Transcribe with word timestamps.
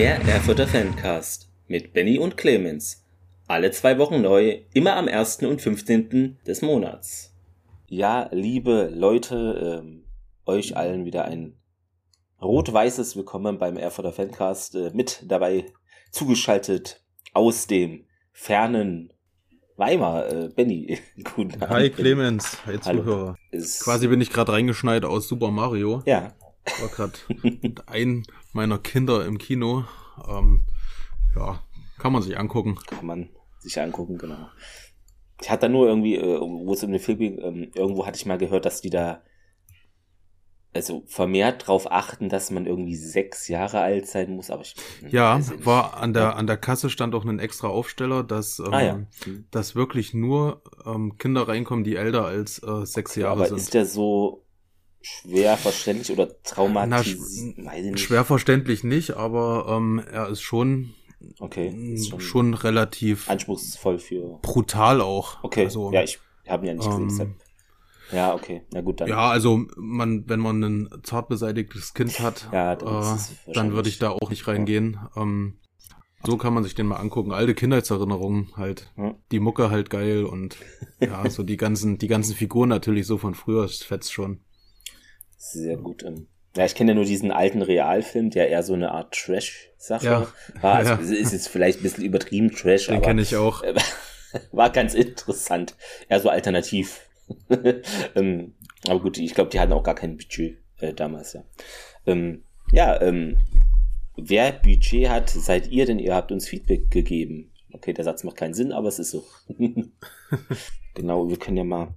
Der 0.00 0.18
Erfurter 0.22 0.66
Fancast 0.66 1.52
mit 1.68 1.92
Benny 1.92 2.18
und 2.18 2.38
Clemens. 2.38 3.04
Alle 3.46 3.70
zwei 3.70 3.98
Wochen 3.98 4.22
neu, 4.22 4.62
immer 4.72 4.96
am 4.96 5.08
1. 5.08 5.42
und 5.42 5.60
15. 5.60 6.38
des 6.46 6.62
Monats. 6.62 7.36
Ja, 7.86 8.30
liebe 8.32 8.90
Leute, 8.94 9.82
ähm, 9.84 10.06
euch 10.46 10.74
allen 10.74 11.04
wieder 11.04 11.26
ein 11.26 11.58
rot-weißes 12.40 13.14
Willkommen 13.14 13.58
beim 13.58 13.76
Erfurter 13.76 14.14
Fancast. 14.14 14.74
Äh, 14.74 14.90
mit 14.94 15.22
dabei 15.28 15.66
zugeschaltet 16.10 17.04
aus 17.34 17.66
dem 17.66 18.06
fernen 18.32 19.12
Weimar, 19.76 20.32
äh, 20.32 20.48
Benny. 20.48 20.98
Guten 21.36 21.62
Abend. 21.62 21.68
Hi 21.68 21.90
Clemens, 21.90 22.56
hi 22.64 22.80
Zuhörer. 22.80 23.36
Quasi 23.80 24.08
bin 24.08 24.22
ich 24.22 24.30
gerade 24.30 24.52
reingeschneit 24.52 25.04
aus 25.04 25.28
Super 25.28 25.50
Mario. 25.50 26.02
Ja. 26.06 26.32
War 26.78 26.88
gerade 26.88 27.18
ein 27.86 28.24
meiner 28.52 28.78
Kinder 28.78 29.24
im 29.26 29.38
Kino. 29.38 29.84
Ähm, 30.28 30.66
ja, 31.36 31.62
kann 31.98 32.12
man 32.12 32.22
sich 32.22 32.38
angucken. 32.38 32.78
Kann 32.86 33.06
man 33.06 33.28
sich 33.60 33.80
angucken, 33.80 34.18
genau. 34.18 34.48
Ich 35.40 35.50
hatte 35.50 35.62
da 35.62 35.68
nur 35.68 35.86
irgendwie, 35.86 36.16
äh, 36.16 36.40
wo 36.40 36.72
es 36.72 36.82
um 36.82 36.90
den 36.90 37.00
Film 37.00 37.18
ging, 37.18 37.38
ähm, 37.38 37.70
irgendwo 37.74 38.06
hatte 38.06 38.16
ich 38.16 38.26
mal 38.26 38.38
gehört, 38.38 38.64
dass 38.64 38.80
die 38.80 38.90
da 38.90 39.22
also 40.72 41.02
vermehrt 41.06 41.62
darauf 41.62 41.90
achten, 41.90 42.28
dass 42.28 42.50
man 42.50 42.66
irgendwie 42.66 42.94
sechs 42.94 43.48
Jahre 43.48 43.80
alt 43.80 44.06
sein 44.06 44.30
muss, 44.30 44.50
aber 44.50 44.62
ich 44.62 44.76
ja 45.10 45.40
war 45.64 45.96
an 45.96 46.12
der 46.12 46.36
an 46.36 46.46
der 46.46 46.56
Kasse 46.56 46.90
stand 46.90 47.14
auch 47.14 47.24
ein 47.24 47.40
extra 47.40 47.68
Aufsteller, 47.68 48.22
dass 48.22 48.60
ähm, 48.60 48.72
ah, 48.72 48.82
ja. 48.82 49.00
Hm. 49.24 49.46
dass 49.50 49.74
wirklich 49.74 50.14
nur 50.14 50.62
ähm, 50.86 51.16
Kinder 51.18 51.48
reinkommen, 51.48 51.84
die 51.84 51.96
älter 51.96 52.24
als 52.24 52.62
äh, 52.62 52.86
sechs 52.86 53.16
Jahre 53.16 53.32
aber 53.32 53.44
sind. 53.46 53.54
Aber 53.54 53.62
ist 53.62 53.74
der 53.74 53.86
so 53.86 54.44
schwer 55.02 55.56
verständlich 55.56 56.10
oder 56.10 56.42
traumatisiert? 56.42 57.98
Schwer 57.98 58.24
verständlich 58.24 58.84
nicht, 58.84 59.12
aber 59.16 59.66
ähm, 59.68 60.02
er 60.10 60.28
ist 60.28 60.42
schon 60.42 60.94
okay 61.38 61.68
ist 61.94 62.08
schon, 62.08 62.20
schon, 62.20 62.54
relativ 62.54 63.28
anspruchsvoll 63.28 63.98
für 63.98 64.38
brutal 64.42 65.00
auch. 65.00 65.42
Okay, 65.44 65.64
also, 65.64 65.92
ja, 65.92 66.02
ich 66.02 66.18
habe 66.48 66.64
ihn 66.64 66.68
ja 66.68 66.74
nicht 66.74 67.08
gesehen. 67.08 67.20
Ähm, 67.20 67.34
ja, 68.12 68.34
okay, 68.34 68.62
na 68.72 68.80
gut 68.80 69.00
dann. 69.00 69.08
Ja, 69.08 69.30
also 69.30 69.66
man, 69.76 70.28
wenn 70.28 70.40
man 70.40 70.62
ein 70.62 70.88
zart 71.02 71.28
beseitigtes 71.28 71.94
Kind 71.94 72.18
hat, 72.20 72.48
ja, 72.52 72.76
dann, 72.76 73.18
äh, 73.46 73.52
dann 73.52 73.72
würde 73.72 73.88
ich 73.88 73.98
da 73.98 74.10
auch 74.10 74.30
nicht 74.30 74.46
reingehen. 74.48 74.98
Ja. 75.14 75.22
Ähm, 75.22 75.58
so 76.24 76.36
kann 76.36 76.52
man 76.52 76.64
sich 76.64 76.74
den 76.74 76.86
mal 76.86 76.96
angucken. 76.96 77.32
Alte 77.32 77.54
Kindheitserinnerungen 77.54 78.48
halt. 78.56 78.92
Ja. 78.98 79.14
Die 79.30 79.40
Mucke 79.40 79.70
halt 79.70 79.88
geil 79.88 80.24
und 80.24 80.56
ja, 81.00 81.28
so 81.30 81.42
die 81.42 81.56
ganzen, 81.56 81.96
die 81.96 82.08
ganzen 82.08 82.34
Figuren 82.34 82.68
natürlich 82.68 83.06
so 83.06 83.16
von 83.16 83.34
früher, 83.34 83.62
das 83.62 83.76
fetzt 83.76 84.12
schon. 84.12 84.40
Sehr 85.42 85.78
gut. 85.78 86.04
Ähm, 86.04 86.26
ja, 86.54 86.66
ich 86.66 86.74
kenne 86.74 86.90
ja 86.90 86.94
nur 86.94 87.06
diesen 87.06 87.32
alten 87.32 87.62
Realfilm, 87.62 88.28
der 88.28 88.50
eher 88.50 88.62
so 88.62 88.74
eine 88.74 88.92
Art 88.92 89.14
Trash-Sache 89.14 90.04
ja. 90.04 90.28
war. 90.60 90.74
Also 90.74 90.92
ja. 90.92 91.18
ist 91.18 91.32
jetzt 91.32 91.48
vielleicht 91.48 91.80
ein 91.80 91.82
bisschen 91.82 92.04
übertrieben 92.04 92.50
Trash, 92.50 92.88
Den 92.88 93.00
kenne 93.00 93.22
ich 93.22 93.34
auch. 93.36 93.62
War 94.52 94.70
ganz 94.70 94.94
interessant. 94.94 95.76
Eher 96.10 96.20
so 96.20 96.28
alternativ. 96.28 97.08
ähm, 98.14 98.54
aber 98.86 99.00
gut, 99.00 99.16
ich 99.16 99.34
glaube, 99.34 99.48
die 99.48 99.58
hatten 99.58 99.72
auch 99.72 99.82
gar 99.82 99.94
kein 99.94 100.18
Budget 100.18 100.58
äh, 100.78 100.92
damals, 100.92 101.32
ja. 101.32 101.44
Ähm, 102.06 102.44
ja, 102.70 103.00
ähm, 103.00 103.38
wer 104.16 104.52
Budget 104.52 105.08
hat, 105.08 105.30
seid 105.30 105.68
ihr 105.68 105.86
denn? 105.86 105.98
Ihr 105.98 106.14
habt 106.14 106.32
uns 106.32 106.48
Feedback 106.48 106.90
gegeben. 106.90 107.50
Okay, 107.72 107.94
der 107.94 108.04
Satz 108.04 108.24
macht 108.24 108.36
keinen 108.36 108.54
Sinn, 108.54 108.72
aber 108.72 108.88
es 108.88 108.98
ist 108.98 109.10
so. 109.10 109.24
genau, 110.94 111.30
wir 111.30 111.38
können 111.38 111.56
ja 111.56 111.64
mal 111.64 111.94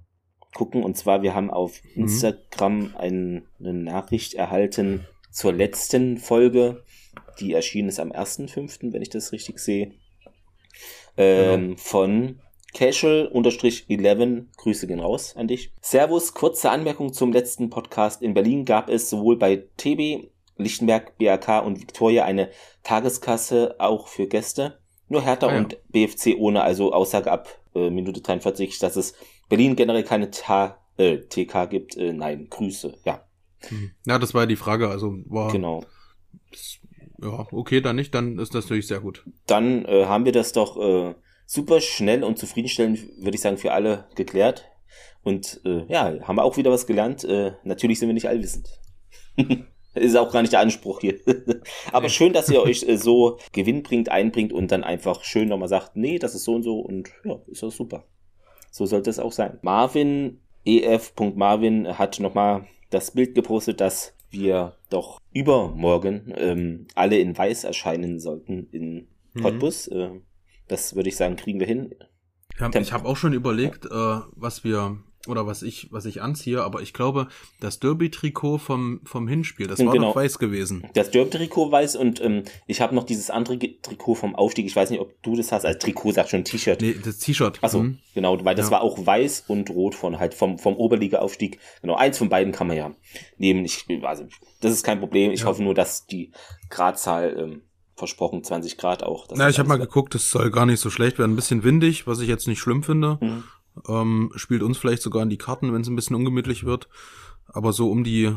gucken. 0.54 0.82
Und 0.82 0.96
zwar, 0.96 1.22
wir 1.22 1.34
haben 1.34 1.50
auf 1.50 1.82
mhm. 1.94 2.04
Instagram 2.04 2.94
eine 2.96 3.42
Nachricht 3.58 4.34
erhalten 4.34 5.06
zur 5.30 5.52
letzten 5.52 6.16
Folge. 6.16 6.82
Die 7.40 7.52
erschienen 7.52 7.88
ist 7.88 8.00
am 8.00 8.12
1.5., 8.12 8.92
wenn 8.92 9.02
ich 9.02 9.10
das 9.10 9.32
richtig 9.32 9.58
sehe. 9.58 9.92
Ähm, 11.16 11.60
genau. 11.60 11.76
Von 11.76 12.40
Casual-11, 12.74 14.44
Grüße 14.56 14.86
gehen 14.86 15.00
raus 15.00 15.36
an 15.36 15.48
dich. 15.48 15.72
Servus, 15.80 16.34
kurze 16.34 16.70
Anmerkung 16.70 17.12
zum 17.12 17.32
letzten 17.32 17.70
Podcast. 17.70 18.22
In 18.22 18.34
Berlin 18.34 18.64
gab 18.64 18.88
es 18.88 19.10
sowohl 19.10 19.38
bei 19.38 19.64
TB, 19.76 20.28
Lichtenberg, 20.56 21.16
BAK 21.18 21.64
und 21.64 21.80
Victoria 21.80 22.24
eine 22.24 22.50
Tageskasse 22.82 23.76
auch 23.78 24.08
für 24.08 24.26
Gäste. 24.26 24.78
Nur 25.08 25.22
Hertha 25.22 25.48
ah, 25.48 25.52
ja. 25.52 25.58
und 25.58 25.78
BFC 25.90 26.36
ohne, 26.38 26.62
also 26.62 26.92
Aussage 26.92 27.30
ab 27.30 27.48
äh, 27.74 27.90
Minute 27.90 28.20
43, 28.20 28.78
dass 28.78 28.96
es 28.96 29.14
Berlin 29.48 29.76
generell 29.76 30.04
keine 30.04 30.30
Ta 30.30 30.78
äh, 30.96 31.18
TK 31.18 31.66
gibt. 31.66 31.96
Äh, 31.96 32.12
nein, 32.12 32.48
Grüße, 32.50 32.94
ja. 33.04 33.24
Mhm. 33.70 33.92
Ja, 34.06 34.18
das 34.18 34.34
war 34.34 34.42
ja 34.42 34.46
die 34.46 34.56
Frage, 34.56 34.88
also 34.88 35.14
war. 35.26 35.50
Genau. 35.50 35.84
ja, 37.20 37.46
okay, 37.50 37.80
dann 37.80 37.96
nicht, 37.96 38.14
dann 38.14 38.38
ist 38.38 38.54
das 38.54 38.64
natürlich 38.64 38.86
sehr 38.86 39.00
gut. 39.00 39.24
Dann 39.46 39.84
äh, 39.84 40.06
haben 40.06 40.24
wir 40.24 40.32
das 40.32 40.52
doch 40.52 40.76
äh, 40.78 41.14
super 41.46 41.80
schnell 41.80 42.24
und 42.24 42.38
zufriedenstellend, 42.38 43.00
würde 43.18 43.34
ich 43.34 43.40
sagen, 43.40 43.58
für 43.58 43.72
alle 43.72 44.08
geklärt. 44.14 44.66
Und 45.22 45.60
äh, 45.64 45.84
ja, 45.88 46.14
haben 46.22 46.36
wir 46.36 46.44
auch 46.44 46.56
wieder 46.56 46.70
was 46.70 46.86
gelernt. 46.86 47.24
Äh, 47.24 47.52
natürlich 47.64 47.98
sind 47.98 48.08
wir 48.08 48.14
nicht 48.14 48.28
allwissend. 48.28 48.68
ist 49.94 50.16
auch 50.16 50.32
gar 50.32 50.42
nicht 50.42 50.52
der 50.52 50.60
Anspruch 50.60 51.00
hier. 51.00 51.18
Aber 51.92 52.08
schön, 52.08 52.32
dass 52.32 52.50
ihr 52.50 52.62
euch 52.62 52.86
äh, 52.86 52.96
so 52.96 53.38
gewinnbringt, 53.52 54.10
einbringt 54.10 54.52
und 54.52 54.70
dann 54.70 54.84
einfach 54.84 55.24
schön 55.24 55.48
nochmal 55.48 55.68
sagt, 55.68 55.96
nee, 55.96 56.18
das 56.18 56.34
ist 56.34 56.44
so 56.44 56.54
und 56.54 56.62
so 56.62 56.80
und 56.80 57.10
ja, 57.24 57.40
ist 57.46 57.62
das 57.62 57.76
super. 57.76 58.04
So 58.74 58.86
sollte 58.86 59.08
es 59.08 59.20
auch 59.20 59.30
sein. 59.30 59.60
Marvin, 59.62 60.40
ef.marvin 60.64 61.96
hat 61.96 62.18
nochmal 62.18 62.66
das 62.90 63.12
Bild 63.12 63.36
gepostet, 63.36 63.80
dass 63.80 64.16
wir 64.30 64.74
doch 64.90 65.20
übermorgen 65.32 66.34
ähm, 66.36 66.88
alle 66.96 67.18
in 67.18 67.38
weiß 67.38 67.62
erscheinen 67.62 68.18
sollten 68.18 68.66
in 68.72 69.06
mhm. 69.32 69.42
Cottbus. 69.42 69.88
Mhm. 69.88 69.96
Äh, 69.96 70.10
das 70.66 70.96
würde 70.96 71.08
ich 71.08 71.14
sagen, 71.14 71.36
kriegen 71.36 71.60
wir 71.60 71.68
hin. 71.68 71.94
Ja, 72.58 72.68
ich 72.74 72.92
habe 72.92 73.06
auch 73.06 73.16
schon 73.16 73.32
überlegt, 73.32 73.84
äh, 73.84 73.88
was 74.32 74.64
wir 74.64 74.98
oder 75.26 75.46
was 75.46 75.62
ich, 75.62 75.88
was 75.90 76.04
ich 76.04 76.22
anziehe, 76.22 76.62
aber 76.62 76.82
ich 76.82 76.92
glaube, 76.92 77.28
das 77.60 77.80
Derby-Trikot 77.80 78.58
vom, 78.58 79.00
vom 79.04 79.28
Hinspiel, 79.28 79.66
das 79.66 79.84
war 79.84 79.92
genau. 79.92 80.08
noch 80.08 80.16
weiß 80.16 80.38
gewesen. 80.38 80.86
Das 80.94 81.10
Derby-Trikot 81.10 81.70
weiß 81.70 81.96
und 81.96 82.20
ähm, 82.20 82.44
ich 82.66 82.80
habe 82.80 82.94
noch 82.94 83.04
dieses 83.04 83.30
andere 83.30 83.58
Trikot 83.58 84.14
vom 84.14 84.34
Aufstieg. 84.34 84.66
Ich 84.66 84.76
weiß 84.76 84.90
nicht, 84.90 85.00
ob 85.00 85.22
du 85.22 85.36
das 85.36 85.52
hast. 85.52 85.64
Als 85.64 85.78
Trikot 85.78 86.12
sagt 86.12 86.30
schon 86.30 86.44
T-Shirt. 86.44 86.80
Nee, 86.80 86.96
das 87.02 87.18
T-Shirt. 87.18 87.58
Achso, 87.62 87.82
mhm. 87.82 87.98
genau, 88.14 88.42
weil 88.44 88.54
das 88.54 88.66
ja. 88.66 88.72
war 88.72 88.82
auch 88.82 89.04
weiß 89.04 89.44
und 89.48 89.70
rot 89.70 89.94
von 89.94 90.18
halt 90.18 90.34
vom, 90.34 90.58
vom 90.58 90.76
Oberliga-Aufstieg. 90.76 91.58
Genau, 91.82 91.94
eins 91.96 92.18
von 92.18 92.28
beiden 92.28 92.52
kann 92.52 92.66
man 92.66 92.76
ja 92.76 92.94
nehmen. 93.38 93.64
Ich, 93.64 93.86
also, 94.02 94.26
das 94.60 94.72
ist 94.72 94.82
kein 94.82 95.00
Problem. 95.00 95.30
Ich 95.30 95.40
ja. 95.40 95.46
hoffe 95.46 95.62
nur, 95.62 95.74
dass 95.74 96.06
die 96.06 96.32
Gradzahl 96.70 97.36
ähm, 97.38 97.62
versprochen 97.96 98.42
20 98.42 98.76
Grad 98.76 99.02
auch. 99.02 99.26
Na, 99.34 99.48
ich 99.48 99.58
habe 99.58 99.68
mal 99.68 99.78
geguckt, 99.78 100.14
es 100.14 100.30
soll 100.30 100.50
gar 100.50 100.66
nicht 100.66 100.80
so 100.80 100.90
schlecht 100.90 101.18
werden. 101.18 101.32
Ein 101.32 101.36
bisschen 101.36 101.62
windig, 101.64 102.06
was 102.06 102.20
ich 102.20 102.28
jetzt 102.28 102.48
nicht 102.48 102.58
schlimm 102.58 102.82
finde. 102.82 103.18
Mhm. 103.20 103.44
Ähm, 103.88 104.32
spielt 104.36 104.62
uns 104.62 104.78
vielleicht 104.78 105.02
sogar 105.02 105.22
in 105.22 105.30
die 105.30 105.38
Karten, 105.38 105.72
wenn 105.72 105.82
es 105.82 105.88
ein 105.88 105.96
bisschen 105.96 106.16
ungemütlich 106.16 106.64
wird. 106.64 106.88
Aber 107.46 107.72
so 107.72 107.90
um 107.90 108.04
die 108.04 108.34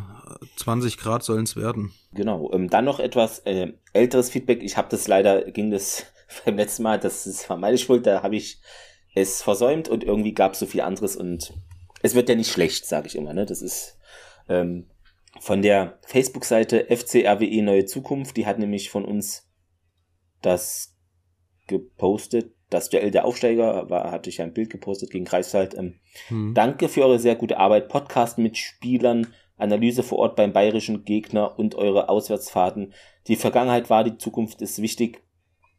20 0.58 0.98
Grad 0.98 1.24
sollen 1.24 1.44
es 1.44 1.56
werden. 1.56 1.94
Genau. 2.14 2.52
Ähm, 2.54 2.70
dann 2.70 2.86
noch 2.86 3.00
etwas 3.00 3.40
äh, 3.40 3.74
älteres 3.94 4.30
Feedback. 4.30 4.62
Ich 4.64 4.78
habe 4.78 4.90
das 4.90 5.08
leider, 5.08 5.50
ging 5.52 5.72
das 5.72 6.06
beim 6.46 6.58
letzten 6.58 6.84
Mal, 6.84 7.00
das 7.00 7.26
ist 7.26 7.50
meine 7.50 7.78
Schuld, 7.78 8.06
da 8.06 8.24
habe 8.24 8.36
ich 8.36 8.62
es 9.16 9.42
versäumt 9.42 9.90
und 9.90 10.04
irgendwie 10.04 10.34
gab 10.34 10.54
es 10.54 10.60
so 10.60 10.66
viel 10.66 10.82
anderes 10.82 11.16
und 11.16 11.54
es 12.04 12.14
wird 12.14 12.30
ja 12.30 12.36
nicht 12.36 12.52
schlecht, 12.52 12.86
sage 12.86 13.08
ich 13.08 13.16
immer. 13.16 13.34
Ne? 13.34 13.46
Das 13.46 13.62
ist 13.62 13.98
ähm, 14.48 14.88
von 15.40 15.62
der 15.62 16.00
Facebook-Seite 16.06 16.86
FCRWE 16.96 17.64
Neue 17.64 17.86
Zukunft, 17.86 18.38
die 18.38 18.46
hat 18.46 18.60
nämlich 18.60 18.90
von 18.90 19.06
uns 19.06 19.50
das 20.42 20.96
gepostet, 21.68 22.54
das 22.70 22.90
Duell 22.90 23.12
der 23.12 23.26
Aufsteiger, 23.26 23.90
war, 23.90 24.12
hatte 24.12 24.30
ich 24.30 24.42
ein 24.42 24.54
Bild 24.54 24.70
gepostet 24.70 25.12
gegen 25.12 25.26
Greifswald. 25.26 25.76
Ähm, 25.78 25.96
hm. 26.28 26.54
Danke 26.54 26.90
für 26.90 27.04
eure 27.04 27.20
sehr 27.20 27.36
gute 27.36 27.58
Arbeit, 27.58 27.88
Podcast 27.90 28.38
mit 28.38 28.58
Spielern, 28.58 29.28
Analyse 29.58 30.04
vor 30.04 30.20
Ort 30.20 30.36
beim 30.36 30.54
bayerischen 30.54 31.06
Gegner 31.06 31.58
und 31.58 31.76
eure 31.76 32.10
Auswärtsfahrten. 32.10 32.94
Die 33.28 33.36
Vergangenheit 33.36 33.90
war, 33.90 34.04
die 34.04 34.18
Zukunft 34.18 34.62
ist 34.62 34.82
wichtig, 34.82 35.22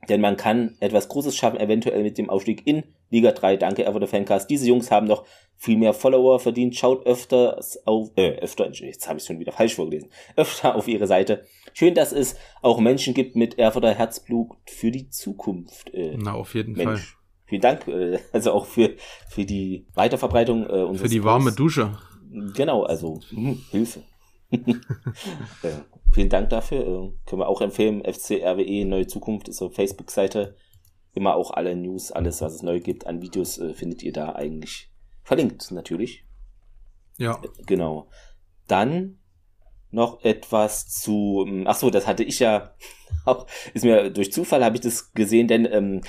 denn 0.08 0.20
man 0.20 0.36
kann 0.36 0.76
etwas 0.80 1.08
Großes 1.08 1.36
schaffen, 1.36 1.58
eventuell 1.58 2.02
mit 2.02 2.18
dem 2.18 2.30
Aufstieg 2.30 2.66
in 2.66 2.84
Liga 3.10 3.32
3. 3.32 3.56
Danke, 3.56 3.90
the 3.98 4.06
Fancast. 4.06 4.48
Diese 4.50 4.66
Jungs 4.66 4.90
haben 4.90 5.06
noch 5.06 5.24
viel 5.56 5.76
mehr 5.76 5.92
Follower 5.92 6.38
verdient. 6.38 6.76
Schaut 6.76 7.04
öfter 7.06 7.60
auf, 7.84 8.10
äh, 8.16 8.38
öfter, 8.38 8.70
jetzt 8.70 9.08
habe 9.08 9.18
ich 9.18 9.24
schon 9.24 9.40
wieder 9.40 9.52
falsch 9.52 9.74
vorgelesen, 9.74 10.10
öfter 10.36 10.76
auf 10.76 10.86
ihre 10.88 11.06
Seite. 11.06 11.44
Schön, 11.74 11.94
dass 11.94 12.12
es 12.12 12.36
auch 12.62 12.78
Menschen 12.78 13.14
gibt 13.14 13.34
mit 13.34 13.58
Erfurter 13.58 13.94
Herzblut 13.94 14.50
für 14.66 14.90
die 14.90 15.10
Zukunft. 15.10 15.92
Äh, 15.92 16.16
Na, 16.16 16.34
auf 16.34 16.54
jeden 16.54 16.74
Mensch. 16.74 17.00
Fall. 17.00 17.18
Vielen 17.46 17.62
Dank, 17.62 17.88
äh, 17.88 18.18
also 18.32 18.52
auch 18.52 18.66
für, 18.66 18.94
für 19.28 19.44
die 19.44 19.86
Weiterverbreitung 19.94 20.64
äh, 20.64 20.82
unseres 20.82 21.10
Für 21.10 21.14
die 21.14 21.24
warme 21.24 21.52
Dusche. 21.52 21.98
Genau, 22.54 22.82
also 22.82 23.20
mh, 23.30 23.50
hm, 23.50 23.62
Hilfe. 23.70 24.02
äh, 24.50 25.72
vielen 26.12 26.28
Dank 26.28 26.50
dafür. 26.50 26.80
Äh, 26.80 27.12
können 27.26 27.42
wir 27.42 27.48
auch 27.48 27.60
empfehlen. 27.60 28.02
FC 28.02 28.42
RWE 28.42 28.84
Neue 28.84 29.06
Zukunft 29.06 29.48
ist 29.48 29.62
auf 29.62 29.74
Facebook-Seite. 29.74 30.56
Immer 31.14 31.34
auch 31.34 31.50
alle 31.50 31.74
News, 31.74 32.12
alles, 32.12 32.40
was 32.40 32.54
es 32.54 32.62
neu 32.62 32.80
gibt 32.80 33.06
an 33.06 33.22
Videos, 33.22 33.58
äh, 33.58 33.74
findet 33.74 34.02
ihr 34.02 34.12
da 34.12 34.34
eigentlich 34.34 34.90
verlinkt, 35.22 35.70
natürlich. 35.70 36.24
Ja. 37.18 37.40
Genau. 37.66 38.08
Dann 38.66 39.18
noch 39.90 40.22
etwas 40.22 40.88
zu, 40.88 41.44
ähm, 41.46 41.64
ach 41.66 41.76
so, 41.76 41.90
das 41.90 42.06
hatte 42.06 42.24
ich 42.24 42.38
ja 42.38 42.74
auch, 43.24 43.46
ist 43.74 43.84
mir 43.84 44.10
durch 44.10 44.32
Zufall 44.32 44.64
habe 44.64 44.76
ich 44.76 44.82
das 44.82 45.12
gesehen, 45.12 45.48
denn 45.48 45.66
ähm, 45.70 46.00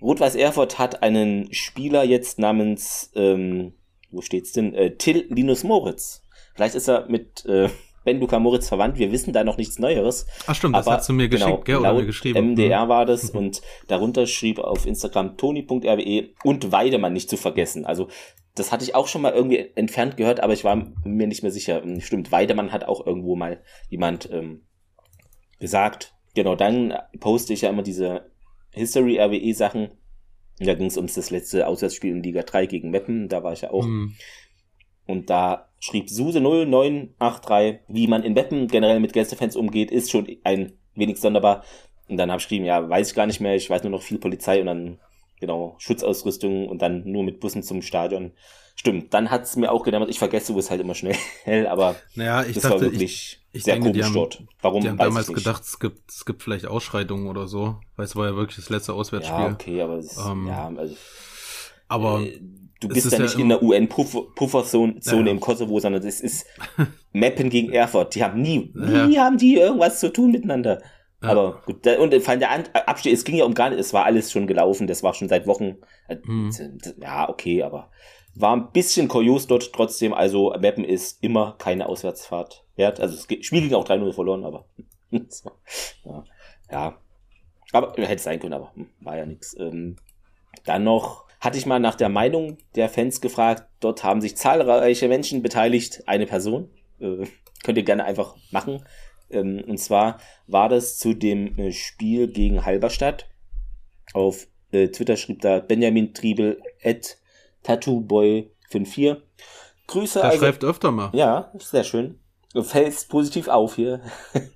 Rot-Weiß 0.00 0.34
Erfurt 0.34 0.78
hat 0.78 1.02
einen 1.02 1.52
Spieler 1.52 2.04
jetzt 2.04 2.38
namens, 2.38 3.10
ähm, 3.14 3.74
wo 4.10 4.20
steht's 4.20 4.52
denn, 4.52 4.74
äh, 4.74 4.96
Till 4.96 5.26
Linus 5.30 5.64
Moritz. 5.64 6.25
Vielleicht 6.56 6.74
ist 6.74 6.88
er 6.88 7.06
mit 7.08 7.44
äh, 7.46 7.68
Ben 8.04 8.20
Luca 8.20 8.38
Moritz 8.38 8.68
verwandt. 8.68 8.98
Wir 8.98 9.12
wissen 9.12 9.32
da 9.32 9.44
noch 9.44 9.58
nichts 9.58 9.78
Neueres. 9.78 10.26
Ach 10.46 10.54
stimmt, 10.54 10.76
das 10.76 10.86
hast 10.86 11.08
du 11.08 11.12
mir 11.12 11.28
geschickt, 11.28 11.64
genau, 11.64 11.80
gell, 11.82 11.90
oder 11.90 11.92
mir 11.92 12.06
geschrieben. 12.06 12.52
MDR 12.52 12.86
mhm. 12.86 12.88
war 12.88 13.04
das 13.04 13.32
mhm. 13.32 13.38
und 13.38 13.62
darunter 13.88 14.26
schrieb 14.26 14.58
auf 14.58 14.86
Instagram 14.86 15.36
toni.rwe 15.36 16.30
und 16.44 16.72
Weidemann 16.72 17.12
nicht 17.12 17.28
zu 17.28 17.36
vergessen. 17.36 17.84
Also 17.84 18.08
das 18.54 18.72
hatte 18.72 18.84
ich 18.84 18.94
auch 18.94 19.06
schon 19.06 19.22
mal 19.22 19.32
irgendwie 19.32 19.70
entfernt 19.74 20.16
gehört, 20.16 20.40
aber 20.40 20.54
ich 20.54 20.64
war 20.64 20.86
mir 21.04 21.26
nicht 21.26 21.42
mehr 21.42 21.52
sicher. 21.52 21.82
Stimmt, 22.00 22.32
Weidemann 22.32 22.72
hat 22.72 22.84
auch 22.84 23.06
irgendwo 23.06 23.36
mal 23.36 23.60
jemand 23.90 24.30
ähm, 24.32 24.62
gesagt. 25.58 26.14
Genau, 26.34 26.54
dann 26.54 26.94
poste 27.20 27.52
ich 27.52 27.62
ja 27.62 27.70
immer 27.70 27.82
diese 27.82 28.30
History 28.70 29.18
RWE 29.18 29.52
Sachen. 29.52 29.90
Da 30.58 30.74
ging 30.74 30.86
es 30.86 30.96
ums 30.96 31.14
das 31.14 31.30
letzte 31.30 31.66
Auswärtsspiel 31.66 32.12
in 32.12 32.22
Liga 32.22 32.42
3 32.42 32.66
gegen 32.66 32.90
Meppen. 32.90 33.28
Da 33.28 33.42
war 33.42 33.52
ich 33.52 33.62
ja 33.62 33.70
auch. 33.72 33.84
Mhm. 33.84 34.14
Und 35.06 35.30
da 35.30 35.68
schrieb 35.78 36.10
Suse 36.10 36.40
0983, 36.40 37.80
wie 37.88 38.06
man 38.06 38.22
in 38.22 38.34
Meppen 38.34 38.66
generell 38.66 39.00
mit 39.00 39.12
Gästefans 39.12 39.56
umgeht, 39.56 39.90
ist 39.90 40.10
schon 40.10 40.26
ein 40.44 40.72
wenig 40.94 41.18
sonderbar. 41.18 41.64
Und 42.08 42.16
dann 42.16 42.30
habe 42.30 42.40
ich 42.40 42.46
geschrieben, 42.46 42.64
ja, 42.64 42.88
weiß 42.88 43.10
ich 43.10 43.14
gar 43.14 43.26
nicht 43.26 43.40
mehr, 43.40 43.54
ich 43.54 43.68
weiß 43.68 43.82
nur 43.82 43.92
noch 43.92 44.02
viel 44.02 44.18
Polizei 44.18 44.60
und 44.60 44.66
dann 44.66 44.98
genau, 45.40 45.76
Schutzausrüstung 45.78 46.68
und 46.68 46.82
dann 46.82 47.02
nur 47.04 47.24
mit 47.24 47.40
Bussen 47.40 47.62
zum 47.62 47.82
Stadion. 47.82 48.32
Stimmt, 48.74 49.14
dann 49.14 49.30
hat 49.30 49.44
es 49.44 49.56
mir 49.56 49.72
auch 49.72 49.82
gedämmert, 49.84 50.10
ich 50.10 50.18
vergesse 50.18 50.52
es 50.58 50.70
halt 50.70 50.82
immer 50.82 50.94
schnell, 50.94 51.16
aber 51.66 51.96
naja, 52.14 52.42
ich 52.42 52.54
das 52.54 52.64
dachte, 52.64 52.74
war 52.74 52.80
wirklich 52.82 53.02
ich, 53.02 53.40
ich 53.52 53.64
sehr 53.64 53.74
denke, 53.74 53.90
komisch 53.90 54.04
haben, 54.04 54.14
dort. 54.14 54.42
Warum? 54.60 54.82
Die 54.82 54.88
haben 54.88 54.98
damals 54.98 55.32
gedacht, 55.32 55.62
es 55.62 55.78
gibt, 55.78 56.10
es 56.10 56.26
gibt 56.26 56.42
vielleicht 56.42 56.66
Ausschreitungen 56.66 57.26
oder 57.26 57.46
so, 57.46 57.76
weil 57.96 58.04
es 58.04 58.14
war 58.16 58.26
ja 58.26 58.36
wirklich 58.36 58.56
das 58.56 58.68
letzte 58.68 58.92
Auswärtsspiel. 58.92 59.38
Ja, 59.38 59.50
okay, 59.50 59.80
aber 59.80 59.94
es, 59.94 60.18
ähm, 60.18 60.46
ja, 60.46 60.70
also, 60.76 60.94
aber 61.88 62.20
äh, 62.20 62.38
du 62.80 62.88
bist 62.88 63.10
ja 63.12 63.18
nicht 63.18 63.38
in 63.38 63.48
der 63.48 63.62
UN-Pufferzone 63.62 65.00
ja. 65.02 65.12
im 65.26 65.40
Kosovo, 65.40 65.78
sondern 65.80 66.04
es 66.06 66.20
ist 66.20 66.46
Meppen 67.12 67.50
gegen 67.50 67.72
Erfurt. 67.72 68.14
Die 68.14 68.22
haben 68.22 68.40
nie, 68.40 68.72
nie 68.74 69.14
ja. 69.14 69.24
haben 69.24 69.38
die 69.38 69.56
irgendwas 69.56 70.00
zu 70.00 70.12
tun 70.12 70.30
miteinander. 70.32 70.82
Ja. 71.22 71.30
Aber 71.30 71.62
gut, 71.64 71.86
und 71.86 72.14
fand 72.22 72.42
der 72.42 72.88
Abstieg, 72.88 73.12
es 73.12 73.24
ging 73.24 73.36
ja 73.36 73.44
um 73.44 73.54
gar 73.54 73.70
nicht, 73.70 73.80
es 73.80 73.94
war 73.94 74.04
alles 74.04 74.30
schon 74.30 74.46
gelaufen, 74.46 74.86
das 74.86 75.02
war 75.02 75.14
schon 75.14 75.28
seit 75.28 75.46
Wochen. 75.46 75.76
Äh, 76.08 76.18
mhm. 76.24 76.50
Ja, 77.00 77.28
okay, 77.28 77.62
aber 77.62 77.90
war 78.34 78.54
ein 78.54 78.70
bisschen 78.72 79.08
kurios 79.08 79.46
dort 79.46 79.72
trotzdem. 79.72 80.12
Also 80.12 80.54
Meppen 80.60 80.84
ist 80.84 81.22
immer 81.22 81.56
keine 81.58 81.88
Auswärtsfahrt 81.88 82.64
wert. 82.76 83.00
Also 83.00 83.16
das 83.16 83.24
Spiel 83.44 83.62
ging 83.62 83.74
auch 83.74 83.86
3-0 83.86 84.12
verloren, 84.12 84.44
aber 84.44 84.66
so, 85.28 85.50
ja. 86.04 86.24
ja. 86.70 86.98
Aber 87.72 87.94
hätte 87.96 88.22
sein 88.22 88.38
können, 88.38 88.54
aber 88.54 88.72
war 89.00 89.16
ja 89.16 89.26
nichts. 89.26 89.56
Ähm, 89.58 89.96
dann 90.64 90.84
noch 90.84 91.25
hatte 91.40 91.58
ich 91.58 91.66
mal 91.66 91.78
nach 91.78 91.94
der 91.94 92.08
Meinung 92.08 92.58
der 92.74 92.88
Fans 92.88 93.20
gefragt. 93.20 93.68
Dort 93.80 94.04
haben 94.04 94.20
sich 94.20 94.36
zahlreiche 94.36 95.08
Menschen 95.08 95.42
beteiligt. 95.42 96.02
Eine 96.06 96.26
Person. 96.26 96.70
Äh, 96.98 97.26
könnt 97.62 97.78
ihr 97.78 97.84
gerne 97.84 98.04
einfach 98.04 98.36
machen. 98.50 98.84
Ähm, 99.30 99.62
und 99.66 99.78
zwar 99.78 100.18
war 100.46 100.68
das 100.68 100.98
zu 100.98 101.14
dem 101.14 101.58
äh, 101.58 101.72
Spiel 101.72 102.28
gegen 102.28 102.64
Halberstadt. 102.64 103.26
Auf 104.14 104.46
äh, 104.72 104.88
Twitter 104.88 105.16
schrieb 105.16 105.42
da 105.42 105.60
Benjamin 105.60 106.14
Triebel 106.14 106.60
at 106.82 107.18
Tattooboy54. 107.64 109.16
Grüße. 109.86 110.20
Der 110.20 110.32
schreibt 110.32 110.64
öfter 110.64 110.90
mal. 110.90 111.10
Ja, 111.12 111.52
sehr 111.58 111.84
schön. 111.84 112.18
Fällt 112.62 113.08
positiv 113.08 113.48
auf 113.48 113.76
hier. 113.76 114.00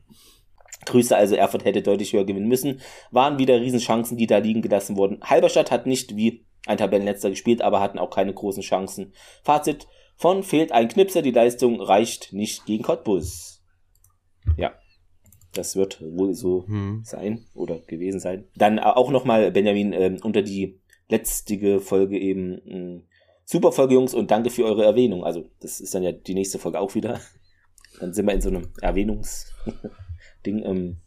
Grüße 0.87 1.17
also, 1.17 1.35
Erfurt 1.35 1.65
hätte 1.65 1.83
deutlich 1.83 2.13
höher 2.13 2.25
gewinnen 2.25 2.49
müssen. 2.49 2.81
Waren 3.11 3.39
wieder 3.39 3.61
Riesenchancen, 3.61 4.17
die 4.17 4.27
da 4.27 4.39
liegen 4.39 4.63
gelassen 4.63 4.97
wurden. 4.97 5.21
Halberstadt 5.23 5.71
hat 5.71 5.87
nicht 5.87 6.17
wie 6.17 6.45
ein 6.67 6.79
Tabellenletzter 6.79 7.31
gespielt, 7.31 7.63
aber 7.63 7.81
hatten 7.81 7.99
auch 7.99 8.11
keine 8.11 8.35
großen 8.35 8.63
Chancen. 8.63 9.13
Fazit 9.43 9.87
von 10.17 10.43
fehlt 10.43 10.73
ein 10.73 10.89
Knipser, 10.89 11.23
die 11.23 11.31
Leistung 11.31 11.81
reicht 11.81 12.33
nicht 12.33 12.67
gegen 12.67 12.83
Cottbus. 12.83 13.63
Ja, 14.57 14.75
das 15.55 15.77
wird 15.77 16.03
wohl 16.03 16.35
so 16.35 16.67
hm. 16.67 17.03
sein 17.05 17.47
oder 17.55 17.79
gewesen 17.79 18.21
sein. 18.21 18.47
Dann 18.55 18.79
auch 18.79 19.11
nochmal, 19.11 19.51
Benjamin, 19.51 19.93
äh, 19.93 20.17
unter 20.23 20.43
die 20.43 20.81
letztige 21.09 21.81
Folge 21.81 22.19
eben 22.19 22.53
äh, 22.67 23.03
super 23.45 23.73
Folge, 23.73 23.95
Jungs, 23.95 24.15
und 24.15 24.31
danke 24.31 24.51
für 24.51 24.65
eure 24.65 24.85
Erwähnung. 24.85 25.25
Also, 25.25 25.45
das 25.61 25.81
ist 25.81 25.95
dann 25.95 26.03
ja 26.03 26.13
die 26.13 26.35
nächste 26.35 26.59
Folge 26.59 26.79
auch 26.79 26.95
wieder. 26.95 27.21
Dann 27.99 28.13
sind 28.13 28.27
wir 28.27 28.35
in 28.35 28.41
so 28.41 28.49
einem 28.49 28.73
Erwähnungsding. 28.81 29.53
Ähm, 30.43 31.03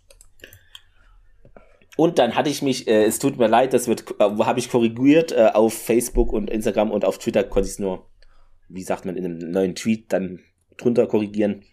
und 1.95 2.17
dann 2.17 2.35
hatte 2.35 2.49
ich 2.49 2.61
mich, 2.61 2.87
äh, 2.87 3.03
es 3.03 3.19
tut 3.19 3.37
mir 3.37 3.47
leid, 3.47 3.73
das 3.73 3.87
wird, 3.87 4.19
äh, 4.19 4.23
habe 4.23 4.59
ich 4.59 4.69
korrigiert 4.69 5.31
äh, 5.31 5.51
auf 5.53 5.73
Facebook 5.73 6.33
und 6.33 6.49
Instagram 6.49 6.91
und 6.91 7.05
auf 7.05 7.19
Twitter 7.19 7.43
konnte 7.43 7.67
ich 7.67 7.73
es 7.73 7.79
nur, 7.79 8.09
wie 8.67 8.83
sagt 8.83 9.05
man, 9.05 9.15
in 9.15 9.25
einem 9.25 9.51
neuen 9.51 9.75
Tweet 9.75 10.11
dann 10.11 10.39
drunter 10.77 11.05
korrigieren. 11.05 11.63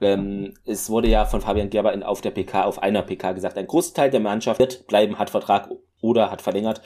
Ähm, 0.00 0.54
es 0.64 0.88
wurde 0.88 1.08
ja 1.08 1.26
von 1.26 1.42
Fabian 1.42 1.70
Gerber 1.70 1.92
in, 1.92 2.02
auf 2.02 2.22
der 2.22 2.30
PK, 2.30 2.64
auf 2.64 2.82
einer 2.82 3.02
PK 3.02 3.32
gesagt, 3.32 3.58
ein 3.58 3.66
Großteil 3.66 4.10
der 4.10 4.20
Mannschaft 4.20 4.58
wird 4.58 4.86
bleiben, 4.86 5.18
hat 5.18 5.30
Vertrag 5.30 5.70
oder 6.00 6.30
hat 6.30 6.42
verlängert. 6.42 6.80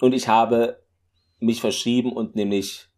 Und 0.00 0.12
ich 0.12 0.28
habe 0.28 0.84
mich 1.40 1.60
verschrieben 1.60 2.12
und 2.12 2.36
nämlich, 2.36 2.88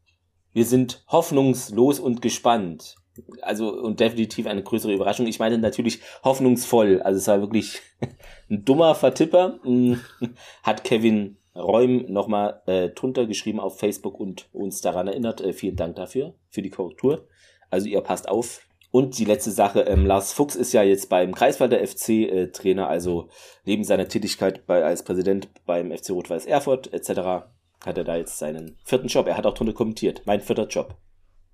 wir 0.53 0.65
sind 0.65 1.05
hoffnungslos 1.09 2.01
und 2.01 2.21
gespannt 2.21 2.97
also 3.43 3.73
und 3.73 4.01
definitiv 4.01 4.47
eine 4.47 4.63
größere 4.63 4.93
Überraschung. 4.93 5.27
Ich 5.27 5.39
meine 5.39 5.59
natürlich 5.59 6.01
hoffnungsvoll. 6.25 7.03
Also 7.03 7.19
es 7.19 7.29
war 7.29 7.41
wirklich 7.41 7.81
ein 8.51 8.65
dummer 8.65 8.95
Vertipper. 8.95 9.59
Hat 10.63 10.85
Kevin 10.85 11.37
Räum 11.55 12.07
nochmal 12.09 12.63
äh, 12.67 12.91
drunter 12.91 13.27
geschrieben 13.27 13.61
auf 13.61 13.79
Facebook 13.79 14.19
und 14.19 14.49
uns 14.53 14.81
daran 14.81 15.09
erinnert. 15.09 15.41
Äh, 15.41 15.53
vielen 15.53 15.77
Dank 15.77 15.97
dafür, 15.97 16.35
für 16.49 16.63
die 16.63 16.71
Korrektur. 16.71 17.27
Also 17.71 17.89
ihr 17.89 18.01
passt 18.01 18.29
auf. 18.29 18.63
Und 18.93 19.19
die 19.19 19.25
letzte 19.25 19.53
Sache, 19.53 19.83
ähm, 19.83 20.05
Lars 20.05 20.33
Fuchs 20.33 20.57
ist 20.57 20.73
ja 20.73 20.83
jetzt 20.83 21.09
beim 21.09 21.33
Kreiswalder 21.33 21.79
FC 21.87 22.09
äh, 22.09 22.47
Trainer, 22.49 22.89
also 22.89 23.29
neben 23.65 23.85
seiner 23.85 24.09
Tätigkeit 24.09 24.67
bei, 24.67 24.85
als 24.85 25.05
Präsident 25.05 25.49
beim 25.65 25.97
FC 25.97 26.11
Rot-Weiß 26.11 26.47
Erfurt 26.47 26.93
etc. 26.93 27.11
hat 27.85 27.99
er 27.99 28.05
da 28.05 28.17
jetzt 28.17 28.39
seinen 28.39 28.77
vierten 28.85 29.07
Job. 29.07 29.29
Er 29.29 29.37
hat 29.37 29.47
auch 29.47 29.55
drunter 29.55 29.75
kommentiert. 29.75 30.23
Mein 30.25 30.41
vierter 30.41 30.67
Job. 30.67 30.97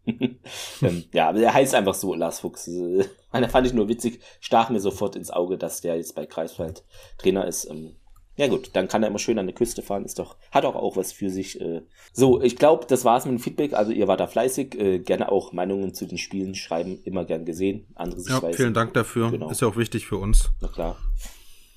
ähm, 0.83 1.05
ja, 1.13 1.29
aber 1.29 1.41
er 1.41 1.55
heißt 1.55 1.75
einfach 1.75 1.95
so, 1.95 2.15
Lars 2.15 2.41
Fuchs. 2.41 2.69
Meiner 3.33 3.49
fand 3.49 3.67
ich 3.67 3.73
nur 3.73 3.89
witzig, 3.89 4.21
stach 4.41 4.71
mir 4.71 4.81
sofort 4.81 5.17
ins 5.17 5.31
Auge, 5.31 5.59
dass 5.59 5.81
der 5.81 5.97
jetzt 5.97 6.15
bei 6.15 6.27
Kreiswald 6.27 6.85
Trainer 7.19 7.47
ist. 7.47 7.69
Ähm, 7.69 7.97
ja 8.37 8.49
gut, 8.49 8.71
dann 8.75 8.87
kann 8.87 9.03
er 9.03 9.09
immer 9.09 9.19
schön 9.19 9.39
an 9.39 9.47
der 9.47 9.55
Küste 9.55 9.81
fahren, 9.81 10.05
ist 10.05 10.19
doch, 10.19 10.37
hat 10.51 10.67
auch 10.67 10.75
auch 10.75 10.97
was 10.97 11.13
für 11.13 11.31
sich. 11.31 11.59
Äh. 11.61 11.83
So, 12.13 12.43
ich 12.43 12.57
glaube, 12.57 12.85
das 12.87 13.05
war's 13.05 13.25
mit 13.25 13.33
dem 13.33 13.39
Feedback. 13.39 13.73
Also 13.73 13.93
ihr 13.93 14.09
wart 14.09 14.21
da 14.21 14.27
fleißig, 14.27 14.79
äh, 14.79 14.99
gerne 14.99 15.33
auch 15.33 15.53
Meinungen 15.53 15.95
zu 15.95 16.07
den 16.07 16.19
Spielen 16.19 16.55
schreiben, 16.55 17.01
immer 17.05 17.25
gern 17.25 17.47
gesehen. 17.47 17.87
Andere 17.95 18.21
ja, 18.29 18.41
vielen 18.53 18.75
Dank 18.75 18.93
dafür. 18.93 19.31
Genau. 19.31 19.51
Ist 19.51 19.63
ja 19.63 19.69
auch 19.69 19.77
wichtig 19.77 20.07
für 20.07 20.19
uns. 20.19 20.51
Na 20.61 20.69
klar. 20.69 20.97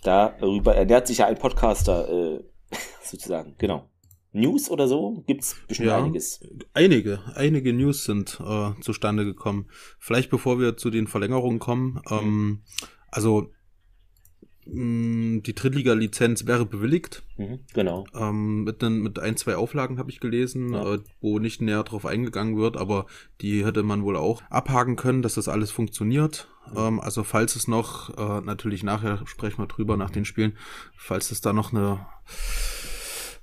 Darüber 0.03 0.75
ernährt 0.75 1.07
sich 1.07 1.19
ja 1.19 1.27
ein 1.27 1.37
Podcaster, 1.37 2.09
äh, 2.09 2.39
sozusagen, 3.03 3.55
genau. 3.57 3.88
News 4.31 4.69
oder 4.69 4.87
so 4.87 5.23
gibt's 5.25 5.55
bestimmt 5.67 5.87
ja, 5.87 5.97
einiges. 5.97 6.39
Einige, 6.73 7.19
einige 7.35 7.73
News 7.73 8.03
sind 8.03 8.39
äh, 8.45 8.71
zustande 8.81 9.25
gekommen. 9.25 9.67
Vielleicht 9.97 10.29
bevor 10.29 10.59
wir 10.59 10.77
zu 10.77 10.91
den 10.91 11.07
Verlängerungen 11.07 11.59
kommen. 11.59 11.99
Ähm, 12.11 12.61
also 13.09 13.51
mh, 14.67 15.37
mm, 15.37 15.43
die 15.43 15.55
Drittliga-Lizenz 15.55 16.45
wäre 16.45 16.67
bewilligt. 16.67 17.23
Mhm, 17.37 17.61
genau. 17.73 18.05
Ähm, 18.13 18.65
mit, 18.65 18.83
den, 18.83 19.01
mit 19.01 19.17
ein, 19.17 19.35
zwei 19.35 19.55
Auflagen 19.55 19.97
habe 19.97 20.11
ich 20.11 20.19
gelesen, 20.19 20.73
ja. 20.73 20.93
äh, 20.93 20.99
wo 21.21 21.39
nicht 21.39 21.59
näher 21.61 21.83
drauf 21.83 22.05
eingegangen 22.05 22.55
wird, 22.55 22.77
aber 22.77 23.07
die 23.41 23.65
hätte 23.65 23.81
man 23.81 24.03
wohl 24.03 24.15
auch 24.15 24.43
abhaken 24.51 24.95
können, 24.95 25.23
dass 25.23 25.33
das 25.33 25.47
alles 25.47 25.71
funktioniert. 25.71 26.47
Mhm. 26.71 26.77
Ähm, 26.77 26.99
also 26.99 27.23
falls 27.23 27.55
es 27.55 27.67
noch, 27.67 28.15
äh, 28.15 28.45
natürlich 28.45 28.83
nachher 28.83 29.25
sprechen 29.25 29.57
wir 29.57 29.67
drüber 29.67 29.97
nach 29.97 30.11
den 30.11 30.25
Spielen, 30.25 30.55
falls 30.95 31.31
es 31.31 31.41
da 31.41 31.51
noch 31.51 31.73
eine 31.73 32.05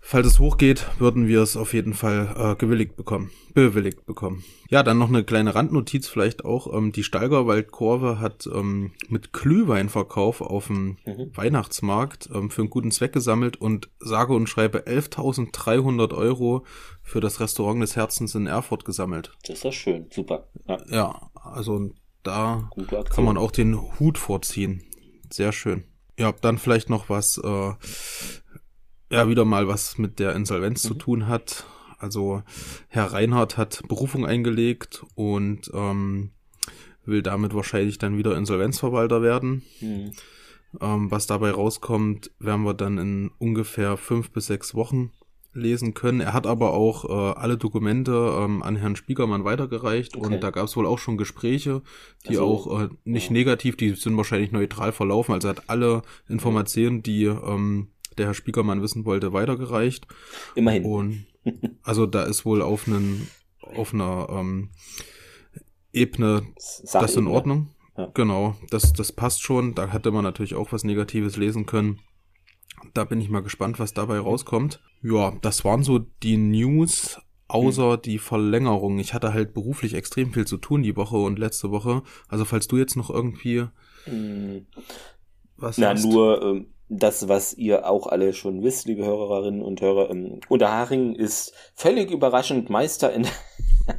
Falls 0.09 0.29
es 0.29 0.39
hochgeht, 0.39 0.87
würden 1.01 1.27
wir 1.27 1.43
es 1.43 1.57
auf 1.57 1.75
jeden 1.75 1.93
Fall 1.93 2.33
äh, 2.39 2.55
gewilligt 2.55 2.95
bekommen, 2.95 3.33
bewilligt 3.55 4.07
bekommen. 4.07 4.45
Ja, 4.71 4.85
dann 4.85 4.99
noch 4.99 5.09
eine 5.09 5.25
kleine 5.25 5.57
Randnotiz 5.57 6.07
vielleicht 6.07 6.45
auch. 6.45 6.73
Ähm, 6.73 6.93
die 6.93 7.03
Steigerwaldkurve 7.03 8.21
hat 8.21 8.49
ähm, 8.55 8.93
mit 9.09 9.33
Glühweinverkauf 9.33 10.43
auf 10.43 10.69
dem 10.69 10.99
mhm. 11.05 11.33
Weihnachtsmarkt 11.35 12.29
ähm, 12.33 12.51
für 12.51 12.63
einen 12.63 12.71
guten 12.71 12.93
Zweck 12.93 13.15
gesammelt 13.15 13.57
und 13.57 13.91
sage 13.99 14.33
und 14.33 14.49
schreibe 14.49 14.87
11.300 14.87 16.15
Euro 16.15 16.65
für 17.03 17.21
das 17.21 17.41
Restaurant 17.41 17.83
des 17.83 17.97
Herzens 17.97 18.37
in 18.37 18.47
Erfurt 18.47 18.85
gesammelt. 18.85 19.33
Das 19.43 19.57
ist 19.57 19.65
ja 19.65 19.73
schön, 19.73 20.07
super. 20.13 20.47
Ja, 20.69 20.79
ja 20.89 21.31
also 21.35 21.91
da 22.23 22.71
kann 23.11 23.25
man 23.25 23.37
auch 23.37 23.51
den 23.51 23.99
Hut 23.99 24.19
vorziehen. 24.19 24.85
Sehr 25.33 25.51
schön. 25.51 25.83
Ja, 26.17 26.31
dann 26.31 26.59
vielleicht 26.59 26.91
noch 26.91 27.11
was 27.11 27.39
äh, 27.39 27.73
ja 29.11 29.29
wieder 29.29 29.45
mal 29.45 29.69
was 29.69 29.99
mit 29.99 30.19
der 30.19 30.35
Insolvenz 30.35 30.85
mhm. 30.85 30.89
zu 30.89 30.95
tun 30.95 31.29
hat. 31.29 31.65
Also 31.99 32.43
Herr 32.89 33.13
Reinhardt 33.13 33.57
hat 33.57 33.83
Berufung 33.89 34.27
eingelegt 34.27 35.05
und 35.15 35.71
ähm, 35.73 36.31
will 37.05 37.23
damit 37.23 37.55
wahrscheinlich 37.55 37.99
dann 37.99 38.19
wieder 38.19 38.37
Insolvenzverwalter 38.37 39.23
werden. 39.23 39.63
Mhm. 39.81 40.13
Ähm, 40.81 41.11
was 41.11 41.27
dabei 41.27 41.53
rauskommt, 41.53 42.31
werden 42.39 42.65
wir 42.65 42.75
dann 42.75 42.99
in 42.99 43.31
ungefähr 43.39 43.97
fünf 43.97 44.31
bis 44.31 44.47
sechs 44.47 44.75
Wochen 44.75 45.13
lesen 45.57 45.95
können. 45.95 46.21
Er 46.21 46.35
hat 46.35 46.47
aber 46.47 46.75
auch 46.75 47.05
äh, 47.05 47.39
alle 47.39 47.57
Dokumente 47.57 48.13
ähm, 48.39 48.63
an 48.63 48.77
Herrn 48.77 48.95
Spiegermann 48.95 49.45
weitergereicht 49.45 50.17
okay. 50.17 50.27
und 50.27 50.41
da 50.43 50.51
gab 50.51 50.67
es 50.67 50.77
wohl 50.77 50.87
auch 50.87 50.99
schon 50.99 51.17
Gespräche, 51.17 51.83
die 52.25 52.39
also, 52.39 52.45
auch 52.45 52.83
äh, 52.83 52.89
nicht 53.05 53.29
ja. 53.29 53.33
negativ, 53.33 53.77
die 53.77 53.95
sind 53.95 54.17
wahrscheinlich 54.17 54.53
neutral 54.53 54.93
verlaufen. 54.93 55.33
Also 55.33 55.49
er 55.49 55.57
hat 55.57 55.65
alle 55.69 56.03
Informationen, 56.29 57.03
die 57.03 57.25
ähm, 57.25 57.89
der 58.19 58.27
Herr 58.27 58.35
Spiegermann 58.35 58.83
wissen 58.83 59.05
wollte, 59.05 59.33
weitergereicht. 59.33 60.07
Immerhin. 60.55 60.85
Und 60.85 61.27
also 61.83 62.07
da 62.07 62.25
ist 62.25 62.45
wohl 62.45 62.63
auf 62.63 62.87
einen 62.87 63.29
auf 63.61 63.93
einer 63.93 64.29
ähm, 64.31 64.71
Ebene 65.93 66.43
das 66.93 67.17
in 67.17 67.27
Ordnung. 67.27 67.71
Ja. 67.97 68.11
Genau, 68.13 68.57
das, 68.71 68.93
das 68.93 69.13
passt 69.13 69.43
schon. 69.43 69.75
Da 69.75 69.89
hätte 69.89 70.11
man 70.11 70.25
natürlich 70.25 70.55
auch 70.55 70.73
was 70.73 70.85
Negatives 70.85 71.37
lesen 71.37 71.67
können. 71.67 72.01
Da 72.93 73.05
bin 73.05 73.21
ich 73.21 73.31
mal 73.31 73.43
gespannt, 73.43 73.79
was 73.79 73.95
dabei 73.95 74.19
rauskommt. 74.19 74.81
Ja, 75.03 75.33
das 75.41 75.65
waren 75.65 75.83
so 75.83 75.99
die 75.99 76.37
News, 76.37 77.19
außer 77.49 77.95
hm. 77.95 78.03
die 78.03 78.19
Verlängerung. 78.19 78.99
Ich 78.99 79.15
hatte 79.15 79.33
halt 79.33 79.55
beruflich 79.55 79.95
extrem 79.95 80.33
viel 80.33 80.47
zu 80.47 80.59
tun 80.59 80.83
die 80.83 80.97
Woche 80.97 81.17
und 81.17 81.39
letzte 81.39 81.71
Woche. 81.71 82.03
Also 82.29 82.45
falls 82.45 82.69
du 82.69 82.77
jetzt 82.77 82.97
noch 82.97 83.09
irgendwie 83.09 83.67
hm. 84.05 84.67
was 85.57 85.79
Na, 85.79 85.91
hast. 85.91 86.05
nur 86.05 86.43
ähm, 86.43 86.67
das, 86.89 87.29
was 87.29 87.55
ihr 87.55 87.89
auch 87.89 88.07
alle 88.07 88.33
schon 88.33 88.63
wisst, 88.63 88.87
liebe 88.87 89.05
Hörerinnen 89.05 89.63
und 89.63 89.81
Hörer. 89.81 90.11
Ähm, 90.11 90.41
Unterharing 90.49 91.15
ist 91.15 91.53
völlig 91.75 92.11
überraschend 92.11 92.71
Meister 92.71 93.13
in 93.13 93.25
der 93.25 93.33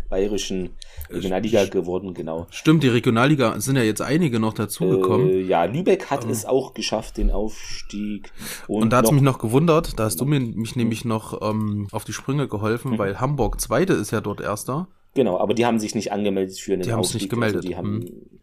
bayerischen 0.09 0.71
Regionalliga 1.09 1.65
geworden, 1.65 2.13
genau. 2.13 2.47
Stimmt, 2.49 2.83
die 2.83 2.89
Regionalliga 2.89 3.59
sind 3.59 3.75
ja 3.75 3.83
jetzt 3.83 4.01
einige 4.01 4.39
noch 4.39 4.53
dazugekommen. 4.53 5.29
Äh, 5.29 5.41
ja, 5.41 5.65
Lübeck 5.65 6.09
hat 6.09 6.23
ähm. 6.23 6.29
es 6.29 6.45
auch 6.45 6.73
geschafft, 6.73 7.17
den 7.17 7.31
Aufstieg. 7.31 8.31
Und, 8.67 8.83
und 8.83 8.89
da 8.91 8.97
hat 8.97 9.05
es 9.05 9.11
mich 9.11 9.21
noch 9.21 9.39
gewundert, 9.39 9.99
da 9.99 10.05
hast 10.05 10.19
du 10.21 10.25
mir, 10.25 10.39
mich 10.39 10.75
nämlich 10.75 11.05
noch 11.05 11.41
ähm, 11.41 11.87
auf 11.91 12.05
die 12.05 12.13
Sprünge 12.13 12.47
geholfen, 12.47 12.91
mhm. 12.91 12.97
weil 12.97 13.19
Hamburg 13.19 13.59
Zweite 13.59 13.93
ist 13.93 14.11
ja 14.11 14.21
dort 14.21 14.41
Erster. 14.41 14.87
Genau, 15.17 15.39
aber 15.39 15.55
die 15.55 15.65
haben 15.65 15.79
sich 15.79 15.95
nicht 15.95 16.11
angemeldet 16.11 16.59
für 16.59 16.73
einen 16.73 16.83
die 16.83 16.93
Aufstieg. 16.93 16.93
Die 16.93 16.93
haben 16.93 17.03
sich 17.03 17.21
nicht 17.21 17.29
gemeldet. 17.31 17.55
Also 17.57 17.67
die 17.67 17.75
haben, 17.75 18.01
hm. 18.03 18.39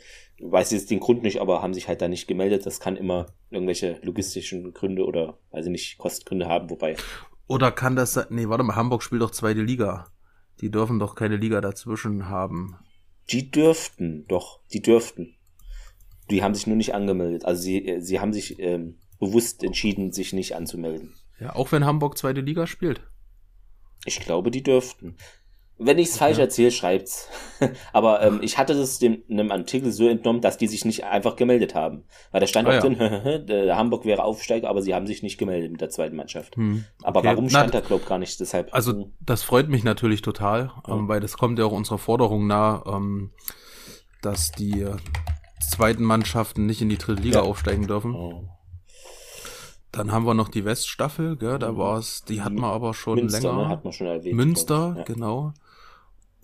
Weiß 0.51 0.71
jetzt 0.73 0.91
den 0.91 1.01
Grund 1.01 1.23
nicht, 1.23 1.41
aber 1.41 1.63
haben 1.63 1.75
sich 1.75 1.89
halt 1.89 2.03
da 2.03 2.09
nicht 2.09 2.27
gemeldet. 2.27 2.67
Das 2.67 2.81
kann 2.81 2.97
immer 2.97 3.27
irgendwelche 3.51 3.99
logistischen 4.03 4.73
Gründe 4.73 5.05
oder, 5.05 5.39
weiß 5.51 5.67
ich 5.67 5.73
nicht, 5.73 5.99
Kostgründe 5.99 6.47
haben, 6.47 6.71
wobei. 6.71 6.97
Oder 7.47 7.73
kann 7.73 7.97
das, 7.97 8.29
nee, 8.31 8.49
warte 8.49 8.65
mal, 8.65 8.77
Hamburg 8.77 9.03
spielt 9.03 9.23
doch 9.23 9.31
zweite 9.31 9.63
Liga. 9.63 10.07
Die 10.61 10.71
dürfen 10.71 10.99
doch 10.99 11.15
keine 11.15 11.37
Liga 11.37 11.61
dazwischen 11.61 12.29
haben. 12.29 12.77
Die 13.31 13.51
dürften, 13.51 14.27
doch, 14.29 14.61
die 14.73 14.83
dürften. 14.83 15.35
Die 16.31 16.43
haben 16.43 16.55
sich 16.55 16.67
nur 16.67 16.77
nicht 16.77 16.95
angemeldet. 16.95 17.45
Also 17.45 17.63
sie, 17.63 17.97
sie 18.01 18.21
haben 18.21 18.33
sich 18.33 18.59
ähm, 18.59 18.99
bewusst 19.19 19.63
entschieden, 19.63 20.13
sich 20.13 20.33
nicht 20.33 20.55
anzumelden. 20.55 21.15
Ja, 21.41 21.55
auch 21.55 21.73
wenn 21.73 21.85
Hamburg 21.85 22.17
zweite 22.17 22.41
Liga 22.41 22.67
spielt. 22.67 23.03
Ich 24.07 24.21
glaube, 24.21 24.51
die 24.51 24.63
dürften. 24.63 25.17
Wenn 25.77 25.99
ich 25.99 26.09
es 26.09 26.19
falsch 26.19 26.39
ja. 26.39 26.45
erzähle, 26.45 26.71
schreibt's. 26.71 27.29
Aber 27.93 28.23
ähm, 28.23 28.39
ich 28.43 28.59
hatte 28.59 28.75
das 28.75 29.01
dem 29.01 29.25
einem 29.29 29.51
Artikel 29.51 29.91
so 29.91 30.09
entnommen, 30.09 30.41
dass 30.41 30.57
die 30.57 30.69
sich 30.69 30.85
nicht 30.85 31.05
einfach 31.05 31.35
gemeldet 31.35 31.75
haben. 31.75 32.05
Weil 32.31 32.41
da 32.41 32.47
stand 32.47 32.69
ah, 32.69 32.77
auch 32.77 32.81
drin, 32.81 32.97
der 33.47 33.77
Hamburg 33.77 34.05
wäre 34.05 34.23
Aufsteiger, 34.23 34.69
aber 34.69 34.83
sie 34.83 34.95
haben 34.95 35.09
sich 35.09 35.25
nicht 35.25 35.37
gemeldet 35.37 35.73
mit 35.73 35.81
der 35.81 35.91
zweiten 35.91 36.15
Mannschaft. 36.15 36.57
Hm. 36.57 36.85
Aber 37.03 37.21
okay. 37.21 37.29
warum 37.29 37.51
stand 37.51 37.75
Na, 37.75 37.81
da, 37.81 37.87
glaub 37.87 38.07
gar 38.07 38.19
nicht? 38.19 38.39
Deshalb. 38.39 38.73
Also 38.73 38.93
hm. 38.93 39.13
das 39.21 39.43
freut 39.43 39.69
mich 39.69 39.83
natürlich 39.83 40.23
total, 40.23 40.71
ja. 40.87 40.95
ähm, 40.95 41.09
weil 41.09 41.19
das 41.21 41.37
kommt 41.37 41.59
ja 41.59 41.65
auch 41.65 41.73
unserer 41.73 41.99
Forderung 41.99 42.47
nahe, 42.47 42.85
ähm, 42.87 43.33
dass 44.23 44.53
die 44.53 44.87
zweiten 45.71 46.05
Mannschaften 46.05 46.67
nicht 46.67 46.83
in 46.83 46.89
die 46.89 46.99
dritte 46.99 47.21
Liga 47.21 47.41
ja. 47.41 47.45
aufsteigen 47.45 47.87
dürfen. 47.89 48.15
Oh. 48.15 48.49
Dann 49.95 50.11
haben 50.11 50.27
wir 50.27 50.35
noch 50.35 50.49
die 50.49 50.65
Weststaffel, 50.65 51.37
gell, 51.37 51.59
da 51.59 51.73
mhm. 51.73 51.79
war 51.79 51.99
es, 51.99 52.25
die 52.25 52.43
hatten 52.43 52.61
wir 52.61 52.69
aber 52.69 52.95
schon 52.95 53.17
Münster, 53.17 53.41
länger. 53.41 53.63
Ne, 53.63 53.69
hat 53.69 53.85
man 53.85 53.93
schon 53.93 54.07
erwähnt. 54.09 54.35
Münster, 54.35 54.95
ja. 54.99 55.05
genau. 55.05 55.53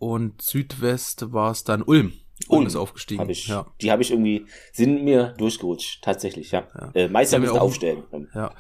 Und 0.01 0.41
Südwest 0.41 1.31
war 1.31 1.51
es 1.51 1.63
dann 1.63 1.83
Ulm. 1.83 2.15
Ulm 2.49 2.67
ist 2.67 2.75
aufgestiegen. 2.75 3.21
Hab 3.21 3.29
ich, 3.29 3.49
ja. 3.49 3.67
Die 3.83 3.93
habe 3.93 4.01
ich 4.01 4.11
irgendwie, 4.11 4.47
sind 4.73 5.05
mir 5.05 5.35
durchgerutscht, 5.37 6.03
tatsächlich, 6.03 6.53
ja. 6.53 6.67
ja. 6.75 6.91
Äh, 6.95 7.09
Meister 7.09 7.39
müssen 7.39 7.59
aufstellen. 7.59 8.05
Ja. 8.35 8.55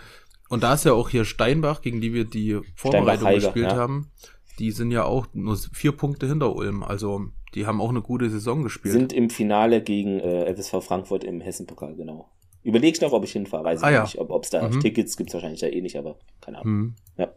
Und 0.50 0.62
da 0.62 0.74
ist 0.74 0.84
ja 0.84 0.92
auch 0.92 1.08
hier 1.08 1.24
Steinbach, 1.24 1.80
gegen 1.80 2.02
die 2.02 2.12
wir 2.12 2.26
die 2.26 2.60
Vorbereitung 2.74 3.32
gespielt 3.32 3.72
ja. 3.72 3.76
haben. 3.76 4.10
Die 4.58 4.70
sind 4.70 4.90
ja 4.90 5.04
auch 5.04 5.28
nur 5.32 5.56
vier 5.72 5.92
Punkte 5.92 6.26
hinter 6.26 6.54
Ulm. 6.54 6.82
Also 6.82 7.28
die 7.54 7.66
haben 7.66 7.80
auch 7.80 7.88
eine 7.88 8.02
gute 8.02 8.28
Saison 8.28 8.62
gespielt. 8.62 8.92
Sind 8.92 9.14
im 9.14 9.30
Finale 9.30 9.82
gegen 9.82 10.20
äh, 10.20 10.54
FSV 10.54 10.84
Frankfurt 10.84 11.24
im 11.24 11.40
Hessenpokal, 11.40 11.96
genau. 11.96 12.28
Überlegst 12.62 13.00
noch, 13.00 13.12
ob 13.12 13.24
ich 13.24 13.32
hinfahre. 13.32 13.64
Weiß 13.64 13.80
ich 13.80 13.86
ah, 13.86 14.02
nicht. 14.02 14.18
Ob 14.18 14.44
es 14.44 14.50
da 14.50 14.68
mhm. 14.68 14.80
Tickets 14.80 15.16
gibt, 15.16 15.32
wahrscheinlich 15.32 15.60
da 15.60 15.68
eh 15.68 15.80
nicht, 15.80 15.96
aber 15.96 16.18
keine 16.42 16.58
Ahnung. 16.58 16.72
Mhm. 16.72 16.94
Ja. 17.16 17.32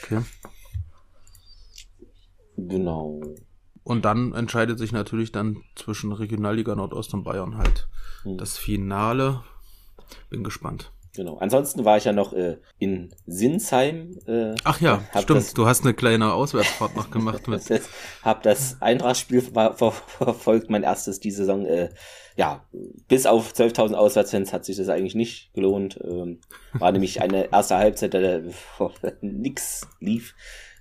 Okay. 0.00 0.20
Genau. 2.56 3.20
Und 3.88 4.04
dann 4.04 4.34
entscheidet 4.34 4.78
sich 4.78 4.92
natürlich 4.92 5.32
dann 5.32 5.62
zwischen 5.74 6.12
Regionalliga 6.12 6.74
Nordost 6.74 7.14
und 7.14 7.24
Bayern 7.24 7.56
halt 7.56 7.88
hm. 8.22 8.36
das 8.36 8.58
Finale. 8.58 9.40
Bin 10.28 10.44
gespannt. 10.44 10.92
Genau. 11.14 11.38
Ansonsten 11.38 11.86
war 11.86 11.96
ich 11.96 12.04
ja 12.04 12.12
noch 12.12 12.34
äh, 12.34 12.58
in 12.78 13.14
Sinsheim. 13.26 14.18
Äh, 14.26 14.54
Ach 14.64 14.78
ja, 14.82 15.02
stimmt. 15.12 15.30
Das, 15.30 15.54
du 15.54 15.66
hast 15.66 15.84
eine 15.84 15.94
kleine 15.94 16.34
Auswärtsfahrt 16.34 16.96
noch 16.96 17.10
gemacht 17.10 17.48
mit. 17.48 17.70
das, 17.70 17.88
hab 18.22 18.42
das 18.42 18.76
Eintrachtspiel 18.82 19.40
ver 19.40 19.72
ver 19.72 19.92
verfolgt, 19.92 20.68
mein 20.68 20.82
erstes 20.82 21.18
die 21.18 21.30
Saison. 21.30 21.64
Äh, 21.64 21.88
ja, 22.36 22.66
bis 23.08 23.24
auf 23.24 23.52
12.000 23.52 23.94
Auswärtsfans 23.94 24.52
hat 24.52 24.66
sich 24.66 24.76
das 24.76 24.90
eigentlich 24.90 25.14
nicht 25.14 25.54
gelohnt. 25.54 25.98
Ähm, 26.04 26.40
war 26.74 26.92
nämlich 26.92 27.22
eine 27.22 27.50
erste 27.50 27.78
Halbzeit, 27.78 28.12
da 28.12 28.40
nix 29.22 29.88
lief. 29.98 30.34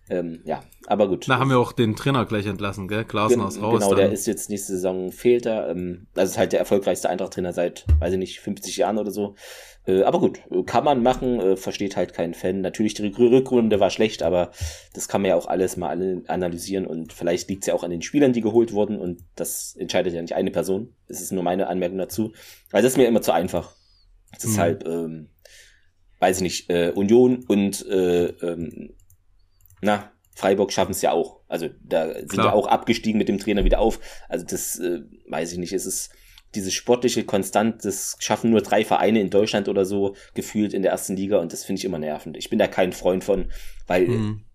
Ähm, 0.09 0.41
ja, 0.45 0.63
aber 0.85 1.07
gut. 1.07 1.27
Da 1.27 1.37
haben 1.37 1.49
wir 1.49 1.59
auch 1.59 1.73
den 1.73 1.95
Trainer 1.95 2.25
gleich 2.25 2.45
entlassen, 2.45 2.87
gell? 2.87 3.03
Klaasen 3.03 3.41
aus 3.41 3.61
raus. 3.61 3.79
Genau, 3.79 3.89
dann. 3.89 3.97
der 3.97 4.11
ist 4.11 4.25
jetzt 4.25 4.49
nächste 4.49 4.73
Saison 4.73 5.11
fehlt 5.11 5.45
er. 5.45 5.69
Ähm, 5.69 6.07
das 6.13 6.31
ist 6.31 6.37
halt 6.37 6.53
der 6.53 6.59
erfolgreichste 6.59 7.09
Eintracht-Trainer 7.09 7.53
seit, 7.53 7.85
weiß 7.99 8.13
ich 8.13 8.19
nicht, 8.19 8.39
50 8.39 8.77
Jahren 8.77 8.97
oder 8.97 9.11
so. 9.11 9.35
Äh, 9.85 10.03
aber 10.03 10.19
gut, 10.19 10.39
kann 10.65 10.83
man 10.83 11.01
machen, 11.01 11.39
äh, 11.39 11.57
versteht 11.57 11.95
halt 11.95 12.13
kein 12.13 12.33
Fan. 12.33 12.61
Natürlich, 12.61 12.93
die 12.93 13.07
Rückrunde 13.07 13.79
war 13.79 13.89
schlecht, 13.89 14.21
aber 14.21 14.51
das 14.93 15.07
kann 15.07 15.21
man 15.21 15.29
ja 15.29 15.35
auch 15.35 15.47
alles 15.47 15.77
mal 15.77 16.23
analysieren 16.27 16.85
und 16.85 17.13
vielleicht 17.13 17.49
liegt 17.49 17.63
es 17.63 17.67
ja 17.67 17.73
auch 17.73 17.83
an 17.83 17.91
den 17.91 18.01
Spielern, 18.01 18.33
die 18.33 18.41
geholt 18.41 18.73
wurden 18.73 18.99
und 18.99 19.23
das 19.35 19.75
entscheidet 19.77 20.13
ja 20.13 20.21
nicht 20.21 20.35
eine 20.35 20.51
Person. 20.51 20.93
Das 21.07 21.21
ist 21.21 21.31
nur 21.31 21.43
meine 21.43 21.67
Anmerkung 21.67 21.97
dazu. 21.97 22.33
Weil 22.69 22.83
das 22.83 22.93
ist 22.93 22.97
mir 22.97 23.07
immer 23.07 23.21
zu 23.21 23.31
einfach. 23.31 23.75
Deshalb, 24.43 24.85
mhm. 24.85 24.91
ähm, 24.91 25.29
weiß 26.19 26.37
ich 26.37 26.43
nicht, 26.43 26.69
äh, 26.69 26.91
Union 26.93 27.45
und 27.47 27.85
äh, 27.87 28.25
ähm, 28.25 28.93
na, 29.81 30.12
Freiburg 30.36 30.72
schaffen 30.72 30.91
es 30.91 31.01
ja 31.01 31.12
auch. 31.12 31.39
Also 31.48 31.69
da 31.84 32.13
sind 32.13 32.29
Klar. 32.29 32.48
ja 32.48 32.53
auch 32.53 32.67
abgestiegen 32.67 33.17
mit 33.17 33.27
dem 33.27 33.39
Trainer 33.39 33.63
wieder 33.63 33.79
auf. 33.79 34.00
Also 34.29 34.46
das 34.46 34.77
äh, 34.79 35.01
weiß 35.27 35.51
ich 35.51 35.57
nicht. 35.57 35.74
Es 35.74 35.86
ist 35.86 36.12
diese 36.55 36.72
sportliche 36.72 37.24
Konstant, 37.24 37.84
das 37.84 38.15
schaffen 38.19 38.51
nur 38.51 38.62
drei 38.62 38.86
Vereine 38.86 39.19
in 39.19 39.29
Deutschland 39.29 39.67
oder 39.67 39.86
so 39.86 40.15
gefühlt 40.34 40.74
in 40.74 40.81
der 40.81 40.91
ersten 40.91 41.15
Liga 41.15 41.39
und 41.39 41.53
das 41.53 41.65
finde 41.65 41.79
ich 41.79 41.86
immer 41.86 42.00
nervend. 42.00 42.38
Ich 42.38 42.50
bin 42.50 42.60
da 42.60 42.67
kein 42.67 42.93
Freund 42.93 43.24
von, 43.24 43.51
weil, 43.86 44.07
mhm. 44.07 44.46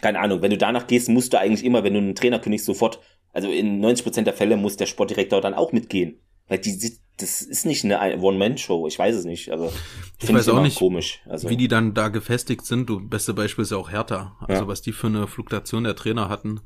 keine 0.00 0.18
Ahnung, 0.18 0.42
wenn 0.42 0.50
du 0.50 0.58
danach 0.58 0.86
gehst, 0.86 1.08
musst 1.08 1.32
du 1.32 1.38
eigentlich 1.38 1.64
immer, 1.64 1.84
wenn 1.84 1.94
du 1.94 2.00
einen 2.00 2.14
Trainer 2.14 2.40
kündigst, 2.40 2.66
sofort, 2.66 3.00
also 3.32 3.50
in 3.50 3.80
90 3.80 4.04
Prozent 4.04 4.26
der 4.26 4.34
Fälle 4.34 4.56
muss 4.56 4.76
der 4.76 4.86
Sportdirektor 4.86 5.40
dann 5.40 5.54
auch 5.54 5.72
mitgehen. 5.72 6.20
Weil 6.48 6.58
die, 6.58 6.98
das 7.16 7.42
ist 7.42 7.66
nicht 7.66 7.84
eine 7.84 8.18
One-Man-Show, 8.18 8.86
ich 8.86 8.98
weiß 8.98 9.16
es 9.16 9.24
nicht, 9.24 9.50
aber 9.50 9.72
ich 10.20 10.32
weiß 10.32 10.48
auch 10.50 10.62
nicht, 10.62 10.78
komisch. 10.78 11.20
Also, 11.26 11.48
wie 11.48 11.56
die 11.56 11.68
dann 11.68 11.94
da 11.94 12.08
gefestigt 12.08 12.66
sind. 12.66 12.88
Du, 12.88 13.00
beste 13.00 13.34
Beispiel 13.34 13.62
ist 13.62 13.70
ja 13.70 13.78
auch 13.78 13.90
Hertha. 13.90 14.36
Also 14.40 14.62
ja. 14.62 14.68
was 14.68 14.82
die 14.82 14.92
für 14.92 15.06
eine 15.06 15.26
Fluktuation 15.26 15.84
der 15.84 15.96
Trainer 15.96 16.28
hatten, 16.28 16.60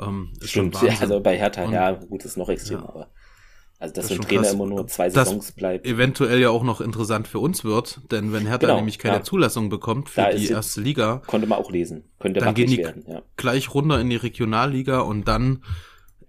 ähm, 0.00 0.32
ist 0.40 0.50
Stimmt, 0.50 0.80
ja, 0.82 0.94
also 1.00 1.20
bei 1.20 1.36
Hertha, 1.36 1.64
Und, 1.64 1.72
ja, 1.72 1.92
gut, 1.92 2.24
ist 2.24 2.36
noch 2.36 2.48
extrem, 2.48 2.78
ja. 2.78 2.88
aber 2.88 3.08
also 3.78 3.94
dass 3.94 4.08
das 4.08 4.18
ein 4.18 4.22
Trainer 4.22 4.42
krass. 4.42 4.52
immer 4.52 4.66
nur 4.66 4.86
zwei 4.88 5.08
Saisons 5.08 5.46
das 5.46 5.54
bleibt. 5.54 5.86
Eventuell 5.86 6.38
ja 6.38 6.50
auch 6.50 6.62
noch 6.62 6.82
interessant 6.82 7.26
für 7.26 7.38
uns 7.38 7.64
wird, 7.64 8.00
denn 8.10 8.30
wenn 8.30 8.46
Hertha 8.46 8.66
genau, 8.66 8.76
nämlich 8.76 8.98
keine 8.98 9.16
ja. 9.16 9.22
Zulassung 9.22 9.70
bekommt 9.70 10.10
für 10.10 10.20
da 10.20 10.32
die 10.32 10.48
erste 10.48 10.82
Liga, 10.82 11.22
konnte 11.26 11.46
man 11.46 11.58
auch 11.58 11.70
lesen, 11.70 12.04
könnte 12.18 12.40
dann 12.40 12.54
gehen 12.54 12.68
die 12.68 12.76
werden, 12.76 13.04
ja. 13.08 13.22
gleich 13.36 13.72
runter 13.72 13.98
in 13.98 14.10
die 14.10 14.16
Regionalliga 14.16 15.00
und 15.00 15.26
dann 15.26 15.64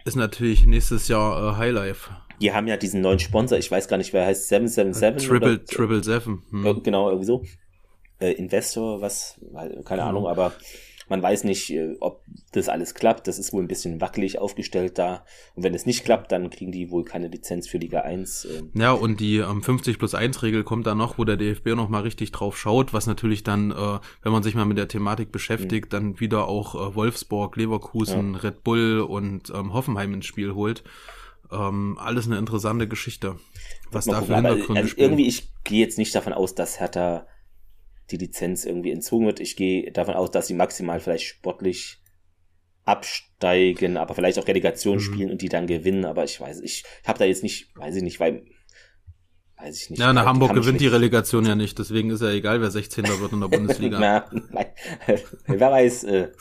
ist 0.06 0.16
natürlich 0.16 0.66
nächstes 0.66 1.10
Jahr 1.10 1.56
äh, 1.56 1.58
Highlife 1.58 2.12
die 2.42 2.52
haben 2.52 2.68
ja 2.68 2.78
diesen 2.78 3.02
neuen 3.02 3.20
Sponsor, 3.20 3.58
ich 3.58 3.70
weiß 3.70 3.88
gar 3.88 3.98
nicht, 3.98 4.14
wer 4.14 4.26
heißt 4.26 4.48
777 4.48 5.28
Triple, 5.28 5.54
oder? 5.54 5.66
Triple 5.66 6.04
Seven. 6.04 6.44
Hm. 6.50 6.84
Genau, 6.84 7.10
irgendwie 7.10 7.28
so. 7.28 7.44
Äh, 8.20 8.34
Investor, 8.34 9.02
was, 9.02 9.40
keine 9.86 10.04
hm. 10.04 10.10
Ahnung, 10.10 10.28
aber 10.28 10.54
man 11.12 11.22
weiß 11.22 11.44
nicht, 11.44 11.70
äh, 11.72 11.98
ob 12.00 12.24
das 12.54 12.70
alles 12.70 12.96
klappt. 12.96 13.28
Das 13.28 13.38
ist 13.38 13.52
wohl 13.52 13.62
ein 13.62 13.68
bisschen 13.68 14.00
wackelig 14.00 14.40
aufgestellt 14.40 14.98
da. 14.98 15.26
Und 15.56 15.64
wenn 15.64 15.74
es 15.74 15.86
nicht 15.86 16.06
klappt, 16.06 16.32
dann 16.32 16.50
kriegen 16.50 16.72
die 16.72 16.90
wohl 16.90 17.04
keine 17.04 17.28
Lizenz 17.28 17.68
für 17.68 17.78
Liga 17.78 18.02
1. 18.02 18.46
Ähm. 18.46 18.72
Ja, 18.74 18.94
und 18.94 19.20
die 19.20 19.38
ähm, 19.38 19.62
50 19.62 20.00
plus 20.00 20.16
1 20.16 20.42
Regel 20.42 20.64
kommt 20.64 20.88
da 20.88 20.96
noch, 20.96 21.18
wo 21.18 21.26
der 21.26 21.36
DFB 21.36 21.76
noch 21.76 21.90
mal 21.90 22.04
richtig 22.04 22.32
drauf 22.32 22.58
schaut, 22.58 22.94
was 22.94 23.08
natürlich 23.08 23.44
dann, 23.44 23.72
äh, 23.72 24.00
wenn 24.24 24.32
man 24.32 24.42
sich 24.42 24.56
mal 24.56 24.66
mit 24.66 24.78
der 24.78 24.88
Thematik 24.88 25.34
beschäftigt, 25.34 25.88
mhm. 25.88 25.90
dann 25.90 26.20
wieder 26.22 26.48
auch 26.48 26.76
äh, 26.76 26.96
Wolfsburg, 26.96 27.58
Leverkusen, 27.58 28.36
ja. 28.36 28.40
Red 28.40 28.64
Bull 28.64 29.02
und 29.02 29.52
ähm, 29.54 29.74
Hoffenheim 29.74 30.14
ins 30.14 30.26
Spiel 30.26 30.56
holt. 30.56 30.84
Ähm, 31.52 31.98
alles 32.00 32.28
eine 32.28 32.38
interessante 32.38 32.88
Geschichte. 32.88 33.38
Was 33.92 34.06
da 34.06 34.22
für 34.22 34.36
Hintergründe 34.36 34.82
also 34.82 34.96
Irgendwie, 34.98 35.28
ich 35.28 35.50
gehe 35.64 35.82
jetzt 35.82 35.98
nicht 35.98 36.16
davon 36.16 36.34
aus, 36.34 36.56
dass 36.56 36.80
Hertha 36.80 37.28
die 38.10 38.18
Lizenz 38.18 38.66
irgendwie 38.66 38.92
entzogen 38.92 39.26
wird. 39.26 39.40
Ich 39.40 39.56
gehe 39.56 39.92
davon 39.92 40.16
aus, 40.16 40.32
dass 40.32 40.48
sie 40.48 40.54
maximal 40.54 41.00
vielleicht 41.00 41.26
sportlich 41.26 42.02
absteigen, 42.84 43.98
aber 43.98 44.16
vielleicht 44.16 44.40
auch 44.40 44.48
Relegation 44.48 44.96
mhm. 44.96 45.02
spielen 45.02 45.32
und 45.32 45.42
die 45.42 45.50
dann 45.50 45.68
gewinnen. 45.68 46.06
Aber 46.06 46.24
ich 46.24 46.40
weiß, 46.40 46.62
ich 46.62 46.84
habe 47.06 47.20
da 47.20 47.26
jetzt 47.26 47.44
nicht, 47.44 47.76
weiß 47.76 47.96
ich 47.96 48.04
nicht, 48.04 48.20
weil 48.20 48.46
weiß 49.58 49.82
ich 49.82 49.90
nicht. 49.92 50.00
Ja, 50.00 50.14
nach 50.14 50.26
Hamburg 50.26 50.54
gewinnt 50.54 50.82
die 50.82 50.88
Relegation 50.88 51.46
ja 51.46 51.56
nicht, 51.56 51.78
deswegen 51.78 52.10
ist 52.10 52.22
ja 52.22 52.32
egal, 52.32 52.62
wer 52.62 52.72
16. 52.72 53.06
wird 53.20 53.32
in 53.32 53.42
der 53.42 53.48
Bundesliga. 53.58 54.00
Na, 54.00 54.66
wer 55.48 55.72
weiß, 55.72 56.04
äh, 56.06 56.32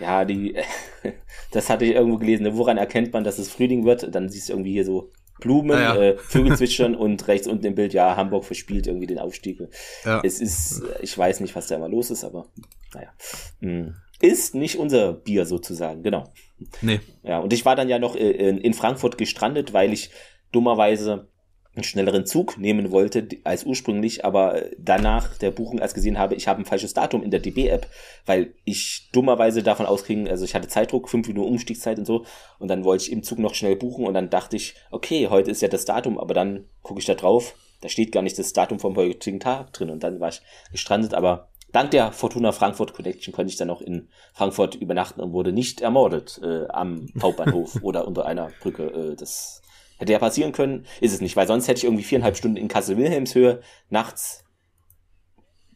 ja, 0.00 0.24
die, 0.24 0.56
das 1.52 1.70
hatte 1.70 1.84
ich 1.84 1.92
irgendwo 1.92 2.18
gelesen, 2.18 2.44
ne, 2.44 2.56
woran 2.56 2.76
erkennt 2.76 3.12
man, 3.12 3.24
dass 3.24 3.38
es 3.38 3.50
Frühling 3.50 3.84
wird? 3.84 4.14
Dann 4.14 4.28
siehst 4.28 4.48
du 4.48 4.54
irgendwie 4.54 4.72
hier 4.72 4.84
so 4.84 5.10
Blumen, 5.40 5.70
ja, 5.70 5.94
ja. 5.94 6.02
Äh, 6.02 6.18
Vögel 6.18 6.56
zwitschern 6.56 6.94
und 6.94 7.26
rechts 7.28 7.46
unten 7.46 7.66
im 7.66 7.74
Bild, 7.74 7.92
ja, 7.92 8.16
Hamburg 8.16 8.44
verspielt 8.44 8.86
irgendwie 8.86 9.06
den 9.06 9.18
Aufstieg. 9.18 9.60
Ja. 10.04 10.20
Es 10.24 10.40
ist, 10.40 10.82
ich 11.02 11.16
weiß 11.16 11.40
nicht, 11.40 11.54
was 11.56 11.66
da 11.66 11.76
immer 11.76 11.88
los 11.88 12.10
ist, 12.10 12.24
aber 12.24 12.46
naja. 12.92 13.12
Hm. 13.60 13.94
Ist 14.20 14.54
nicht 14.54 14.78
unser 14.78 15.12
Bier 15.12 15.44
sozusagen, 15.44 16.02
genau. 16.02 16.32
Nee. 16.80 17.00
Ja, 17.22 17.40
und 17.40 17.52
ich 17.52 17.64
war 17.64 17.76
dann 17.76 17.88
ja 17.88 17.98
noch 17.98 18.16
äh, 18.16 18.30
in 18.30 18.74
Frankfurt 18.74 19.18
gestrandet, 19.18 19.72
weil 19.72 19.92
ich 19.92 20.10
dummerweise 20.52 21.28
einen 21.76 21.84
schnelleren 21.84 22.26
Zug 22.26 22.56
nehmen 22.58 22.90
wollte 22.90 23.26
als 23.44 23.64
ursprünglich, 23.64 24.24
aber 24.24 24.62
danach 24.78 25.36
der 25.38 25.50
Buchung 25.50 25.78
erst 25.78 25.94
gesehen 25.94 26.18
habe, 26.18 26.34
ich 26.34 26.46
habe 26.46 26.62
ein 26.62 26.64
falsches 26.64 26.94
Datum 26.94 27.22
in 27.22 27.30
der 27.30 27.40
DB-App, 27.40 27.88
weil 28.26 28.54
ich 28.64 29.08
dummerweise 29.12 29.62
davon 29.62 29.86
ausging, 29.86 30.28
also 30.28 30.44
ich 30.44 30.54
hatte 30.54 30.68
Zeitdruck, 30.68 31.08
fünf 31.08 31.26
Minuten 31.26 31.48
Umstiegszeit 31.48 31.98
und 31.98 32.06
so, 32.06 32.24
und 32.58 32.68
dann 32.68 32.84
wollte 32.84 33.04
ich 33.04 33.12
im 33.12 33.22
Zug 33.22 33.38
noch 33.38 33.54
schnell 33.54 33.76
buchen 33.76 34.06
und 34.06 34.14
dann 34.14 34.30
dachte 34.30 34.56
ich, 34.56 34.74
okay, 34.90 35.28
heute 35.28 35.50
ist 35.50 35.62
ja 35.62 35.68
das 35.68 35.84
Datum, 35.84 36.18
aber 36.18 36.34
dann 36.34 36.68
gucke 36.82 37.00
ich 37.00 37.06
da 37.06 37.14
drauf, 37.14 37.54
da 37.80 37.88
steht 37.88 38.12
gar 38.12 38.22
nicht 38.22 38.38
das 38.38 38.52
Datum 38.52 38.78
vom 38.78 38.96
heutigen 38.96 39.40
Tag 39.40 39.72
drin 39.72 39.90
und 39.90 40.02
dann 40.04 40.20
war 40.20 40.28
ich 40.28 40.42
gestrandet, 40.70 41.12
aber 41.12 41.48
dank 41.72 41.90
der 41.90 42.12
Fortuna 42.12 42.52
Frankfurt 42.52 42.94
Connection 42.94 43.34
konnte 43.34 43.50
ich 43.50 43.56
dann 43.56 43.68
auch 43.68 43.82
in 43.82 44.08
Frankfurt 44.32 44.76
übernachten 44.76 45.20
und 45.20 45.32
wurde 45.32 45.52
nicht 45.52 45.80
ermordet 45.80 46.40
äh, 46.42 46.66
am 46.68 47.08
Hauptbahnhof 47.20 47.78
oder 47.82 48.06
unter 48.06 48.26
einer 48.26 48.50
Brücke. 48.60 48.84
Äh, 48.84 49.16
das 49.16 49.60
Hätte 49.98 50.12
ja 50.12 50.18
passieren 50.18 50.52
können, 50.52 50.86
ist 51.00 51.12
es 51.14 51.20
nicht, 51.20 51.36
weil 51.36 51.46
sonst 51.46 51.68
hätte 51.68 51.78
ich 51.78 51.84
irgendwie 51.84 52.02
viereinhalb 52.02 52.36
Stunden 52.36 52.56
in 52.56 52.68
Kassel-Wilhelmshöhe 52.68 53.60
nachts 53.90 54.44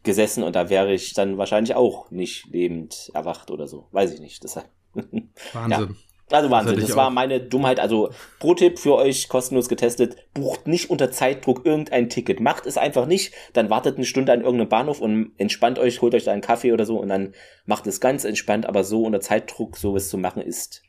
gesessen 0.03 0.43
und 0.43 0.55
da 0.55 0.69
wäre 0.69 0.93
ich 0.93 1.13
dann 1.13 1.37
wahrscheinlich 1.37 1.75
auch 1.75 2.09
nicht 2.11 2.47
lebend 2.47 3.11
erwacht 3.13 3.51
oder 3.51 3.67
so. 3.67 3.87
Weiß 3.91 4.13
ich 4.13 4.19
nicht. 4.19 4.43
Deshalb. 4.43 4.69
Wahnsinn. 5.53 5.69
Ja. 5.69 5.87
Also 6.31 6.51
Wahnsinn, 6.51 6.75
das, 6.75 6.87
das 6.87 6.95
war 6.95 7.09
meine 7.09 7.39
Dummheit. 7.39 7.79
Also 7.79 8.11
Pro-Tipp 8.39 8.77
für 8.77 8.95
euch, 8.95 9.29
kostenlos 9.29 9.67
getestet, 9.67 10.15
bucht 10.33 10.67
nicht 10.67 10.89
unter 10.89 11.11
Zeitdruck 11.11 11.65
irgendein 11.65 12.07
Ticket. 12.09 12.39
Macht 12.39 12.67
es 12.67 12.77
einfach 12.77 13.07
nicht, 13.07 13.33
dann 13.53 13.69
wartet 13.69 13.95
eine 13.95 14.05
Stunde 14.05 14.31
an 14.31 14.41
irgendeinem 14.41 14.69
Bahnhof 14.69 15.01
und 15.01 15.31
entspannt 15.37 15.79
euch, 15.79 16.01
holt 16.01 16.13
euch 16.13 16.25
da 16.25 16.31
einen 16.31 16.41
Kaffee 16.41 16.71
oder 16.71 16.85
so 16.85 16.99
und 16.99 17.09
dann 17.09 17.33
macht 17.65 17.87
es 17.87 17.99
ganz 17.99 18.25
entspannt, 18.25 18.67
aber 18.67 18.83
so 18.83 19.03
unter 19.03 19.21
Zeitdruck 19.21 19.77
sowas 19.77 20.09
zu 20.09 20.17
machen 20.17 20.43
ist 20.43 20.83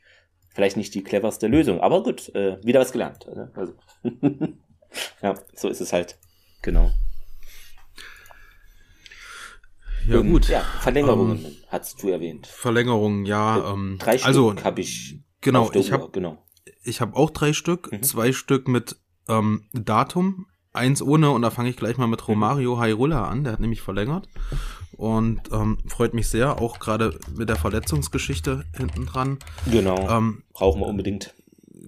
vielleicht 0.53 0.77
nicht 0.77 0.93
die 0.93 1.03
cleverste 1.03 1.47
Lösung, 1.47 1.81
aber 1.81 2.03
gut, 2.03 2.33
äh, 2.35 2.57
wieder 2.63 2.79
was 2.79 2.91
gelernt. 2.91 3.25
Ne? 3.27 3.51
Also. 3.55 3.73
ja, 5.21 5.35
so 5.55 5.69
ist 5.69 5.81
es 5.81 5.93
halt. 5.93 6.17
Genau. 6.61 6.91
Ja, 10.07 10.19
Und, 10.19 10.31
gut. 10.31 10.47
Ja, 10.47 10.61
Verlängerungen 10.79 11.45
ähm, 11.45 11.55
hast 11.67 12.01
du 12.01 12.09
erwähnt. 12.09 12.47
Verlängerungen, 12.47 13.25
ja. 13.25 13.73
Ähm, 13.73 13.97
drei 13.99 14.17
Stück 14.17 14.27
also, 14.27 14.55
habe 14.63 14.81
ich. 14.81 15.19
Genau, 15.41 15.71
ich 15.73 15.91
habe 15.91 16.09
genau. 16.11 16.43
Ich 16.83 17.01
habe 17.01 17.15
auch 17.15 17.29
drei 17.29 17.53
Stück, 17.53 17.91
mhm. 17.91 18.03
zwei 18.03 18.31
Stück 18.31 18.67
mit 18.67 18.97
ähm, 19.27 19.67
Datum, 19.73 20.47
eins 20.73 21.01
ohne 21.01 21.31
und 21.31 21.41
da 21.43 21.51
fange 21.51 21.69
ich 21.69 21.77
gleich 21.77 21.97
mal 21.97 22.07
mit 22.07 22.27
Romario 22.27 22.79
Hairulla 22.79 23.27
an, 23.27 23.43
der 23.43 23.53
hat 23.53 23.59
nämlich 23.59 23.81
verlängert 23.81 24.27
und 25.01 25.41
ähm, 25.51 25.79
freut 25.87 26.13
mich 26.13 26.27
sehr, 26.27 26.61
auch 26.61 26.77
gerade 26.77 27.17
mit 27.35 27.49
der 27.49 27.55
Verletzungsgeschichte 27.55 28.65
hinten 28.77 29.07
dran. 29.07 29.39
Genau. 29.65 30.07
Ähm, 30.07 30.43
Brauchen 30.53 30.79
wir 30.79 30.85
unbedingt. 30.85 31.33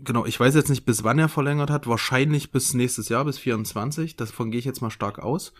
Genau, 0.03 0.25
ich 0.25 0.39
weiß 0.39 0.55
jetzt 0.55 0.71
nicht, 0.71 0.83
bis 0.83 1.03
wann 1.03 1.19
er 1.19 1.29
verlängert 1.29 1.69
hat, 1.69 1.85
wahrscheinlich 1.85 2.51
bis 2.51 2.73
nächstes 2.73 3.09
Jahr, 3.09 3.23
bis 3.25 3.37
24. 3.37 4.15
Davon 4.15 4.49
gehe 4.49 4.57
ich 4.57 4.65
jetzt 4.65 4.81
mal 4.81 4.89
stark 4.89 5.19
aus. 5.19 5.53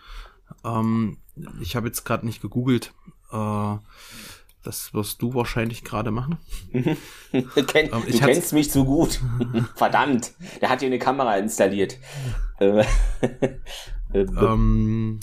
Ähm, 0.65 1.17
ich 1.61 1.75
habe 1.75 1.85
jetzt 1.85 2.05
gerade 2.05 2.25
nicht 2.25 2.41
gegoogelt. 2.41 2.91
Äh, 3.31 3.75
das 4.63 4.95
wirst 4.95 5.21
du 5.21 5.35
wahrscheinlich 5.35 5.83
gerade 5.83 6.09
machen. 6.09 6.39
du, 6.73 7.63
kenn, 7.65 7.91
ähm, 7.93 8.03
du 8.07 8.17
kennst 8.17 8.53
mich 8.53 8.71
zu 8.71 8.83
gut. 8.83 9.21
Verdammt, 9.75 10.31
der 10.59 10.69
hat 10.69 10.79
hier 10.79 10.87
eine 10.87 10.97
Kamera 10.97 11.37
installiert. 11.37 11.99
Äh, 12.59 12.83
ähm, 14.11 15.19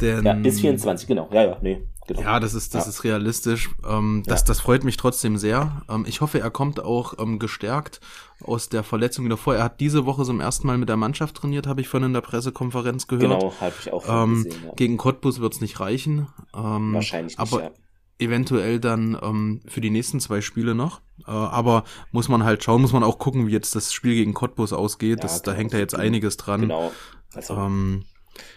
denn, 0.00 0.24
ja, 0.24 0.32
bis 0.34 0.60
24, 0.60 1.06
genau. 1.06 1.28
Ja, 1.32 1.44
ja, 1.44 1.58
nee. 1.60 1.82
Genau. 2.08 2.22
Ja, 2.22 2.40
das 2.40 2.54
ist, 2.54 2.74
das 2.74 2.86
ja. 2.86 2.90
ist 2.90 3.04
realistisch. 3.04 3.68
Ähm, 3.86 4.22
das, 4.26 4.40
ja. 4.40 4.46
das 4.46 4.60
freut 4.60 4.82
mich 4.82 4.96
trotzdem 4.96 5.36
sehr. 5.36 5.82
Ähm, 5.90 6.06
ich 6.08 6.22
hoffe, 6.22 6.40
er 6.40 6.50
kommt 6.50 6.80
auch 6.80 7.18
ähm, 7.18 7.38
gestärkt 7.38 8.00
aus 8.42 8.70
der 8.70 8.82
Verletzung 8.82 9.26
wieder 9.26 9.36
vor. 9.36 9.54
Er 9.54 9.64
hat 9.64 9.78
diese 9.78 10.06
Woche 10.06 10.24
zum 10.24 10.40
ersten 10.40 10.66
Mal 10.66 10.78
mit 10.78 10.88
der 10.88 10.96
Mannschaft 10.96 11.36
trainiert, 11.36 11.66
habe 11.66 11.82
ich 11.82 11.88
von 11.88 12.02
in 12.02 12.14
der 12.14 12.22
Pressekonferenz 12.22 13.08
gehört. 13.08 13.40
Genau, 13.40 13.52
habe 13.60 13.74
ich 13.78 13.92
auch 13.92 14.04
ähm, 14.08 14.44
gesehen. 14.44 14.62
Ja. 14.64 14.72
Gegen 14.74 14.96
Cottbus 14.96 15.40
wird's 15.40 15.60
nicht 15.60 15.80
reichen. 15.80 16.28
Ähm, 16.56 16.94
Wahrscheinlich 16.94 17.36
nicht, 17.36 17.52
aber 17.52 17.64
ja. 17.64 17.70
eventuell 18.18 18.80
dann 18.80 19.18
ähm, 19.20 19.60
für 19.66 19.82
die 19.82 19.90
nächsten 19.90 20.18
zwei 20.18 20.40
Spiele 20.40 20.74
noch. 20.74 21.02
Äh, 21.26 21.30
aber 21.30 21.84
muss 22.10 22.30
man 22.30 22.42
halt 22.42 22.64
schauen, 22.64 22.80
muss 22.80 22.94
man 22.94 23.04
auch 23.04 23.18
gucken, 23.18 23.48
wie 23.48 23.52
jetzt 23.52 23.76
das 23.76 23.92
Spiel 23.92 24.14
gegen 24.14 24.32
Cottbus 24.32 24.72
ausgeht. 24.72 25.22
das, 25.24 25.42
da 25.42 25.52
hängt 25.52 25.74
ja 25.74 25.78
jetzt 25.78 25.94
einiges 25.94 26.38
dran. 26.38 26.62
Genau. 26.62 26.90
Also. 27.34 27.54
Ähm, 27.54 28.04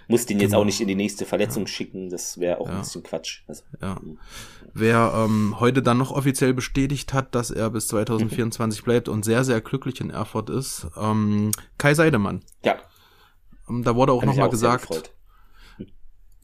muss 0.07 0.25
den 0.25 0.39
jetzt 0.39 0.49
genau. 0.49 0.61
auch 0.61 0.65
nicht 0.65 0.81
in 0.81 0.87
die 0.87 0.95
nächste 0.95 1.25
Verletzung 1.25 1.63
ja. 1.63 1.67
schicken, 1.67 2.09
das 2.09 2.39
wäre 2.39 2.59
auch 2.59 2.67
ja. 2.67 2.73
ein 2.73 2.79
bisschen 2.79 3.03
Quatsch. 3.03 3.43
Also, 3.47 3.63
ja. 3.81 3.95
Hm. 3.99 4.19
Wer 4.73 5.13
ähm, 5.15 5.59
heute 5.59 5.81
dann 5.81 5.97
noch 5.97 6.11
offiziell 6.11 6.53
bestätigt 6.53 7.13
hat, 7.13 7.35
dass 7.35 7.51
er 7.51 7.69
bis 7.69 7.87
2024 7.87 8.83
bleibt 8.85 9.09
und 9.09 9.25
sehr, 9.25 9.43
sehr 9.43 9.61
glücklich 9.61 9.99
in 10.01 10.09
Erfurt 10.09 10.49
ist, 10.49 10.87
ähm, 10.97 11.51
Kai 11.77 11.93
Seidemann. 11.93 12.41
Ja. 12.63 12.77
Ähm, 13.69 13.83
da 13.83 13.95
wurde 13.95 14.13
auch 14.13 14.23
nochmal 14.23 14.49
gesagt. 14.49 15.13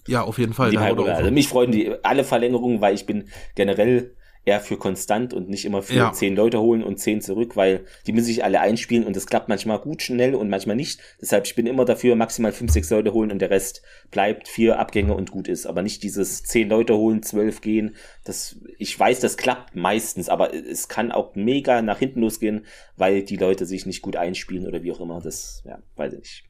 Ja, 0.07 0.21
auf 0.21 0.37
jeden 0.37 0.53
Fall. 0.53 0.71
Die 0.71 0.77
also 0.77 1.31
mich 1.31 1.49
freuen 1.49 1.71
die 1.71 1.93
alle 2.03 2.23
Verlängerungen, 2.23 2.79
weil 2.79 2.95
ich 2.95 3.05
bin 3.05 3.27
generell 3.55 4.15
eher 4.47 4.61
für 4.61 4.77
konstant 4.77 5.33
und 5.33 5.49
nicht 5.49 5.65
immer 5.65 5.81
für 5.81 5.95
ja. 5.95 6.13
zehn 6.13 6.33
Leute 6.33 6.61
holen 6.61 6.81
und 6.81 6.99
zehn 6.99 7.19
zurück, 7.19 7.57
weil 7.57 7.85
die 8.07 8.13
müssen 8.13 8.27
sich 8.27 8.45
alle 8.45 8.61
einspielen 8.61 9.05
und 9.05 9.15
das 9.15 9.27
klappt 9.27 9.49
manchmal 9.49 9.79
gut 9.79 10.01
schnell 10.01 10.35
und 10.35 10.49
manchmal 10.49 10.77
nicht. 10.77 11.01
Deshalb, 11.19 11.45
ich 11.45 11.55
bin 11.55 11.67
immer 11.67 11.83
dafür, 11.83 12.15
maximal 12.15 12.53
fünf, 12.53 12.71
sechs 12.71 12.89
Leute 12.89 13.11
holen 13.11 13.31
und 13.31 13.39
der 13.39 13.49
Rest 13.49 13.81
bleibt 14.09 14.47
vier 14.47 14.79
Abgänge 14.79 15.13
und 15.13 15.31
gut 15.31 15.49
ist. 15.49 15.65
Aber 15.65 15.81
nicht 15.81 16.01
dieses 16.01 16.43
zehn 16.43 16.69
Leute 16.69 16.95
holen, 16.95 17.23
zwölf 17.23 17.59
gehen. 17.59 17.95
Das, 18.23 18.57
ich 18.77 18.97
weiß, 18.97 19.19
das 19.19 19.35
klappt 19.35 19.75
meistens, 19.75 20.29
aber 20.29 20.53
es 20.53 20.87
kann 20.87 21.11
auch 21.11 21.35
mega 21.35 21.81
nach 21.81 21.99
hinten 21.99 22.21
losgehen, 22.21 22.65
weil 22.95 23.23
die 23.23 23.35
Leute 23.35 23.65
sich 23.65 23.85
nicht 23.85 24.01
gut 24.01 24.15
einspielen 24.15 24.65
oder 24.65 24.81
wie 24.81 24.93
auch 24.93 25.01
immer. 25.01 25.19
Das, 25.19 25.61
ja, 25.65 25.79
weiß 25.97 26.13
ich 26.13 26.19
nicht 26.19 26.43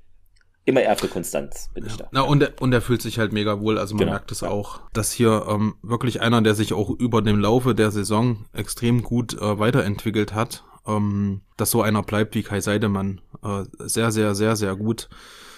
immer 0.68 0.82
eher 0.82 0.98
für 0.98 1.08
Konstanz 1.08 1.70
bin 1.74 1.86
ja. 1.86 1.90
ich 1.90 1.98
da. 1.98 2.08
Na, 2.12 2.22
und, 2.22 2.44
er, 2.44 2.62
und 2.62 2.74
er 2.74 2.82
fühlt 2.82 3.02
sich 3.02 3.18
halt 3.20 3.32
mega 3.32 3.62
wohl. 3.62 3.78
Also 3.78 3.96
man 3.96 4.02
genau. 4.02 4.12
merkt 4.12 4.32
es 4.32 4.42
ja. 4.42 4.50
auch, 4.50 4.82
dass 4.92 5.12
hier 5.12 5.46
ähm, 5.50 5.76
wirklich 5.82 6.22
einer, 6.22 6.42
der 6.42 6.56
sich 6.56 6.74
auch 6.74 6.90
über 6.90 7.22
dem 7.22 7.40
Laufe 7.40 7.74
der 7.74 7.90
Saison 7.90 8.46
extrem 8.54 9.02
gut 9.02 9.34
äh, 9.34 9.60
weiterentwickelt 9.60 10.34
hat, 10.34 10.66
ähm, 10.86 11.42
dass 11.56 11.72
so 11.72 11.82
einer 11.82 12.04
bleibt 12.04 12.36
wie 12.36 12.44
Kai 12.44 12.60
Seidemann. 12.60 13.22
Äh, 13.42 13.64
sehr, 13.80 14.12
sehr, 14.12 14.36
sehr, 14.36 14.58
sehr 14.58 14.76
gut. 14.76 15.08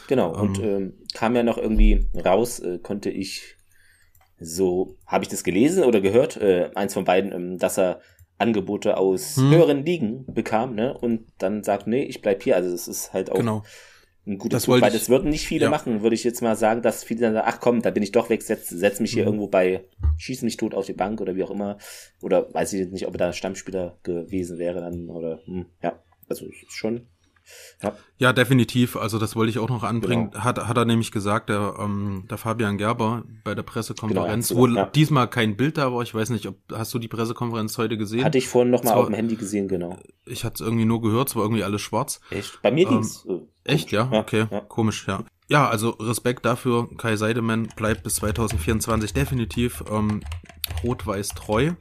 Genau, 0.08 0.36
ähm, 0.36 0.42
und 0.42 0.60
ähm, 0.60 0.94
kam 1.16 1.36
ja 1.36 1.42
noch 1.42 1.58
irgendwie 1.58 2.08
raus, 2.24 2.60
äh, 2.60 2.78
konnte 2.78 3.10
ich 3.10 3.56
so, 4.40 4.96
habe 5.08 5.24
ich 5.24 5.30
das 5.30 5.44
gelesen 5.44 5.84
oder 5.84 6.02
gehört, 6.02 6.38
äh, 6.38 6.70
eins 6.76 6.94
von 6.94 7.04
beiden, 7.04 7.32
ähm, 7.34 7.58
dass 7.58 7.80
er 7.80 8.00
Angebote 8.38 8.96
aus 8.96 9.38
hm. 9.38 9.50
höheren 9.50 9.86
Ligen 9.86 10.26
bekam, 10.28 10.76
ne? 10.76 10.96
Und 10.96 11.26
dann 11.40 11.64
sagt, 11.64 11.88
nee, 11.88 12.04
ich 12.04 12.22
bleib 12.22 12.44
hier. 12.44 12.56
Also 12.56 12.72
das 12.72 12.88
ist 12.88 13.12
halt 13.12 13.32
auch 13.32 13.36
genau 13.36 13.64
ein 14.26 14.38
das 14.50 14.64
Zug, 14.64 14.82
weil 14.82 14.92
das 14.92 15.10
würden 15.10 15.30
nicht 15.30 15.48
viele 15.48 15.66
ja. 15.66 15.70
machen, 15.70 16.04
würde 16.04 16.14
ich 16.14 16.24
jetzt 16.24 16.42
mal 16.42 16.56
sagen, 16.56 16.82
dass 16.82 17.04
viele 17.04 17.22
dann 17.22 17.34
sagen, 17.34 17.48
ach 17.50 17.60
komm, 17.60 17.82
da 17.82 17.90
bin 17.90 18.04
ich 18.04 18.12
doch 18.12 18.30
weg, 18.30 18.42
setz, 18.44 18.70
setz 18.70 19.00
mich 19.00 19.12
hier 19.12 19.24
mhm. 19.24 19.28
irgendwo 19.28 19.48
bei, 19.48 19.86
schieß 20.18 20.44
mich 20.44 20.58
tot 20.58 20.74
auf 20.74 20.86
die 20.86 20.94
Bank 20.94 21.22
oder 21.22 21.36
wie 21.36 21.44
auch 21.44 21.52
immer. 21.52 21.78
Oder 22.22 22.54
weiß 22.54 22.74
ich 22.74 22.92
nicht, 22.92 23.08
ob 23.08 23.16
er 23.16 23.20
da 23.20 23.34
Stammspieler 23.34 23.98
gewesen 24.04 24.60
wäre 24.60 24.82
dann 24.82 25.10
oder 25.10 25.40
hm, 25.46 25.66
ja, 25.82 26.00
also 26.28 26.46
schon 26.68 27.08
ja. 27.82 27.96
ja, 28.18 28.34
definitiv. 28.34 28.96
Also 28.96 29.18
das 29.18 29.36
wollte 29.36 29.50
ich 29.50 29.60
auch 29.60 29.70
noch 29.70 29.84
anbringen. 29.84 30.32
Genau. 30.32 30.44
Hat, 30.44 30.68
hat 30.68 30.78
er 30.78 30.86
nämlich 30.86 31.12
gesagt, 31.12 31.50
der, 31.50 31.76
ähm, 31.80 32.26
der 32.30 32.38
Fabian 32.38 32.78
Gerber 32.78 33.24
bei 33.44 33.56
der 33.56 33.64
Pressekonferenz, 33.64 34.50
genau, 34.50 34.62
wo 34.62 34.68
ja. 34.68 34.86
diesmal 34.86 35.30
kein 35.30 35.56
Bild 35.56 35.78
da 35.78 35.94
war. 35.94 36.02
Ich 36.02 36.14
weiß 36.14 36.30
nicht, 36.32 36.46
ob 36.48 36.58
hast 36.74 36.94
du 36.94 37.00
die 37.00 37.08
Pressekonferenz 37.08 37.78
heute 37.78 37.98
gesehen? 37.98 38.24
Hatte 38.24 38.38
ich 38.38 38.48
vorhin 38.48 38.72
noch 38.72 38.84
mal 38.84 38.94
auf 38.94 39.06
dem 39.06 39.16
Handy 39.16 39.36
gesehen, 39.36 39.68
genau. 39.68 39.98
Ich 40.26 40.44
hatte 40.44 40.56
es 40.56 40.62
irgendwie 40.62 40.86
nur 40.86 41.02
gehört, 41.02 41.30
es 41.30 41.36
war 41.36 41.44
irgendwie 41.44 41.64
alles 41.64 41.82
schwarz. 41.82 42.20
Echt? 42.30 42.62
Bei 42.62 42.72
mir 42.72 42.86
ähm, 42.88 42.96
ging's. 42.96 43.26
Äh, 43.26 43.39
echt, 43.70 43.92
ja? 43.92 44.10
okay, 44.12 44.48
ja. 44.50 44.62
komisch, 44.62 45.06
ja. 45.08 45.24
Ja, 45.48 45.68
also 45.68 45.90
Respekt 45.92 46.46
dafür. 46.46 46.88
Kai 46.98 47.16
Seidemann 47.16 47.70
bleibt 47.76 48.04
bis 48.04 48.16
2024 48.16 49.14
definitiv 49.14 49.84
ähm, 49.92 50.22
rot-weiß 50.84 51.30
treu. 51.30 51.72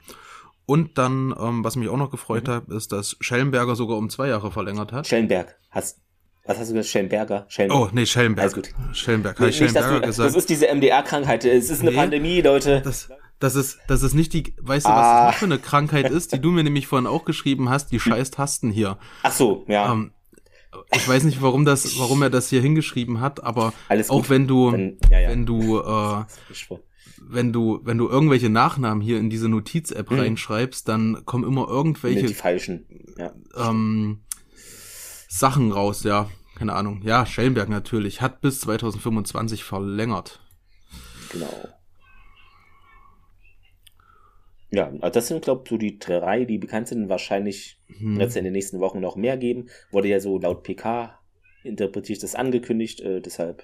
Und 0.64 0.98
dann, 0.98 1.35
ähm, 1.38 1.64
was 1.64 1.77
mich 1.77 1.88
auch 1.88 1.96
noch 1.96 2.11
gefreut 2.11 2.46
mhm. 2.46 2.53
hat, 2.53 2.68
ist, 2.68 2.92
dass 2.92 3.16
Schellenberger 3.20 3.77
sogar 3.77 3.98
um 3.98 4.09
zwei 4.11 4.29
Jahre 4.29 4.51
verlängert 4.51 4.92
hat. 4.92 5.07
Schellenberg. 5.07 5.57
Hast, 5.70 6.01
was 6.44 6.59
hast 6.59 6.70
du 6.70 6.74
gesagt? 6.74 6.90
Schellenberger? 6.90 7.44
Schellenberg. 7.48 7.81
Oh, 7.81 7.90
nee, 7.92 8.07
Schellenberg. 8.07 8.42
Alles 8.42 8.55
gut. 8.55 8.70
Schellenberg. 8.94 9.38
Nee, 9.38 9.53
Schellenberger 9.53 9.92
nicht, 9.92 10.07
gesagt. 10.07 10.29
Das 10.29 10.37
ist 10.37 10.48
diese 10.48 10.74
MDR-Krankheit. 10.74 11.44
Es 11.44 11.68
ist 11.68 11.83
eine 11.83 11.90
nee, 11.90 11.96
Pandemie, 11.96 12.40
Leute. 12.40 12.81
Das, 12.83 13.11
das 13.38 13.55
ist, 13.55 13.79
das 13.87 14.03
ist 14.03 14.14
nicht 14.14 14.33
die, 14.33 14.55
weißt 14.61 14.87
du, 14.87 14.90
was 14.90 15.07
ah. 15.07 15.27
das 15.27 15.37
für 15.37 15.44
eine 15.44 15.59
Krankheit 15.59 16.11
ist, 16.11 16.33
die 16.33 16.40
du 16.40 16.51
mir 16.51 16.64
nämlich 16.64 16.87
vorhin 16.87 17.07
auch 17.07 17.24
geschrieben 17.24 17.68
hast, 17.68 17.92
die 17.92 18.01
scheiß 18.01 18.31
Tasten 18.31 18.70
hier. 18.70 18.98
Ach 19.22 19.33
so, 19.33 19.64
ja. 19.68 19.92
Ähm, 19.92 20.12
ich 20.94 21.08
weiß 21.08 21.24
nicht, 21.24 21.42
warum 21.42 21.64
das, 21.64 21.98
warum 21.98 22.22
er 22.22 22.30
das 22.30 22.48
hier 22.48 22.60
hingeschrieben 22.60 23.20
hat, 23.20 23.42
aber 23.42 23.72
auch 24.08 24.28
wenn 24.28 24.46
du, 24.46 24.72
wenn, 24.72 24.98
ja, 25.10 25.20
ja. 25.20 25.30
wenn 25.30 25.46
du, 25.46 25.80
äh, 25.80 26.24
wenn 27.20 27.52
du, 27.52 27.80
wenn 27.84 27.98
du 27.98 28.08
irgendwelche 28.08 28.48
Nachnamen 28.48 29.02
hier 29.02 29.18
in 29.18 29.30
diese 29.30 29.48
Notiz-App 29.48 30.10
mhm. 30.10 30.18
reinschreibst, 30.18 30.88
dann 30.88 31.24
kommen 31.24 31.44
immer 31.44 31.68
irgendwelche 31.68 32.26
die 32.26 32.34
falschen 32.34 32.86
ja, 33.16 33.32
ähm, 33.56 34.20
Sachen 35.28 35.72
raus, 35.72 36.04
ja. 36.04 36.30
Keine 36.56 36.72
Ahnung. 36.72 37.02
Ja, 37.04 37.24
Schellenberg 37.24 37.68
natürlich. 37.68 38.20
Hat 38.20 38.40
bis 38.40 38.60
2025 38.60 39.62
verlängert. 39.62 40.40
Genau. 41.30 41.68
Ja, 44.70 44.92
also 45.00 45.14
das 45.14 45.28
sind, 45.28 45.42
glaube 45.42 45.62
ich, 45.64 45.70
so 45.70 45.78
die 45.78 45.98
drei, 45.98 46.44
die 46.44 46.59
bekannt 46.59 46.88
sind. 46.88 47.09
Wahrscheinlich 47.09 47.81
hm. 47.87 48.18
wird 48.18 48.31
es 48.31 48.37
in 48.37 48.44
den 48.44 48.52
nächsten 48.52 48.81
Wochen 48.81 49.00
noch 49.00 49.16
mehr 49.16 49.37
geben. 49.37 49.68
Wurde 49.90 50.09
ja 50.09 50.20
so 50.20 50.38
laut 50.38 50.62
PK 50.62 51.18
interpretiert 51.64 52.22
das 52.22 52.35
angekündigt. 52.35 53.00
Äh, 53.00 53.20
deshalb 53.20 53.62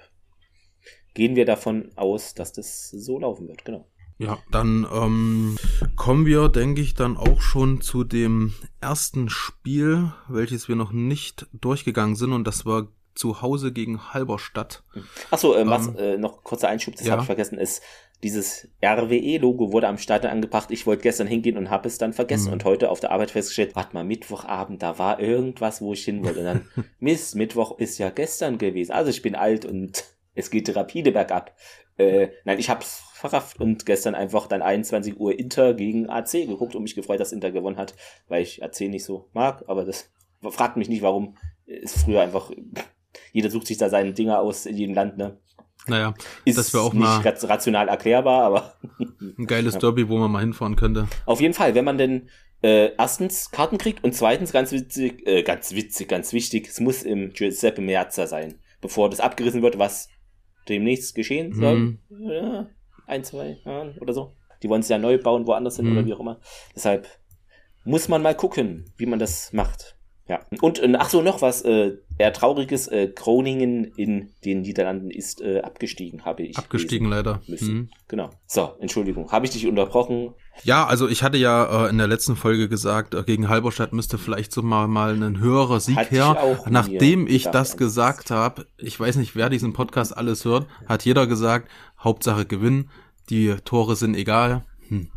gehen 1.13 1.35
wir 1.35 1.45
davon 1.45 1.91
aus, 1.95 2.33
dass 2.33 2.53
das 2.53 2.89
so 2.89 3.19
laufen 3.19 3.47
wird, 3.47 3.65
genau. 3.65 3.87
Ja, 4.17 4.37
dann 4.49 4.87
ähm, 4.93 5.57
kommen 5.97 6.25
wir, 6.25 6.47
denke 6.47 6.81
ich, 6.81 6.93
dann 6.93 7.17
auch 7.17 7.41
schon 7.41 7.81
zu 7.81 8.05
dem 8.05 8.53
ersten 8.79 9.29
Spiel, 9.29 10.13
welches 10.29 10.69
wir 10.69 10.77
noch 10.77 10.93
nicht 10.93 11.47
durchgegangen 11.51 12.15
sind 12.15 12.31
und 12.31 12.45
das 12.45 12.65
war 12.65 12.87
zu 13.13 13.41
Hause 13.41 13.73
gegen 13.73 14.13
Halberstadt. 14.13 14.83
Achso, 15.31 15.53
äh, 15.53 15.61
ähm, 15.61 15.69
was, 15.69 15.87
äh, 15.95 16.17
noch 16.17 16.43
kurzer 16.43 16.69
Einschub, 16.69 16.95
das 16.95 17.05
ja. 17.05 17.13
habe 17.13 17.23
ich 17.23 17.25
vergessen, 17.25 17.57
ist, 17.57 17.81
dieses 18.25 18.67
RWE-Logo 18.83 19.71
wurde 19.71 19.87
am 19.87 19.99
Start 19.99 20.25
angebracht. 20.25 20.71
Ich 20.71 20.87
wollte 20.87 21.03
gestern 21.03 21.27
hingehen 21.27 21.57
und 21.57 21.69
habe 21.69 21.87
es 21.87 21.99
dann 21.99 22.11
vergessen 22.11 22.47
mhm. 22.47 22.53
und 22.53 22.65
heute 22.65 22.89
auf 22.89 22.99
der 22.99 23.11
Arbeit 23.11 23.29
festgestellt, 23.29 23.75
warte 23.75 23.93
mal, 23.93 24.03
Mittwochabend, 24.03 24.81
da 24.81 24.97
war 24.97 25.19
irgendwas, 25.19 25.79
wo 25.79 25.93
ich 25.93 26.03
hin 26.03 26.25
wollte. 26.25 26.39
Und 26.39 26.45
dann, 26.45 26.65
Mist, 26.99 27.35
Mittwoch 27.35 27.77
ist 27.77 27.99
ja 27.99 28.09
gestern 28.09 28.57
gewesen. 28.57 28.93
Also 28.93 29.11
ich 29.11 29.21
bin 29.21 29.35
alt 29.35 29.63
und 29.63 30.05
es 30.33 30.49
geht 30.49 30.75
rapide 30.75 31.11
bergab. 31.11 31.55
Äh, 31.97 32.29
nein, 32.45 32.57
ich 32.57 32.69
hab's 32.71 33.03
verrafft 33.13 33.59
und 33.61 33.85
gestern 33.85 34.15
einfach 34.15 34.47
dann 34.47 34.63
21 34.63 35.19
Uhr 35.19 35.37
Inter 35.37 35.75
gegen 35.75 36.09
AC 36.09 36.31
geguckt 36.31 36.75
und 36.75 36.81
mich 36.81 36.95
gefreut, 36.95 37.19
dass 37.19 37.31
Inter 37.31 37.51
gewonnen 37.51 37.77
hat, 37.77 37.93
weil 38.27 38.41
ich 38.41 38.63
AC 38.63 38.81
nicht 38.81 39.05
so 39.05 39.29
mag, 39.33 39.63
aber 39.67 39.85
das 39.85 40.11
fragt 40.41 40.77
mich 40.77 40.89
nicht, 40.89 41.03
warum. 41.03 41.37
Ist 41.67 41.99
früher 41.99 42.21
einfach, 42.21 42.51
jeder 43.33 43.51
sucht 43.51 43.67
sich 43.67 43.77
da 43.77 43.89
seine 43.89 44.13
Dinger 44.13 44.39
aus 44.39 44.65
in 44.65 44.77
jedem 44.77 44.95
Land, 44.95 45.17
ne? 45.17 45.37
Naja, 45.87 46.13
ist 46.45 46.57
das 46.57 46.73
wäre 46.73 46.83
auch 46.83 46.93
nicht 46.93 47.25
rational 47.43 47.87
erklärbar, 47.89 48.43
aber 48.43 48.73
ein 49.37 49.45
geiles. 49.45 49.77
Derby, 49.77 50.09
wo 50.09 50.17
man 50.17 50.31
mal 50.31 50.39
hinfahren 50.39 50.75
könnte. 50.75 51.07
Auf 51.25 51.41
jeden 51.41 51.53
Fall, 51.53 51.75
wenn 51.75 51.85
man 51.85 51.97
denn 51.97 52.29
äh, 52.61 52.91
erstens 52.97 53.51
Karten 53.51 53.77
kriegt 53.77 54.03
und 54.03 54.13
zweitens 54.13 54.51
ganz 54.51 54.71
witzig, 54.71 55.27
äh, 55.27 55.43
ganz 55.43 55.73
witzig, 55.73 56.07
ganz 56.07 56.33
wichtig, 56.33 56.67
es 56.67 56.79
muss 56.79 57.03
im 57.03 57.33
Giuseppe 57.33 57.81
Meazza 57.81 58.27
sein, 58.27 58.59
bevor 58.81 59.09
das 59.09 59.19
abgerissen 59.19 59.61
wird, 59.61 59.77
was 59.77 60.09
demnächst 60.67 61.13
geschehen 61.15 61.53
soll. 61.53 61.77
Mhm. 61.77 61.99
Ja, 62.09 62.67
ein, 63.05 63.23
zwei 63.23 63.57
Jahren 63.65 63.97
oder 63.99 64.13
so. 64.13 64.33
Die 64.63 64.69
wollen 64.69 64.81
es 64.81 64.89
ja 64.89 64.97
neu 64.97 65.17
bauen, 65.19 65.45
woanders 65.45 65.75
hin 65.75 65.85
mhm. 65.85 65.91
oder 65.91 66.05
wie 66.07 66.13
auch 66.13 66.19
immer. 66.19 66.39
Deshalb 66.75 67.07
muss 67.83 68.07
man 68.07 68.21
mal 68.21 68.35
gucken, 68.35 68.91
wie 68.97 69.05
man 69.05 69.19
das 69.19 69.53
macht. 69.53 69.94
Ja. 70.27 70.39
Und 70.61 70.79
äh, 70.81 70.91
ach 70.97 71.09
so, 71.09 71.21
noch 71.21 71.41
was 71.43 71.61
äh, 71.61 71.97
eher 72.17 72.33
trauriges, 72.33 72.87
äh, 72.87 73.11
Groningen 73.13 73.85
in 73.95 74.31
den 74.43 74.61
Niederlanden 74.61 75.11
ist 75.11 75.39
äh, 75.41 75.61
abgestiegen, 75.61 76.25
habe 76.25 76.43
ich. 76.43 76.57
Abgestiegen 76.57 77.07
leider. 77.07 77.41
Müssen. 77.47 77.73
Mhm. 77.73 77.89
Genau. 78.07 78.31
So, 78.47 78.71
Entschuldigung, 78.79 79.31
habe 79.31 79.45
ich 79.45 79.51
dich 79.51 79.67
unterbrochen? 79.67 80.33
Ja, 80.63 80.87
also 80.87 81.07
ich 81.07 81.21
hatte 81.21 81.37
ja 81.37 81.85
äh, 81.85 81.89
in 81.89 81.99
der 81.99 82.07
letzten 82.07 82.35
Folge 82.35 82.67
gesagt, 82.67 83.13
äh, 83.13 83.23
gegen 83.23 83.49
Halberstadt 83.49 83.93
müsste 83.93 84.17
vielleicht 84.17 84.51
so 84.51 84.63
mal, 84.63 84.87
mal 84.87 85.21
ein 85.21 85.39
höherer 85.39 85.79
Sieg 85.79 85.97
hat 85.97 86.11
her. 86.11 86.57
Nachdem 86.69 87.27
ich 87.27 87.45
das 87.49 87.77
gesagt 87.77 88.31
habe, 88.31 88.65
ich 88.77 88.99
weiß 88.99 89.17
nicht, 89.17 89.35
wer 89.35 89.49
diesen 89.49 89.73
Podcast 89.73 90.17
alles 90.17 90.43
hört, 90.43 90.65
hat 90.87 91.05
jeder 91.05 91.27
gesagt, 91.27 91.69
Hauptsache 91.99 92.45
gewinnen, 92.45 92.89
die 93.29 93.55
Tore 93.63 93.95
sind 93.95 94.15
egal. 94.15 94.65
Hm 94.87 95.11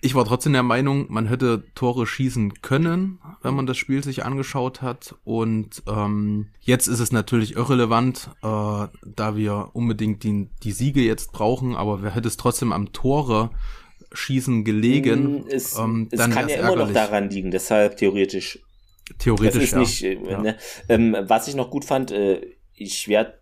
ich 0.00 0.14
war 0.14 0.24
trotzdem 0.24 0.52
der 0.52 0.62
Meinung, 0.62 1.06
man 1.08 1.26
hätte 1.26 1.64
Tore 1.74 2.06
schießen 2.06 2.62
können, 2.62 3.18
wenn 3.42 3.54
man 3.54 3.66
das 3.66 3.76
Spiel 3.76 4.04
sich 4.04 4.24
angeschaut 4.24 4.80
hat. 4.80 5.14
Und 5.24 5.82
ähm, 5.88 6.48
jetzt 6.60 6.86
ist 6.86 7.00
es 7.00 7.10
natürlich 7.10 7.56
irrelevant, 7.56 8.30
äh, 8.42 8.46
da 8.46 9.36
wir 9.36 9.70
unbedingt 9.72 10.22
die, 10.22 10.48
die 10.62 10.72
Siege 10.72 11.00
jetzt 11.00 11.32
brauchen, 11.32 11.74
aber 11.74 12.02
wer 12.02 12.14
hätte 12.14 12.28
es 12.28 12.36
trotzdem 12.36 12.72
am 12.72 12.92
Tore 12.92 13.50
schießen 14.12 14.64
gelegen, 14.64 15.42
hm, 15.42 15.44
es, 15.48 15.76
ähm, 15.76 16.08
es 16.10 16.18
kann 16.18 16.48
ja 16.48 16.56
immer 16.56 16.68
ärgerlich. 16.68 16.86
noch 16.86 16.94
daran 16.94 17.30
liegen, 17.30 17.50
deshalb 17.50 17.96
theoretisch. 17.96 18.60
Theoretisch, 19.18 19.72
ja. 19.72 19.78
Nicht, 19.78 20.02
äh, 20.02 20.18
ja. 20.30 20.40
Ne? 20.40 20.56
Ähm, 20.88 21.16
was 21.20 21.48
ich 21.48 21.54
noch 21.54 21.70
gut 21.70 21.84
fand, 21.84 22.10
äh, 22.10 22.40
ich 22.74 23.08
werde 23.08 23.38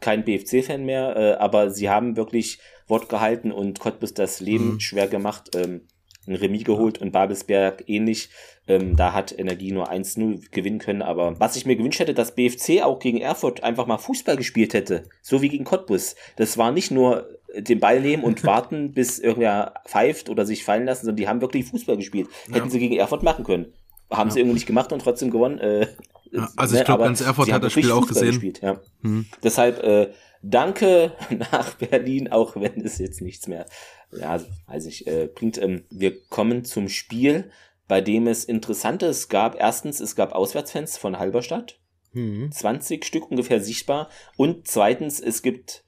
kein 0.00 0.24
BFC-Fan 0.24 0.84
mehr, 0.84 1.16
äh, 1.16 1.32
aber 1.34 1.70
sie 1.70 1.88
haben 1.88 2.16
wirklich 2.16 2.58
Wort 2.88 3.08
gehalten 3.08 3.52
und 3.52 3.80
Cottbus 3.80 4.14
das 4.14 4.40
Leben 4.40 4.74
mhm. 4.74 4.80
schwer 4.80 5.08
gemacht. 5.08 5.50
Ähm, 5.54 5.82
ein 6.26 6.36
Remis 6.36 6.64
geholt 6.64 6.98
und 6.98 7.10
Babelsberg 7.12 7.84
ähnlich. 7.88 8.30
Ähm, 8.68 8.94
da 8.96 9.12
hat 9.12 9.36
Energie 9.36 9.72
nur 9.72 9.90
1-0 9.90 10.50
gewinnen 10.50 10.78
können. 10.78 11.02
Aber 11.02 11.38
was 11.40 11.56
ich 11.56 11.66
mir 11.66 11.76
gewünscht 11.76 11.98
hätte, 11.98 12.14
dass 12.14 12.34
BFC 12.34 12.82
auch 12.82 13.00
gegen 13.00 13.18
Erfurt 13.18 13.64
einfach 13.64 13.86
mal 13.86 13.98
Fußball 13.98 14.36
gespielt 14.36 14.72
hätte. 14.72 15.04
So 15.20 15.42
wie 15.42 15.48
gegen 15.48 15.64
Cottbus. 15.64 16.14
Das 16.36 16.58
war 16.58 16.70
nicht 16.70 16.92
nur 16.92 17.28
den 17.56 17.80
Ball 17.80 18.00
nehmen 18.00 18.22
und 18.22 18.44
warten, 18.44 18.92
bis 18.92 19.18
irgendwer 19.18 19.74
pfeift 19.86 20.28
oder 20.28 20.46
sich 20.46 20.64
fallen 20.64 20.84
lassen, 20.84 21.06
sondern 21.06 21.16
die 21.16 21.28
haben 21.28 21.40
wirklich 21.40 21.64
Fußball 21.66 21.96
gespielt. 21.96 22.28
Ja. 22.48 22.56
Hätten 22.56 22.70
sie 22.70 22.78
gegen 22.78 22.96
Erfurt 22.96 23.24
machen 23.24 23.44
können. 23.44 23.72
Haben 24.10 24.28
ja. 24.28 24.34
sie 24.34 24.40
irgendwie 24.40 24.54
nicht 24.54 24.66
gemacht 24.66 24.92
und 24.92 25.02
trotzdem 25.02 25.30
gewonnen. 25.30 25.58
Äh, 25.58 25.88
ja, 26.30 26.48
also 26.56 26.74
ich 26.74 26.80
ne, 26.80 26.84
glaube, 26.84 27.04
ganz 27.04 27.20
Erfurt 27.20 27.50
hat 27.50 27.64
das 27.64 27.72
Spiel 27.72 27.90
auch 27.90 28.06
Fußball 28.06 28.26
gesehen. 28.26 28.40
Gespielt, 28.40 28.60
ja. 28.62 28.80
Hm. 29.02 29.26
Deshalb 29.42 29.82
äh, 29.82 30.08
danke 30.42 31.12
nach 31.52 31.74
Berlin, 31.74 32.30
auch 32.30 32.56
wenn 32.56 32.80
es 32.80 32.98
jetzt 32.98 33.20
nichts 33.20 33.46
mehr, 33.46 33.66
ja, 34.10 34.40
weiß 34.66 34.86
ich, 34.86 35.06
äh, 35.06 35.28
bringt. 35.32 35.58
Ähm, 35.58 35.84
wir 35.90 36.20
kommen 36.28 36.64
zum 36.64 36.88
Spiel, 36.88 37.50
bei 37.88 38.00
dem 38.00 38.26
es 38.26 38.44
Interessantes 38.44 39.28
gab. 39.28 39.58
Erstens, 39.58 40.00
es 40.00 40.16
gab 40.16 40.32
Auswärtsfans 40.32 40.98
von 40.98 41.18
Halberstadt. 41.18 41.78
Hm. 42.12 42.50
20 42.52 43.04
Stück 43.04 43.30
ungefähr 43.30 43.60
sichtbar. 43.60 44.10
Und 44.36 44.68
zweitens, 44.68 45.20
es 45.20 45.42
gibt, 45.42 45.84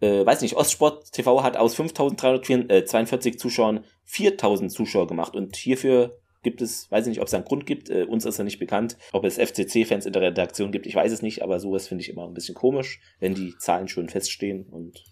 äh, 0.00 0.24
weiß 0.24 0.40
nicht, 0.40 0.56
Ostsport 0.56 1.12
TV 1.12 1.42
hat 1.42 1.56
aus 1.56 1.74
5342 1.74 3.38
Zuschauern 3.38 3.84
4000 4.04 4.72
Zuschauer 4.72 5.06
gemacht. 5.06 5.34
Und 5.34 5.56
hierfür 5.56 6.18
gibt 6.46 6.62
es, 6.62 6.88
weiß 6.92 7.06
ich 7.06 7.10
nicht, 7.10 7.20
ob 7.20 7.26
es 7.26 7.34
einen 7.34 7.44
Grund 7.44 7.66
gibt, 7.66 7.90
äh, 7.90 8.04
uns 8.04 8.24
ist 8.24 8.38
er 8.38 8.44
nicht 8.44 8.60
bekannt, 8.60 8.96
ob 9.12 9.24
es 9.24 9.36
FCC-Fans 9.36 10.06
in 10.06 10.12
der 10.12 10.22
Redaktion 10.22 10.70
gibt, 10.70 10.86
ich 10.86 10.94
weiß 10.94 11.10
es 11.10 11.20
nicht, 11.20 11.42
aber 11.42 11.58
sowas 11.58 11.88
finde 11.88 12.02
ich 12.02 12.08
immer 12.08 12.22
ein 12.22 12.34
bisschen 12.34 12.54
komisch, 12.54 13.00
wenn 13.18 13.34
die 13.34 13.58
Zahlen 13.58 13.88
schon 13.88 14.08
feststehen 14.08 14.64
und 14.70 15.02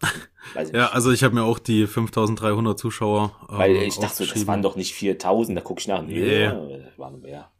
weiß 0.54 0.68
ich 0.68 0.76
ja, 0.76 0.90
also 0.90 1.10
ich 1.10 1.24
habe 1.24 1.34
mir 1.34 1.42
auch 1.42 1.58
die 1.58 1.88
5300 1.88 2.78
Zuschauer 2.78 3.36
äh, 3.48 3.58
Weil 3.58 3.76
ich 3.78 3.98
dachte, 3.98 4.24
das 4.24 4.46
waren 4.46 4.62
doch 4.62 4.76
nicht 4.76 4.94
4000, 4.94 5.58
da 5.58 5.62
gucke 5.62 5.80
ich 5.80 5.88
nach, 5.88 6.00
nee, 6.00 6.42
ja, 6.42 6.64
waren 6.96 7.20
mehr. 7.20 7.50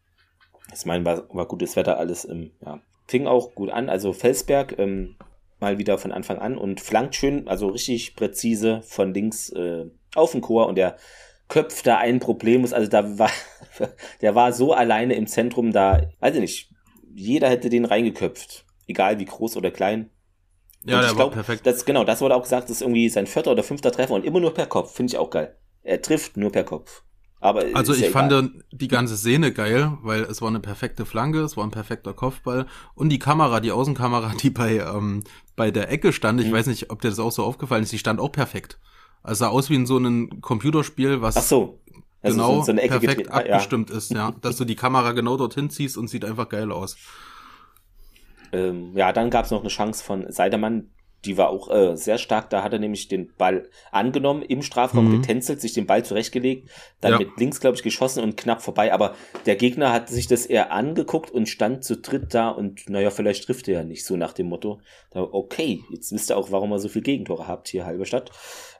Ich 0.72 0.86
meine, 0.86 1.04
war, 1.04 1.26
war 1.34 1.48
gutes 1.48 1.74
Wetter, 1.74 1.98
alles 1.98 2.24
im, 2.24 2.52
ja. 2.64 2.80
Fing 3.08 3.26
auch 3.26 3.56
gut 3.56 3.70
an, 3.70 3.88
also 3.88 4.12
Felsberg, 4.12 4.78
ähm, 4.78 5.16
mal 5.58 5.78
wieder 5.78 5.98
von 5.98 6.12
Anfang 6.12 6.38
an 6.38 6.56
und 6.56 6.80
flankt 6.80 7.16
schön, 7.16 7.48
also 7.48 7.66
richtig 7.66 8.14
präzise 8.14 8.80
von 8.82 9.12
links 9.12 9.50
äh, 9.50 9.86
auf 10.14 10.30
den 10.30 10.40
Chor 10.40 10.68
und 10.68 10.76
der 10.76 10.96
köpft 11.54 11.86
da 11.86 11.98
ein 11.98 12.18
Problem 12.18 12.64
Also 12.64 12.88
da 12.88 13.16
war, 13.16 13.30
der 14.20 14.34
war 14.34 14.52
so 14.52 14.72
alleine 14.72 15.14
im 15.14 15.28
Zentrum, 15.28 15.72
da, 15.72 16.02
weiß 16.18 16.34
ich 16.34 16.40
nicht, 16.40 16.70
jeder 17.14 17.48
hätte 17.48 17.70
den 17.70 17.84
reingeköpft. 17.84 18.64
Egal 18.88 19.20
wie 19.20 19.24
groß 19.24 19.56
oder 19.56 19.70
klein. 19.70 20.10
Ja, 20.84 21.00
der 21.00 21.10
glaub, 21.10 21.18
war 21.18 21.30
perfekt. 21.30 21.64
Das, 21.64 21.84
genau, 21.84 22.02
das 22.02 22.20
wurde 22.20 22.34
auch 22.34 22.42
gesagt, 22.42 22.64
das 22.64 22.78
ist 22.78 22.82
irgendwie 22.82 23.08
sein 23.08 23.28
vierter 23.28 23.52
oder 23.52 23.62
fünfter 23.62 23.92
Treffer 23.92 24.14
und 24.14 24.24
immer 24.24 24.40
nur 24.40 24.52
per 24.52 24.66
Kopf. 24.66 24.96
Finde 24.96 25.12
ich 25.12 25.16
auch 25.16 25.30
geil. 25.30 25.56
Er 25.84 26.02
trifft 26.02 26.36
nur 26.36 26.50
per 26.50 26.64
Kopf. 26.64 27.04
Aber 27.38 27.64
also 27.74 27.94
ich 27.94 28.00
ja 28.00 28.10
fand 28.10 28.50
die 28.72 28.88
ganze 28.88 29.16
Szene 29.16 29.52
geil, 29.52 29.96
weil 30.02 30.22
es 30.22 30.42
war 30.42 30.48
eine 30.48 30.60
perfekte 30.60 31.06
Flanke, 31.06 31.40
es 31.40 31.56
war 31.56 31.64
ein 31.64 31.70
perfekter 31.70 32.14
Kopfball 32.14 32.66
und 32.94 33.10
die 33.10 33.18
Kamera, 33.18 33.60
die 33.60 33.70
Außenkamera, 33.70 34.32
die 34.42 34.50
bei 34.50 34.78
ähm, 34.78 35.22
bei 35.54 35.70
der 35.70 35.88
Ecke 35.90 36.12
stand, 36.12 36.40
ich 36.40 36.48
mhm. 36.48 36.52
weiß 36.52 36.66
nicht, 36.66 36.90
ob 36.90 37.00
dir 37.00 37.10
das 37.10 37.20
auch 37.20 37.30
so 37.30 37.44
aufgefallen 37.44 37.84
ist, 37.84 37.92
die 37.92 37.98
stand 37.98 38.18
auch 38.18 38.32
perfekt. 38.32 38.80
Also 39.24 39.40
sah 39.40 39.48
aus 39.48 39.70
wie 39.70 39.74
in 39.74 39.86
so 39.86 39.96
einem 39.96 40.40
Computerspiel, 40.40 41.22
was 41.22 41.36
Ach 41.36 41.42
so. 41.42 41.80
Also 42.22 42.36
genau 42.36 42.62
so 42.62 42.72
perfekt 42.74 43.30
ah, 43.30 43.38
abgestimmt 43.38 43.90
ja. 43.90 43.96
ist, 43.96 44.12
ja. 44.12 44.34
Dass 44.42 44.56
du 44.56 44.64
die 44.64 44.76
Kamera 44.76 45.12
genau 45.12 45.36
dorthin 45.36 45.70
ziehst 45.70 45.98
und 45.98 46.08
sieht 46.08 46.24
einfach 46.24 46.48
geil 46.48 46.70
aus. 46.70 46.96
Ähm, 48.52 48.92
ja, 48.94 49.12
dann 49.12 49.30
gab 49.30 49.46
es 49.46 49.50
noch 49.50 49.60
eine 49.60 49.68
Chance 49.68 50.04
von 50.04 50.30
Seidermann, 50.30 50.90
die 51.24 51.38
war 51.38 51.48
auch 51.48 51.70
äh, 51.70 51.96
sehr 51.96 52.18
stark. 52.18 52.50
Da 52.50 52.62
hat 52.62 52.72
er 52.72 52.78
nämlich 52.78 53.08
den 53.08 53.32
Ball 53.36 53.68
angenommen 53.90 54.42
im 54.42 54.62
Strafraum, 54.62 55.08
mhm. 55.08 55.22
getänzelt, 55.22 55.60
sich 55.60 55.72
den 55.72 55.86
Ball 55.86 56.04
zurechtgelegt, 56.04 56.68
dann 57.00 57.12
ja. 57.12 57.18
mit 57.18 57.36
links, 57.38 57.60
glaube 57.60 57.76
ich, 57.76 57.82
geschossen 57.82 58.22
und 58.22 58.36
knapp 58.36 58.62
vorbei. 58.62 58.92
Aber 58.92 59.14
der 59.46 59.56
Gegner 59.56 59.92
hat 59.92 60.08
sich 60.08 60.26
das 60.26 60.46
eher 60.46 60.72
angeguckt 60.72 61.30
und 61.30 61.48
stand 61.48 61.84
zu 61.84 61.96
dritt 61.96 62.34
da 62.34 62.50
und 62.50 62.88
naja, 62.88 63.10
vielleicht 63.10 63.44
trifft 63.46 63.68
er 63.68 63.74
ja 63.74 63.84
nicht 63.84 64.04
so 64.04 64.16
nach 64.16 64.32
dem 64.32 64.46
Motto. 64.46 64.80
Da, 65.10 65.20
okay, 65.20 65.82
jetzt 65.90 66.12
wisst 66.12 66.30
ihr 66.30 66.36
auch, 66.36 66.50
warum 66.50 66.72
ihr 66.72 66.78
so 66.78 66.88
viel 66.88 67.02
Gegentore 67.02 67.48
habt 67.48 67.68
hier, 67.68 67.86
Halberstadt. 67.86 68.30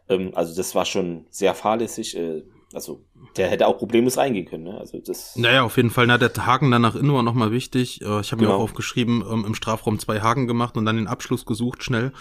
Ähm, 0.09 0.33
also 0.35 0.55
das 0.55 0.75
war 0.75 0.85
schon 0.85 1.27
sehr 1.31 1.55
fahrlässig. 1.55 2.17
Äh, 2.17 2.43
also 2.73 3.05
der 3.37 3.49
hätte 3.49 3.67
auch 3.67 3.79
problemlos 3.79 4.17
reingehen 4.17 4.47
können. 4.47 4.65
Ne? 4.65 4.79
Also 4.79 4.99
das. 4.99 5.37
Naja, 5.37 5.63
auf 5.63 5.77
jeden 5.77 5.91
Fall. 5.91 6.07
Na, 6.07 6.19
der 6.19 6.31
Haken 6.47 6.71
dann 6.71 6.83
nach 6.83 6.95
innen 6.95 7.13
war 7.13 7.23
nochmal 7.23 7.53
wichtig. 7.53 8.01
Äh, 8.03 8.21
ich 8.21 8.33
habe 8.33 8.41
genau. 8.41 8.53
mir 8.53 8.57
auch 8.57 8.63
aufgeschrieben, 8.63 9.25
ähm, 9.31 9.45
im 9.47 9.55
Strafraum 9.55 9.99
zwei 9.99 10.21
Haken 10.21 10.47
gemacht 10.47 10.77
und 10.77 10.85
dann 10.85 10.97
den 10.97 11.07
Abschluss 11.07 11.47
gesucht 11.47 11.83
schnell. 11.83 12.13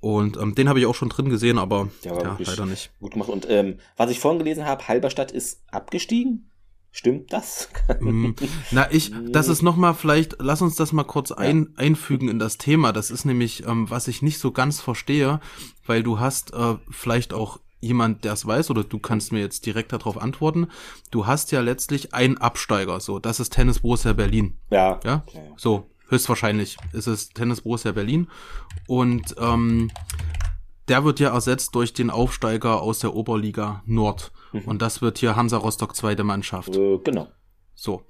Und 0.00 0.36
ähm, 0.36 0.54
den 0.54 0.68
habe 0.68 0.78
ich 0.78 0.86
auch 0.86 0.94
schon 0.94 1.08
drin 1.08 1.30
gesehen, 1.30 1.58
aber 1.58 1.88
ja, 2.02 2.16
ja 2.20 2.36
leider 2.38 2.66
nicht. 2.66 2.92
Gut 3.00 3.12
gemacht. 3.12 3.28
Und 3.28 3.48
ähm, 3.48 3.78
was 3.96 4.10
ich 4.10 4.20
vorhin 4.20 4.38
gelesen 4.38 4.66
habe, 4.66 4.86
Halberstadt 4.86 5.32
ist 5.32 5.62
abgestiegen. 5.70 6.50
Stimmt 6.92 7.32
das? 7.32 7.68
Mm, 8.00 8.32
na, 8.72 8.90
ich, 8.90 9.12
das 9.30 9.48
ist 9.48 9.62
nochmal 9.62 9.94
vielleicht, 9.94 10.36
lass 10.40 10.60
uns 10.60 10.74
das 10.74 10.92
mal 10.92 11.04
kurz 11.04 11.30
ein, 11.30 11.68
ja. 11.76 11.84
einfügen 11.84 12.28
in 12.28 12.38
das 12.38 12.58
Thema. 12.58 12.92
Das 12.92 13.10
ist 13.10 13.24
nämlich, 13.24 13.66
ähm, 13.66 13.88
was 13.88 14.08
ich 14.08 14.22
nicht 14.22 14.38
so 14.38 14.50
ganz 14.50 14.80
verstehe, 14.80 15.40
weil 15.86 16.02
du 16.02 16.18
hast 16.18 16.52
äh, 16.52 16.76
vielleicht 16.90 17.32
auch 17.32 17.60
jemand, 17.80 18.24
der 18.24 18.32
es 18.32 18.46
weiß, 18.46 18.70
oder 18.70 18.84
du 18.84 18.98
kannst 18.98 19.32
mir 19.32 19.40
jetzt 19.40 19.66
direkt 19.66 19.92
darauf 19.92 20.20
antworten. 20.20 20.68
Du 21.10 21.26
hast 21.26 21.52
ja 21.52 21.60
letztlich 21.60 22.12
einen 22.14 22.38
Absteiger, 22.38 23.00
so, 23.00 23.18
das 23.18 23.40
ist 23.40 23.52
Tennis 23.52 23.80
Borussia 23.80 24.12
Berlin. 24.12 24.58
Ja. 24.70 25.00
Ja, 25.04 25.24
so, 25.56 25.90
höchstwahrscheinlich 26.08 26.76
ist 26.92 27.06
es 27.06 27.30
Tennis 27.30 27.62
Borussia 27.62 27.92
Berlin. 27.92 28.28
Und 28.86 29.34
ähm, 29.38 29.90
der 30.88 31.04
wird 31.04 31.20
ja 31.20 31.32
ersetzt 31.32 31.74
durch 31.74 31.92
den 31.92 32.10
Aufsteiger 32.10 32.80
aus 32.80 33.00
der 33.00 33.14
Oberliga 33.14 33.82
Nord. 33.86 34.32
Mhm. 34.56 34.68
Und 34.68 34.82
das 34.82 35.02
wird 35.02 35.18
hier 35.18 35.36
Hansa 35.36 35.56
Rostock 35.56 35.96
zweite 35.96 36.24
Mannschaft. 36.24 36.74
Äh, 36.74 36.98
genau. 36.98 37.28
So. 37.74 38.02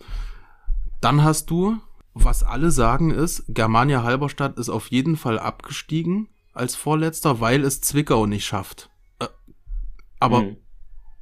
Dann 1.01 1.23
hast 1.23 1.51
du, 1.51 1.77
was 2.15 2.43
alle 2.43 2.71
sagen 2.71 3.11
ist, 3.11 3.45
Germania 3.49 4.03
Halberstadt 4.03 4.59
ist 4.59 4.69
auf 4.69 4.89
jeden 4.89 5.17
Fall 5.17 5.39
abgestiegen 5.39 6.29
als 6.53 6.75
Vorletzter, 6.75 7.41
weil 7.41 7.65
es 7.65 7.81
Zwickau 7.81 8.27
nicht 8.27 8.47
schafft. 8.47 8.91
Aber 10.19 10.43
mhm. 10.43 10.57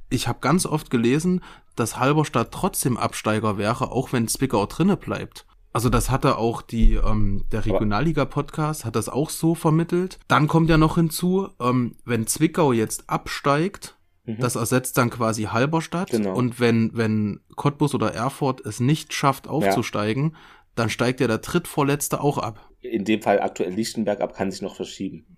ich 0.09 0.27
habe 0.27 0.39
ganz 0.39 0.65
oft 0.65 0.89
gelesen, 0.89 1.41
dass 1.75 1.99
Halberstadt 1.99 2.51
trotzdem 2.51 2.97
Absteiger 2.97 3.57
wäre, 3.57 3.91
auch 3.91 4.13
wenn 4.13 4.27
Zwickau 4.27 4.65
drinne 4.65 4.97
bleibt. 4.97 5.45
Also 5.73 5.89
das 5.89 6.09
hatte 6.09 6.37
auch 6.37 6.61
die 6.61 6.93
ähm, 6.93 7.43
der 7.51 7.65
Regionalliga-Podcast 7.65 8.85
hat 8.85 8.95
das 8.95 9.09
auch 9.09 9.29
so 9.29 9.55
vermittelt. 9.55 10.19
Dann 10.29 10.47
kommt 10.47 10.69
ja 10.69 10.77
noch 10.77 10.95
hinzu, 10.95 11.49
ähm, 11.59 11.97
wenn 12.05 12.27
Zwickau 12.27 12.71
jetzt 12.71 13.09
absteigt, 13.09 13.97
mhm. 14.25 14.39
das 14.39 14.55
ersetzt 14.55 14.97
dann 14.97 15.09
quasi 15.09 15.43
Halberstadt. 15.43 16.11
Genau. 16.11 16.35
Und 16.35 16.59
wenn 16.59 16.91
wenn 16.93 17.41
Cottbus 17.55 17.93
oder 17.95 18.13
Erfurt 18.13 18.65
es 18.65 18.79
nicht 18.79 19.13
schafft 19.13 19.47
aufzusteigen, 19.47 20.31
ja. 20.31 20.37
dann 20.75 20.89
steigt 20.89 21.19
ja 21.19 21.27
der 21.27 21.39
drittvorletzte 21.39 22.21
auch 22.21 22.37
ab. 22.37 22.69
In 22.81 23.05
dem 23.05 23.21
Fall 23.21 23.41
aktuell 23.41 23.73
Lichtenberg 23.73 24.21
ab 24.21 24.35
kann 24.35 24.51
sich 24.51 24.61
noch 24.61 24.75
verschieben. 24.75 25.37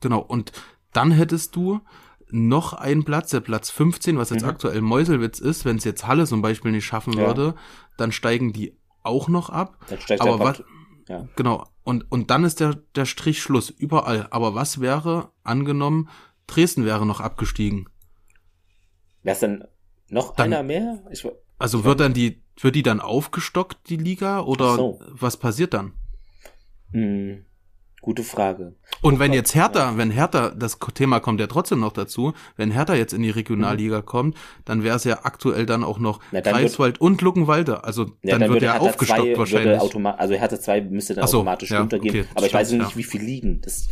Genau. 0.00 0.20
Und 0.20 0.52
dann 0.92 1.10
hättest 1.10 1.56
du 1.56 1.80
noch 2.30 2.72
ein 2.72 3.04
Platz, 3.04 3.30
der 3.30 3.40
Platz 3.40 3.70
15, 3.70 4.16
was 4.16 4.30
jetzt 4.30 4.42
mhm. 4.42 4.48
aktuell 4.48 4.80
Meuselwitz 4.80 5.38
ist, 5.38 5.64
wenn 5.64 5.76
es 5.76 5.84
jetzt 5.84 6.06
Halle 6.06 6.26
zum 6.26 6.40
Beispiel 6.40 6.72
nicht 6.72 6.86
schaffen 6.86 7.12
ja. 7.12 7.26
würde, 7.26 7.54
dann 7.98 8.10
steigen 8.10 8.52
die 8.52 8.76
auch 9.02 9.28
noch 9.28 9.50
ab. 9.50 9.78
Dann 9.88 10.00
steigt 10.00 10.22
Aber 10.22 10.38
was, 10.38 10.62
ja. 11.08 11.28
genau, 11.36 11.66
und, 11.84 12.10
und 12.10 12.30
dann 12.30 12.44
ist 12.44 12.60
der, 12.60 12.74
der 12.94 13.04
Strich 13.04 13.42
Schluss 13.42 13.70
überall. 13.70 14.28
Aber 14.30 14.54
was 14.54 14.80
wäre, 14.80 15.30
angenommen, 15.42 16.08
Dresden 16.46 16.84
wäre 16.84 17.06
noch 17.06 17.20
abgestiegen? 17.20 17.88
Wäre 19.22 19.34
es 19.34 19.40
dann 19.40 19.64
noch 20.08 20.34
dann, 20.34 20.52
einer 20.52 20.62
mehr? 20.62 21.02
Ich, 21.10 21.26
also 21.58 21.78
ich 21.78 21.84
wird 21.84 22.00
dann 22.00 22.12
die, 22.12 22.42
wird 22.60 22.74
die 22.74 22.82
dann 22.82 23.00
aufgestockt, 23.00 23.88
die 23.88 23.96
Liga, 23.96 24.40
oder 24.40 24.76
so. 24.76 25.00
was 25.08 25.36
passiert 25.36 25.74
dann? 25.74 25.92
Hm. 26.92 27.44
Gute 28.02 28.24
Frage. 28.24 28.74
Und 29.00 29.20
wenn 29.20 29.32
jetzt 29.32 29.54
Hertha, 29.54 29.96
wenn 29.96 30.10
Hertha, 30.10 30.50
das 30.50 30.80
Thema 30.92 31.20
kommt 31.20 31.38
ja 31.38 31.46
trotzdem 31.46 31.78
noch 31.78 31.92
dazu, 31.92 32.32
wenn 32.56 32.72
Hertha 32.72 32.94
jetzt 32.94 33.12
in 33.12 33.22
die 33.22 33.30
Regionalliga 33.30 33.98
mhm. 33.98 34.06
kommt, 34.06 34.36
dann 34.64 34.82
wäre 34.82 34.96
es 34.96 35.04
ja 35.04 35.20
aktuell 35.22 35.66
dann 35.66 35.84
auch 35.84 36.00
noch 36.00 36.18
Na, 36.32 36.40
Greifswald 36.40 37.00
und 37.00 37.22
Luckenwalde. 37.22 37.84
Also 37.84 38.06
ja, 38.22 38.32
dann, 38.32 38.40
dann, 38.40 38.52
wird 38.54 38.64
er 38.64 38.80
aufgestockt 38.80 39.20
zwei, 39.20 39.38
wahrscheinlich. 39.38 39.80
also 39.80 40.34
Hertha 40.34 40.58
2 40.58 40.80
müsste 40.80 41.14
dann 41.14 41.28
so, 41.28 41.38
automatisch 41.38 41.70
ja, 41.70 41.78
runtergehen. 41.78 42.24
Okay, 42.24 42.28
aber 42.34 42.46
ich 42.46 42.54
weiß 42.54 42.72
nicht, 42.72 42.90
ja. 42.90 42.96
wie 42.96 43.04
viel 43.04 43.22
liegen. 43.22 43.60
Das, 43.60 43.86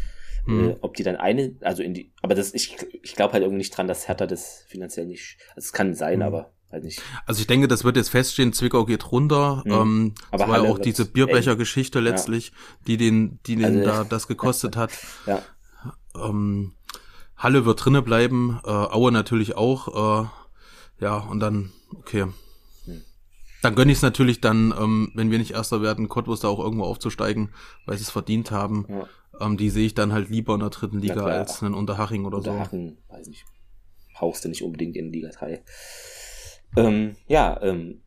mhm. 0.46 0.70
äh, 0.70 0.76
ob 0.81 0.94
die 0.94 1.03
dann 1.03 1.16
eine, 1.16 1.57
also 1.61 1.83
in 1.83 1.94
die, 1.94 2.12
aber 2.22 2.35
das, 2.35 2.55
ich, 2.55 2.76
ich 3.03 3.14
glaube 3.14 3.33
halt 3.33 3.42
irgendwie 3.42 3.59
nicht 3.59 3.76
dran, 3.76 3.88
dass 3.88 4.09
Hertha 4.09 4.26
das 4.26 4.64
finanziell 4.68 5.07
nicht, 5.07 5.38
also 5.50 5.66
es 5.66 5.72
kann 5.72 5.94
sein, 5.94 6.18
mhm. 6.18 6.24
aber 6.24 6.53
Weiß 6.70 6.85
nicht. 6.85 7.03
Also 7.26 7.40
ich 7.40 7.48
denke, 7.48 7.66
das 7.66 7.83
wird 7.83 7.96
jetzt 7.96 8.11
feststehen, 8.11 8.53
Zwickau 8.53 8.85
geht 8.85 9.11
runter. 9.11 9.62
Mhm. 9.64 9.72
Ähm, 9.72 10.14
Aber 10.31 10.48
war 10.48 10.62
ja 10.62 10.70
auch 10.70 10.79
diese 10.79 11.05
Bierbecher-Geschichte 11.05 11.98
letztlich, 11.98 12.48
ja. 12.50 12.55
die 12.87 12.96
den, 12.96 13.40
die 13.46 13.57
den 13.57 13.64
also, 13.64 13.85
da 13.85 14.05
das 14.05 14.29
gekostet 14.29 14.76
hat. 14.76 14.92
Ja. 15.26 15.42
Ähm, 16.14 16.74
Halle 17.37 17.64
wird 17.64 17.85
drinne 17.85 18.03
bleiben, 18.03 18.61
äh, 18.64 18.70
Aue 18.70 19.12
natürlich 19.12 19.57
auch. 19.57 20.24
Äh, 20.24 20.29
ja, 21.00 21.16
und 21.18 21.40
dann, 21.40 21.72
okay. 21.94 22.26
Dann 23.62 23.75
gönne 23.75 23.92
ich 23.92 23.99
es 23.99 24.03
natürlich 24.03 24.40
dann, 24.40 24.75
ähm, 24.79 25.12
wenn 25.14 25.31
wir 25.31 25.38
nicht 25.38 25.53
Erster 25.53 25.83
werden, 25.83 26.09
Cottbus 26.09 26.40
da 26.40 26.49
auch 26.49 26.59
irgendwo 26.59 26.85
aufzusteigen, 26.85 27.51
weil 27.87 27.96
sie 27.96 28.05
es 28.05 28.11
verdient 28.11 28.51
haben. 28.51 28.87
Ja. 28.88 29.09
Ähm, 29.40 29.57
die 29.57 29.70
sehe 29.70 29.87
ich 29.87 29.94
dann 29.94 30.12
halt 30.12 30.31
lieber 30.31 30.55
in 30.55 30.61
der 30.61 30.70
dritten 30.70 30.99
Liga 30.99 31.25
als 31.25 31.62
einen 31.62 31.75
Unterhaching 31.75 32.25
oder 32.25 32.38
Unterhaching, 32.38 32.96
so. 33.09 33.14
weiß 33.14 33.29
nicht. 33.29 33.44
Haust 34.20 34.44
du 34.44 34.49
nicht 34.49 34.62
unbedingt 34.62 34.96
in 34.96 35.12
Liga 35.12 35.31
3. 35.31 35.62
Ähm, 36.77 37.16
ja, 37.27 37.59
ähm, 37.62 38.03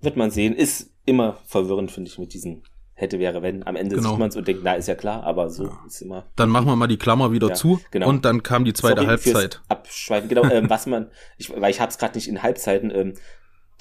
wird 0.00 0.16
man 0.16 0.30
sehen. 0.30 0.54
Ist 0.54 0.92
immer 1.04 1.38
verwirrend, 1.46 1.90
finde 1.90 2.10
ich, 2.10 2.18
mit 2.18 2.32
diesen 2.32 2.62
hätte, 2.96 3.18
wäre, 3.18 3.42
wenn. 3.42 3.66
Am 3.66 3.76
Ende 3.76 3.96
genau. 3.96 4.10
sieht 4.10 4.18
man 4.18 4.28
es 4.28 4.36
und 4.36 4.48
denkt, 4.48 4.62
na, 4.64 4.74
ist 4.74 4.88
ja 4.88 4.94
klar, 4.94 5.22
aber 5.22 5.50
so 5.50 5.64
ja. 5.64 5.78
ist 5.86 6.00
immer. 6.02 6.26
Dann 6.34 6.48
machen 6.48 6.66
wir 6.66 6.76
mal 6.76 6.86
die 6.88 6.96
Klammer 6.96 7.30
wieder 7.30 7.48
ja, 7.48 7.54
zu 7.54 7.80
genau. 7.90 8.08
und 8.08 8.24
dann 8.24 8.42
kam 8.42 8.64
die 8.64 8.72
zweite 8.72 9.02
Sorry 9.02 9.06
Halbzeit. 9.06 9.62
Abschweifen, 9.68 10.28
genau, 10.28 10.44
ähm, 10.50 10.68
was 10.68 10.86
man, 10.86 11.10
ich, 11.36 11.50
weil 11.50 11.70
ich 11.70 11.80
habe 11.80 11.90
es 11.90 11.98
gerade 11.98 12.16
nicht 12.16 12.28
in 12.28 12.42
Halbzeiten, 12.42 12.90
ähm, 12.90 13.14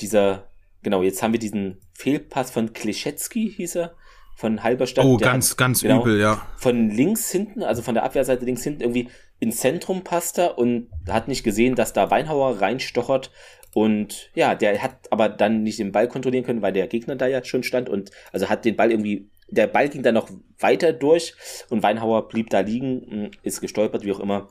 dieser, 0.02 0.48
genau, 0.86 1.02
jetzt 1.02 1.22
haben 1.22 1.34
wir 1.34 1.40
diesen 1.40 1.82
Fehlpass 1.94 2.52
von 2.52 2.72
Klischetski, 2.72 3.52
hieß 3.58 3.76
er, 3.76 3.96
von 4.38 4.64
Halberstadt. 4.64 5.04
Oh, 5.04 5.18
ganz, 5.18 5.52
hat, 5.52 5.58
ganz 5.58 5.82
genau, 5.82 6.02
übel, 6.02 6.22
ja. 6.22 6.48
Von 6.56 6.90
links 6.90 7.30
hinten, 7.32 7.64
also 7.64 7.82
von 7.82 7.96
der 7.96 8.04
Abwehrseite 8.04 8.46
links 8.46 8.64
hinten 8.64 8.82
irgendwie 8.82 9.10
ins 9.40 9.58
Zentrum 9.58 10.04
passt 10.04 10.38
er 10.38 10.58
und 10.58 10.90
hat 11.10 11.28
nicht 11.28 11.44
gesehen, 11.44 11.76
dass 11.76 11.92
da 11.92 12.10
Weinhauer 12.10 12.62
reinstochert 12.62 13.32
und 13.74 14.30
ja, 14.36 14.56
der 14.56 14.82
hat 14.82 15.12
aber 15.12 15.28
dann 15.28 15.64
nicht 15.64 15.80
den 15.80 15.92
Ball 15.92 16.08
kontrollieren 16.08 16.46
können, 16.46 16.62
weil 16.62 16.72
der 16.72 16.88
Gegner 16.88 17.18
da 17.18 17.28
ja 17.28 17.44
schon 17.44 17.64
stand 17.64 17.90
und 17.90 18.12
also 18.32 18.48
hat 18.48 18.64
den 18.64 18.78
Ball 18.78 18.92
irgendwie, 18.92 19.30
der 19.50 19.68
Ball 19.68 19.90
ging 19.90 20.04
dann 20.04 20.14
noch 20.14 20.30
weiter 20.60 20.94
durch 20.94 21.34
und 21.70 21.84
Weinhauer 21.84 22.30
blieb 22.30 22.50
da 22.52 22.62
liegen, 22.62 23.32
ist 23.42 23.60
gestolpert, 23.60 24.06
wie 24.06 24.14
auch 24.14 24.20
immer. 24.20 24.48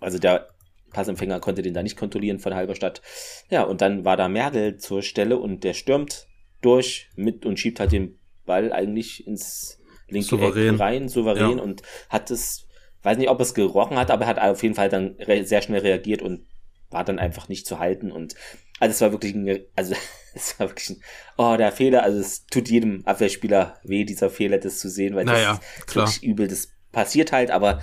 Also 0.00 0.18
der 0.18 0.48
Passempfänger 0.90 1.40
konnte 1.40 1.62
den 1.62 1.74
da 1.74 1.82
nicht 1.82 1.96
kontrollieren 1.96 2.38
von 2.38 2.54
Halberstadt. 2.54 3.02
Ja, 3.48 3.62
und 3.62 3.80
dann 3.80 4.04
war 4.04 4.16
da 4.16 4.28
Merkel 4.28 4.76
zur 4.78 5.02
Stelle 5.02 5.38
und 5.38 5.64
der 5.64 5.74
stürmt 5.74 6.26
durch 6.60 7.08
mit 7.16 7.46
und 7.46 7.58
schiebt 7.58 7.80
halt 7.80 7.92
den 7.92 8.18
Ball 8.44 8.72
eigentlich 8.72 9.26
ins 9.26 9.80
linke 10.08 10.28
souverän. 10.28 10.74
Eck 10.74 10.80
rein, 10.80 11.08
souverän 11.08 11.58
ja. 11.58 11.62
und 11.62 11.82
hat 12.08 12.30
es, 12.30 12.66
weiß 13.02 13.18
nicht, 13.18 13.30
ob 13.30 13.40
es 13.40 13.54
gerochen 13.54 13.96
hat, 13.96 14.10
aber 14.10 14.24
er 14.24 14.28
hat 14.28 14.38
auf 14.38 14.62
jeden 14.62 14.74
Fall 14.74 14.88
dann 14.88 15.16
sehr 15.44 15.62
schnell 15.62 15.80
reagiert 15.80 16.22
und 16.22 16.46
war 16.90 17.04
dann 17.04 17.18
einfach 17.18 17.48
nicht 17.48 17.66
zu 17.66 17.78
halten 17.78 18.10
und 18.10 18.34
also 18.80 18.92
es 18.92 19.00
war 19.00 19.12
wirklich 19.12 19.34
ein, 19.34 19.64
also 19.76 19.94
es 20.34 20.58
war 20.58 20.68
wirklich 20.68 20.90
ein, 20.90 21.02
oh, 21.36 21.54
der 21.56 21.70
Fehler, 21.70 22.02
also 22.02 22.18
es 22.18 22.46
tut 22.46 22.68
jedem 22.68 23.06
Abwehrspieler 23.06 23.78
weh, 23.84 24.04
dieser 24.04 24.30
Fehler, 24.30 24.58
das 24.58 24.78
zu 24.78 24.88
sehen, 24.88 25.14
weil 25.14 25.24
naja, 25.24 25.60
das 25.76 25.86
ist 25.86 25.96
wirklich 25.96 26.22
übel, 26.22 26.48
das 26.48 26.68
passiert 26.92 27.32
halt, 27.32 27.50
aber 27.50 27.80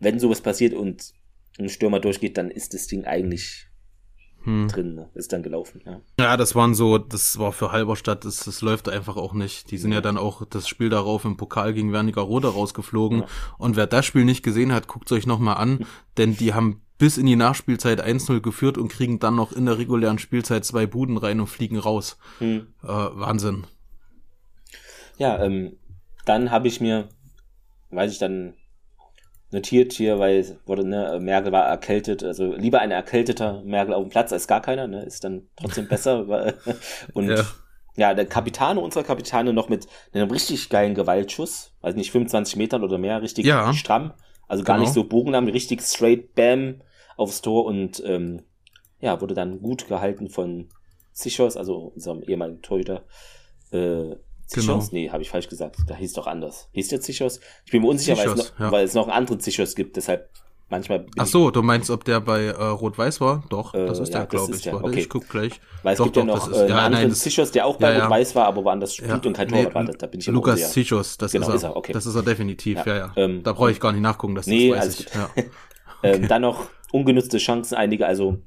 wenn 0.00 0.18
sowas 0.18 0.40
passiert 0.40 0.74
und 0.74 1.12
ein 1.58 1.68
Stürmer 1.68 2.00
durchgeht, 2.00 2.38
dann 2.38 2.50
ist 2.50 2.74
das 2.74 2.86
Ding 2.86 3.04
eigentlich 3.04 3.68
hm. 4.44 4.68
drin, 4.68 4.94
ne? 4.94 5.10
ist 5.14 5.32
dann 5.32 5.42
gelaufen, 5.42 5.82
ja. 5.84 6.00
Ja, 6.18 6.36
das 6.36 6.54
waren 6.54 6.74
so, 6.74 6.98
das 6.98 7.38
war 7.38 7.52
für 7.52 7.72
Halberstadt, 7.72 8.24
das, 8.24 8.40
das 8.40 8.62
läuft 8.62 8.88
einfach 8.88 9.16
auch 9.16 9.34
nicht. 9.34 9.70
Die 9.70 9.78
sind 9.78 9.92
ja 9.92 10.00
dann 10.00 10.16
auch 10.16 10.44
das 10.46 10.68
Spiel 10.68 10.88
darauf 10.88 11.24
im 11.24 11.36
Pokal 11.36 11.74
gegen 11.74 11.92
Wernigerode 11.92 12.48
rausgeflogen. 12.48 13.20
Ja. 13.20 13.26
Und 13.58 13.76
wer 13.76 13.86
das 13.86 14.06
Spiel 14.06 14.24
nicht 14.24 14.42
gesehen 14.42 14.72
hat, 14.72 14.88
guckt 14.88 15.10
euch 15.12 15.26
nochmal 15.26 15.56
an, 15.56 15.84
denn 16.16 16.36
die 16.36 16.54
haben 16.54 16.82
bis 16.98 17.16
in 17.16 17.26
die 17.26 17.36
Nachspielzeit 17.36 18.04
1-0 18.04 18.40
geführt 18.40 18.78
und 18.78 18.88
kriegen 18.88 19.18
dann 19.20 19.36
noch 19.36 19.52
in 19.52 19.66
der 19.66 19.78
regulären 19.78 20.18
Spielzeit 20.18 20.64
zwei 20.64 20.86
Buden 20.86 21.16
rein 21.16 21.40
und 21.40 21.46
fliegen 21.46 21.78
raus. 21.78 22.18
Hm. 22.38 22.68
Äh, 22.82 22.86
Wahnsinn. 22.86 23.66
Ja, 25.16 25.42
ähm, 25.42 25.76
dann 26.26 26.50
habe 26.50 26.68
ich 26.68 26.80
mir, 26.80 27.08
weiß 27.90 28.12
ich 28.12 28.18
dann 28.18 28.54
notiert 29.50 29.92
hier, 29.92 30.18
weil 30.18 30.58
wurde, 30.66 30.86
ne, 30.86 31.18
Merkel 31.20 31.52
war 31.52 31.66
erkältet, 31.66 32.22
also 32.22 32.52
lieber 32.54 32.80
ein 32.80 32.90
erkälteter 32.90 33.62
Merkel 33.64 33.94
auf 33.94 34.02
dem 34.02 34.10
Platz 34.10 34.32
als 34.32 34.46
gar 34.46 34.60
keiner, 34.60 34.86
ne, 34.86 35.02
ist 35.04 35.24
dann 35.24 35.48
trotzdem 35.56 35.88
besser. 35.88 36.26
und 37.14 37.30
ja. 37.30 37.44
ja, 37.96 38.14
der 38.14 38.26
Kapitane, 38.26 38.80
unserer 38.80 39.04
Kapitane 39.04 39.52
noch 39.52 39.68
mit 39.68 39.86
einem 40.12 40.30
richtig 40.30 40.68
geilen 40.68 40.94
Gewaltschuss, 40.94 41.72
also 41.80 41.96
nicht 41.96 42.10
25 42.10 42.56
Metern 42.56 42.82
oder 42.82 42.98
mehr, 42.98 43.22
richtig 43.22 43.46
ja. 43.46 43.72
stramm, 43.72 44.12
also 44.46 44.64
gar 44.64 44.76
genau. 44.76 44.86
nicht 44.86 44.94
so 44.94 45.04
bogenlam, 45.04 45.46
richtig 45.48 45.82
straight 45.82 46.34
Bam 46.34 46.82
aufs 47.16 47.40
Tor 47.40 47.64
und 47.64 48.02
ähm, 48.04 48.42
ja, 49.00 49.20
wurde 49.20 49.34
dann 49.34 49.60
gut 49.62 49.88
gehalten 49.88 50.28
von 50.28 50.68
Zichos, 51.12 51.56
also 51.56 51.92
unserem 51.94 52.22
ehemaligen 52.22 52.62
Torhüter. 52.62 53.04
Äh, 53.70 54.16
Zichos? 54.48 54.66
Genau. 54.66 54.88
Nee, 54.92 55.10
habe 55.10 55.22
ich 55.22 55.30
falsch 55.30 55.48
gesagt. 55.48 55.76
Da 55.86 55.94
hieß 55.94 56.14
doch 56.14 56.26
anders. 56.26 56.68
Hieß 56.72 56.88
der 56.88 57.00
Zichos? 57.00 57.40
Ich 57.66 57.70
bin 57.70 57.82
mir 57.82 57.88
unsicher, 57.88 58.16
Zichos, 58.16 58.30
weil, 58.30 58.38
es 58.38 58.50
noch, 58.50 58.60
ja. 58.60 58.72
weil 58.72 58.84
es 58.84 58.94
noch 58.94 59.08
andere 59.08 59.38
Zichos 59.38 59.74
gibt, 59.74 59.96
deshalb 59.96 60.30
manchmal. 60.70 61.06
Ach 61.18 61.26
so, 61.26 61.50
du 61.50 61.62
meinst, 61.62 61.90
ob 61.90 62.04
der 62.04 62.20
bei 62.20 62.46
äh, 62.46 62.50
Rot-Weiß 62.52 63.20
war? 63.20 63.44
Doch, 63.50 63.74
äh, 63.74 63.84
das 63.84 63.98
ist 63.98 64.12
ja, 64.12 64.20
der, 64.20 64.26
glaube 64.26 64.54
ich. 64.54 64.62
Der. 64.62 64.82
Okay. 64.82 65.00
Ich 65.00 65.08
guck 65.10 65.28
gleich. 65.28 65.60
Weil 65.82 65.92
es 65.92 65.98
doch, 65.98 66.06
gibt 66.06 66.16
doch, 66.16 66.26
ja 66.26 66.34
noch 66.34 66.50
äh, 66.50 66.56
einen 66.60 66.68
ja, 66.70 66.78
anderen 66.78 67.12
Zichos, 67.12 67.50
der 67.50 67.66
auch 67.66 67.76
bei 67.76 67.92
ja, 67.92 68.04
Rot-Weiß 68.04 68.34
war, 68.34 68.46
aber 68.46 68.64
woanders 68.64 68.94
spielt 68.94 69.26
und 69.26 69.34
kein 69.34 69.48
Tor 69.48 69.58
nee, 69.82 69.92
Da 69.98 70.06
bin 70.06 70.20
ich 70.20 70.26
Lukas 70.28 70.72
Zichos, 70.72 71.18
das 71.18 71.32
genau, 71.32 71.50
ist, 71.50 71.64
er. 71.64 71.76
Okay. 71.76 71.92
Das 71.92 72.06
ist 72.06 72.14
er 72.14 72.22
definitiv, 72.22 72.84
ja, 72.86 72.96
ja. 72.96 73.12
Ähm, 73.16 73.42
da 73.42 73.52
brauche 73.52 73.70
ich 73.70 73.80
gar 73.80 73.92
nicht 73.92 74.02
nachgucken, 74.02 74.34
das, 74.34 74.46
nee, 74.46 74.70
das 74.70 74.78
weiß 74.78 75.00
ich. 75.00 75.06
Okay. 76.00 76.14
ähm, 76.14 76.28
dann 76.28 76.42
noch 76.42 76.68
ungenutzte 76.92 77.38
Chancen, 77.38 77.74
einige, 77.74 78.06
also 78.06 78.38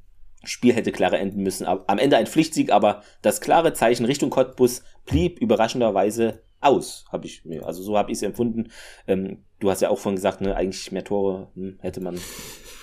Spiel 0.43 0.73
hätte 0.73 0.91
klarer 0.91 1.19
enden 1.19 1.43
müssen. 1.43 1.67
Am 1.67 1.97
Ende 1.97 2.17
ein 2.17 2.27
Pflichtsieg, 2.27 2.71
aber 2.71 3.03
das 3.21 3.41
klare 3.41 3.73
Zeichen 3.73 4.05
Richtung 4.05 4.29
Cottbus 4.29 4.83
blieb 5.05 5.39
überraschenderweise 5.39 6.41
aus, 6.61 7.05
habe 7.11 7.25
ich 7.25 7.43
mir. 7.45 7.65
Also 7.65 7.83
so 7.83 7.97
habe 7.97 8.11
ich 8.11 8.17
es 8.17 8.23
empfunden. 8.23 8.71
Ähm, 9.07 9.43
du 9.59 9.69
hast 9.69 9.81
ja 9.81 9.89
auch 9.89 9.99
vorhin 9.99 10.15
gesagt, 10.15 10.41
ne, 10.41 10.55
eigentlich 10.55 10.91
mehr 10.91 11.03
Tore 11.03 11.47
hm, 11.55 11.77
hätte 11.81 12.01
man. 12.01 12.19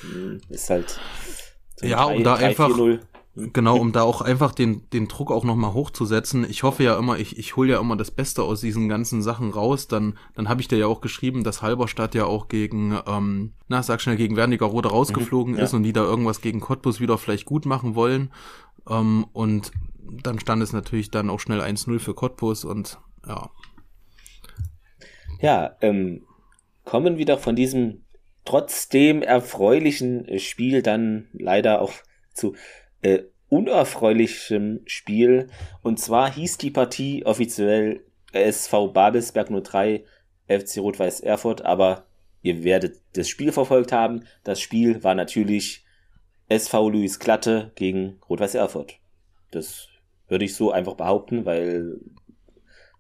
Hm, 0.03 0.41
ist 0.49 0.69
halt. 0.71 0.99
So 1.77 1.87
ja, 1.87 2.07
3, 2.07 2.17
und 2.17 2.25
da 2.25 2.37
3, 2.37 2.47
einfach. 2.47 2.71
4, 3.39 3.51
Genau, 3.53 3.77
um 3.77 3.93
da 3.93 4.03
auch 4.03 4.21
einfach 4.21 4.53
den, 4.53 4.89
den 4.91 5.09
Druck 5.09 5.31
auch 5.31 5.45
nochmal 5.45 5.73
hochzusetzen. 5.73 6.49
Ich 6.49 6.63
hoffe 6.63 6.83
ja 6.83 6.99
immer, 6.99 7.19
ich, 7.19 7.39
ich 7.39 7.57
hole 7.57 7.73
ja 7.73 7.81
immer 7.81 7.97
das 7.97 8.11
Beste 8.11 8.43
aus 8.43 8.61
diesen 8.61 8.89
ganzen 8.89 9.23
Sachen 9.23 9.51
raus. 9.51 9.89
Dann, 9.89 10.19
dann 10.35 10.49
habe 10.49 10.61
ich 10.61 10.69
dir 10.69 10.79
ja 10.79 10.87
auch 10.87 11.01
geschrieben, 11.01 11.45
dass 11.45 11.63
Halberstadt 11.63 12.15
ja 12.15 12.25
auch 12.25 12.49
gegen, 12.49 12.99
ähm, 13.07 13.53
na, 13.69 13.83
sag 13.83 14.01
schnell, 14.01 14.17
gegen 14.17 14.37
Wernigerode 14.37 14.91
rausgeflogen 14.91 15.55
mhm, 15.55 15.59
ja. 15.59 15.65
ist 15.65 15.75
und 15.75 15.83
die 15.83 15.93
da 15.93 16.03
irgendwas 16.03 16.41
gegen 16.41 16.61
Cottbus 16.61 17.01
wieder 17.01 17.19
vielleicht 17.19 17.45
gut 17.45 17.67
machen 17.67 17.95
wollen. 17.95 18.33
Ähm, 18.89 19.27
und 19.33 19.73
dann 20.23 20.41
stand 20.41 20.63
es 20.63 20.73
natürlich 20.73 21.11
dann 21.11 21.31
auch 21.31 21.41
schnell 21.41 21.61
1-0 21.61 21.99
für 21.99 22.15
Cottbus 22.15 22.65
und 22.65 22.99
ja. 23.27 23.51
Ja, 25.41 25.77
ähm, 25.81 26.25
kommen 26.85 27.19
wir 27.19 27.27
doch 27.27 27.39
von 27.39 27.55
diesem 27.55 28.03
trotzdem 28.45 29.23
erfreulichen 29.23 30.39
Spiel 30.39 30.83
dann 30.83 31.29
leider 31.33 31.83
auch 31.83 31.93
zu 32.33 32.55
äh, 33.03 33.21
unerfreulichem 33.49 34.81
Spiel. 34.87 35.49
Und 35.83 35.99
zwar 35.99 36.33
hieß 36.33 36.59
die 36.59 36.71
Partie 36.71 37.25
offiziell 37.25 38.05
SV 38.33 38.89
Babelsberg 38.89 39.49
03 39.65 40.05
FC 40.49 40.79
Rot-Weiß 40.79 41.21
Erfurt, 41.21 41.65
aber 41.65 42.07
ihr 42.43 42.65
werdet 42.65 43.01
das 43.15 43.29
Spiel 43.29 43.53
verfolgt 43.53 43.93
haben. 43.93 44.25
Das 44.45 44.61
Spiel 44.61 45.03
war 45.03 45.15
natürlich 45.15 45.85
SV 46.49 46.91
Luis 46.91 47.19
Klatte 47.19 47.73
gegen 47.75 48.19
Rot-Weiß 48.29 48.55
Erfurt. 48.55 48.95
Das 49.51 49.89
würde 50.29 50.45
ich 50.45 50.55
so 50.55 50.71
einfach 50.73 50.95
behaupten, 50.95 51.47
weil 51.47 51.99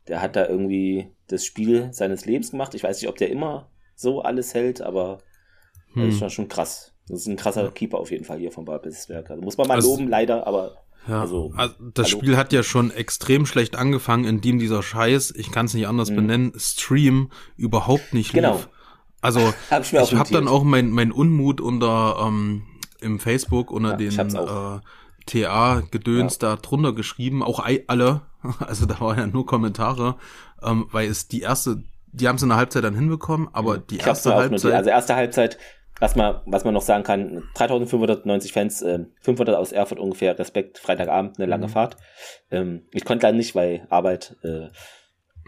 der 0.08 0.22
hat 0.22 0.36
da 0.36 0.46
irgendwie 0.46 1.10
das 1.28 1.44
Spiel 1.44 1.92
seines 1.92 2.24
Lebens 2.24 2.50
gemacht. 2.50 2.74
Ich 2.74 2.82
weiß 2.82 3.00
nicht, 3.00 3.08
ob 3.08 3.16
der 3.16 3.30
immer 3.30 3.70
so 3.94 4.22
alles 4.22 4.54
hält, 4.54 4.80
aber 4.80 5.18
hm. 5.94 6.04
das 6.04 6.14
ist 6.14 6.18
schon, 6.18 6.30
schon 6.30 6.48
krass. 6.48 6.92
Das 7.08 7.20
ist 7.20 7.26
ein 7.26 7.36
krasser 7.36 7.64
ja. 7.64 7.70
Keeper 7.70 7.98
auf 7.98 8.10
jeden 8.10 8.24
Fall 8.24 8.38
hier 8.38 8.52
von 8.52 8.64
Babelsberg. 8.64 9.30
Also 9.30 9.42
muss 9.42 9.56
man 9.56 9.68
mal 9.68 9.74
also, 9.74 9.90
loben, 9.90 10.08
leider, 10.08 10.46
aber. 10.46 10.82
Ja, 11.06 11.22
also, 11.22 11.52
also 11.56 11.74
das 11.94 12.08
hallo. 12.08 12.18
Spiel 12.18 12.36
hat 12.36 12.52
ja 12.52 12.62
schon 12.62 12.90
extrem 12.90 13.46
schlecht 13.46 13.76
angefangen, 13.76 14.24
indem 14.24 14.58
dieser 14.58 14.82
Scheiß, 14.82 15.32
ich 15.36 15.50
kann 15.50 15.66
es 15.66 15.74
nicht 15.74 15.86
anders 15.86 16.10
mhm. 16.10 16.16
benennen, 16.16 16.52
Stream 16.56 17.30
überhaupt 17.56 18.12
nicht 18.12 18.34
genau. 18.34 18.56
lief. 18.56 18.68
Also 19.20 19.40
hab 19.70 19.82
ich, 19.82 19.92
ich 19.92 20.14
habe 20.14 20.32
dann 20.32 20.48
auch 20.48 20.64
mein, 20.64 20.90
mein 20.90 21.12
Unmut 21.12 21.60
unter 21.60 22.16
ähm, 22.26 22.62
im 23.00 23.20
Facebook 23.20 23.70
unter 23.70 23.98
ja, 23.98 24.24
den 24.24 24.36
äh, 24.36 24.80
TA-Gedöns 25.26 26.38
ja. 26.40 26.50
da 26.50 26.56
drunter 26.56 26.92
geschrieben, 26.92 27.42
auch 27.42 27.64
alle, 27.86 28.22
also 28.60 28.86
da 28.86 29.00
waren 29.00 29.18
ja 29.18 29.26
nur 29.26 29.46
Kommentare, 29.46 30.16
ähm, 30.62 30.86
weil 30.90 31.08
es 31.08 31.28
die 31.28 31.40
erste, 31.40 31.82
die 32.12 32.28
haben 32.28 32.36
es 32.36 32.42
in 32.42 32.48
der 32.48 32.58
Halbzeit 32.58 32.84
dann 32.84 32.94
hinbekommen, 32.94 33.48
aber 33.52 33.78
die 33.78 33.96
ich 33.96 34.06
erste 34.06 34.34
Halbzeit. 34.34 34.72
also 34.72 34.90
erste 34.90 35.14
Halbzeit 35.14 35.58
was 36.00 36.16
man, 36.16 36.40
was 36.46 36.64
man 36.64 36.74
noch 36.74 36.82
sagen 36.82 37.04
kann, 37.04 37.42
3590 37.54 38.52
Fans, 38.52 38.82
äh, 38.82 39.00
500 39.22 39.56
aus 39.56 39.72
Erfurt 39.72 39.98
ungefähr, 39.98 40.38
Respekt, 40.38 40.78
Freitagabend, 40.78 41.38
eine 41.38 41.46
lange 41.46 41.66
mhm. 41.66 41.70
Fahrt. 41.70 41.96
Ähm, 42.50 42.86
ich 42.92 43.04
konnte 43.04 43.26
leider 43.26 43.36
nicht, 43.36 43.54
weil 43.54 43.86
Arbeit. 43.90 44.36
Äh, 44.42 44.68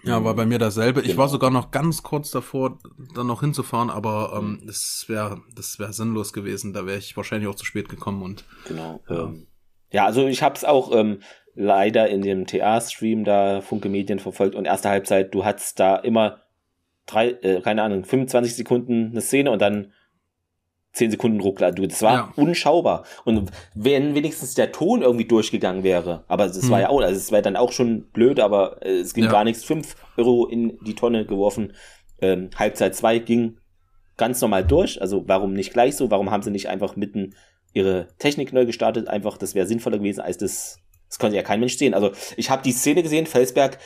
ja, 0.03 0.25
war 0.25 0.35
bei 0.35 0.47
mir 0.47 0.59
dasselbe. 0.59 1.03
Genau. 1.03 1.13
Ich 1.13 1.19
war 1.19 1.29
sogar 1.29 1.51
noch 1.51 1.71
ganz 1.71 2.03
kurz 2.03 2.31
davor, 2.31 2.79
dann 3.15 3.27
noch 3.27 3.41
hinzufahren, 3.41 3.91
aber 3.91 4.33
ähm, 4.37 4.63
das 4.65 5.05
wäre 5.09 5.43
das 5.55 5.79
wäre 5.79 5.93
sinnlos 5.93 6.33
gewesen. 6.33 6.73
Da 6.73 6.87
wäre 6.87 6.99
ich 6.99 7.17
wahrscheinlich 7.17 7.49
auch 7.49 7.55
zu 7.55 7.67
spät 7.67 7.89
gekommen 7.89 8.23
und. 8.23 8.45
Genau. 8.67 9.01
Ja, 9.09 9.25
ähm, 9.25 9.47
ja 9.91 10.07
also 10.07 10.27
ich 10.27 10.43
habe 10.43 10.55
es 10.55 10.65
auch 10.65 10.95
ähm, 10.95 11.21
leider 11.55 12.09
in 12.09 12.23
dem 12.23 12.47
TA-Stream 12.47 13.25
da 13.25 13.61
Funke 13.61 13.89
Medien 13.89 14.19
verfolgt 14.19 14.55
und 14.55 14.65
erste 14.65 14.89
Halbzeit, 14.89 15.35
du 15.35 15.45
hattest 15.45 15.79
da 15.79 15.97
immer 15.97 16.41
drei, 17.07 17.31
äh, 17.43 17.61
keine 17.61 17.83
Ahnung, 17.83 18.05
25 18.05 18.55
Sekunden 18.55 19.11
eine 19.11 19.21
Szene 19.21 19.51
und 19.51 19.61
dann 19.61 19.93
10 20.93 21.13
Sekunden 21.13 21.41
Ruckler. 21.41 21.73
Du, 21.73 21.87
das 21.87 22.03
war 22.03 22.15
ja. 22.15 22.33
unschaubar. 22.37 23.05
Und 23.25 23.51
wenn 23.75 24.15
wenigstens 24.15 24.55
der 24.55 24.73
Ton 24.73 25.03
irgendwie 25.03 25.25
durchgegangen 25.25 25.85
wäre, 25.85 26.25
aber 26.27 26.47
es 26.47 26.61
hm. 26.61 26.71
war 26.71 26.81
ja 26.81 26.89
auch, 26.89 27.01
also 27.01 27.17
es 27.17 27.31
wäre 27.31 27.43
dann 27.43 27.57
auch 27.57 27.73
schon 27.73 28.11
blöd, 28.13 28.41
aber 28.41 28.85
äh, 28.85 28.99
es 28.99 29.15
ging 29.15 29.25
ja. 29.25 29.31
gar 29.31 29.45
nichts. 29.45 29.65
5 29.65 29.95
Euro 30.17 30.47
in 30.47 30.79
die 30.85 30.95
Tonne 30.95 31.25
geworfen. 31.25 31.75
Ähm, 32.21 32.51
Halbzeit 32.57 32.95
2 32.97 33.21
ging 33.21 33.59
ganz 34.17 34.41
normal 34.41 34.65
durch. 34.65 35.01
Also 35.01 35.25
warum 35.27 35.53
nicht 35.53 35.73
gleich 35.73 35.97
so? 35.97 36.11
Warum 36.11 36.31
haben 36.31 36.43
sie 36.43 36.51
nicht 36.51 36.69
einfach 36.69 36.97
mitten 36.97 37.35
ihre 37.73 38.09
Technik 38.19 38.53
neu 38.53 38.67
gestartet? 38.67 39.09
Einfach, 39.09 39.39
das 39.39 39.55
wäre 39.55 39.67
sinnvoller 39.67 39.99
gewesen 39.99 40.21
als 40.21 40.39
das. 40.39 40.79
Das 41.09 41.19
konnte 41.19 41.37
ja 41.37 41.43
kein 41.43 41.59
Mensch 41.59 41.77
sehen. 41.77 41.95
Also 41.95 42.13
ich 42.37 42.51
habe 42.51 42.63
die 42.63 42.71
Szene 42.71 43.03
gesehen, 43.03 43.27
Felsberg 43.27 43.79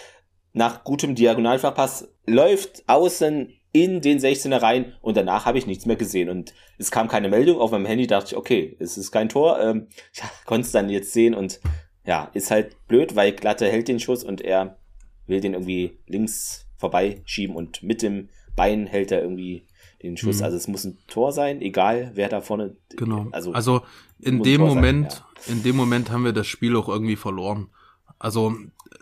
nach 0.53 0.85
gutem 0.85 1.15
Diagonalflachpass 1.15 2.09
läuft 2.27 2.85
außen 2.87 3.53
in 3.75 4.01
den 4.01 4.21
16er 4.21 4.63
rein 4.63 4.93
und 5.01 5.17
danach 5.17 5.47
habe 5.47 5.59
ich 5.59 5.67
nichts 5.67 5.85
mehr 5.85 5.97
gesehen 5.97 6.29
und 6.29 6.55
es 6.79 6.93
kam 6.93 7.09
keine 7.09 7.29
Meldung 7.29 7.59
auf 7.59 7.73
meinem 7.73 7.87
Handy, 7.87 8.07
dachte 8.07 8.29
ich, 8.29 8.37
okay, 8.37 8.77
es 8.79 8.97
ist 8.97 9.11
kein 9.11 9.29
Tor, 9.29 9.61
ähm, 9.61 9.89
ich 10.13 10.23
konnte 10.47 10.65
es 10.65 10.73
dann 10.73 10.89
jetzt 10.89 11.13
sehen 11.13 11.35
und 11.35 11.61
ja, 12.07 12.31
ist 12.35 12.53
halt 12.53 12.77
blöd, 12.87 13.17
weil 13.17 13.33
Glatte 13.33 13.67
hält 13.67 13.89
den 13.89 13.99
Schuss 13.99 14.23
und 14.23 14.41
er 14.41 14.79
will 15.27 15.41
den 15.41 15.55
irgendwie 15.55 15.99
links 16.07 16.67
vorbeischieben 16.77 17.57
und 17.57 17.83
mit 17.83 18.01
dem 18.01 18.29
Bein 18.55 18.87
hält 18.87 19.11
er 19.11 19.23
irgendwie 19.23 19.67
den 20.05 20.17
Schuss. 20.17 20.39
Mhm. 20.39 20.45
Also 20.45 20.57
es 20.57 20.69
muss 20.69 20.85
ein 20.85 20.99
Tor 21.09 21.33
sein, 21.33 21.61
egal 21.61 22.13
wer 22.15 22.29
da 22.29 22.43
vorne. 22.43 22.77
Genau. 22.91 23.27
Also, 23.33 23.53
also 23.53 23.81
in 24.21 24.45
dem 24.45 24.61
Moment, 24.61 25.13
sein, 25.13 25.23
ja. 25.47 25.53
in 25.55 25.63
dem 25.65 25.75
Moment 25.75 26.13
haben 26.13 26.25
wir 26.25 26.33
das 26.33 26.47
Spiel 26.47 26.77
auch 26.77 26.89
irgendwie 26.89 27.17
verloren. 27.17 27.71
Also 28.21 28.55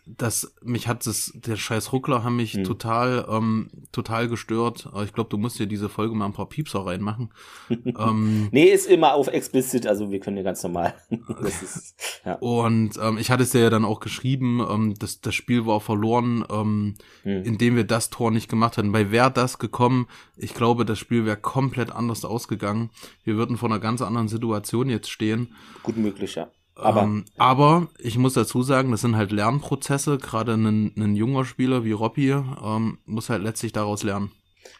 das 0.04 0.54
mich 0.62 0.88
hat 0.88 1.06
es 1.06 1.32
der 1.34 1.56
scheiß 1.56 1.92
Ruckler 1.92 2.24
haben 2.24 2.36
mich 2.36 2.54
hm. 2.54 2.64
total 2.64 3.26
ähm, 3.28 3.70
total 3.92 4.28
gestört. 4.28 4.88
Aber 4.92 5.04
ich 5.04 5.12
glaube, 5.12 5.30
du 5.30 5.38
musst 5.38 5.58
dir 5.58 5.66
diese 5.66 5.88
Folge 5.88 6.14
mal 6.14 6.26
ein 6.26 6.32
paar 6.32 6.48
Piepser 6.48 6.84
reinmachen. 6.84 7.32
ähm, 7.70 8.48
nee, 8.50 8.64
ist 8.64 8.86
immer 8.86 9.14
auf 9.14 9.28
explicit, 9.28 9.86
also 9.86 10.10
wir 10.10 10.20
können 10.20 10.36
ja 10.36 10.42
ganz 10.42 10.62
normal. 10.62 10.94
das 11.40 11.62
ist, 11.62 11.94
ja. 12.24 12.34
Und 12.34 12.98
ähm, 13.00 13.18
ich 13.18 13.30
hatte 13.30 13.44
es 13.44 13.50
dir 13.50 13.60
ja 13.60 13.70
dann 13.70 13.84
auch 13.84 14.00
geschrieben, 14.00 14.64
ähm, 14.68 14.94
das, 14.98 15.20
das 15.20 15.34
Spiel 15.34 15.66
war 15.66 15.80
verloren, 15.80 16.44
ähm, 16.50 16.94
hm. 17.22 17.42
indem 17.44 17.76
wir 17.76 17.84
das 17.84 18.10
Tor 18.10 18.30
nicht 18.30 18.48
gemacht 18.48 18.78
hatten. 18.78 18.92
Bei 18.92 19.10
wäre 19.10 19.30
das 19.30 19.58
gekommen, 19.58 20.08
ich 20.36 20.54
glaube, 20.54 20.84
das 20.84 20.98
Spiel 20.98 21.26
wäre 21.26 21.36
komplett 21.36 21.90
anders 21.92 22.24
ausgegangen. 22.24 22.90
Wir 23.24 23.36
würden 23.36 23.56
vor 23.56 23.68
einer 23.68 23.80
ganz 23.80 24.02
anderen 24.02 24.28
Situation 24.28 24.88
jetzt 24.88 25.10
stehen. 25.10 25.54
Gut 25.82 25.96
möglich, 25.96 26.34
ja. 26.34 26.50
Aber, 26.74 27.02
ähm, 27.02 27.24
aber 27.36 27.88
ich 27.98 28.16
muss 28.18 28.34
dazu 28.34 28.62
sagen, 28.62 28.90
das 28.90 29.02
sind 29.02 29.16
halt 29.16 29.32
Lernprozesse. 29.32 30.18
Gerade 30.18 30.54
ein, 30.54 30.92
ein 30.96 31.16
junger 31.16 31.44
Spieler 31.44 31.84
wie 31.84 31.92
Robby 31.92 32.30
ähm, 32.30 32.98
muss 33.04 33.28
halt 33.28 33.42
letztlich 33.42 33.72
daraus 33.72 34.02
lernen. 34.02 34.32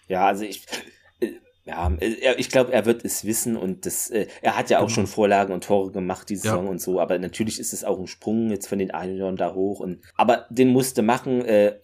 Ja, 0.09 0.27
also 0.27 0.45
ich, 0.45 0.67
ja, 1.65 1.93
äh, 2.01 2.35
ich 2.39 2.49
glaube, 2.49 2.73
er 2.73 2.87
wird 2.87 3.05
es 3.05 3.25
wissen 3.25 3.57
und 3.57 3.87
das, 3.87 4.11
äh, 4.11 4.27
er 4.41 4.57
hat 4.57 4.71
ja 4.71 4.79
auch 4.79 4.87
genau. 4.87 4.95
schon 4.95 5.07
Vorlagen 5.07 5.53
und 5.53 5.65
Tore 5.65 5.93
gemacht, 5.93 6.29
die 6.29 6.37
Saison 6.37 6.65
ja. 6.65 6.71
und 6.71 6.81
so, 6.81 7.01
aber 7.01 7.19
natürlich 7.19 7.61
ist 7.61 7.73
es 7.73 7.85
auch 7.85 7.99
ein 7.99 8.09
Sprung 8.09 8.51
jetzt 8.51 8.67
von 8.67 8.79
den 8.79 8.91
Einhörnern 8.91 9.37
da 9.37 9.55
hoch 9.55 9.79
und, 9.79 10.01
aber 10.17 10.47
den 10.51 10.69
musste 10.69 11.03
machen, 11.03 11.45
äh, 11.45 11.77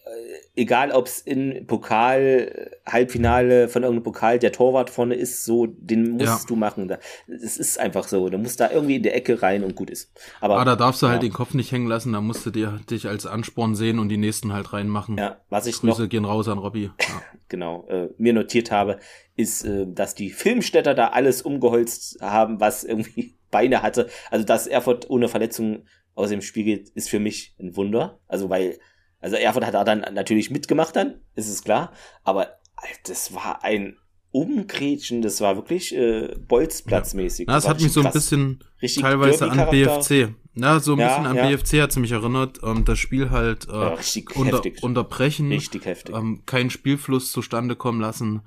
egal 0.58 0.90
ob 0.90 1.06
es 1.06 1.20
in 1.20 1.66
Pokal, 1.66 2.70
Halbfinale 2.84 3.68
von 3.68 3.82
irgendeinem 3.82 4.02
Pokal 4.02 4.38
der 4.38 4.52
Torwart 4.52 4.90
vorne 4.90 5.14
ist, 5.14 5.44
so, 5.44 5.66
den 5.66 6.12
musst 6.12 6.26
ja. 6.26 6.40
du 6.46 6.56
machen. 6.56 6.94
Es 7.28 7.56
ist 7.56 7.78
einfach 7.78 8.08
so, 8.08 8.28
du 8.28 8.38
musst 8.38 8.60
da 8.60 8.70
irgendwie 8.70 8.96
in 8.96 9.02
der 9.02 9.14
Ecke 9.14 9.40
rein 9.40 9.62
und 9.62 9.76
gut 9.76 9.88
ist. 9.88 10.12
Aber 10.40 10.58
ah, 10.58 10.64
da 10.64 10.76
darfst 10.76 11.00
du 11.00 11.06
halt 11.06 11.14
ja. 11.14 11.20
halt 11.20 11.22
den 11.22 11.32
Kopf 11.32 11.54
nicht 11.54 11.70
hängen 11.72 11.86
lassen, 11.86 12.12
da 12.12 12.20
musst 12.20 12.44
du 12.44 12.50
dir, 12.50 12.80
dich 12.90 13.06
als 13.06 13.24
Ansporn 13.24 13.74
sehen 13.76 13.98
und 13.98 14.08
die 14.08 14.16
nächsten 14.16 14.52
halt 14.52 14.72
reinmachen. 14.72 15.16
Ja, 15.16 15.38
was 15.48 15.66
ich 15.66 15.80
Grüße 15.80 16.02
noch, 16.02 16.08
gehen 16.08 16.24
raus 16.24 16.48
an 16.48 16.58
Robby. 16.58 16.84
Ja. 16.84 17.22
genau, 17.48 17.86
äh, 17.88 18.08
mir 18.18 18.32
notiert 18.32 18.70
habe, 18.70 18.98
ist, 19.36 19.64
äh, 19.64 19.86
dass 19.86 20.14
die 20.14 20.30
Filmstädter 20.30 20.94
da 20.94 21.08
alles 21.08 21.42
umgeholzt 21.42 22.18
haben, 22.20 22.60
was 22.60 22.84
irgendwie 22.84 23.36
Beine 23.50 23.82
hatte. 23.82 24.08
Also 24.30 24.44
dass 24.44 24.66
Erfurt 24.66 25.08
ohne 25.08 25.28
Verletzung 25.28 25.84
aus 26.14 26.30
dem 26.30 26.42
Spiel 26.42 26.64
geht, 26.64 26.88
ist 26.90 27.08
für 27.08 27.20
mich 27.20 27.54
ein 27.60 27.76
Wunder. 27.76 28.18
Also 28.26 28.50
weil, 28.50 28.78
also 29.20 29.36
Erfurt 29.36 29.66
hat 29.66 29.74
da 29.74 29.84
dann 29.84 30.00
natürlich 30.14 30.50
mitgemacht 30.50 30.94
dann, 30.96 31.20
ist 31.34 31.48
es 31.48 31.64
klar. 31.64 31.92
Aber 32.24 32.58
das 33.04 33.34
war 33.34 33.64
ein 33.64 33.96
Umgrätschen, 34.30 35.22
das 35.22 35.40
war 35.40 35.56
wirklich 35.56 35.94
äh, 35.94 36.34
Bolzplatzmäßig. 36.38 37.48
Ja. 37.48 37.54
das, 37.54 37.64
das 37.64 37.70
hat 37.70 37.80
mich 37.80 37.92
so 37.92 38.02
ein 38.02 38.12
bisschen 38.12 38.62
Richtig 38.82 39.02
teilweise 39.02 39.50
an 39.50 39.70
BFC. 39.70 40.34
Ja, 40.54 40.80
so 40.80 40.92
ein 40.92 40.98
ja, 40.98 41.08
bisschen 41.08 41.26
an 41.26 41.36
ja. 41.36 41.48
BFC 41.48 41.80
hat 41.80 41.90
es 41.90 41.96
mich 41.96 42.12
erinnert. 42.12 42.58
Ähm, 42.62 42.84
das 42.84 42.98
Spiel 42.98 43.30
halt 43.30 43.68
äh, 43.68 43.96
unter, 44.34 44.62
unterbrechen, 44.82 45.48
richtig 45.48 45.84
heftig. 45.86 46.14
Ähm, 46.14 46.42
keinen 46.46 46.70
Spielfluss 46.70 47.32
zustande 47.32 47.76
kommen 47.76 48.00
lassen. 48.00 48.42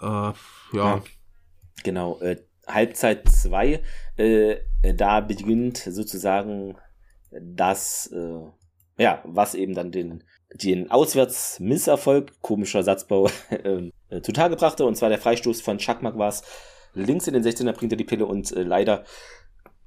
Äh, 0.00 0.32
ja. 0.72 1.02
Genau, 1.84 2.20
äh, 2.20 2.36
Halbzeit 2.66 3.28
2, 3.28 3.82
äh, 4.16 4.56
da 4.94 5.20
beginnt 5.20 5.78
sozusagen 5.78 6.76
das, 7.30 8.10
äh, 8.12 8.40
ja, 8.96 9.22
was 9.24 9.54
eben 9.54 9.74
dann 9.74 9.90
den, 9.90 10.24
den 10.52 10.90
Auswärtsmisserfolg, 10.90 12.40
komischer 12.40 12.82
Satzbau, 12.82 13.28
äh, 13.50 14.20
zutage 14.22 14.56
brachte, 14.56 14.84
und 14.84 14.96
zwar 14.96 15.08
der 15.08 15.18
Freistoß 15.18 15.60
von 15.60 15.78
Chakmak 15.78 16.16
war 16.18 16.28
es, 16.28 16.42
links 16.94 17.26
in 17.26 17.34
den 17.34 17.42
16er 17.42 17.72
bringt 17.72 17.92
er 17.92 17.98
die 17.98 18.04
Pille 18.04 18.26
und 18.26 18.52
äh, 18.52 18.62
leider 18.62 19.04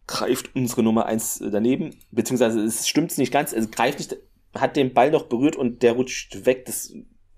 greift 0.08 0.56
unsere 0.56 0.84
Nummer 0.84 1.06
1 1.06 1.44
daneben, 1.52 1.96
beziehungsweise 2.12 2.62
es 2.64 2.88
stimmt 2.88 3.18
nicht 3.18 3.32
ganz, 3.32 3.54
es 3.54 3.72
greift 3.72 4.00
nicht, 4.00 4.18
hat 4.54 4.76
den 4.76 4.94
Ball 4.94 5.12
noch 5.12 5.24
berührt 5.24 5.56
und 5.56 5.84
der 5.84 5.94
rutscht 5.94 6.46
weg, 6.46 6.66
das 6.66 6.94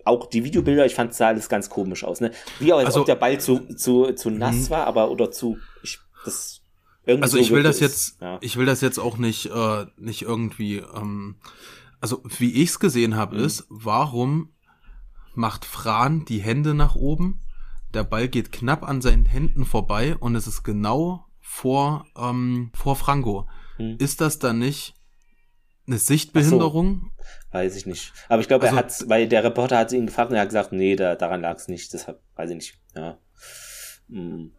auch 0.05 0.27
die 0.27 0.43
Videobilder, 0.43 0.85
ich 0.85 0.95
fand, 0.95 1.13
sah 1.13 1.27
alles 1.27 1.49
ganz 1.49 1.69
komisch 1.69 2.03
aus, 2.03 2.21
ne? 2.21 2.31
Wie 2.59 2.71
auch, 2.73 2.77
als 2.77 2.87
also, 2.87 3.01
ob 3.01 3.05
der 3.05 3.15
Ball 3.15 3.39
zu, 3.39 3.59
zu, 3.75 4.13
zu 4.13 4.29
nass 4.29 4.55
mhm. 4.55 4.69
war, 4.71 4.87
aber 4.87 5.11
oder 5.11 5.29
zu, 5.31 5.57
ich, 5.83 5.99
das, 6.25 6.61
irgendwie 7.05 7.23
Also 7.23 7.37
ich 7.37 7.51
will 7.51 7.63
das 7.63 7.79
jetzt, 7.79 8.21
ja. 8.21 8.37
ich 8.41 8.57
will 8.57 8.65
das 8.65 8.81
jetzt 8.81 8.99
auch 8.99 9.17
nicht, 9.17 9.47
äh, 9.47 9.85
nicht 9.97 10.23
irgendwie, 10.23 10.77
ähm, 10.77 11.37
also 12.01 12.23
wie 12.37 12.53
ich 12.53 12.69
es 12.69 12.79
gesehen 12.79 13.15
habe, 13.15 13.37
mhm. 13.37 13.43
ist, 13.43 13.65
warum 13.69 14.53
macht 15.33 15.65
Fran 15.65 16.25
die 16.25 16.39
Hände 16.39 16.73
nach 16.73 16.95
oben? 16.95 17.41
Der 17.93 18.03
Ball 18.03 18.27
geht 18.27 18.51
knapp 18.51 18.87
an 18.87 19.01
seinen 19.01 19.25
Händen 19.25 19.65
vorbei 19.65 20.15
und 20.15 20.35
es 20.35 20.47
ist 20.47 20.63
genau 20.63 21.25
vor, 21.39 22.05
ähm, 22.15 22.71
vor 22.75 22.95
Franco. 22.95 23.47
Mhm. 23.77 23.97
Ist 23.99 24.21
das 24.21 24.39
dann 24.39 24.59
nicht 24.59 24.93
eine 25.87 25.97
Sichtbehinderung? 25.97 27.11
So, 27.17 27.57
weiß 27.57 27.75
ich 27.75 27.85
nicht. 27.85 28.13
Aber 28.27 28.41
ich 28.41 28.47
glaube, 28.47 28.65
also, 28.65 28.75
er 28.75 28.79
hat, 28.79 29.09
weil 29.09 29.27
der 29.27 29.43
Reporter 29.43 29.77
hat 29.77 29.91
ihn 29.91 30.05
gefragt 30.05 30.29
und 30.29 30.35
er 30.35 30.43
hat 30.43 30.49
gesagt, 30.49 30.71
nee, 30.71 30.95
da, 30.95 31.15
daran 31.15 31.41
lag 31.41 31.57
es 31.57 31.67
nicht. 31.67 31.91
Deshalb 31.93 32.21
weiß 32.35 32.51
ich 32.51 32.55
nicht. 32.55 32.79
Ja. 32.95 33.17
Hm. 34.09 34.51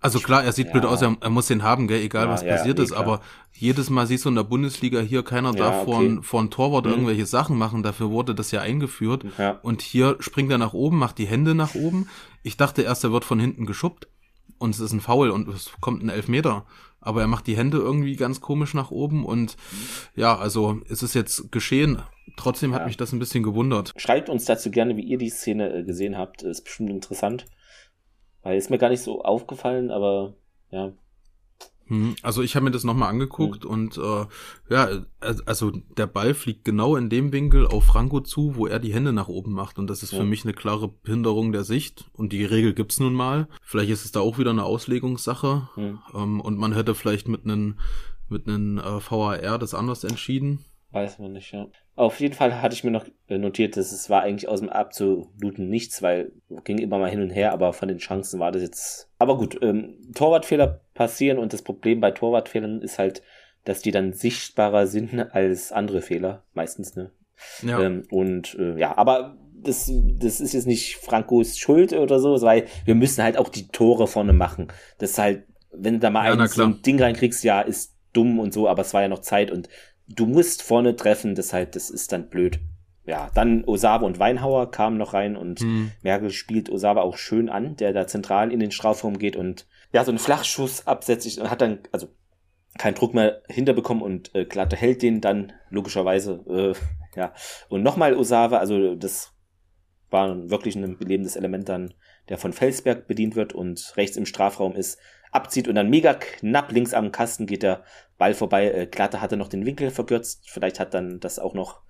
Also 0.00 0.18
klar, 0.18 0.42
er 0.42 0.52
sieht 0.52 0.68
ja. 0.68 0.72
blöd 0.72 0.86
aus, 0.86 1.02
er, 1.02 1.16
er, 1.20 1.30
muss 1.30 1.46
den 1.46 1.62
haben, 1.62 1.86
gell, 1.86 2.00
egal 2.00 2.26
ja, 2.26 2.32
was 2.32 2.44
passiert 2.44 2.78
ja, 2.78 2.84
ist, 2.84 2.92
klar. 2.92 3.02
aber 3.02 3.20
jedes 3.52 3.90
Mal 3.90 4.06
siehst 4.06 4.24
du 4.24 4.30
in 4.30 4.34
der 4.34 4.44
Bundesliga 4.44 5.00
hier, 5.00 5.22
keiner 5.22 5.52
darf 5.52 5.86
okay. 5.86 5.92
von, 5.92 6.22
von 6.22 6.50
Torwart 6.50 6.86
mhm. 6.86 6.92
irgendwelche 6.92 7.26
Sachen 7.26 7.58
machen, 7.58 7.82
dafür 7.82 8.10
wurde 8.10 8.34
das 8.34 8.50
ja 8.50 8.60
eingeführt. 8.60 9.24
Und 9.62 9.82
hier 9.82 10.16
springt 10.20 10.50
er 10.50 10.58
nach 10.58 10.72
oben, 10.72 10.98
macht 10.98 11.18
die 11.18 11.26
Hände 11.26 11.54
nach 11.54 11.74
oben. 11.74 12.08
Ich 12.42 12.56
dachte 12.56 12.82
erst, 12.82 13.04
er 13.04 13.12
wird 13.12 13.24
von 13.24 13.38
hinten 13.38 13.66
geschubbt 13.66 14.08
und 14.58 14.70
es 14.70 14.80
ist 14.80 14.92
ein 14.92 15.00
Foul 15.00 15.30
und 15.30 15.48
es 15.48 15.70
kommt 15.80 16.02
ein 16.02 16.08
Elfmeter 16.08 16.64
aber 17.00 17.22
er 17.22 17.26
macht 17.26 17.46
die 17.46 17.56
Hände 17.56 17.78
irgendwie 17.78 18.16
ganz 18.16 18.40
komisch 18.40 18.74
nach 18.74 18.90
oben 18.90 19.24
und 19.24 19.56
ja, 20.14 20.36
also 20.36 20.80
es 20.88 21.02
ist 21.02 21.14
jetzt 21.14 21.50
geschehen. 21.50 22.02
Trotzdem 22.36 22.72
hat 22.74 22.82
ja. 22.82 22.86
mich 22.86 22.96
das 22.96 23.12
ein 23.12 23.18
bisschen 23.18 23.42
gewundert. 23.42 23.92
Schreibt 23.96 24.28
uns 24.28 24.44
dazu 24.44 24.70
gerne, 24.70 24.96
wie 24.96 25.02
ihr 25.02 25.18
die 25.18 25.30
Szene 25.30 25.72
äh, 25.72 25.82
gesehen 25.82 26.16
habt. 26.16 26.42
Ist 26.42 26.62
bestimmt 26.62 26.90
interessant. 26.90 27.46
Weil 28.42 28.56
ist 28.56 28.70
mir 28.70 28.78
gar 28.78 28.88
nicht 28.88 29.02
so 29.02 29.22
aufgefallen, 29.22 29.90
aber 29.90 30.34
ja, 30.70 30.92
hm, 31.90 32.14
also 32.22 32.42
ich 32.42 32.54
habe 32.54 32.64
mir 32.64 32.70
das 32.70 32.84
nochmal 32.84 33.10
angeguckt 33.10 33.64
mhm. 33.64 33.70
und 33.70 33.98
äh, 33.98 34.26
ja, 34.72 35.04
also 35.18 35.72
der 35.72 36.06
Ball 36.06 36.34
fliegt 36.34 36.64
genau 36.64 36.94
in 36.94 37.10
dem 37.10 37.32
Winkel 37.32 37.66
auf 37.66 37.84
Franco 37.84 38.20
zu, 38.20 38.54
wo 38.54 38.68
er 38.68 38.78
die 38.78 38.94
Hände 38.94 39.12
nach 39.12 39.26
oben 39.26 39.52
macht 39.52 39.76
und 39.76 39.90
das 39.90 40.04
ist 40.04 40.12
ja. 40.12 40.20
für 40.20 40.24
mich 40.24 40.44
eine 40.44 40.54
klare 40.54 40.86
Behinderung 40.86 41.50
der 41.50 41.64
Sicht 41.64 42.08
und 42.12 42.32
die 42.32 42.44
Regel 42.44 42.74
gibt's 42.74 43.00
nun 43.00 43.12
mal. 43.12 43.48
Vielleicht 43.60 43.90
ist 43.90 44.04
es 44.04 44.12
da 44.12 44.20
auch 44.20 44.38
wieder 44.38 44.50
eine 44.50 44.64
Auslegungssache 44.64 45.68
mhm. 45.74 45.98
ähm, 46.14 46.40
und 46.40 46.58
man 46.58 46.74
hätte 46.74 46.94
vielleicht 46.94 47.26
mit 47.26 47.44
einem 47.44 47.80
mit 48.28 48.46
einem 48.46 48.78
äh, 48.78 49.00
VAR 49.10 49.58
das 49.58 49.74
anders 49.74 50.04
entschieden. 50.04 50.64
Weiß 50.92 51.18
man 51.18 51.32
nicht, 51.32 51.50
ja. 51.50 51.66
Auf 51.96 52.20
jeden 52.20 52.34
Fall 52.34 52.62
hatte 52.62 52.74
ich 52.74 52.84
mir 52.84 52.90
noch 52.90 53.04
äh, 53.28 53.38
notiert, 53.38 53.76
dass 53.76 53.92
es 53.92 54.08
war 54.08 54.22
eigentlich 54.22 54.48
aus 54.48 54.60
dem 54.60 54.70
absoluten 54.70 55.68
Nichts, 55.68 56.02
weil 56.02 56.32
ging 56.64 56.78
immer 56.78 56.98
mal 56.98 57.10
hin 57.10 57.20
und 57.20 57.30
her, 57.30 57.52
aber 57.52 57.72
von 57.72 57.88
den 57.88 57.98
Chancen 57.98 58.40
war 58.40 58.52
das 58.52 58.62
jetzt. 58.62 59.10
Aber 59.18 59.36
gut, 59.36 59.58
ähm, 59.62 59.98
Torwartfehler 60.14 60.80
passieren 60.94 61.38
und 61.38 61.52
das 61.52 61.62
Problem 61.62 62.00
bei 62.00 62.10
Torwartfehlern 62.10 62.80
ist 62.80 62.98
halt, 62.98 63.22
dass 63.64 63.82
die 63.82 63.90
dann 63.90 64.12
sichtbarer 64.12 64.86
sind 64.86 65.18
als 65.34 65.72
andere 65.72 66.00
Fehler, 66.00 66.44
meistens, 66.54 66.96
ne? 66.96 67.10
Ja. 67.62 67.80
Ähm, 67.80 68.04
und 68.10 68.54
äh, 68.58 68.78
ja, 68.78 68.96
aber 68.96 69.36
das, 69.62 69.90
das 70.18 70.40
ist 70.40 70.52
jetzt 70.52 70.66
nicht 70.66 70.96
Frankos 70.96 71.58
Schuld 71.58 71.92
oder 71.92 72.18
so, 72.18 72.40
weil 72.42 72.66
wir 72.84 72.94
müssen 72.94 73.22
halt 73.22 73.36
auch 73.36 73.48
die 73.48 73.68
Tore 73.68 74.06
vorne 74.06 74.32
machen. 74.32 74.68
Das 74.98 75.10
ist 75.10 75.18
halt, 75.18 75.44
wenn 75.72 75.94
du 75.94 76.00
da 76.00 76.10
mal 76.10 76.26
ja, 76.26 76.40
ein, 76.40 76.48
so 76.48 76.62
ein 76.62 76.82
Ding 76.82 77.00
reinkriegst, 77.00 77.44
ja, 77.44 77.60
ist 77.60 77.94
dumm 78.12 78.40
und 78.40 78.52
so, 78.52 78.68
aber 78.68 78.82
es 78.82 78.94
war 78.94 79.02
ja 79.02 79.08
noch 79.08 79.20
Zeit 79.20 79.50
und 79.50 79.68
du 80.14 80.26
musst 80.26 80.62
vorne 80.62 80.96
treffen, 80.96 81.34
das 81.34 81.52
halt, 81.52 81.76
das 81.76 81.90
ist 81.90 82.12
dann 82.12 82.28
blöd. 82.28 82.60
Ja, 83.06 83.30
dann 83.34 83.64
Osawa 83.64 84.04
und 84.04 84.18
Weinhauer 84.18 84.70
kamen 84.70 84.98
noch 84.98 85.14
rein 85.14 85.36
und 85.36 85.60
hm. 85.60 85.90
Merkel 86.02 86.30
spielt 86.30 86.70
Osawa 86.70 87.00
auch 87.00 87.16
schön 87.16 87.48
an, 87.48 87.76
der 87.76 87.92
da 87.92 88.06
zentral 88.06 88.52
in 88.52 88.60
den 88.60 88.70
Strafraum 88.70 89.18
geht 89.18 89.36
und 89.36 89.66
ja, 89.92 90.04
so 90.04 90.10
einen 90.10 90.18
Flachschuss 90.18 90.86
absetzt 90.86 91.38
und 91.38 91.50
hat 91.50 91.60
dann, 91.60 91.80
also 91.92 92.08
keinen 92.78 92.94
Druck 92.94 93.14
mehr 93.14 93.42
hinterbekommen 93.48 94.02
und 94.02 94.34
äh, 94.34 94.44
Glatte 94.44 94.76
hält 94.76 95.02
den 95.02 95.20
dann 95.20 95.52
logischerweise, 95.70 96.44
äh, 96.48 96.74
ja. 97.18 97.32
Und 97.68 97.82
nochmal 97.82 98.14
Osawa, 98.14 98.58
also 98.58 98.94
das 98.94 99.32
war 100.10 100.50
wirklich 100.50 100.76
ein 100.76 100.98
belebendes 100.98 101.36
Element 101.36 101.68
dann, 101.68 101.94
der 102.28 102.38
von 102.38 102.52
Felsberg 102.52 103.06
bedient 103.06 103.34
wird 103.34 103.54
und 103.54 103.92
rechts 103.96 104.16
im 104.16 104.26
Strafraum 104.26 104.74
ist, 104.74 104.98
abzieht 105.30 105.68
und 105.68 105.74
dann 105.74 105.90
mega 105.90 106.14
knapp 106.14 106.72
links 106.72 106.94
am 106.94 107.12
Kasten 107.12 107.46
geht 107.46 107.62
der 107.62 107.84
Ball 108.18 108.34
vorbei. 108.34 108.70
Äh, 108.70 108.86
Glatte 108.86 109.20
hatte 109.20 109.36
noch 109.36 109.48
den 109.48 109.66
Winkel 109.66 109.90
verkürzt. 109.90 110.48
Vielleicht 110.48 110.80
hat 110.80 110.94
dann 110.94 111.20
das 111.20 111.38
auch 111.38 111.54
noch, 111.54 111.80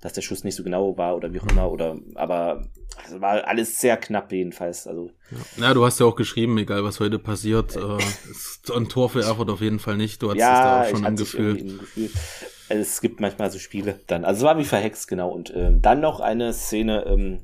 dass 0.00 0.12
der 0.14 0.22
Schuss 0.22 0.44
nicht 0.44 0.54
so 0.54 0.64
genau 0.64 0.96
war 0.96 1.16
oder 1.16 1.32
wie 1.32 1.40
auch 1.40 1.46
immer. 1.46 1.70
Oder 1.70 1.98
aber 2.14 2.64
also 3.04 3.20
war 3.20 3.46
alles 3.46 3.78
sehr 3.80 3.96
knapp 3.96 4.32
jedenfalls. 4.32 4.86
Also 4.86 5.10
ja. 5.30 5.68
ja, 5.68 5.74
du 5.74 5.84
hast 5.84 6.00
ja 6.00 6.06
auch 6.06 6.16
geschrieben, 6.16 6.56
egal 6.58 6.84
was 6.84 7.00
heute 7.00 7.18
passiert, 7.18 7.76
äh, 7.76 8.74
ein 8.74 8.88
Tor 8.88 9.10
für 9.10 9.22
Erfurt 9.22 9.50
auf 9.50 9.60
jeden 9.60 9.78
Fall 9.78 9.96
nicht. 9.96 10.22
Du 10.22 10.30
hattest 10.30 10.40
ja, 10.40 10.84
es 10.84 10.90
da 10.90 10.96
auch 10.96 10.96
schon 10.96 11.06
im 11.06 11.16
Gefühl. 11.16 11.56
im 11.58 11.78
Gefühl. 11.78 12.10
Es 12.68 13.00
gibt 13.00 13.20
manchmal 13.20 13.50
so 13.50 13.58
Spiele 13.58 14.00
dann. 14.06 14.24
Also 14.24 14.38
es 14.38 14.44
war 14.44 14.58
wie 14.58 14.64
verhext 14.64 15.08
genau. 15.08 15.30
Und 15.30 15.50
äh, 15.50 15.72
dann 15.74 16.00
noch 16.00 16.20
eine 16.20 16.52
Szene. 16.52 17.04
Ähm, 17.06 17.40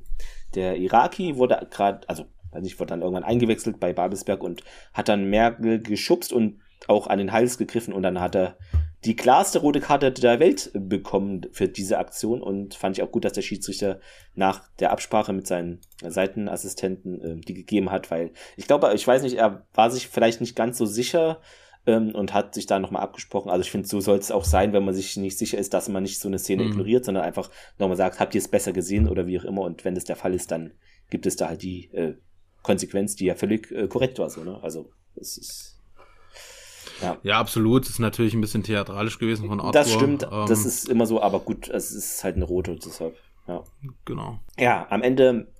der 0.54 0.76
Iraki 0.78 1.36
wurde 1.36 1.66
gerade, 1.70 2.08
also 2.08 2.26
weiß 2.56 2.62
nicht, 2.62 2.80
wurde 2.80 2.90
dann 2.90 3.02
irgendwann 3.02 3.24
eingewechselt 3.24 3.78
bei 3.78 3.92
Babelsberg 3.92 4.42
und 4.42 4.62
hat 4.92 5.08
dann 5.08 5.30
Merkel 5.30 5.80
geschubst 5.80 6.32
und 6.32 6.60
auch 6.88 7.06
an 7.06 7.18
den 7.18 7.32
Hals 7.32 7.58
gegriffen 7.58 7.92
und 7.92 8.02
dann 8.02 8.20
hat 8.20 8.36
er 8.36 8.56
die 9.04 9.16
klarste 9.16 9.60
rote 9.60 9.80
Karte 9.80 10.10
der 10.10 10.40
Welt 10.40 10.70
bekommen 10.74 11.46
für 11.52 11.68
diese 11.68 11.98
Aktion 11.98 12.42
und 12.42 12.74
fand 12.74 12.96
ich 12.96 13.04
auch 13.04 13.10
gut, 13.10 13.24
dass 13.24 13.34
der 13.34 13.42
Schiedsrichter 13.42 14.00
nach 14.34 14.68
der 14.80 14.90
Absprache 14.90 15.32
mit 15.32 15.46
seinen 15.46 15.80
Seitenassistenten 16.02 17.20
äh, 17.20 17.40
die 17.40 17.54
gegeben 17.54 17.90
hat, 17.90 18.10
weil 18.10 18.32
ich 18.56 18.66
glaube, 18.66 18.92
ich 18.94 19.06
weiß 19.06 19.22
nicht, 19.22 19.36
er 19.36 19.66
war 19.74 19.90
sich 19.90 20.08
vielleicht 20.08 20.40
nicht 20.40 20.56
ganz 20.56 20.78
so 20.78 20.86
sicher 20.86 21.40
ähm, 21.86 22.14
und 22.14 22.34
hat 22.34 22.54
sich 22.54 22.66
da 22.66 22.78
nochmal 22.78 23.02
abgesprochen. 23.02 23.50
Also 23.50 23.62
ich 23.62 23.70
finde, 23.70 23.86
so 23.86 24.00
soll 24.00 24.18
es 24.18 24.32
auch 24.32 24.44
sein, 24.44 24.72
wenn 24.72 24.84
man 24.84 24.94
sich 24.94 25.16
nicht 25.16 25.38
sicher 25.38 25.58
ist, 25.58 25.72
dass 25.72 25.88
man 25.88 26.02
nicht 26.02 26.18
so 26.18 26.28
eine 26.28 26.38
Szene 26.38 26.64
mhm. 26.64 26.72
ignoriert, 26.72 27.04
sondern 27.04 27.24
einfach 27.24 27.50
nochmal 27.78 27.96
sagt, 27.96 28.18
habt 28.18 28.34
ihr 28.34 28.40
es 28.40 28.48
besser 28.48 28.72
gesehen 28.72 29.08
oder 29.08 29.26
wie 29.26 29.38
auch 29.38 29.44
immer 29.44 29.62
und 29.62 29.84
wenn 29.84 29.94
das 29.94 30.04
der 30.04 30.16
Fall 30.16 30.34
ist, 30.34 30.50
dann 30.50 30.72
gibt 31.10 31.26
es 31.26 31.36
da 31.36 31.48
halt 31.48 31.62
die 31.62 31.92
äh, 31.92 32.16
Konsequenz, 32.66 33.14
die 33.14 33.26
ja 33.26 33.36
völlig 33.36 33.70
äh, 33.70 33.86
korrekt 33.86 34.18
war. 34.18 34.28
So, 34.28 34.42
ne? 34.42 34.58
Also 34.62 34.90
es 35.14 35.38
ist. 35.38 35.72
Ja. 37.00 37.18
ja, 37.22 37.38
absolut. 37.38 37.84
Das 37.84 37.90
ist 37.90 37.98
natürlich 37.98 38.34
ein 38.34 38.40
bisschen 38.40 38.62
theatralisch 38.62 39.18
gewesen 39.18 39.48
von 39.48 39.60
Arthur. 39.60 39.72
Das 39.72 39.92
stimmt, 39.92 40.24
ähm, 40.24 40.46
das 40.48 40.64
ist 40.64 40.88
immer 40.88 41.06
so, 41.06 41.20
aber 41.20 41.40
gut, 41.40 41.68
es 41.68 41.92
ist 41.92 42.24
halt 42.24 42.36
eine 42.36 42.44
rote, 42.44 42.76
deshalb, 42.76 43.16
ja. 43.46 43.62
Genau. 44.06 44.40
Ja, 44.58 44.86
am 44.88 45.02
Ende 45.02 45.52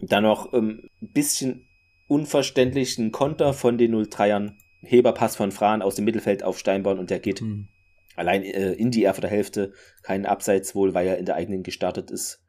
dann 0.00 0.24
noch 0.24 0.52
ein 0.52 0.90
ähm, 1.00 1.10
bisschen 1.12 1.66
unverständlich 2.06 2.98
ein 2.98 3.12
Konter 3.12 3.52
von 3.54 3.78
den 3.78 3.94
03ern. 3.94 4.52
Heberpass 4.82 5.36
von 5.36 5.50
Fran 5.50 5.80
aus 5.80 5.94
dem 5.94 6.04
Mittelfeld 6.04 6.42
auf 6.42 6.58
Steinborn 6.58 6.98
und 6.98 7.08
der 7.08 7.18
geht 7.18 7.40
hm. 7.40 7.68
allein 8.16 8.42
äh, 8.42 8.72
in 8.72 8.90
die 8.90 9.04
Erfurter 9.04 9.28
Hälfte. 9.28 9.72
Kein 10.02 10.26
Abseits 10.26 10.74
wohl, 10.74 10.92
weil 10.92 11.06
er 11.06 11.16
in 11.16 11.24
der 11.24 11.36
eigenen 11.36 11.62
gestartet 11.62 12.10
ist. 12.10 12.44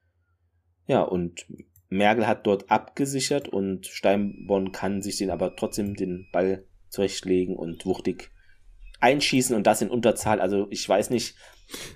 Ja, 0.85 1.01
und 1.01 1.47
Merkel 1.89 2.27
hat 2.27 2.47
dort 2.47 2.69
abgesichert 2.71 3.47
und 3.47 3.85
Steinborn 3.87 4.71
kann 4.71 5.01
sich 5.01 5.17
den 5.17 5.29
aber 5.29 5.55
trotzdem 5.55 5.95
den 5.95 6.27
Ball 6.31 6.65
zurechtlegen 6.89 7.55
und 7.55 7.85
wuchtig 7.85 8.31
einschießen 8.99 9.55
und 9.55 9.67
das 9.67 9.81
in 9.81 9.89
Unterzahl. 9.89 10.41
Also 10.41 10.67
ich 10.69 10.87
weiß 10.87 11.09
nicht. 11.09 11.35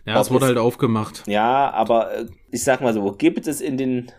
Ja, 0.05 0.19
es 0.19 0.31
wurde 0.31 0.47
halt 0.47 0.57
aufgemacht. 0.57 1.23
Ja, 1.27 1.71
aber 1.71 2.13
äh, 2.13 2.25
ich 2.51 2.63
sag 2.63 2.81
mal 2.81 2.93
so, 2.93 3.11
gibt 3.13 3.47
es 3.47 3.61
in 3.61 3.77
den 3.77 4.11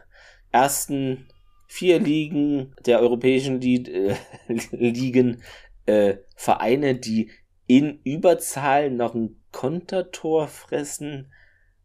ersten 0.52 1.28
vier 1.66 2.00
Ligen 2.00 2.74
der 2.86 3.00
europäischen 3.00 3.60
Ligen 4.70 5.42
äh, 5.86 6.16
Vereine, 6.36 6.96
die 6.96 7.30
in 7.66 8.00
Überzahl 8.02 8.90
noch 8.90 9.14
ein 9.14 9.40
Kontertor 9.52 10.48
fressen. 10.48 11.32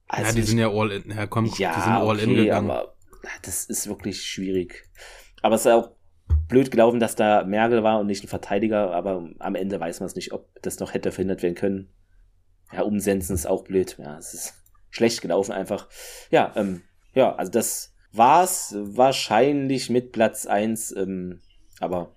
Also 0.07 0.29
ja, 0.29 0.33
die 0.33 0.41
sind 0.41 0.57
ja 0.59 0.69
all 0.69 0.91
in. 0.91 1.11
Ja, 1.11 1.27
komm, 1.27 1.45
ja, 1.57 1.75
die 1.75 1.81
sind 1.81 1.93
all 1.93 2.15
okay, 2.15 2.23
in 2.23 2.35
gegangen. 2.35 2.71
Aber 2.71 2.94
das 3.41 3.65
ist 3.65 3.87
wirklich 3.87 4.21
schwierig. 4.23 4.89
Aber 5.41 5.55
es 5.55 5.65
ist 5.65 5.71
auch 5.71 5.91
blöd 6.47 6.71
gelaufen, 6.71 6.99
dass 6.99 7.15
da 7.15 7.43
Merkel 7.43 7.83
war 7.83 7.99
und 7.99 8.07
nicht 8.07 8.23
ein 8.23 8.27
Verteidiger, 8.27 8.91
aber 8.91 9.29
am 9.39 9.55
Ende 9.55 9.79
weiß 9.79 9.99
man 9.99 10.07
es 10.07 10.15
nicht, 10.15 10.31
ob 10.31 10.49
das 10.61 10.79
noch 10.79 10.93
hätte 10.93 11.11
verhindert 11.11 11.43
werden 11.43 11.55
können. 11.55 11.89
Ja, 12.71 12.81
umsetzen 12.81 13.33
ist 13.33 13.47
auch 13.47 13.63
blöd. 13.63 13.97
Ja, 13.99 14.17
es 14.17 14.33
ist 14.33 14.53
schlecht 14.89 15.21
gelaufen 15.21 15.51
einfach. 15.51 15.87
Ja, 16.31 16.51
ähm, 16.55 16.81
ja, 17.13 17.35
also 17.35 17.51
das 17.51 17.93
war's 18.11 18.75
wahrscheinlich 18.77 19.89
mit 19.89 20.11
Platz 20.11 20.45
eins, 20.45 20.95
ähm, 20.95 21.41
aber 21.79 22.15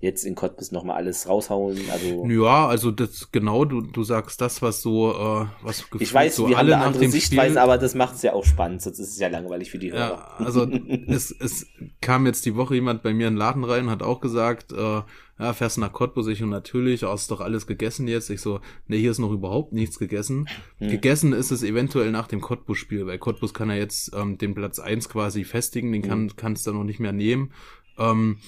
jetzt 0.00 0.24
in 0.24 0.34
Cottbus 0.34 0.70
nochmal 0.70 0.96
alles 0.96 1.28
raushauen. 1.28 1.78
Also 1.90 2.26
ja, 2.26 2.66
also 2.66 2.90
das 2.90 3.30
genau, 3.32 3.64
du, 3.64 3.80
du 3.80 4.02
sagst 4.02 4.40
das, 4.40 4.60
was 4.60 4.82
so, 4.82 5.12
äh, 5.12 5.46
was 5.62 5.84
Ich 5.98 6.12
weiß, 6.12 6.36
so 6.36 6.48
wir 6.48 6.58
alle 6.58 6.74
haben 6.74 6.82
eine 6.82 6.94
andere 6.94 7.08
Sichtweise, 7.08 7.60
aber 7.60 7.78
das 7.78 7.94
macht 7.94 8.16
es 8.16 8.22
ja 8.22 8.34
auch 8.34 8.44
spannend, 8.44 8.82
sonst 8.82 8.98
ist 8.98 9.10
es 9.10 9.18
ja 9.18 9.28
langweilig 9.28 9.70
für 9.70 9.78
die 9.78 9.92
Hörer. 9.92 10.36
Ja, 10.38 10.44
also 10.44 10.66
es, 11.08 11.30
es 11.30 11.66
kam 12.00 12.26
jetzt 12.26 12.44
die 12.44 12.54
Woche 12.54 12.74
jemand 12.74 13.02
bei 13.02 13.14
mir 13.14 13.28
in 13.28 13.34
den 13.34 13.38
Laden 13.38 13.64
rein, 13.64 13.90
hat 13.90 14.02
auch 14.02 14.20
gesagt, 14.20 14.72
äh, 14.72 15.02
ja, 15.38 15.52
fährst 15.52 15.78
nach 15.78 15.92
Cottbus, 15.92 16.28
ich 16.28 16.42
und 16.42 16.50
natürlich, 16.50 17.02
hast 17.02 17.30
doch 17.30 17.40
alles 17.40 17.66
gegessen 17.66 18.06
jetzt. 18.06 18.30
Ich 18.30 18.40
so, 18.40 18.60
nee, 18.86 18.98
hier 18.98 19.10
ist 19.10 19.18
noch 19.18 19.32
überhaupt 19.32 19.72
nichts 19.72 19.98
gegessen. 19.98 20.48
Hm. 20.78 20.90
Gegessen 20.90 21.32
ist 21.32 21.50
es 21.50 21.64
eventuell 21.64 22.12
nach 22.12 22.28
dem 22.28 22.40
Cottbus-Spiel, 22.40 23.06
weil 23.06 23.18
Cottbus 23.18 23.52
kann 23.52 23.68
ja 23.68 23.74
jetzt 23.74 24.12
ähm, 24.14 24.38
den 24.38 24.54
Platz 24.54 24.78
eins 24.78 25.08
quasi 25.08 25.42
festigen, 25.42 25.90
den 25.90 26.02
kann, 26.02 26.28
hm. 26.28 26.36
kannst 26.36 26.66
du 26.66 26.72
noch 26.72 26.84
nicht 26.84 27.00
mehr 27.00 27.12
nehmen. 27.12 27.52
Ähm, 27.98 28.38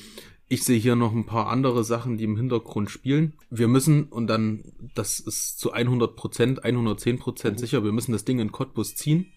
ich 0.48 0.64
sehe 0.64 0.78
hier 0.78 0.96
noch 0.96 1.12
ein 1.12 1.26
paar 1.26 1.48
andere 1.48 1.84
Sachen, 1.84 2.18
die 2.18 2.24
im 2.24 2.36
Hintergrund 2.36 2.90
spielen. 2.90 3.34
Wir 3.50 3.68
müssen, 3.68 4.04
und 4.04 4.26
dann, 4.26 4.64
das 4.94 5.18
ist 5.20 5.58
zu 5.58 5.72
100 5.72 6.16
Prozent, 6.16 6.64
110 6.64 7.18
Prozent 7.18 7.56
mhm. 7.56 7.60
sicher, 7.60 7.84
wir 7.84 7.92
müssen 7.92 8.12
das 8.12 8.24
Ding 8.24 8.38
in 8.38 8.52
Cottbus 8.52 8.94
ziehen. 8.94 9.32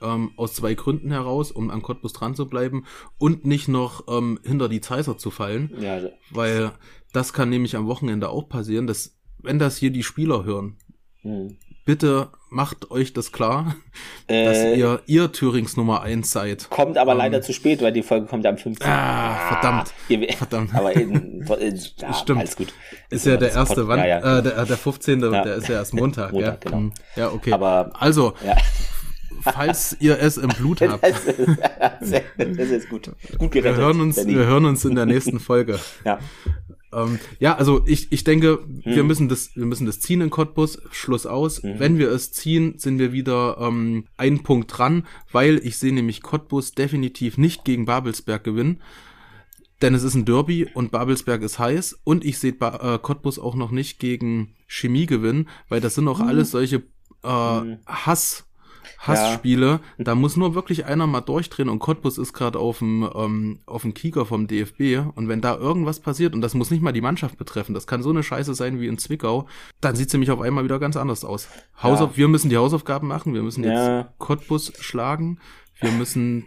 Ähm, 0.00 0.30
aus 0.36 0.54
zwei 0.54 0.74
Gründen 0.74 1.10
heraus, 1.10 1.52
um 1.52 1.70
an 1.70 1.82
Cottbus 1.82 2.14
dran 2.14 2.34
zu 2.34 2.48
bleiben 2.48 2.86
und 3.18 3.44
nicht 3.44 3.68
noch 3.68 4.04
ähm, 4.08 4.40
hinter 4.42 4.68
die 4.68 4.80
Zeiser 4.80 5.18
zu 5.18 5.30
fallen. 5.30 5.70
Ja, 5.78 6.00
weil 6.30 6.72
das 7.12 7.34
kann 7.34 7.50
nämlich 7.50 7.76
am 7.76 7.86
Wochenende 7.86 8.30
auch 8.30 8.48
passieren, 8.48 8.86
dass, 8.86 9.18
wenn 9.38 9.58
das 9.58 9.76
hier 9.76 9.90
die 9.90 10.02
Spieler 10.02 10.44
hören, 10.44 10.78
mhm 11.22 11.58
bitte 11.84 12.30
macht 12.52 12.90
euch 12.90 13.12
das 13.12 13.32
klar, 13.32 13.74
äh, 14.26 14.44
dass 14.44 14.76
ihr, 14.76 15.00
ihr 15.06 15.32
Thürings 15.32 15.76
Nummer 15.76 16.02
eins 16.02 16.30
seid. 16.30 16.68
Kommt 16.70 16.98
aber 16.98 17.12
ähm, 17.12 17.18
leider 17.18 17.42
zu 17.42 17.52
spät, 17.52 17.82
weil 17.82 17.92
die 17.92 18.02
Folge 18.02 18.26
kommt 18.26 18.46
am 18.46 18.58
15. 18.58 18.86
Ah, 18.86 19.34
verdammt. 19.48 19.92
Ah, 20.10 20.34
verdammt. 20.36 20.74
Aber 20.82 20.92
in, 20.94 21.42
in, 21.60 21.80
ja, 21.98 22.14
Stimmt. 22.14 22.40
alles 22.40 22.56
gut. 22.56 22.72
Ist, 23.10 23.26
ja 23.26 23.36
der 23.36 23.52
erste, 23.52 23.88
wann, 23.88 24.00
ja, 24.00 24.06
ja. 24.06 24.38
Äh, 24.38 24.42
der, 24.42 24.64
der 24.64 24.76
15. 24.76 25.20
Ja. 25.20 25.42
Der 25.42 25.54
ist 25.56 25.68
ja 25.68 25.76
erst 25.76 25.94
Montag. 25.94 26.32
Montag 26.32 26.64
ja, 26.64 26.70
genau. 26.70 26.76
Hm. 26.76 26.92
ja 27.16 27.30
okay. 27.30 27.52
Aber, 27.52 27.90
also, 27.94 28.34
falls 29.42 29.96
ihr 30.00 30.18
es 30.20 30.36
im 30.36 30.48
Blut 30.50 30.82
habt. 30.82 31.02
das, 31.02 31.24
ist, 31.24 32.24
das 32.36 32.68
ist 32.68 32.88
gut. 32.88 33.10
Gut 33.38 33.52
gerettet. 33.52 33.78
Wir 33.78 33.84
hören 33.84 34.00
uns, 34.00 34.26
wir 34.26 34.46
hören 34.46 34.64
uns 34.66 34.84
in 34.84 34.94
der 34.94 35.06
nächsten 35.06 35.40
Folge. 35.40 35.78
Ja. 36.04 36.18
Ähm, 36.92 37.18
ja, 37.38 37.56
also 37.56 37.82
ich, 37.86 38.12
ich 38.12 38.24
denke, 38.24 38.60
hm. 38.82 38.94
wir 38.94 39.04
müssen 39.04 39.28
das, 39.28 39.54
wir 39.56 39.66
müssen 39.66 39.86
das 39.86 40.00
ziehen 40.00 40.20
in 40.20 40.30
Cottbus, 40.30 40.80
Schluss 40.90 41.26
aus. 41.26 41.62
Mhm. 41.62 41.78
Wenn 41.78 41.98
wir 41.98 42.10
es 42.10 42.32
ziehen, 42.32 42.78
sind 42.78 42.98
wir 42.98 43.12
wieder 43.12 43.56
ähm, 43.60 44.06
einen 44.16 44.42
Punkt 44.42 44.76
dran, 44.76 45.06
weil 45.30 45.60
ich 45.64 45.78
sehe 45.78 45.92
nämlich 45.92 46.22
Cottbus 46.22 46.72
definitiv 46.72 47.38
nicht 47.38 47.64
gegen 47.64 47.86
Babelsberg 47.86 48.44
gewinnen. 48.44 48.82
Denn 49.80 49.94
es 49.94 50.04
ist 50.04 50.14
ein 50.14 50.24
Derby 50.24 50.68
und 50.74 50.92
Babelsberg 50.92 51.42
ist 51.42 51.58
heiß. 51.58 52.00
Und 52.04 52.24
ich 52.24 52.38
sehe 52.38 52.52
ba 52.52 52.94
äh, 52.94 52.98
Cottbus 52.98 53.38
auch 53.38 53.56
noch 53.56 53.72
nicht 53.72 53.98
gegen 53.98 54.54
Chemie 54.66 55.06
gewinnen, 55.06 55.48
weil 55.68 55.80
das 55.80 55.96
sind 55.96 56.06
auch 56.08 56.20
mhm. 56.20 56.28
alles 56.28 56.52
solche 56.52 56.82
äh, 57.24 57.60
mhm. 57.60 57.78
Hass- 57.86 58.44
Hassspiele. 58.98 59.80
Ja. 59.98 60.04
Da 60.04 60.14
muss 60.14 60.36
nur 60.36 60.54
wirklich 60.54 60.84
einer 60.84 61.06
mal 61.06 61.20
durchdrehen 61.20 61.68
und 61.68 61.78
Cottbus 61.78 62.18
ist 62.18 62.32
gerade 62.32 62.58
auf 62.58 62.78
dem 62.78 63.08
ähm, 63.14 63.60
auf 63.66 63.82
dem 63.82 63.94
Kieker 63.94 64.26
vom 64.26 64.46
DFB 64.46 65.00
und 65.14 65.28
wenn 65.28 65.40
da 65.40 65.56
irgendwas 65.56 66.00
passiert 66.00 66.34
und 66.34 66.40
das 66.40 66.54
muss 66.54 66.70
nicht 66.70 66.82
mal 66.82 66.92
die 66.92 67.00
Mannschaft 67.00 67.38
betreffen, 67.38 67.74
das 67.74 67.86
kann 67.86 68.02
so 68.02 68.10
eine 68.10 68.22
Scheiße 68.22 68.54
sein 68.54 68.80
wie 68.80 68.86
in 68.86 68.98
Zwickau, 68.98 69.46
dann 69.80 69.96
sieht 69.96 70.10
sie 70.10 70.18
mich 70.18 70.30
auf 70.30 70.40
einmal 70.40 70.64
wieder 70.64 70.78
ganz 70.78 70.96
anders 70.96 71.24
aus. 71.24 71.48
Hausauf 71.82 72.12
ja. 72.12 72.16
wir 72.18 72.28
müssen 72.28 72.50
die 72.50 72.56
Hausaufgaben 72.56 73.08
machen, 73.08 73.34
wir 73.34 73.42
müssen 73.42 73.64
ja. 73.64 74.00
jetzt 74.00 74.18
Cottbus 74.18 74.72
schlagen, 74.80 75.38
wir 75.80 75.92
müssen 75.92 76.46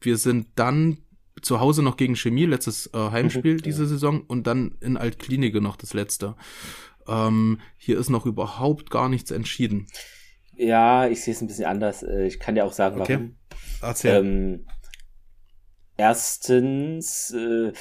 wir 0.00 0.16
sind 0.16 0.48
dann 0.56 0.98
zu 1.42 1.60
Hause 1.60 1.82
noch 1.82 1.96
gegen 1.96 2.16
Chemie, 2.16 2.46
letztes 2.46 2.88
äh, 2.92 2.98
Heimspiel 3.10 3.54
mhm. 3.54 3.62
diese 3.62 3.86
Saison 3.86 4.22
und 4.22 4.46
dann 4.46 4.76
in 4.80 4.96
Altklinike 4.96 5.60
noch 5.60 5.76
das 5.76 5.94
letzte. 5.94 6.36
Ähm, 7.06 7.60
hier 7.76 7.98
ist 7.98 8.10
noch 8.10 8.26
überhaupt 8.26 8.90
gar 8.90 9.08
nichts 9.08 9.30
entschieden. 9.30 9.86
Ja, 10.60 11.08
ich 11.08 11.22
sehe 11.22 11.32
es 11.32 11.40
ein 11.40 11.46
bisschen 11.46 11.64
anders. 11.64 12.02
Äh, 12.02 12.26
ich 12.26 12.38
kann 12.38 12.54
dir 12.54 12.64
auch 12.64 12.72
sagen, 12.72 13.00
okay. 13.00 13.14
warum. 13.14 13.36
Erzähl. 13.80 14.16
Ähm, 14.16 14.66
erstens, 15.96 17.30
äh, 17.30 17.72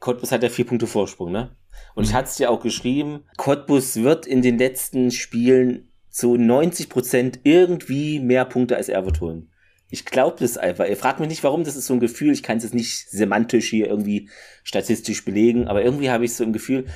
Cottbus 0.00 0.32
hat 0.32 0.42
ja 0.42 0.48
vier 0.48 0.66
Punkte 0.66 0.88
Vorsprung, 0.88 1.30
ne? 1.30 1.56
Und 1.94 2.04
mhm. 2.04 2.10
ich 2.10 2.14
hatte 2.14 2.28
es 2.28 2.36
dir 2.36 2.50
auch 2.50 2.60
geschrieben, 2.60 3.24
Cottbus 3.36 3.96
wird 3.96 4.26
in 4.26 4.42
den 4.42 4.58
letzten 4.58 5.12
Spielen 5.12 5.92
zu 6.10 6.36
90 6.36 6.88
Prozent 6.88 7.40
irgendwie 7.44 8.18
mehr 8.18 8.44
Punkte 8.44 8.76
als 8.76 8.88
Erfurt 8.88 9.20
holen. 9.20 9.52
Ich 9.88 10.04
glaube 10.04 10.36
das 10.40 10.58
einfach. 10.58 10.88
Ihr 10.88 10.96
fragt 10.96 11.20
mich 11.20 11.28
nicht, 11.28 11.44
warum, 11.44 11.62
das 11.62 11.76
ist 11.76 11.86
so 11.86 11.94
ein 11.94 12.00
Gefühl. 12.00 12.32
Ich 12.32 12.42
kann 12.42 12.56
es 12.56 12.64
jetzt 12.64 12.74
nicht 12.74 13.08
semantisch 13.08 13.68
hier 13.70 13.86
irgendwie 13.86 14.28
statistisch 14.64 15.24
belegen, 15.24 15.68
aber 15.68 15.84
irgendwie 15.84 16.10
habe 16.10 16.24
ich 16.24 16.34
so 16.34 16.42
ein 16.42 16.52
Gefühl, 16.52 16.86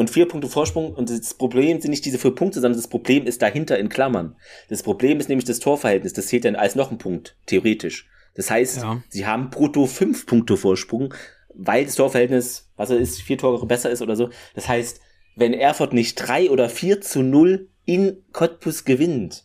und 0.00 0.08
vier 0.08 0.26
Punkte 0.26 0.48
Vorsprung. 0.48 0.94
Und 0.94 1.10
das 1.10 1.34
Problem 1.34 1.78
sind 1.78 1.90
nicht 1.90 2.06
diese 2.06 2.18
vier 2.18 2.34
Punkte, 2.34 2.62
sondern 2.62 2.80
das 2.80 2.88
Problem 2.88 3.26
ist 3.26 3.42
dahinter 3.42 3.78
in 3.78 3.90
Klammern. 3.90 4.34
Das 4.70 4.82
Problem 4.82 5.20
ist 5.20 5.28
nämlich 5.28 5.44
das 5.44 5.58
Torverhältnis. 5.58 6.14
Das 6.14 6.28
zählt 6.28 6.46
dann 6.46 6.56
als 6.56 6.74
noch 6.74 6.90
ein 6.90 6.96
Punkt, 6.96 7.36
theoretisch. 7.44 8.08
Das 8.34 8.50
heißt, 8.50 8.78
ja. 8.78 9.02
sie 9.10 9.26
haben 9.26 9.50
brutto 9.50 9.84
fünf 9.84 10.24
Punkte 10.24 10.56
Vorsprung, 10.56 11.12
weil 11.52 11.84
das 11.84 11.96
Torverhältnis, 11.96 12.70
was 12.76 12.88
er 12.88 12.96
ist, 12.96 13.20
vier 13.20 13.36
Tore 13.36 13.66
besser 13.66 13.90
ist 13.90 14.00
oder 14.00 14.16
so. 14.16 14.30
Das 14.54 14.68
heißt, 14.68 15.02
wenn 15.36 15.52
Erfurt 15.52 15.92
nicht 15.92 16.14
drei 16.14 16.48
oder 16.48 16.70
vier 16.70 17.02
zu 17.02 17.20
null 17.20 17.68
in 17.84 18.22
Cottbus 18.32 18.86
gewinnt, 18.86 19.44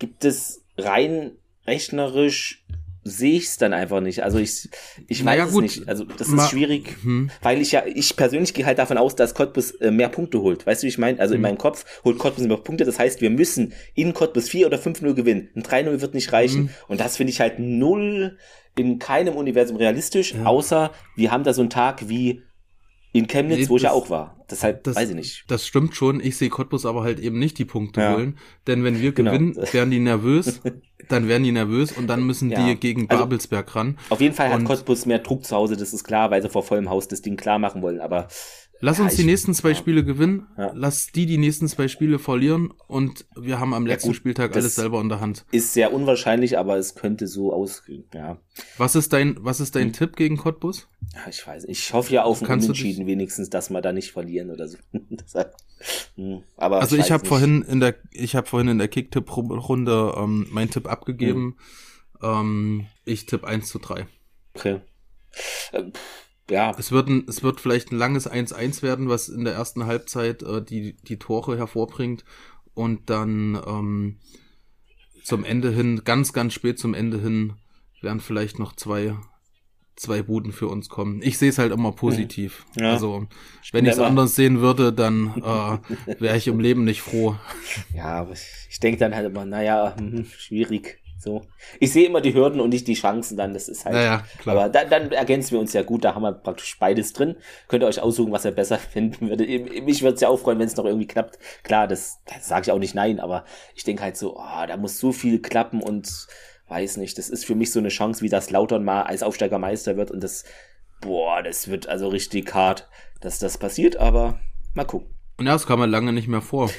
gibt 0.00 0.24
es 0.24 0.64
rein 0.76 1.36
rechnerisch 1.68 2.64
sehe 3.04 3.36
ich 3.36 3.44
es 3.44 3.58
dann 3.58 3.72
einfach 3.72 4.00
nicht. 4.00 4.22
Also 4.22 4.38
ich, 4.38 4.68
ich 5.08 5.20
weiß 5.20 5.24
naja, 5.24 5.46
es 5.46 5.54
nicht. 5.54 5.88
Also 5.88 6.04
das 6.04 6.28
ist 6.28 6.50
schwierig, 6.50 6.96
hm. 7.02 7.30
weil 7.42 7.60
ich 7.60 7.72
ja, 7.72 7.84
ich 7.86 8.16
persönlich 8.16 8.54
gehe 8.54 8.66
halt 8.66 8.78
davon 8.78 8.98
aus, 8.98 9.14
dass 9.14 9.34
Cottbus 9.34 9.72
äh, 9.72 9.90
mehr 9.90 10.08
Punkte 10.08 10.40
holt. 10.40 10.66
Weißt 10.66 10.82
du, 10.82 10.86
wie 10.86 10.88
ich 10.88 10.98
meine? 10.98 11.20
Also 11.20 11.34
hm. 11.34 11.36
in 11.36 11.42
meinem 11.42 11.58
Kopf 11.58 11.84
holt 12.04 12.18
Cottbus 12.18 12.46
mehr 12.46 12.56
Punkte. 12.56 12.84
Das 12.84 12.98
heißt, 12.98 13.20
wir 13.20 13.30
müssen 13.30 13.74
in 13.94 14.14
Cottbus 14.14 14.48
4 14.48 14.66
oder 14.66 14.78
5-0 14.78 15.14
gewinnen. 15.14 15.50
Ein 15.54 15.62
3-0 15.62 16.00
wird 16.00 16.14
nicht 16.14 16.32
reichen. 16.32 16.62
Hm. 16.62 16.70
Und 16.88 17.00
das 17.00 17.16
finde 17.16 17.32
ich 17.32 17.40
halt 17.40 17.58
null 17.58 18.38
in 18.76 18.98
keinem 18.98 19.36
Universum 19.36 19.76
realistisch, 19.76 20.34
ja. 20.34 20.44
außer 20.44 20.90
wir 21.14 21.30
haben 21.30 21.44
da 21.44 21.52
so 21.52 21.62
einen 21.62 21.70
Tag 21.70 22.08
wie 22.08 22.42
in 23.12 23.28
Chemnitz, 23.28 23.58
nee, 23.60 23.68
wo 23.68 23.76
ich 23.76 23.84
ja 23.84 23.92
auch 23.92 24.10
war. 24.10 24.33
Deshalb 24.50 24.84
das, 24.84 24.96
weiß 24.96 25.10
ich 25.10 25.14
nicht. 25.14 25.44
Das 25.48 25.66
stimmt 25.66 25.94
schon. 25.94 26.20
Ich 26.20 26.36
sehe 26.36 26.50
Cottbus 26.50 26.84
aber 26.86 27.02
halt 27.02 27.18
eben 27.18 27.38
nicht 27.38 27.58
die 27.58 27.64
Punkte 27.64 28.00
ja. 28.00 28.14
holen. 28.14 28.38
Denn 28.66 28.84
wenn 28.84 29.00
wir 29.00 29.12
genau. 29.12 29.32
gewinnen, 29.32 29.56
werden 29.72 29.90
die 29.90 30.00
nervös. 30.00 30.60
dann 31.08 31.28
werden 31.28 31.44
die 31.44 31.52
nervös 31.52 31.92
und 31.92 32.06
dann 32.06 32.26
müssen 32.26 32.50
ja. 32.50 32.64
die 32.64 32.76
gegen 32.76 33.08
also, 33.10 33.24
Babelsberg 33.24 33.74
ran. 33.74 33.98
Auf 34.08 34.20
jeden 34.20 34.34
Fall 34.34 34.50
hat 34.50 34.64
Cottbus 34.64 35.06
mehr 35.06 35.18
Druck 35.18 35.44
zu 35.44 35.54
Hause, 35.54 35.76
das 35.76 35.92
ist 35.92 36.04
klar, 36.04 36.30
weil 36.30 36.40
sie 36.40 36.48
vor 36.48 36.62
vollem 36.62 36.88
Haus 36.88 37.08
das 37.08 37.20
Ding 37.20 37.36
klar 37.36 37.58
machen 37.58 37.82
wollen. 37.82 38.00
Aber 38.00 38.28
Lass 38.80 39.00
uns 39.00 39.12
ja, 39.12 39.18
die 39.18 39.24
nächsten 39.24 39.54
zwei 39.54 39.70
ja. 39.70 39.74
Spiele 39.74 40.04
gewinnen. 40.04 40.46
Ja. 40.58 40.72
Lass 40.74 41.06
die 41.06 41.26
die 41.26 41.38
nächsten 41.38 41.68
zwei 41.68 41.88
Spiele 41.88 42.18
verlieren 42.18 42.72
und 42.86 43.24
wir 43.34 43.58
haben 43.58 43.72
am 43.72 43.86
letzten 43.86 44.10
gut, 44.10 44.16
Spieltag 44.16 44.54
alles 44.54 44.74
selber 44.74 45.00
in 45.00 45.08
der 45.08 45.20
Hand. 45.20 45.46
Ist 45.52 45.72
sehr 45.72 45.92
unwahrscheinlich, 45.92 46.58
aber 46.58 46.76
es 46.76 46.94
könnte 46.94 47.26
so 47.26 47.52
ausgehen. 47.52 48.04
Ja. 48.12 48.38
Was 48.76 48.94
ist 48.94 49.12
dein 49.12 49.36
Was 49.40 49.60
ist 49.60 49.74
dein 49.74 49.86
hm. 49.86 49.92
Tipp 49.92 50.16
gegen 50.16 50.36
Cottbus? 50.36 50.88
Ja, 51.14 51.28
ich 51.30 51.46
weiß. 51.46 51.64
Ich 51.64 51.92
hoffe 51.92 52.12
ja 52.12 52.24
auf 52.24 52.42
ein 52.42 52.60
Unentschieden 52.60 53.06
wenigstens, 53.06 53.48
dass 53.48 53.70
wir 53.70 53.80
da 53.80 53.92
nicht 53.92 54.12
verlieren 54.12 54.50
oder 54.50 54.68
so. 54.68 54.78
hm. 56.16 56.42
aber 56.56 56.80
also 56.80 56.96
ich, 56.96 57.06
ich 57.06 57.12
habe 57.12 57.26
vorhin 57.26 57.62
in 57.62 57.80
der 57.80 57.94
ich 58.10 58.36
habe 58.36 58.46
vorhin 58.46 58.68
in 58.68 58.78
der 58.78 58.88
Kicktipp-Runde 58.88 60.14
ähm, 60.16 60.46
meinen 60.50 60.70
Tipp 60.70 60.88
abgegeben. 60.88 61.56
Hm. 62.20 62.24
Ähm, 62.24 62.86
ich 63.04 63.26
tipp 63.26 63.44
1 63.44 63.68
zu 63.68 63.78
3. 63.78 64.06
Okay. 64.54 64.80
Äh, 65.72 65.84
ja. 66.50 66.74
Es 66.78 66.92
wird, 66.92 67.08
ein, 67.08 67.24
es 67.28 67.42
wird 67.42 67.60
vielleicht 67.60 67.92
ein 67.92 67.96
langes 67.96 68.30
1-1 68.30 68.82
werden, 68.82 69.08
was 69.08 69.28
in 69.28 69.44
der 69.44 69.54
ersten 69.54 69.86
Halbzeit 69.86 70.42
äh, 70.42 70.62
die, 70.62 70.96
die 70.96 71.18
Tore 71.18 71.56
hervorbringt. 71.56 72.24
Und 72.74 73.08
dann 73.08 73.60
ähm, 73.66 74.18
zum 75.22 75.44
Ende 75.44 75.70
hin, 75.70 76.02
ganz, 76.04 76.32
ganz 76.32 76.52
spät 76.52 76.78
zum 76.78 76.92
Ende 76.92 77.20
hin, 77.20 77.54
werden 78.02 78.20
vielleicht 78.20 78.58
noch 78.58 78.76
zwei, 78.76 79.16
zwei 79.96 80.22
Buden 80.22 80.52
für 80.52 80.68
uns 80.68 80.88
kommen. 80.88 81.20
Ich 81.22 81.38
sehe 81.38 81.48
es 81.48 81.58
halt 81.58 81.72
immer 81.72 81.92
positiv. 81.92 82.66
Ja. 82.76 82.92
Also, 82.92 83.26
wenn 83.72 83.86
ich 83.86 83.92
es 83.92 83.98
anders 83.98 84.34
sehen 84.34 84.60
würde, 84.60 84.92
dann 84.92 85.34
äh, 85.36 86.20
wäre 86.20 86.36
ich 86.36 86.46
im 86.46 86.60
Leben 86.60 86.84
nicht 86.84 87.00
froh. 87.00 87.36
Ja, 87.94 88.20
aber 88.20 88.32
ich 88.32 88.80
denke 88.80 88.98
dann 88.98 89.14
halt 89.14 89.26
immer, 89.26 89.44
naja, 89.44 89.94
hm, 89.96 90.26
schwierig. 90.26 91.00
So. 91.18 91.42
Ich 91.80 91.92
sehe 91.92 92.06
immer 92.06 92.20
die 92.20 92.34
Hürden 92.34 92.60
und 92.60 92.70
nicht 92.70 92.86
die 92.86 92.94
Chancen 92.94 93.36
dann, 93.36 93.54
das 93.54 93.68
ist 93.68 93.84
halt. 93.84 93.94
Naja, 93.94 94.24
klar. 94.38 94.56
Aber 94.56 94.68
da, 94.68 94.84
dann 94.84 95.10
ergänzen 95.10 95.52
wir 95.52 95.60
uns 95.60 95.72
ja 95.72 95.82
gut, 95.82 96.04
da 96.04 96.14
haben 96.14 96.22
wir 96.22 96.32
praktisch 96.32 96.78
beides 96.78 97.12
drin. 97.12 97.36
Könnt 97.68 97.82
ihr 97.82 97.86
euch 97.86 98.00
aussuchen, 98.00 98.32
was 98.32 98.44
ihr 98.44 98.50
besser 98.50 98.78
finden 98.92 99.28
würdet. 99.28 99.48
Mich 99.84 100.02
würde 100.02 100.14
es 100.14 100.20
ja 100.20 100.28
auch 100.28 100.38
freuen, 100.38 100.58
wenn 100.58 100.66
es 100.66 100.76
noch 100.76 100.84
irgendwie 100.84 101.06
klappt. 101.06 101.38
Klar, 101.62 101.88
das, 101.88 102.20
das 102.26 102.46
sage 102.46 102.62
ich 102.64 102.72
auch 102.72 102.78
nicht 102.78 102.94
nein, 102.94 103.20
aber 103.20 103.44
ich 103.74 103.84
denke 103.84 104.02
halt 104.02 104.16
so, 104.16 104.36
oh, 104.36 104.66
da 104.66 104.76
muss 104.76 104.98
so 104.98 105.12
viel 105.12 105.40
klappen 105.40 105.82
und 105.82 106.26
weiß 106.68 106.96
nicht, 106.96 107.18
das 107.18 107.28
ist 107.28 107.44
für 107.44 107.54
mich 107.54 107.70
so 107.72 107.78
eine 107.78 107.88
Chance, 107.88 108.22
wie 108.22 108.28
das 108.28 108.50
Lautern 108.50 108.84
mal 108.84 109.02
als 109.02 109.22
Aufsteigermeister 109.22 109.96
wird 109.96 110.10
und 110.10 110.22
das, 110.22 110.44
boah, 111.00 111.42
das 111.42 111.68
wird 111.68 111.88
also 111.88 112.08
richtig 112.08 112.54
hart, 112.54 112.88
dass 113.20 113.38
das 113.38 113.58
passiert, 113.58 113.96
aber 113.96 114.40
mal 114.74 114.84
gucken. 114.84 115.08
Und 115.36 115.46
ja, 115.46 115.52
das 115.52 115.66
kam 115.66 115.80
mir 115.80 115.86
lange 115.86 116.12
nicht 116.12 116.28
mehr 116.28 116.42
vor. 116.42 116.70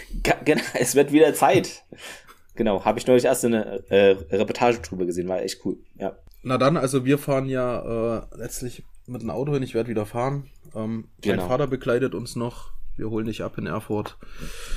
Genau, 0.45 0.61
es 0.73 0.95
wird 0.95 1.11
wieder 1.11 1.33
Zeit. 1.33 1.83
Genau, 2.55 2.85
habe 2.85 2.99
ich 2.99 3.07
neulich 3.07 3.25
erst 3.25 3.45
eine 3.45 3.83
äh, 3.89 4.11
Reportage 4.31 4.79
drüber 4.79 5.05
gesehen, 5.05 5.27
war 5.27 5.41
echt 5.41 5.65
cool. 5.65 5.77
Ja. 5.99 6.17
Na 6.41 6.57
dann, 6.57 6.77
also 6.77 7.05
wir 7.05 7.17
fahren 7.17 7.47
ja 7.47 8.17
äh, 8.17 8.37
letztlich 8.37 8.83
mit 9.07 9.21
dem 9.21 9.29
Auto 9.29 9.53
hin, 9.53 9.63
ich 9.63 9.73
werde 9.73 9.89
wieder 9.89 10.05
fahren. 10.05 10.49
Ähm, 10.73 11.09
genau. 11.21 11.37
Mein 11.37 11.49
Vater 11.49 11.67
begleitet 11.67 12.15
uns 12.15 12.35
noch. 12.35 12.71
Wir 12.97 13.09
holen 13.09 13.25
dich 13.25 13.43
ab 13.43 13.57
in 13.57 13.67
Erfurt. 13.67 14.17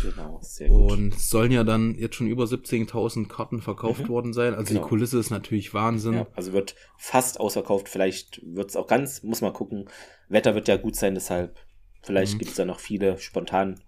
Genau, 0.02 0.40
sehr 0.42 0.68
gut. 0.68 0.90
Und 0.90 1.20
sollen 1.20 1.52
ja 1.52 1.62
dann 1.62 1.94
jetzt 1.94 2.16
schon 2.16 2.26
über 2.26 2.44
17.000 2.44 3.28
Karten 3.28 3.62
verkauft 3.62 4.04
mhm. 4.04 4.08
worden 4.08 4.32
sein. 4.32 4.54
Also 4.54 4.74
genau. 4.74 4.82
die 4.82 4.88
Kulisse 4.88 5.18
ist 5.20 5.30
natürlich 5.30 5.72
Wahnsinn. 5.72 6.14
Ja, 6.14 6.26
also 6.34 6.52
wird 6.52 6.74
fast 6.96 7.38
ausverkauft. 7.38 7.88
Vielleicht 7.88 8.40
wird 8.44 8.70
es 8.70 8.76
auch 8.76 8.88
ganz, 8.88 9.22
muss 9.22 9.40
man 9.40 9.52
gucken. 9.52 9.88
Wetter 10.28 10.56
wird 10.56 10.66
ja 10.66 10.76
gut 10.76 10.96
sein, 10.96 11.14
deshalb 11.14 11.56
vielleicht 12.02 12.34
mhm. 12.34 12.38
gibt 12.38 12.50
es 12.50 12.56
da 12.56 12.64
noch 12.64 12.80
viele 12.80 13.18
spontan 13.18 13.80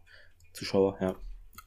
Zuschauer, 0.52 0.96
ja. 1.00 1.16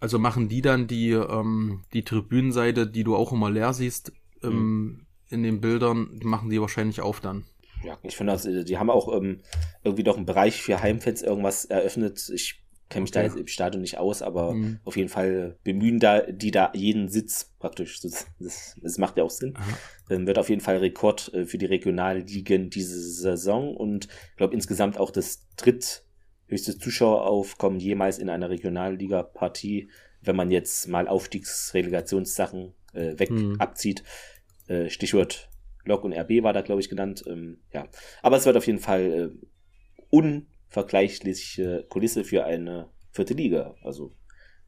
Also 0.03 0.19
machen 0.19 0.49
die 0.49 0.61
dann 0.61 0.85
die, 0.85 1.11
ähm, 1.11 1.85
die 1.93 2.03
Tribünenseite, 2.03 2.87
die 2.87 3.05
du 3.05 3.15
auch 3.15 3.31
immer 3.31 3.49
leer 3.49 3.71
siehst, 3.71 4.11
ähm, 4.43 4.51
mhm. 4.51 5.05
in 5.29 5.43
den 5.43 5.61
Bildern, 5.61 6.19
machen 6.21 6.49
die 6.49 6.59
wahrscheinlich 6.59 6.99
auf 6.99 7.21
dann. 7.21 7.45
Ja, 7.85 7.97
ich 8.03 8.17
finde, 8.17 8.33
also, 8.33 8.65
die 8.65 8.77
haben 8.77 8.89
auch 8.89 9.15
ähm, 9.15 9.39
irgendwie 9.81 10.03
doch 10.03 10.17
einen 10.17 10.25
Bereich 10.25 10.61
für 10.61 10.81
Heimfans 10.81 11.21
irgendwas 11.21 11.63
eröffnet. 11.63 12.29
Ich 12.35 12.61
kenne 12.89 13.03
mich 13.03 13.11
okay. 13.11 13.19
da 13.19 13.23
jetzt 13.23 13.37
im 13.37 13.47
Stadion 13.47 13.79
nicht 13.79 13.97
aus, 13.97 14.21
aber 14.21 14.55
mhm. 14.55 14.81
auf 14.83 14.97
jeden 14.97 15.07
Fall 15.07 15.57
bemühen 15.63 16.01
da 16.01 16.19
die 16.19 16.51
da 16.51 16.73
jeden 16.73 17.07
Sitz 17.07 17.53
praktisch. 17.59 18.01
Das, 18.01 18.27
das, 18.41 18.77
das 18.81 18.97
macht 18.97 19.15
ja 19.15 19.23
auch 19.23 19.29
Sinn. 19.29 19.53
Dann 20.09 20.27
wird 20.27 20.37
auf 20.37 20.49
jeden 20.49 20.61
Fall 20.61 20.79
Rekord 20.79 21.33
äh, 21.33 21.45
für 21.45 21.57
die 21.57 21.65
Regionalligen 21.65 22.69
diese 22.69 22.99
Saison 22.99 23.73
und 23.73 24.09
ich 24.31 24.35
glaube 24.35 24.53
insgesamt 24.53 24.97
auch 24.97 25.11
das 25.11 25.47
dritt 25.55 26.02
höchstes 26.53 26.79
Zuschaueraufkommen 26.79 27.79
jemals 27.79 28.19
in 28.19 28.29
einer 28.29 28.49
Regionalliga-Partie, 28.49 29.89
wenn 30.21 30.35
man 30.35 30.51
jetzt 30.51 30.87
mal 30.87 31.07
Aufstiegsrelegationssachen 31.07 32.73
äh, 32.93 33.19
weg 33.19 33.31
mhm. 33.31 33.55
abzieht. 33.59 34.03
Äh, 34.67 34.89
Stichwort 34.89 35.49
Lok 35.85 36.03
und 36.03 36.13
RB 36.13 36.43
war 36.43 36.53
da, 36.53 36.61
glaube 36.61 36.79
ich, 36.79 36.89
genannt. 36.89 37.23
Ähm, 37.27 37.57
ja. 37.73 37.87
Aber 38.21 38.37
es 38.37 38.45
wird 38.45 38.55
auf 38.55 38.67
jeden 38.67 38.79
Fall 38.79 39.33
äh, 39.33 39.47
unvergleichliche 40.09 41.85
Kulisse 41.89 42.23
für 42.23 42.45
eine 42.45 42.89
vierte 43.11 43.33
Liga. 43.33 43.75
Also 43.83 44.15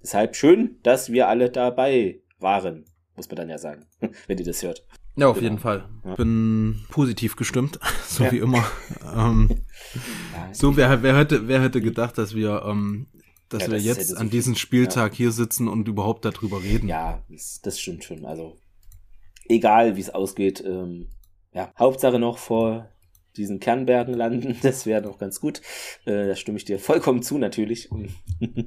deshalb 0.01 0.35
schön, 0.35 0.79
dass 0.83 1.11
wir 1.11 1.27
alle 1.27 1.49
dabei 1.49 2.21
waren, 2.39 2.85
muss 3.15 3.29
man 3.29 3.37
dann 3.37 3.49
ja 3.49 3.57
sagen, 3.57 3.85
wenn 4.27 4.37
ihr 4.37 4.45
das 4.45 4.63
hört. 4.63 4.85
Ja, 5.15 5.27
auf 5.27 5.35
genau. 5.35 5.43
jeden 5.43 5.59
Fall. 5.59 5.87
Ja. 6.03 6.15
Bin 6.15 6.85
positiv 6.89 7.35
gestimmt, 7.35 7.79
so 8.07 8.25
ja. 8.25 8.31
wie 8.31 8.39
immer. 8.39 8.65
ähm, 9.15 9.49
so, 10.51 10.75
wer, 10.75 11.03
wer, 11.03 11.17
hätte, 11.17 11.47
wer 11.47 11.61
hätte 11.61 11.81
gedacht, 11.81 12.17
dass 12.17 12.35
wir, 12.35 12.63
ähm, 12.65 13.07
dass 13.49 13.63
ja, 13.63 13.67
wir 13.69 13.75
das 13.77 13.85
jetzt 13.85 14.17
an 14.17 14.29
diesem 14.29 14.55
Spieltag 14.55 15.13
hier 15.13 15.31
sitzen 15.31 15.67
und 15.67 15.87
überhaupt 15.87 16.25
darüber 16.25 16.61
reden? 16.61 16.89
Ja, 16.89 17.23
das, 17.29 17.61
das 17.61 17.79
stimmt 17.79 18.03
schon. 18.03 18.25
Also, 18.25 18.57
egal 19.47 19.95
wie 19.95 20.01
es 20.01 20.09
ausgeht, 20.09 20.63
ähm, 20.65 21.07
ja, 21.53 21.71
Hauptsache 21.79 22.19
noch 22.19 22.37
vor 22.37 22.89
diesen 23.37 23.59
Kernbergen 23.59 24.13
landen, 24.13 24.57
das 24.63 24.85
wäre 24.85 25.01
doch 25.01 25.17
ganz 25.17 25.39
gut. 25.39 25.61
Äh, 26.05 26.27
da 26.27 26.35
stimme 26.35 26.57
ich 26.57 26.65
dir 26.65 26.77
vollkommen 26.77 27.23
zu, 27.23 27.37
natürlich. 27.37 27.89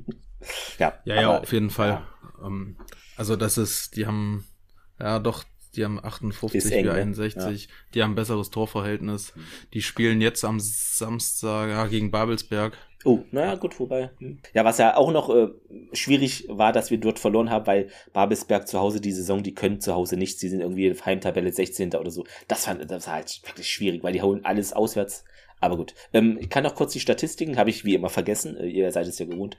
ja, 0.79 0.95
ja, 1.05 1.15
ja, 1.15 1.39
auf 1.41 1.53
jeden 1.53 1.71
Fall. 1.71 2.07
Ähm, 2.43 2.79
also, 3.17 3.37
das 3.37 3.59
ist, 3.59 3.97
die 3.97 4.07
haben 4.07 4.47
ja 4.99 5.19
doch 5.19 5.45
die 5.77 5.85
haben 5.85 6.03
58 6.03 6.73
eng, 6.73 6.85
wie 6.85 6.91
61, 6.91 7.65
ja. 7.65 7.71
die 7.95 8.03
haben 8.03 8.15
besseres 8.15 8.51
Torverhältnis. 8.51 9.33
Die 9.75 9.83
spielen 9.83 10.21
jetzt 10.21 10.45
am 10.45 10.59
Samstag 10.61 11.69
ja, 11.69 11.87
gegen 11.87 12.11
Babelsberg. 12.11 12.77
Oh, 13.05 13.21
naja, 13.31 13.55
gut, 13.55 13.79
wobei. 13.79 14.11
Hm. 14.19 14.39
Ja, 14.55 14.65
was 14.65 14.79
ja 14.79 14.97
auch 14.97 15.13
noch 15.13 15.35
äh, 15.35 15.49
schwierig 15.93 16.47
war, 16.49 16.73
dass 16.73 16.91
wir 16.91 16.99
dort 16.99 17.19
verloren 17.19 17.49
haben, 17.49 17.67
weil 17.67 17.91
Babelsberg 18.13 18.67
zu 18.67 18.81
Hause 18.81 19.01
die 19.01 19.13
Saison, 19.13 19.43
die 19.43 19.55
können 19.55 19.81
zu 19.81 19.95
Hause 19.95 20.17
nichts, 20.17 20.41
die 20.41 20.49
sind 20.49 20.61
irgendwie 20.61 20.87
in 20.87 21.07
Heimtabelle 21.07 21.53
16. 21.53 21.95
oder 21.95 22.11
so. 22.11 22.25
Das, 22.49 22.65
fand, 22.65 22.91
das 22.91 23.07
war 23.07 23.15
halt 23.15 23.41
wirklich 23.45 23.71
schwierig, 23.71 24.03
weil 24.03 24.13
die 24.13 24.23
hauen 24.23 24.45
alles 24.45 24.73
auswärts. 24.73 25.25
Aber 25.61 25.77
gut. 25.77 25.95
Ähm, 26.13 26.39
ich 26.41 26.49
kann 26.49 26.65
noch 26.65 26.75
kurz 26.75 26.93
die 26.93 27.01
Statistiken, 27.01 27.57
habe 27.57 27.71
ich 27.71 27.85
wie 27.85 27.95
immer 27.95 28.09
vergessen. 28.09 28.57
Äh, 28.57 28.67
ihr 28.67 28.91
seid 28.91 29.07
es 29.07 29.19
ja 29.19 29.27
gewohnt. 29.27 29.57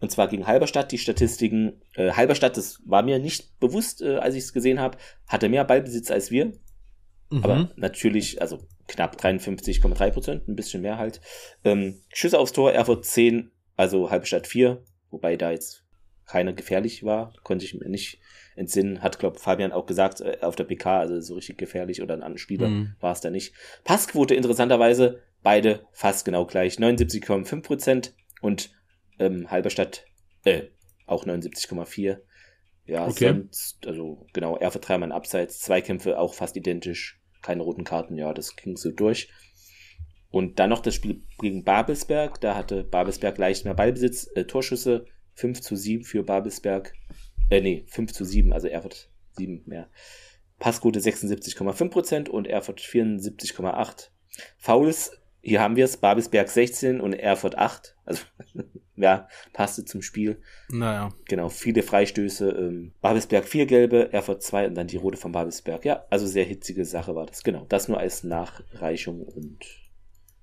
Und 0.00 0.10
zwar 0.10 0.28
gegen 0.28 0.46
Halberstadt 0.46 0.92
die 0.92 0.98
Statistiken. 0.98 1.80
Äh, 1.94 2.12
Halberstadt, 2.12 2.56
das 2.56 2.80
war 2.84 3.02
mir 3.02 3.18
nicht 3.18 3.58
bewusst, 3.60 4.02
äh, 4.02 4.16
als 4.16 4.34
ich 4.34 4.44
es 4.44 4.52
gesehen 4.52 4.80
habe, 4.80 4.98
hatte 5.28 5.48
mehr 5.48 5.64
Ballbesitz 5.64 6.10
als 6.10 6.30
wir. 6.30 6.52
Mhm. 7.30 7.44
Aber 7.44 7.70
natürlich, 7.76 8.40
also 8.40 8.58
knapp 8.88 9.16
53,3 9.16 10.10
Prozent, 10.10 10.48
ein 10.48 10.56
bisschen 10.56 10.82
mehr 10.82 10.98
halt. 10.98 11.20
Ähm, 11.64 12.00
Schüsse 12.12 12.38
aufs 12.38 12.52
Tor, 12.52 12.72
Erfurt 12.72 13.04
10, 13.04 13.50
also 13.76 14.10
Halberstadt 14.10 14.46
4, 14.46 14.82
wobei 15.10 15.36
da 15.36 15.50
jetzt 15.50 15.84
keiner 16.26 16.52
gefährlich 16.52 17.04
war, 17.04 17.32
konnte 17.42 17.64
ich 17.64 17.74
mir 17.74 17.88
nicht 17.88 18.20
entsinnen. 18.56 19.02
Hat, 19.02 19.18
glaube 19.18 19.38
Fabian 19.38 19.72
auch 19.72 19.86
gesagt, 19.86 20.20
äh, 20.20 20.38
auf 20.42 20.56
der 20.56 20.64
PK, 20.64 21.00
also 21.00 21.20
so 21.20 21.34
richtig 21.34 21.58
gefährlich 21.58 22.02
oder 22.02 22.14
ein 22.14 22.22
anderer 22.22 22.38
Spieler 22.38 22.68
mhm. 22.68 22.94
war 23.00 23.12
es 23.12 23.20
da 23.20 23.30
nicht. 23.30 23.54
Passquote 23.84 24.34
interessanterweise, 24.34 25.20
beide 25.42 25.86
fast 25.92 26.24
genau 26.24 26.46
gleich, 26.46 26.76
79,5 26.76 27.62
Prozent 27.62 28.14
und 28.40 28.70
ähm, 29.20 29.50
Halberstadt, 29.50 30.06
äh, 30.44 30.62
auch 31.06 31.24
79,4. 31.24 32.18
Ja, 32.86 33.06
okay. 33.06 33.28
sonst, 33.28 33.86
also 33.86 34.26
genau, 34.32 34.56
er 34.56 34.72
für 34.72 34.80
dreimal 34.80 35.12
Abseits, 35.12 35.60
Zweikämpfe 35.60 36.18
auch 36.18 36.34
fast 36.34 36.56
identisch, 36.56 37.20
keine 37.42 37.62
roten 37.62 37.84
Karten, 37.84 38.16
ja, 38.16 38.34
das 38.34 38.56
ging 38.56 38.76
so 38.76 38.90
durch. 38.90 39.30
Und 40.30 40.58
dann 40.58 40.70
noch 40.70 40.80
das 40.80 40.94
Spiel 40.94 41.22
gegen 41.38 41.64
Babelsberg, 41.64 42.40
da 42.40 42.56
hatte 42.56 42.84
Babelsberg 42.84 43.38
leicht 43.38 43.64
mehr 43.64 43.74
Ballbesitz, 43.74 44.28
äh, 44.34 44.44
Torschüsse 44.44 45.06
5 45.34 45.60
zu 45.60 45.76
7 45.76 46.04
für 46.04 46.22
Babelsberg, 46.22 46.92
äh, 47.50 47.60
nee, 47.60 47.84
5 47.88 48.12
zu 48.12 48.24
7, 48.24 48.52
also 48.52 48.68
Erfurt 48.68 49.10
7 49.36 49.62
mehr. 49.66 49.88
Passquote 50.58 51.00
76,5% 51.00 52.28
und 52.28 52.46
Erfurt 52.46 52.80
74,8. 52.80 54.10
Fouls 54.58 55.19
hier 55.42 55.60
haben 55.60 55.76
wir 55.76 55.84
es, 55.84 55.96
Babelsberg 55.96 56.48
16 56.48 57.00
und 57.00 57.14
Erfurt 57.14 57.56
8. 57.56 57.96
Also, 58.04 58.22
ja, 58.96 59.28
passte 59.52 59.84
zum 59.84 60.02
Spiel. 60.02 60.42
Naja. 60.68 61.10
Genau, 61.26 61.48
viele 61.48 61.82
Freistöße. 61.82 62.50
Ähm, 62.50 62.92
Babelsberg 63.00 63.46
4 63.46 63.66
gelbe, 63.66 64.12
Erfurt 64.12 64.42
2 64.42 64.68
und 64.68 64.74
dann 64.74 64.86
die 64.86 64.96
rote 64.96 65.16
von 65.16 65.32
Babelsberg. 65.32 65.84
Ja, 65.84 66.04
also 66.10 66.26
sehr 66.26 66.44
hitzige 66.44 66.84
Sache 66.84 67.14
war 67.14 67.26
das. 67.26 67.42
Genau, 67.42 67.64
das 67.68 67.88
nur 67.88 67.98
als 67.98 68.24
Nachreichung 68.24 69.22
und 69.22 69.64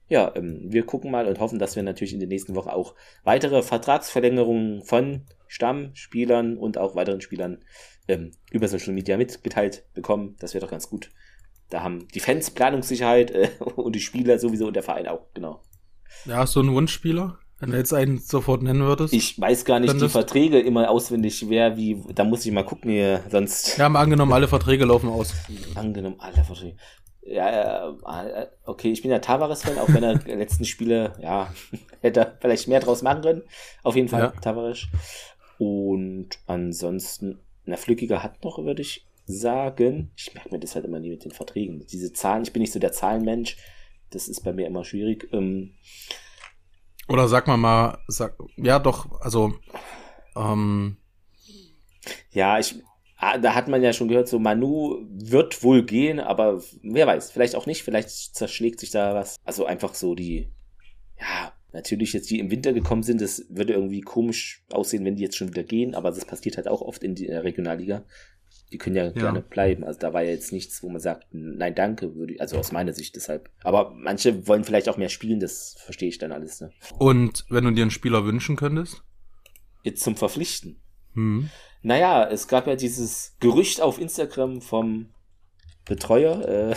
ja, 0.09 0.31
ähm, 0.35 0.61
wir 0.63 0.85
gucken 0.85 1.11
mal 1.11 1.27
und 1.27 1.39
hoffen, 1.39 1.59
dass 1.59 1.75
wir 1.75 1.83
natürlich 1.83 2.13
in 2.13 2.19
den 2.19 2.29
nächsten 2.29 2.55
Wochen 2.55 2.69
auch 2.69 2.95
weitere 3.23 3.61
Vertragsverlängerungen 3.61 4.83
von 4.83 5.25
Stammspielern 5.47 6.57
und 6.57 6.77
auch 6.77 6.95
weiteren 6.95 7.21
Spielern 7.21 7.63
ähm, 8.07 8.31
über 8.51 8.67
Social 8.67 8.93
Media 8.93 9.17
mitgeteilt 9.17 9.85
bekommen. 9.93 10.37
Das 10.39 10.53
wäre 10.53 10.63
doch 10.63 10.71
ganz 10.71 10.89
gut. 10.89 11.11
Da 11.69 11.83
haben 11.83 12.07
die 12.09 12.19
Fans 12.19 12.51
Planungssicherheit 12.51 13.31
äh, 13.31 13.49
und 13.75 13.95
die 13.95 13.99
Spieler 13.99 14.39
sowieso 14.39 14.67
und 14.67 14.75
der 14.75 14.83
Verein 14.83 15.07
auch, 15.07 15.27
genau. 15.33 15.61
Ja, 16.25 16.37
hast 16.37 16.55
du 16.55 16.61
einen 16.61 16.73
Wunschspieler? 16.73 17.39
Wenn 17.59 17.71
du 17.71 17.77
jetzt 17.77 17.93
einen 17.93 18.19
sofort 18.19 18.61
nennen 18.61 18.81
würdest? 18.81 19.13
Ich 19.13 19.39
weiß 19.41 19.65
gar 19.65 19.79
nicht 19.79 19.99
die 19.99 20.09
Verträge 20.09 20.59
immer 20.59 20.91
auswendig, 20.91 21.49
wer 21.49 21.75
wie, 21.75 22.03
da 22.13 22.23
muss 22.23 22.45
ich 22.45 22.51
mal 22.51 22.63
gucken 22.63 22.91
hier, 22.91 23.23
sonst. 23.31 23.77
Ja, 23.77 23.85
haben 23.85 23.95
angenommen, 23.95 24.31
alle 24.31 24.47
Verträge 24.47 24.85
laufen 24.85 25.09
aus. 25.09 25.33
Angenommen, 25.73 26.17
alle 26.19 26.43
Verträge. 26.43 26.77
Ja, 27.23 27.89
äh, 27.89 28.47
okay, 28.63 28.91
ich 28.91 29.01
bin 29.01 29.09
ja 29.09 29.19
Tavares-Fan, 29.19 29.79
auch 29.79 29.89
wenn 29.89 30.03
er 30.03 30.13
letzten 30.37 30.65
Spiele, 30.65 31.13
ja, 31.19 31.51
hätte 32.01 32.19
er 32.19 32.37
vielleicht 32.39 32.67
mehr 32.67 32.79
draus 32.79 33.01
machen 33.01 33.23
können. 33.23 33.43
Auf 33.81 33.95
jeden 33.95 34.07
Fall, 34.07 34.21
ja. 34.21 34.29
Tavares. 34.39 34.85
Und 35.57 36.29
ansonsten, 36.45 37.39
na, 37.65 37.75
Flückiger 37.75 38.21
hat 38.21 38.43
noch, 38.43 38.59
würde 38.59 38.83
ich 38.83 39.06
sagen. 39.27 40.11
Ich 40.15 40.33
merke 40.33 40.49
mir 40.51 40.59
das 40.59 40.75
halt 40.75 40.85
immer 40.85 40.99
nie 40.99 41.09
mit 41.09 41.25
den 41.25 41.31
Verträgen. 41.31 41.85
Diese 41.87 42.13
Zahlen, 42.13 42.43
ich 42.43 42.53
bin 42.53 42.61
nicht 42.61 42.73
so 42.73 42.79
der 42.79 42.93
Zahlenmensch. 42.93 43.57
Das 44.09 44.27
ist 44.27 44.41
bei 44.41 44.53
mir 44.53 44.67
immer 44.67 44.85
schwierig. 44.85 45.27
Ähm, 45.33 45.73
Oder 47.09 47.27
sag 47.27 47.47
mal 47.47 47.57
mal, 47.57 47.99
sag, 48.07 48.37
ja 48.55 48.79
doch, 48.79 49.19
also 49.21 49.53
ähm, 50.35 50.97
ja, 52.31 52.59
ich, 52.59 52.75
ah, 53.17 53.37
da 53.37 53.53
hat 53.53 53.67
man 53.67 53.83
ja 53.83 53.91
schon 53.91 54.07
gehört, 54.07 54.29
so 54.29 54.39
Manu 54.39 55.05
wird 55.09 55.61
wohl 55.63 55.83
gehen, 55.83 56.19
aber 56.19 56.61
wer 56.81 57.07
weiß, 57.07 57.31
vielleicht 57.31 57.55
auch 57.55 57.65
nicht, 57.65 57.83
vielleicht 57.83 58.09
zerschlägt 58.09 58.79
sich 58.79 58.91
da 58.91 59.13
was. 59.13 59.35
Also 59.43 59.65
einfach 59.65 59.93
so 59.93 60.15
die, 60.15 60.51
ja, 61.19 61.53
natürlich 61.73 62.13
jetzt 62.13 62.29
die 62.29 62.39
im 62.39 62.49
Winter 62.49 62.71
gekommen 62.71 63.03
sind, 63.03 63.21
das 63.21 63.45
würde 63.49 63.73
irgendwie 63.73 64.01
komisch 64.01 64.63
aussehen, 64.71 65.03
wenn 65.03 65.17
die 65.17 65.23
jetzt 65.23 65.35
schon 65.35 65.49
wieder 65.49 65.63
gehen, 65.63 65.95
aber 65.95 66.11
das 66.11 66.25
passiert 66.25 66.55
halt 66.55 66.67
auch 66.67 66.81
oft 66.81 67.03
in 67.03 67.15
der 67.15 67.43
Regionalliga 67.43 68.05
Die 68.71 68.77
können 68.77 68.95
ja, 68.95 69.05
ja, 69.05 69.11
gerne 69.11 69.41
bleiben. 69.41 69.83
Also 69.83 69.99
da 69.99 70.13
war 70.13 70.23
ja 70.23 70.31
jetzt 70.31 70.51
nichts, 70.51 70.83
wo 70.83 70.89
man 70.89 70.99
sagt, 70.99 71.27
nein, 71.31 71.73
danke, 71.73 72.15
würde 72.15 72.33
ich, 72.33 72.41
also 72.41 72.57
aus 72.57 72.71
meiner 72.71 72.93
Sicht 72.93 73.15
deshalb. 73.15 73.49
Aber 73.63 73.93
manche 73.95 74.47
wollen 74.47 74.63
vielleicht 74.63 74.89
auch 74.89 74.97
mehr 74.97 75.09
spielen, 75.09 75.39
das 75.39 75.75
verstehe 75.79 76.09
ich 76.09 76.17
dann 76.17 76.31
alles. 76.31 76.59
Ne? 76.59 76.71
Und 76.97 77.45
wenn 77.49 77.63
du 77.63 77.71
dir 77.71 77.83
einen 77.83 77.91
Spieler 77.91 78.25
wünschen 78.25 78.55
könntest? 78.55 79.03
Jetzt 79.83 80.03
zum 80.03 80.17
Verpflichten. 80.17 80.81
Hm. 81.13 81.49
Naja, 81.81 82.27
es 82.29 82.47
gab 82.47 82.67
ja 82.67 82.75
dieses 82.75 83.37
Gerücht 83.39 83.79
auf 83.81 83.99
Instagram 83.99 84.61
vom 84.61 85.13
Betreuer. 85.85 86.75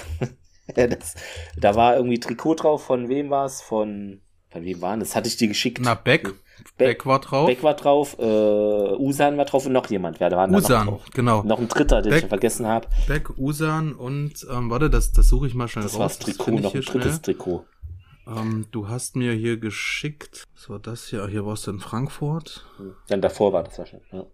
Äh, 0.77 0.87
das, 0.89 1.17
da 1.57 1.75
war 1.75 1.97
irgendwie 1.97 2.21
Trikot 2.21 2.55
drauf, 2.55 2.85
von 2.85 3.09
wem 3.09 3.31
war 3.31 3.47
es? 3.47 3.61
Von, 3.61 4.21
von 4.51 4.65
wem 4.65 4.81
waren 4.81 5.01
das? 5.01 5.15
Hatte 5.15 5.29
ich 5.29 5.37
dir 5.37 5.49
geschickt. 5.49 5.79
Na, 5.83 5.95
Beck. 5.95 6.33
Beck 6.77 7.07
war 7.07 7.21
drauf. 7.21 7.47
Beck 7.47 7.63
war 7.63 7.75
drauf, 7.75 8.17
äh, 8.19 8.23
Usan 8.23 9.39
war 9.39 9.47
drauf 9.47 9.65
und 9.65 9.73
noch 9.73 9.89
jemand. 9.89 10.21
Wer 10.21 10.31
war 10.33 10.49
Usan, 10.51 10.87
noch 10.87 10.93
drauf? 10.93 11.11
genau. 11.15 11.43
Noch 11.43 11.59
ein 11.59 11.69
dritter, 11.69 12.03
den 12.03 12.11
Beck, 12.11 12.25
ich 12.25 12.29
vergessen 12.29 12.67
habe. 12.67 12.87
Beck, 13.09 13.31
Usan 13.39 13.93
und, 13.95 14.47
ähm, 14.51 14.69
warte, 14.71 14.91
das, 14.91 15.13
das 15.13 15.29
suche 15.29 15.47
ich 15.47 15.55
mal 15.55 15.69
schnell 15.69 15.85
das 15.85 15.99
raus. 15.99 16.19
Das 16.19 16.27
war 16.27 16.27
das 16.27 16.37
Trikot, 16.37 16.61
noch 16.61 16.75
ein 16.75 16.81
drittes 16.83 17.03
schnell. 17.03 17.19
Trikot. 17.19 17.65
Ähm, 18.27 18.67
du 18.71 18.89
hast 18.89 19.17
mir 19.17 19.33
hier 19.33 19.57
geschickt, 19.57 20.45
was 20.55 20.69
war 20.69 20.79
das 20.79 21.07
hier? 21.07 21.27
Hier 21.29 21.47
warst 21.47 21.67
du 21.67 21.71
in 21.71 21.81
Frankfurt. 21.81 22.67
Dann 23.09 23.23
davor 23.23 23.53
war 23.53 23.63
das 23.63 23.79
wahrscheinlich, 23.79 24.11
ja. 24.13 24.25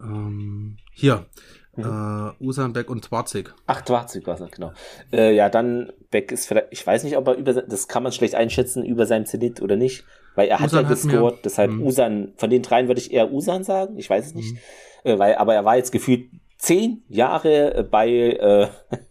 Ähm, 0.00 0.78
hier, 0.92 1.26
Mhm. 1.74 2.34
Äh, 2.40 2.44
Usan, 2.44 2.72
Beck 2.74 2.90
und 2.90 3.02
Twarzig. 3.02 3.54
Ach, 3.66 3.80
Twarzig 3.80 4.26
war 4.26 4.38
es, 4.38 4.50
genau. 4.50 4.72
Äh, 5.10 5.34
ja, 5.34 5.48
dann 5.48 5.90
Beck 6.10 6.30
ist 6.30 6.46
vielleicht, 6.46 6.68
ich 6.70 6.86
weiß 6.86 7.04
nicht, 7.04 7.16
ob 7.16 7.26
er 7.28 7.34
über, 7.34 7.54
das 7.54 7.88
kann 7.88 8.02
man 8.02 8.12
schlecht 8.12 8.34
einschätzen, 8.34 8.84
über 8.84 9.06
seinem 9.06 9.24
Zenit 9.24 9.62
oder 9.62 9.76
nicht, 9.76 10.04
weil 10.34 10.48
er 10.48 10.56
Usan 10.56 10.64
hat 10.64 10.72
ja 10.72 10.82
gescored, 10.82 11.36
hat 11.36 11.44
deshalb 11.44 11.70
mhm. 11.70 11.86
Usan, 11.86 12.32
von 12.36 12.50
den 12.50 12.62
dreien 12.62 12.88
würde 12.88 13.00
ich 13.00 13.12
eher 13.12 13.32
Usan 13.32 13.64
sagen, 13.64 13.96
ich 13.96 14.10
weiß 14.10 14.26
es 14.26 14.34
nicht, 14.34 14.52
mhm. 14.52 15.10
äh, 15.10 15.18
weil, 15.18 15.36
aber 15.36 15.54
er 15.54 15.64
war 15.64 15.76
jetzt 15.76 15.92
gefühlt 15.92 16.28
zehn 16.58 17.04
Jahre 17.08 17.88
bei, 17.90 18.08
äh, 18.08 18.68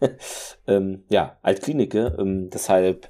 ähm, 0.67 1.03
ja, 1.09 1.37
Altklinike, 1.41 2.15
ähm, 2.19 2.51
deshalb, 2.51 3.09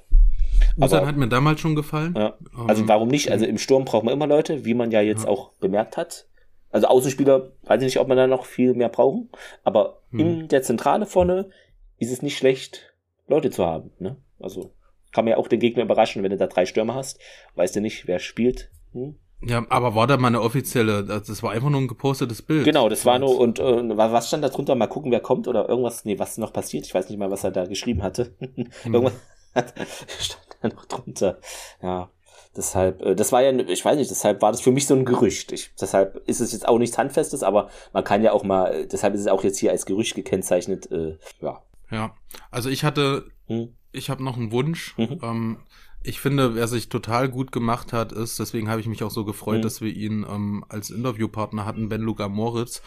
Usan 0.78 1.00
aber, 1.00 1.08
hat 1.08 1.16
mir 1.18 1.28
damals 1.28 1.60
schon 1.60 1.74
gefallen. 1.74 2.14
Ja. 2.16 2.38
Also 2.66 2.82
ähm, 2.82 2.88
warum 2.88 3.08
nicht? 3.08 3.30
Also 3.30 3.44
im 3.44 3.58
Sturm 3.58 3.84
braucht 3.84 4.04
man 4.04 4.14
immer 4.14 4.26
Leute, 4.26 4.64
wie 4.64 4.72
man 4.72 4.90
ja 4.90 5.02
jetzt 5.02 5.24
ja. 5.24 5.28
auch 5.28 5.52
bemerkt 5.60 5.98
hat. 5.98 6.26
Also 6.72 6.88
Außenspieler, 6.88 7.52
weiß 7.64 7.82
ich 7.82 7.86
nicht, 7.86 8.00
ob 8.00 8.08
man 8.08 8.16
da 8.16 8.26
noch 8.26 8.46
viel 8.46 8.74
mehr 8.74 8.88
brauchen, 8.88 9.30
aber 9.62 10.00
hm. 10.10 10.18
in 10.18 10.48
der 10.48 10.62
Zentrale 10.62 11.06
vorne 11.06 11.50
ist 11.98 12.10
es 12.10 12.22
nicht 12.22 12.36
schlecht, 12.36 12.94
Leute 13.28 13.50
zu 13.50 13.64
haben. 13.64 13.92
Ne? 13.98 14.16
Also 14.40 14.72
kann 15.12 15.24
man 15.24 15.32
ja 15.32 15.36
auch 15.36 15.48
den 15.48 15.60
Gegner 15.60 15.84
überraschen, 15.84 16.22
wenn 16.22 16.30
du 16.30 16.36
da 16.36 16.46
drei 16.46 16.66
Stürmer 16.66 16.94
hast. 16.94 17.20
Weißt 17.54 17.76
du 17.76 17.80
nicht, 17.80 18.06
wer 18.06 18.18
spielt. 18.18 18.70
Hm? 18.92 19.16
Ja, 19.44 19.66
aber 19.68 19.94
war 19.94 20.06
da 20.06 20.16
mal 20.16 20.28
eine 20.28 20.40
offizielle, 20.40 21.04
das 21.04 21.42
war 21.42 21.50
einfach 21.50 21.68
nur 21.68 21.80
ein 21.80 21.88
gepostetes 21.88 22.42
Bild. 22.42 22.64
Genau, 22.64 22.88
das 22.88 23.04
war 23.04 23.18
nur, 23.18 23.38
und 23.38 23.58
äh, 23.58 23.96
was 23.96 24.28
stand 24.28 24.44
da 24.44 24.48
drunter? 24.48 24.76
Mal 24.76 24.86
gucken, 24.86 25.10
wer 25.10 25.20
kommt 25.20 25.48
oder 25.48 25.68
irgendwas, 25.68 26.04
nee, 26.04 26.18
was 26.18 26.38
noch 26.38 26.52
passiert? 26.52 26.86
Ich 26.86 26.94
weiß 26.94 27.08
nicht 27.08 27.18
mal, 27.18 27.30
was 27.30 27.42
er 27.42 27.50
da 27.50 27.66
geschrieben 27.66 28.02
hatte. 28.02 28.34
Hm. 28.82 28.94
irgendwas 28.94 29.14
stand 30.18 30.56
da 30.60 30.68
noch 30.68 30.84
drunter. 30.86 31.38
Ja, 31.82 32.10
Deshalb, 32.56 33.02
äh, 33.02 33.14
das 33.14 33.32
war 33.32 33.42
ja, 33.42 33.50
ich 33.52 33.84
weiß 33.84 33.96
nicht, 33.96 34.10
deshalb 34.10 34.42
war 34.42 34.52
das 34.52 34.60
für 34.60 34.72
mich 34.72 34.86
so 34.86 34.94
ein 34.94 35.04
Gerücht. 35.04 35.52
Ich, 35.52 35.72
deshalb 35.80 36.22
ist 36.26 36.40
es 36.40 36.52
jetzt 36.52 36.68
auch 36.68 36.78
nichts 36.78 36.98
Handfestes, 36.98 37.42
aber 37.42 37.70
man 37.92 38.04
kann 38.04 38.22
ja 38.22 38.32
auch 38.32 38.44
mal, 38.44 38.86
deshalb 38.86 39.14
ist 39.14 39.20
es 39.22 39.26
auch 39.26 39.42
jetzt 39.44 39.58
hier 39.58 39.70
als 39.70 39.86
Gerücht 39.86 40.14
gekennzeichnet, 40.14 40.90
äh, 40.90 41.16
ja. 41.40 41.62
Ja, 41.90 42.14
also 42.50 42.70
ich 42.70 42.84
hatte, 42.84 43.26
hm. 43.46 43.74
ich 43.92 44.08
habe 44.08 44.24
noch 44.24 44.36
einen 44.38 44.50
Wunsch. 44.50 44.96
Mhm. 44.96 45.20
Ähm, 45.22 45.58
ich 46.04 46.20
finde, 46.20 46.54
wer 46.54 46.66
sich 46.68 46.88
total 46.88 47.28
gut 47.28 47.52
gemacht 47.52 47.92
hat, 47.92 48.12
ist, 48.12 48.38
deswegen 48.38 48.68
habe 48.68 48.80
ich 48.80 48.86
mich 48.86 49.02
auch 49.04 49.10
so 49.10 49.24
gefreut, 49.24 49.58
mhm. 49.58 49.62
dass 49.62 49.80
wir 49.80 49.92
ihn 49.92 50.26
ähm, 50.28 50.64
als 50.68 50.90
Interviewpartner 50.90 51.64
hatten, 51.64 51.88
Ben 51.88 52.00
Luca 52.00 52.28
Moritz. 52.28 52.82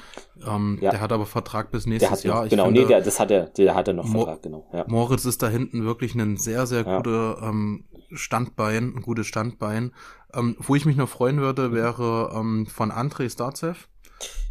Ähm, 0.45 0.80
ja. 0.82 0.91
Der 0.91 1.01
hat 1.01 1.11
aber 1.11 1.26
Vertrag 1.26 1.72
bis 1.72 1.86
nächstes 1.86 2.24
Jahr. 2.24 2.45
Ich 2.45 2.49
genau, 2.49 2.66
finde, 2.66 2.82
nee, 2.82 2.88
der, 2.88 3.01
das 3.01 3.20
hat 3.20 3.32
er, 3.32 3.45
der 3.47 3.76
hat 3.76 3.88
er 3.88 3.93
noch 3.93 4.05
Mo 4.05 4.26
Vertrag, 4.26 4.43
genau. 4.43 4.68
Ja. 4.74 4.86
Moritz 4.88 5.26
ist 5.26 5.41
da 5.41 5.49
hinten 5.49 5.86
wirklich 5.86 6.16
ein 6.16 6.38
sehr, 6.38 6.68
sehr 6.68 6.86
ja. 6.86 6.97
guter 6.97 7.41
ähm, 7.41 7.86
Standbein, 8.11 8.93
ein 8.95 9.01
gutes 9.01 9.28
Standbein. 9.28 9.91
Ähm, 10.34 10.57
wo 10.59 10.76
ich 10.76 10.86
mich 10.86 10.97
noch 10.97 11.09
freuen 11.09 11.39
würde, 11.39 11.72
wäre 11.72 12.34
ähm, 12.36 12.66
von 12.68 12.91
Andrei 12.91 13.30
Starzev. 13.30 13.88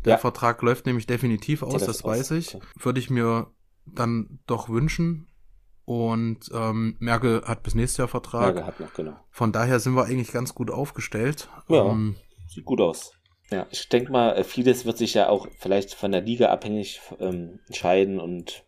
Der 0.04 0.12
ja. 0.12 0.18
Vertrag 0.18 0.60
läuft 0.62 0.86
nämlich 0.86 1.06
definitiv 1.06 1.62
aus, 1.62 1.84
das 1.84 2.04
weiß 2.04 2.32
aus. 2.32 2.38
ich. 2.38 2.58
Würde 2.78 3.00
ich 3.00 3.10
mir 3.10 3.48
dann 3.86 4.38
doch 4.46 4.68
wünschen. 4.68 5.28
Und 5.84 6.50
ähm, 6.54 6.96
Merkel 6.98 7.42
hat 7.44 7.62
bis 7.62 7.74
nächstes 7.74 7.98
Jahr 7.98 8.08
Vertrag. 8.08 8.54
Merkel 8.54 8.66
hat 8.66 8.80
noch, 8.80 8.94
genau. 8.94 9.16
Von 9.30 9.52
daher 9.52 9.80
sind 9.80 9.94
wir 9.94 10.04
eigentlich 10.04 10.32
ganz 10.32 10.54
gut 10.54 10.70
aufgestellt. 10.70 11.48
Ja, 11.68 11.84
ähm, 11.86 12.16
sieht 12.48 12.64
gut 12.64 12.80
aus. 12.80 13.12
Ja, 13.50 13.66
ich 13.70 13.88
denke 13.88 14.10
mal, 14.10 14.36
äh, 14.36 14.44
vieles 14.44 14.86
wird 14.86 14.96
sich 14.96 15.14
ja 15.14 15.28
auch 15.28 15.46
vielleicht 15.58 15.94
von 15.94 16.12
der 16.12 16.22
Liga 16.22 16.48
abhängig 16.48 17.00
ähm, 17.20 17.60
entscheiden 17.66 18.18
und 18.18 18.64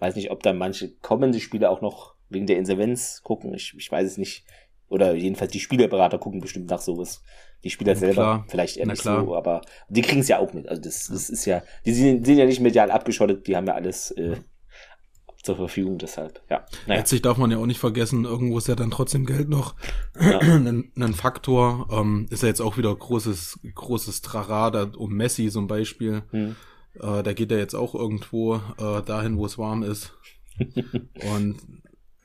weiß 0.00 0.16
nicht, 0.16 0.30
ob 0.30 0.42
dann 0.42 0.58
manche 0.58 0.90
kommende 0.96 1.38
Spiele 1.40 1.70
auch 1.70 1.80
noch 1.80 2.14
wegen 2.28 2.46
der 2.46 2.58
Insolvenz 2.58 3.22
gucken. 3.22 3.54
Ich, 3.54 3.74
ich 3.76 3.90
weiß 3.90 4.06
es 4.06 4.18
nicht. 4.18 4.44
Oder 4.88 5.14
jedenfalls 5.14 5.52
die 5.52 5.60
Spielerberater 5.60 6.18
gucken 6.18 6.40
bestimmt 6.40 6.68
nach 6.68 6.80
sowas. 6.80 7.22
Die 7.62 7.70
Spieler 7.70 7.92
ja, 7.92 7.98
selber 7.98 8.14
klar. 8.14 8.44
vielleicht 8.48 8.76
eher 8.76 8.86
Na 8.86 8.92
nicht 8.92 9.02
klar. 9.02 9.24
so, 9.24 9.34
aber 9.34 9.62
die 9.88 10.02
kriegen 10.02 10.20
es 10.20 10.28
ja 10.28 10.38
auch 10.38 10.52
mit. 10.52 10.68
Also 10.68 10.82
das, 10.82 11.06
das 11.06 11.30
ist 11.30 11.46
ja, 11.46 11.62
die 11.86 11.92
sind, 11.92 12.26
sind 12.26 12.36
ja 12.36 12.44
nicht 12.44 12.60
medial 12.60 12.90
abgeschottet, 12.90 13.46
die 13.46 13.56
haben 13.56 13.66
ja 13.66 13.74
alles 13.74 14.10
äh, 14.12 14.36
zur 15.44 15.56
Verfügung, 15.56 15.98
deshalb, 15.98 16.40
ja. 16.48 16.64
Naja. 16.86 17.00
Letztlich 17.00 17.22
darf 17.22 17.36
man 17.36 17.50
ja 17.50 17.58
auch 17.58 17.66
nicht 17.66 17.78
vergessen, 17.78 18.24
irgendwo 18.24 18.58
ist 18.58 18.68
ja 18.68 18.74
dann 18.74 18.90
trotzdem 18.90 19.26
Geld 19.26 19.48
noch 19.48 19.74
ja. 20.18 20.38
ein, 20.40 20.90
ein, 20.96 21.14
Faktor. 21.14 21.88
Ähm, 21.92 22.26
ist 22.30 22.42
ja 22.42 22.48
jetzt 22.48 22.62
auch 22.62 22.78
wieder 22.78 22.94
großes, 22.94 23.60
großes 23.74 24.22
Trara 24.22 24.90
um 24.96 25.12
Messi 25.12 25.50
zum 25.50 25.66
Beispiel. 25.66 26.22
Hm. 26.30 26.56
Äh, 26.94 27.22
da 27.22 27.32
geht 27.34 27.52
er 27.52 27.58
jetzt 27.58 27.74
auch 27.74 27.94
irgendwo 27.94 28.56
äh, 28.56 29.02
dahin, 29.04 29.36
wo 29.36 29.44
es 29.46 29.58
warm 29.58 29.82
ist. 29.82 30.14
Und 31.34 31.56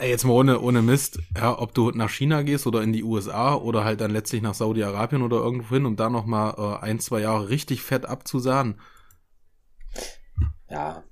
Ey, 0.02 0.10
jetzt 0.10 0.24
mal 0.24 0.32
ohne, 0.32 0.62
ohne 0.62 0.82
Mist, 0.82 1.20
ja, 1.36 1.60
ob 1.60 1.74
du 1.74 1.92
nach 1.92 2.10
China 2.10 2.42
gehst 2.44 2.66
oder 2.66 2.82
in 2.82 2.94
die 2.94 3.04
USA 3.04 3.54
oder 3.54 3.84
halt 3.84 4.00
dann 4.00 4.12
letztlich 4.12 4.42
nach 4.42 4.54
Saudi-Arabien 4.54 5.22
oder 5.22 5.36
irgendwo 5.36 5.76
hin, 5.76 5.86
um 5.86 5.98
da 5.98 6.10
nochmal 6.10 6.54
äh, 6.58 6.86
ein, 6.86 7.02
zwei 7.02 7.20
Jahre 7.20 7.50
richtig 7.50 7.82
fett 7.82 8.06
abzusahen. 8.06 8.80
Ja. 10.70 11.04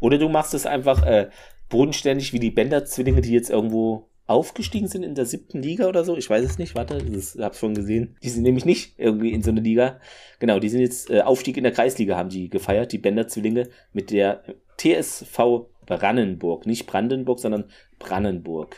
Oder 0.00 0.18
du 0.18 0.28
machst 0.28 0.54
es 0.54 0.66
einfach 0.66 1.04
äh, 1.04 1.30
bodenständig 1.68 2.32
wie 2.32 2.40
die 2.40 2.50
Bender-Zwillinge, 2.50 3.20
die 3.20 3.32
jetzt 3.32 3.50
irgendwo 3.50 4.08
aufgestiegen 4.26 4.86
sind 4.86 5.02
in 5.02 5.16
der 5.16 5.26
siebten 5.26 5.60
Liga 5.60 5.88
oder 5.88 6.04
so. 6.04 6.16
Ich 6.16 6.30
weiß 6.30 6.44
es 6.44 6.58
nicht, 6.58 6.76
warte, 6.76 6.98
das 6.98 7.36
hab's 7.40 7.58
schon 7.58 7.74
gesehen. 7.74 8.16
Die 8.22 8.28
sind 8.28 8.44
nämlich 8.44 8.64
nicht 8.64 8.94
irgendwie 8.96 9.32
in 9.32 9.42
so 9.42 9.50
einer 9.50 9.60
Liga. 9.60 9.98
Genau, 10.38 10.60
die 10.60 10.68
sind 10.68 10.80
jetzt 10.80 11.10
äh, 11.10 11.22
Aufstieg 11.22 11.56
in 11.56 11.64
der 11.64 11.72
Kreisliga 11.72 12.16
haben 12.16 12.28
die 12.28 12.48
gefeiert, 12.48 12.92
die 12.92 12.98
Bender-Zwillinge 12.98 13.68
mit 13.92 14.12
der 14.12 14.44
TSV 14.78 15.66
Brannenburg. 15.84 16.64
Nicht 16.66 16.86
Brandenburg, 16.86 17.40
sondern 17.40 17.64
Brannenburg. 17.98 18.76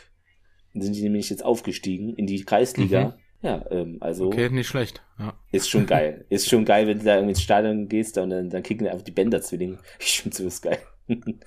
Dann 0.73 0.81
sind 0.81 0.95
die 0.95 1.03
nämlich 1.03 1.29
jetzt 1.29 1.45
aufgestiegen 1.45 2.15
in 2.15 2.25
die 2.25 2.43
Kreisliga. 2.43 3.09
Mhm. 3.09 3.13
Ja, 3.43 3.65
ähm, 3.69 3.97
also. 3.99 4.27
Okay, 4.27 4.49
nicht 4.49 4.67
schlecht. 4.67 5.03
Ja. 5.19 5.33
Ist 5.51 5.69
schon 5.69 5.85
geil. 5.85 6.25
ist 6.29 6.49
schon 6.49 6.65
geil, 6.65 6.87
wenn 6.87 6.97
du 6.97 7.05
da 7.05 7.15
irgendwie 7.15 7.31
ins 7.31 7.41
Stadion 7.43 7.89
gehst 7.89 8.17
und 8.17 8.31
dann, 8.31 8.49
dann 8.49 8.63
kicken 8.63 8.87
einfach 8.87 9.03
die 9.03 9.11
Bänder-Zwillinge. 9.11 9.77
Ich 9.99 10.21
finde 10.21 10.35
sowas 10.35 10.61
geil. 10.61 10.79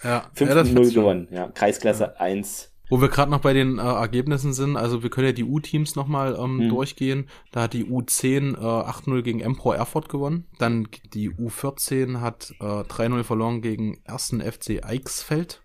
Ja, 0.03 0.25
5 0.35 0.55
ja, 0.55 0.65
0 0.65 0.91
gewonnen. 0.93 1.29
Ja, 1.31 1.49
Kreisklasse 1.49 2.05
ja. 2.05 2.21
1. 2.21 2.73
Wo 2.89 3.01
wir 3.01 3.09
gerade 3.09 3.31
noch 3.31 3.41
bei 3.41 3.53
den 3.53 3.79
äh, 3.79 3.83
Ergebnissen 3.83 4.53
sind, 4.53 4.77
also 4.77 5.03
wir 5.03 5.11
können 5.11 5.27
ja 5.27 5.33
die 5.33 5.45
U-Teams 5.45 5.97
nochmal 5.97 6.37
ähm, 6.39 6.61
hm. 6.61 6.69
durchgehen. 6.69 7.29
Da 7.51 7.63
hat 7.63 7.73
die 7.73 7.85
U10 7.85 8.55
äh, 8.55 8.61
8-0 8.61 9.23
gegen 9.23 9.41
Empro 9.41 9.73
Erfurt 9.73 10.09
gewonnen. 10.09 10.47
Dann 10.59 10.87
die 11.13 11.31
U14 11.31 12.21
hat 12.21 12.55
äh, 12.61 12.65
3-0 12.65 13.25
verloren 13.25 13.61
gegen 13.61 13.99
1. 14.07 14.37
FC 14.41 14.85
Eichsfeld. 14.85 15.63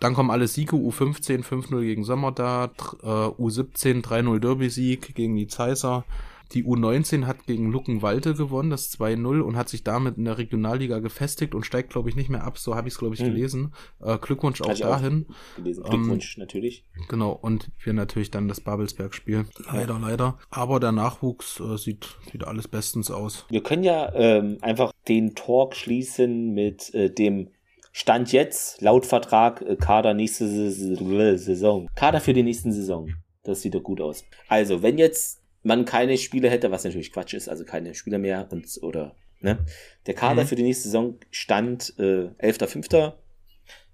Dann 0.00 0.14
kommen 0.14 0.30
alle 0.30 0.46
Siege, 0.46 0.76
U15 0.76 1.44
5-0 1.44 1.80
gegen 1.80 2.04
Sommerda, 2.04 2.70
äh, 3.02 3.06
U17 3.06 4.04
3-0 4.04 4.38
Derby-Sieg 4.38 5.14
gegen 5.14 5.34
die 5.34 5.48
Zeiser. 5.48 6.04
Die 6.52 6.64
U19 6.64 7.26
hat 7.26 7.46
gegen 7.46 7.70
Luckenwalde 7.70 8.34
gewonnen, 8.34 8.70
das 8.70 8.90
2-0 8.98 9.40
und 9.40 9.56
hat 9.56 9.68
sich 9.68 9.84
damit 9.84 10.16
in 10.16 10.24
der 10.24 10.38
Regionalliga 10.38 10.98
gefestigt 10.98 11.54
und 11.54 11.66
steigt, 11.66 11.90
glaube 11.90 12.08
ich, 12.08 12.16
nicht 12.16 12.30
mehr 12.30 12.44
ab. 12.44 12.58
So 12.58 12.74
habe 12.74 12.88
ich 12.88 12.94
es, 12.94 12.98
glaube 12.98 13.14
ich, 13.14 13.20
gelesen. 13.20 13.74
Äh, 14.00 14.18
Glückwunsch 14.18 14.62
auch 14.62 14.72
dahin. 14.72 15.26
Auch 15.28 15.56
gelesen. 15.56 15.82
Glückwunsch 15.84 16.36
ähm, 16.36 16.40
natürlich. 16.40 16.84
Genau, 17.08 17.32
und 17.32 17.70
wir 17.82 17.92
natürlich 17.92 18.30
dann 18.30 18.48
das 18.48 18.60
Babelsberg-Spiel. 18.60 19.46
Leider, 19.66 19.94
ja. 19.94 19.98
leider. 19.98 20.38
Aber 20.50 20.80
der 20.80 20.92
Nachwuchs 20.92 21.60
äh, 21.60 21.76
sieht, 21.76 22.16
sieht 22.32 22.44
alles 22.44 22.68
bestens 22.68 23.10
aus. 23.10 23.46
Wir 23.50 23.62
können 23.62 23.84
ja 23.84 24.12
ähm, 24.14 24.58
einfach 24.62 24.92
den 25.08 25.34
Talk 25.34 25.76
schließen 25.76 26.54
mit 26.54 26.94
äh, 26.94 27.10
dem 27.10 27.50
Stand 27.92 28.32
jetzt, 28.32 28.80
laut 28.80 29.06
Vertrag, 29.06 29.60
äh, 29.62 29.76
Kader 29.76 30.14
nächste 30.14 30.48
Saison. 30.70 31.88
Kader 31.94 32.20
für 32.20 32.32
die 32.32 32.42
nächsten 32.42 32.72
Saison. 32.72 33.10
Das 33.42 33.62
sieht 33.62 33.74
doch 33.74 33.82
gut 33.82 34.00
aus. 34.00 34.24
Also, 34.48 34.82
wenn 34.82 34.98
jetzt 34.98 35.40
man 35.68 35.84
keine 35.84 36.16
Spieler 36.16 36.48
hätte, 36.48 36.70
was 36.70 36.84
natürlich 36.84 37.12
Quatsch 37.12 37.34
ist, 37.34 37.48
also 37.48 37.64
keine 37.64 37.94
Spieler 37.94 38.18
mehr 38.18 38.48
und 38.50 38.66
oder 38.82 39.14
ne? 39.40 39.58
Der 40.06 40.14
Kader 40.14 40.42
mhm. 40.42 40.46
für 40.48 40.56
die 40.56 40.62
nächste 40.62 40.84
Saison 40.84 41.18
stand 41.30 41.94
äh, 41.98 42.30
11.05. 42.40 43.12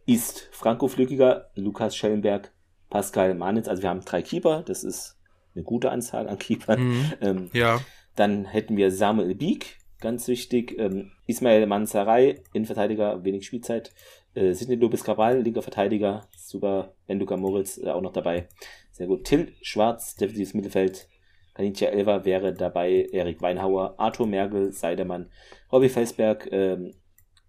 ist 0.06 0.48
Franco 0.52 0.88
Flückiger, 0.88 1.50
Lukas 1.56 1.96
Schellenberg, 1.96 2.52
Pascal 2.90 3.34
Manitz, 3.34 3.68
also 3.68 3.82
wir 3.82 3.90
haben 3.90 4.04
drei 4.04 4.22
Keeper, 4.22 4.62
das 4.62 4.84
ist 4.84 5.18
eine 5.54 5.64
gute 5.64 5.90
Anzahl 5.90 6.28
an 6.28 6.38
Keepern. 6.38 6.88
Mhm. 6.88 7.12
Ähm, 7.20 7.50
ja. 7.52 7.80
Dann 8.14 8.44
hätten 8.44 8.76
wir 8.76 8.92
Samuel 8.92 9.34
Bieg, 9.34 9.78
ganz 10.00 10.28
wichtig. 10.28 10.78
Ähm, 10.78 11.10
Ismail 11.26 11.66
Mansaray, 11.66 12.40
Innenverteidiger, 12.52 13.24
wenig 13.24 13.46
Spielzeit. 13.46 13.92
Äh, 14.34 14.52
Sidney 14.52 14.76
Lopez 14.76 15.02
Cabral, 15.02 15.42
linker 15.42 15.62
Verteidiger. 15.62 16.28
Super. 16.36 16.94
Benduka 17.08 17.36
Moritz 17.36 17.78
äh, 17.78 17.90
auch 17.90 18.02
noch 18.02 18.12
dabei. 18.12 18.48
Sehr 18.92 19.08
gut. 19.08 19.24
Till 19.24 19.52
Schwarz, 19.62 20.14
defensives 20.14 20.54
Mittelfeld. 20.54 21.08
Kanitia 21.54 21.88
Elva 21.88 22.24
wäre 22.24 22.52
dabei. 22.52 23.06
Erik 23.12 23.40
Weinhauer, 23.40 23.94
Arthur 23.98 24.26
Mergel, 24.26 24.72
Seidemann, 24.72 25.30
Robbie 25.72 25.88
Felsberg, 25.88 26.48
ähm, 26.50 26.92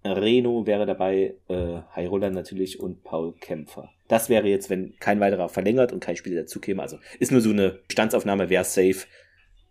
Reno 0.03 0.67
wäre 0.67 0.85
dabei, 0.85 1.35
äh, 1.47 1.81
Heirola 1.95 2.29
natürlich 2.29 2.79
und 2.79 3.03
Paul 3.03 3.33
Kämpfer. 3.39 3.89
Das 4.07 4.29
wäre 4.29 4.47
jetzt, 4.47 4.69
wenn 4.69 4.95
kein 4.99 5.19
weiterer 5.19 5.49
verlängert 5.49 5.91
und 5.91 5.99
kein 5.99 6.15
Spieler 6.15 6.41
dazu 6.41 6.59
käme. 6.59 6.81
Also 6.81 6.97
ist 7.19 7.31
nur 7.31 7.41
so 7.41 7.49
eine 7.49 7.79
Bestandsaufnahme, 7.87 8.49
wäre 8.49 8.63
safe. 8.63 9.07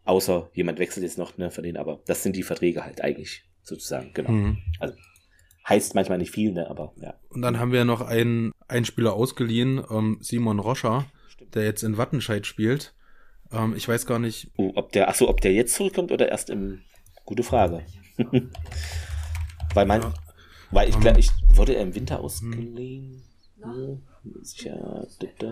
Außer 0.04 0.50
jemand 0.52 0.78
wechselt 0.80 1.04
jetzt 1.04 1.18
noch 1.18 1.38
ne, 1.38 1.50
von 1.50 1.62
denen, 1.62 1.78
aber 1.78 2.00
das 2.06 2.22
sind 2.22 2.36
die 2.36 2.42
Verträge 2.42 2.84
halt 2.84 3.00
eigentlich 3.00 3.44
sozusagen, 3.62 4.12
genau. 4.12 4.32
Mhm. 4.32 4.58
Also 4.80 4.94
heißt 5.66 5.94
manchmal 5.94 6.18
nicht 6.18 6.32
viel, 6.32 6.52
ne, 6.52 6.68
aber 6.68 6.92
ja. 7.00 7.14
Und 7.30 7.42
dann 7.42 7.58
haben 7.58 7.72
wir 7.72 7.84
noch 7.84 8.02
einen, 8.02 8.52
einen 8.68 8.84
Spieler 8.84 9.14
ausgeliehen, 9.14 9.82
ähm, 9.90 10.18
Simon 10.20 10.58
Roscher, 10.58 11.06
der 11.54 11.64
jetzt 11.64 11.82
in 11.82 11.96
Wattenscheid 11.96 12.46
spielt. 12.46 12.94
Ähm, 13.54 13.74
ich 13.76 13.88
weiß 13.88 14.06
gar 14.06 14.18
nicht. 14.18 14.50
Oh, 14.56 14.72
ob 14.74 14.92
der, 14.92 15.08
ach 15.08 15.14
so, 15.14 15.28
ob 15.28 15.40
der 15.40 15.52
jetzt 15.52 15.74
zurückkommt 15.74 16.12
oder 16.12 16.28
erst 16.28 16.50
im. 16.50 16.82
Gute 17.24 17.42
Frage. 17.42 17.86
Weil 19.74 19.86
mein, 19.86 20.02
ja. 20.02 20.14
weil 20.70 20.88
ich 20.88 21.00
glaube, 21.00 21.18
ich 21.18 21.30
wurde 21.48 21.74
er 21.74 21.82
im 21.82 21.94
Winter 21.94 22.20
ausgeliehen. 22.20 23.24
Hm. 23.60 24.02
Sicher, 24.42 25.06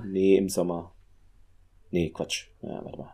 nee, 0.05 0.36
im 0.36 0.48
Sommer. 0.48 0.94
Nee, 1.90 2.11
Quatsch. 2.11 2.46
Ja, 2.62 2.84
warte 2.84 2.98
mal. 2.98 3.12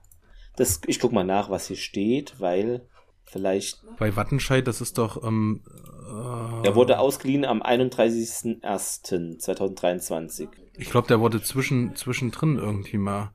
Das, 0.56 0.82
ich 0.86 1.00
guck 1.00 1.12
mal 1.12 1.24
nach, 1.24 1.50
was 1.50 1.68
hier 1.68 1.76
steht, 1.76 2.40
weil 2.40 2.88
vielleicht. 3.24 3.82
Bei 3.98 4.16
Wattenscheid, 4.16 4.66
das 4.66 4.80
ist 4.80 4.96
doch. 4.98 5.22
Ähm, 5.24 5.62
äh, 6.08 6.66
er 6.66 6.74
wurde 6.74 6.98
ausgeliehen 6.98 7.44
am 7.44 7.62
31.01.2023. 7.62 10.48
Ich 10.76 10.90
glaube, 10.90 11.06
der 11.08 11.20
wurde 11.20 11.42
zwischen, 11.42 11.94
zwischendrin 11.96 12.56
irgendwie 12.56 12.98
mal. 12.98 13.32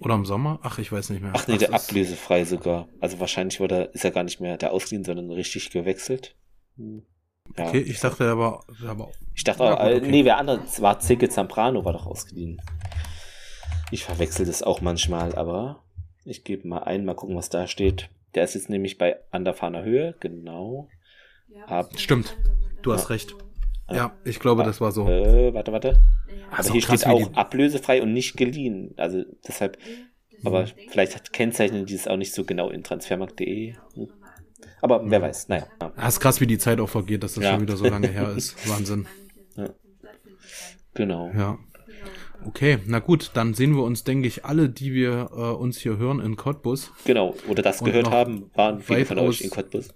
Oder 0.00 0.14
im 0.14 0.24
Sommer? 0.24 0.60
Ach, 0.62 0.78
ich 0.78 0.90
weiß 0.90 1.10
nicht 1.10 1.22
mehr. 1.22 1.32
Ach 1.34 1.46
nee, 1.46 1.58
der 1.58 1.72
ablösefrei 1.72 2.44
sogar. 2.44 2.88
Also 3.00 3.20
wahrscheinlich 3.20 3.60
wurde, 3.60 3.90
ist 3.92 4.04
er 4.04 4.10
gar 4.10 4.24
nicht 4.24 4.40
mehr 4.40 4.56
der 4.56 4.72
ausgeliehen, 4.72 5.04
sondern 5.04 5.30
richtig 5.30 5.70
gewechselt. 5.70 6.34
Hm. 6.76 7.02
Ja. 7.56 7.68
Okay, 7.68 7.80
ich 7.80 8.00
dachte 8.00 8.24
aber, 8.30 8.64
aber 8.86 9.10
ich 9.34 9.44
dachte 9.44 9.62
auch, 9.62 9.78
ja, 9.78 9.96
okay. 9.96 10.08
nee, 10.08 10.24
wer 10.24 10.38
anders 10.38 10.80
war 10.80 10.98
Zicke 10.98 11.28
Zamprano 11.28 11.84
war 11.84 11.92
doch 11.92 12.06
ausgeliehen. 12.06 12.60
Ich 13.90 14.04
verwechsel 14.04 14.46
das 14.46 14.62
auch 14.62 14.80
manchmal, 14.80 15.34
aber 15.34 15.84
ich 16.24 16.42
gebe 16.42 16.66
mal 16.66 16.82
ein, 16.84 17.04
mal 17.04 17.14
gucken, 17.14 17.36
was 17.36 17.50
da 17.50 17.66
steht. 17.66 18.08
Der 18.34 18.44
ist 18.44 18.54
jetzt 18.54 18.70
nämlich 18.70 18.98
bei 18.98 19.18
Anderfahner 19.30 19.84
Höhe, 19.84 20.14
genau. 20.20 20.88
Ja, 21.48 21.86
Stimmt, 21.96 22.36
du 22.82 22.92
hast 22.92 23.10
recht. 23.10 23.36
Ja, 23.90 24.16
ich 24.24 24.40
glaube, 24.40 24.64
das 24.64 24.80
war 24.80 24.92
so. 24.92 25.06
Äh, 25.08 25.52
warte, 25.52 25.72
warte. 25.72 26.00
Aber 26.50 26.72
hier 26.72 26.82
steht 26.82 27.06
auch 27.06 27.32
ablösefrei 27.34 28.02
und 28.02 28.12
nicht 28.12 28.36
geliehen. 28.36 28.94
Also 28.96 29.24
deshalb, 29.46 29.78
aber 30.44 30.66
vielleicht 30.90 31.32
kennzeichnen 31.32 31.86
die 31.86 31.94
es 31.94 32.08
auch 32.08 32.16
nicht 32.16 32.32
so 32.32 32.44
genau 32.44 32.70
in 32.70 32.82
transfermarkt.de. 32.82 33.74
Hm. 33.94 34.08
Aber 34.80 35.02
wer 35.10 35.22
weiß, 35.22 35.48
naja. 35.48 35.66
Ja. 35.80 35.92
Das 35.96 36.14
ist 36.14 36.20
krass, 36.20 36.40
wie 36.40 36.46
die 36.46 36.58
Zeit 36.58 36.80
auch 36.80 36.88
vergeht, 36.88 37.22
dass 37.22 37.34
das 37.34 37.44
ja. 37.44 37.52
schon 37.52 37.62
wieder 37.62 37.76
so 37.76 37.86
lange 37.86 38.08
her 38.08 38.30
ist. 38.36 38.68
Wahnsinn. 38.68 39.06
Ja. 39.56 39.70
Genau. 40.94 41.30
Ja. 41.34 41.58
Okay, 42.46 42.78
na 42.86 42.98
gut, 42.98 43.30
dann 43.34 43.54
sehen 43.54 43.74
wir 43.74 43.82
uns, 43.82 44.04
denke 44.04 44.28
ich, 44.28 44.44
alle, 44.44 44.68
die 44.68 44.92
wir 44.92 45.30
äh, 45.32 45.40
uns 45.40 45.78
hier 45.78 45.96
hören 45.96 46.20
in 46.20 46.36
Cottbus. 46.36 46.92
Genau, 47.06 47.34
oder 47.48 47.62
das 47.62 47.80
Und 47.80 47.86
gehört 47.86 48.10
haben, 48.10 48.50
waren 48.54 48.80
viele 48.80 49.06
von 49.06 49.18
euch 49.18 49.40
in 49.40 49.50
Cottbus. 49.50 49.88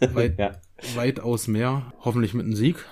weit, 0.00 0.36
ja. 0.38 0.52
Weitaus 0.96 1.46
mehr, 1.46 1.92
hoffentlich 2.00 2.34
mit 2.34 2.44
einem 2.44 2.56
Sieg. 2.56 2.84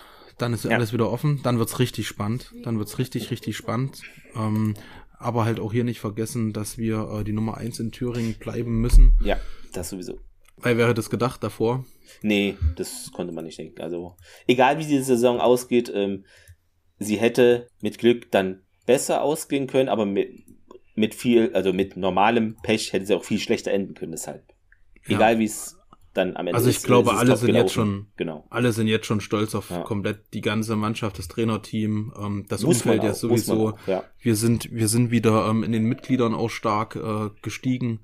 Dann 0.42 0.54
ist 0.54 0.64
ja. 0.64 0.72
alles 0.72 0.92
wieder 0.92 1.08
offen, 1.08 1.38
dann 1.44 1.60
wird's 1.60 1.78
richtig 1.78 2.08
spannend. 2.08 2.50
Dann 2.64 2.76
wird's 2.76 2.98
richtig, 2.98 3.30
richtig 3.30 3.56
spannend. 3.56 4.02
Ähm, 4.34 4.74
aber 5.16 5.44
halt 5.44 5.60
auch 5.60 5.72
hier 5.72 5.84
nicht 5.84 6.00
vergessen, 6.00 6.52
dass 6.52 6.78
wir 6.78 7.20
äh, 7.20 7.22
die 7.22 7.32
Nummer 7.32 7.58
eins 7.58 7.78
in 7.78 7.92
Thüringen 7.92 8.34
bleiben 8.34 8.80
müssen. 8.80 9.14
Ja, 9.22 9.38
das 9.72 9.90
sowieso. 9.90 10.18
Weil 10.56 10.76
wer 10.78 10.88
hätte 10.88 11.00
es 11.00 11.10
gedacht 11.10 11.44
davor? 11.44 11.84
Nee, 12.22 12.56
das 12.74 13.12
konnte 13.12 13.32
man 13.32 13.44
nicht 13.44 13.56
denken. 13.56 13.80
Also, 13.82 14.16
egal 14.48 14.78
wie 14.78 14.84
diese 14.84 15.04
Saison 15.04 15.38
ausgeht, 15.38 15.92
ähm, 15.94 16.24
sie 16.98 17.18
hätte 17.18 17.68
mit 17.80 17.98
Glück 17.98 18.32
dann 18.32 18.62
besser 18.84 19.22
ausgehen 19.22 19.68
können, 19.68 19.88
aber 19.88 20.06
mit, 20.06 20.42
mit 20.96 21.14
viel, 21.14 21.54
also 21.54 21.72
mit 21.72 21.96
normalem 21.96 22.56
Pech 22.64 22.92
hätte 22.92 23.06
sie 23.06 23.14
auch 23.14 23.24
viel 23.24 23.38
schlechter 23.38 23.70
enden 23.70 23.94
können, 23.94 24.10
deshalb. 24.10 24.42
Egal 25.06 25.34
ja. 25.34 25.38
wie 25.38 25.44
es 25.44 25.76
dann 26.14 26.36
am 26.36 26.46
Ende 26.46 26.54
Also 26.54 26.68
ich 26.68 26.82
glaube, 26.82 27.14
alle 27.14 27.36
sind 27.36 27.46
gelaufen. 27.46 27.64
jetzt 27.64 27.72
schon, 27.72 28.06
genau. 28.16 28.46
alle 28.50 28.72
sind 28.72 28.86
jetzt 28.86 29.06
schon 29.06 29.20
stolz 29.20 29.54
auf 29.54 29.70
ja. 29.70 29.80
komplett 29.82 30.34
die 30.34 30.40
ganze 30.40 30.76
Mannschaft, 30.76 31.18
das 31.18 31.28
Trainerteam, 31.28 32.12
ähm, 32.18 32.46
das 32.48 32.62
muss 32.62 32.76
Umfeld 32.76 33.02
ja 33.02 33.14
sowieso. 33.14 33.74
Ja. 33.86 34.04
Wir 34.20 34.36
sind, 34.36 34.72
wir 34.72 34.88
sind 34.88 35.10
wieder 35.10 35.48
ähm, 35.48 35.62
in 35.62 35.72
den 35.72 35.84
Mitgliedern 35.84 36.34
auch 36.34 36.50
stark 36.50 36.96
äh, 36.96 37.30
gestiegen. 37.42 38.00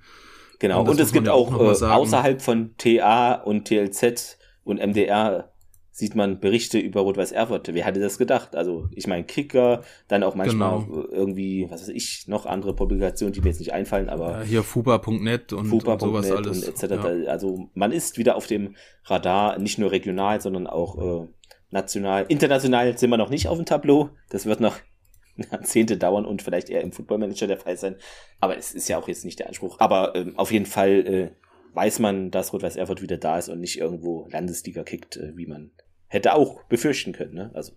Genau. 0.59 0.81
Und, 0.81 0.89
und 0.89 1.01
es 1.01 1.13
gibt 1.13 1.29
auch, 1.29 1.53
auch 1.53 1.83
äh, 1.83 1.85
außerhalb 1.85 2.43
von 2.43 2.75
TA 2.79 3.35
und 3.35 3.67
TLZ 3.67 4.39
und 4.65 4.85
MDR 4.85 5.53
sieht 5.99 6.15
man 6.15 6.39
Berichte 6.39 6.79
über 6.79 7.01
Rot-Weiß 7.01 7.33
Erfurt. 7.33 7.75
Wer 7.75 7.85
hatte 7.85 7.99
das 7.99 8.19
gedacht? 8.19 8.55
Also, 8.55 8.89
ich 8.95 9.09
meine, 9.09 9.25
Kicker, 9.25 9.83
dann 10.07 10.23
auch 10.23 10.37
manchmal 10.37 10.85
genau. 10.85 11.09
irgendwie, 11.11 11.67
was 11.71 11.83
weiß 11.83 11.89
ich, 11.89 12.29
noch 12.29 12.47
andere 12.47 12.73
Publikationen, 12.73 13.33
die 13.33 13.41
mir 13.41 13.49
jetzt 13.49 13.59
nicht 13.59 13.73
einfallen, 13.73 14.09
aber. 14.09 14.31
Ja, 14.31 14.43
hier 14.43 14.63
fuba.net 14.63 15.53
und, 15.53 15.67
Fuba. 15.67 15.95
und 15.95 16.01
sowas 16.01 16.31
alles. 16.31 16.69
Und 16.69 16.69
etc. 16.69 16.93
Ja. 16.93 17.33
Also, 17.33 17.69
man 17.75 17.91
ist 17.91 18.17
wieder 18.17 18.37
auf 18.37 18.47
dem 18.47 18.77
Radar, 19.07 19.59
nicht 19.59 19.81
nur 19.81 19.91
regional, 19.91 20.41
sondern 20.41 20.69
auch 20.69 21.25
äh, 21.25 21.29
national. 21.71 22.27
International 22.29 22.97
sind 22.97 23.11
wir 23.11 23.17
noch 23.17 23.31
nicht 23.31 23.49
auf 23.49 23.59
dem 23.59 23.67
Tableau. 23.67 24.11
Das 24.31 24.47
wird 24.47 24.61
noch 24.61 24.77
Jahrzehnte 25.51 25.97
dauern 25.97 26.25
und 26.25 26.43
vielleicht 26.43 26.71
eher 26.71 26.83
im 26.83 26.93
Footballmanager 26.93 27.49
der 27.49 27.59
Fall 27.59 27.77
sein. 27.77 27.97
Aber 28.39 28.57
es 28.57 28.73
ist 28.73 28.89
ja 28.89 28.99
auch 28.99 29.09
jetzt 29.09 29.25
nicht 29.25 29.41
der 29.41 29.49
Anspruch. 29.49 29.81
Aber 29.81 30.15
ähm, 30.15 30.39
auf 30.39 30.53
jeden 30.53 30.67
Fall 30.67 30.91
äh, 31.09 31.31
weiß 31.75 31.99
man, 31.99 32.31
dass 32.31 32.53
Rot-Weiß 32.53 32.77
Erfurt 32.77 33.03
wieder 33.03 33.17
da 33.17 33.37
ist 33.37 33.49
und 33.49 33.59
nicht 33.59 33.81
irgendwo 33.81 34.29
Landesliga 34.31 34.85
kickt, 34.85 35.17
äh, 35.17 35.37
wie 35.37 35.47
man 35.47 35.73
hätte 36.09 36.35
auch 36.35 36.65
befürchten 36.65 37.13
können. 37.13 37.35
Ne? 37.35 37.51
Also, 37.55 37.73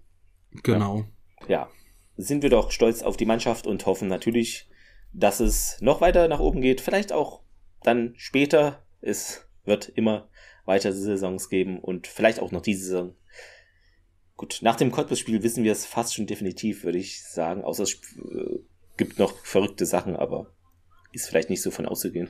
genau. 0.64 1.06
Ja, 1.48 1.48
ja, 1.48 1.70
sind 2.18 2.44
wir 2.44 2.50
doch 2.50 2.72
stolz 2.72 3.04
auf 3.04 3.18
die 3.18 3.26
Mannschaft 3.26 3.68
und 3.68 3.86
hoffen 3.86 4.08
natürlich, 4.08 4.70
dass 5.14 5.40
es 5.40 5.80
noch 5.82 6.02
weiter 6.02 6.28
nach 6.28 6.40
oben 6.40 6.62
geht. 6.62 6.82
Vielleicht 6.82 7.12
auch 7.12 7.42
dann 7.84 8.14
später. 8.18 8.86
Es 9.02 9.48
wird 9.66 9.90
immer 9.90 10.30
weitere 10.66 10.94
Saisons 10.94 11.50
geben 11.50 11.80
und 11.80 12.08
vielleicht 12.08 12.40
auch 12.40 12.52
noch 12.52 12.62
diese 12.62 12.86
Saison. 12.86 13.16
Gut, 14.38 14.60
nach 14.62 14.76
dem 14.76 14.92
Cottbus-Spiel 14.92 15.44
wissen 15.44 15.64
wir 15.64 15.72
es 15.72 15.86
fast 15.86 16.16
schon 16.16 16.28
definitiv, 16.28 16.84
würde 16.84 16.98
ich 16.98 17.24
sagen. 17.24 17.64
Außer 17.64 17.84
es 17.84 17.94
äh, 17.94 18.60
gibt 18.98 19.20
noch 19.20 19.36
verrückte 19.44 19.86
Sachen, 19.86 20.16
aber 20.16 20.54
ist 21.12 21.28
vielleicht 21.28 21.50
nicht 21.50 21.62
so 21.62 21.72
von 21.72 21.86
auszugehen. 21.86 22.30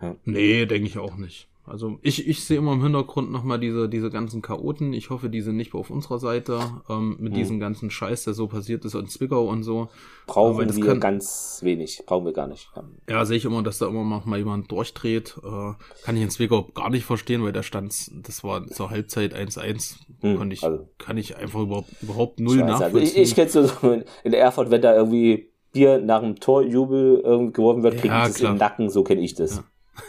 Ja. 0.00 0.16
Nee, 0.24 0.66
denke 0.66 0.88
ich 0.88 0.98
auch 0.98 1.16
nicht. 1.16 1.48
Also 1.66 1.98
ich, 2.02 2.28
ich 2.28 2.44
sehe 2.44 2.58
immer 2.58 2.72
im 2.72 2.82
Hintergrund 2.82 3.32
nochmal 3.32 3.58
diese, 3.58 3.88
diese 3.88 4.10
ganzen 4.10 4.42
Chaoten. 4.42 4.92
Ich 4.92 5.08
hoffe, 5.08 5.30
die 5.30 5.40
sind 5.40 5.56
nicht 5.56 5.74
auf 5.74 5.88
unserer 5.88 6.18
Seite 6.18 6.60
ähm, 6.90 7.16
mit 7.18 7.32
hm. 7.32 7.38
diesem 7.38 7.60
ganzen 7.60 7.90
Scheiß, 7.90 8.24
der 8.24 8.34
so 8.34 8.48
passiert 8.48 8.84
ist 8.84 8.94
in 8.94 9.06
Zwickau 9.06 9.48
und 9.48 9.62
so. 9.62 9.88
Brauchen 10.26 10.58
wir 10.58 10.86
kann, 10.86 11.00
ganz 11.00 11.60
wenig, 11.62 12.02
brauchen 12.06 12.26
wir 12.26 12.32
gar 12.32 12.48
nicht. 12.48 12.70
Ja, 13.08 13.24
sehe 13.24 13.38
ich 13.38 13.46
immer, 13.46 13.62
dass 13.62 13.78
da 13.78 13.88
immer 13.88 14.04
noch 14.04 14.26
mal 14.26 14.38
jemand 14.38 14.70
durchdreht. 14.70 15.36
Äh, 15.42 15.72
kann 16.04 16.16
ich 16.16 16.22
in 16.22 16.30
Zwickau 16.30 16.68
gar 16.74 16.90
nicht 16.90 17.04
verstehen, 17.04 17.42
weil 17.42 17.52
da 17.52 17.62
stand, 17.62 18.10
das 18.26 18.44
war 18.44 18.66
zur 18.66 18.90
Halbzeit 18.90 19.34
1-1. 19.34 19.96
Hm, 20.20 20.36
Konnte 20.36 20.54
ich, 20.54 20.64
also. 20.64 20.88
Kann 20.98 21.16
ich 21.16 21.36
einfach 21.36 21.60
überhaupt, 21.60 21.90
überhaupt 22.02 22.40
null 22.40 22.58
Scheiße, 22.58 22.66
nachvollziehen. 22.66 23.00
Also 23.00 23.16
ich 23.16 23.28
ich 23.28 23.34
kenne 23.34 23.46
es 23.48 23.80
so 23.80 24.02
in 24.22 24.32
Erfurt, 24.34 24.70
wenn 24.70 24.82
da 24.82 24.94
irgendwie 24.94 25.50
Bier 25.72 25.98
nach 25.98 26.20
dem 26.20 26.36
Torjubel 26.36 27.20
irgendwie 27.24 27.52
geworfen 27.52 27.82
wird, 27.82 27.96
kriege 27.96 28.08
ja, 28.14 28.26
das 28.26 28.40
im 28.40 28.56
Nacken, 28.56 28.90
so 28.90 29.02
kenne 29.02 29.20
ich 29.22 29.34
das. 29.34 29.56
Ja. 29.56 29.64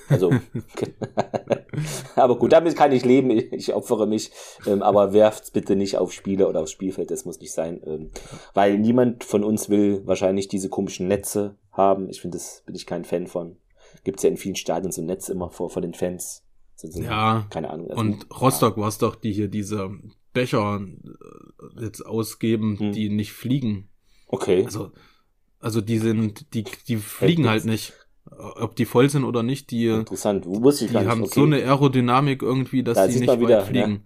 Also, 0.09 0.31
aber 2.15 2.37
gut, 2.37 2.51
damit 2.51 2.75
kann 2.75 2.91
ich 2.91 3.05
leben. 3.05 3.29
Ich, 3.29 3.73
opfere 3.73 4.07
mich. 4.07 4.31
Ähm, 4.65 4.81
aber 4.81 5.13
werft's 5.13 5.51
bitte 5.51 5.75
nicht 5.75 5.97
auf 5.97 6.11
Spiele 6.11 6.47
oder 6.47 6.61
aufs 6.61 6.71
Spielfeld. 6.71 7.11
Das 7.11 7.25
muss 7.25 7.39
nicht 7.39 7.53
sein. 7.53 7.81
Ähm, 7.85 8.11
weil 8.53 8.77
niemand 8.77 9.23
von 9.23 9.43
uns 9.43 9.69
will 9.69 10.01
wahrscheinlich 10.05 10.47
diese 10.47 10.69
komischen 10.69 11.07
Netze 11.07 11.57
haben. 11.71 12.09
Ich 12.09 12.21
finde, 12.21 12.37
das 12.37 12.63
bin 12.65 12.75
ich 12.75 12.85
kein 12.85 13.05
Fan 13.05 13.27
von. 13.27 13.57
Gibt's 14.03 14.23
ja 14.23 14.29
in 14.29 14.37
vielen 14.37 14.55
Stadien 14.55 14.91
so 14.91 15.01
ein 15.01 15.05
Netz 15.05 15.29
immer 15.29 15.49
vor, 15.49 15.69
vor 15.69 15.81
den 15.81 15.93
Fans. 15.93 16.43
So, 16.75 16.89
so, 16.89 17.01
ja. 17.01 17.47
Keine 17.49 17.69
Ahnung. 17.69 17.89
Also, 17.89 18.01
und 18.01 18.41
Rostock 18.41 18.77
ja. 18.77 18.81
war 18.81 18.89
es 18.89 18.97
doch, 18.97 19.15
die 19.15 19.31
hier 19.31 19.47
diese 19.47 19.91
Becher 20.33 20.81
äh, 20.81 21.83
jetzt 21.83 22.05
ausgeben, 22.05 22.77
hm. 22.79 22.91
die 22.91 23.09
nicht 23.09 23.33
fliegen. 23.33 23.89
Okay. 24.27 24.65
Also, 24.65 24.91
also 25.59 25.81
die 25.81 25.97
sind, 25.97 26.53
die, 26.53 26.63
die 26.87 26.97
fliegen 26.97 27.47
halt 27.47 27.65
nicht 27.65 27.93
ob 28.31 28.75
die 28.75 28.85
voll 28.85 29.09
sind 29.09 29.23
oder 29.23 29.43
nicht, 29.43 29.71
die, 29.71 29.87
Interessant, 29.87 30.45
muss 30.45 30.81
ich 30.81 30.91
die 30.91 30.97
haben 30.97 31.23
okay. 31.23 31.31
so 31.33 31.43
eine 31.43 31.57
Aerodynamik 31.57 32.41
irgendwie, 32.41 32.83
dass 32.83 32.95
da 32.95 33.07
die 33.07 33.19
nicht 33.19 33.27
weit 33.27 33.39
wieder, 33.39 33.61
fliegen. 33.61 34.03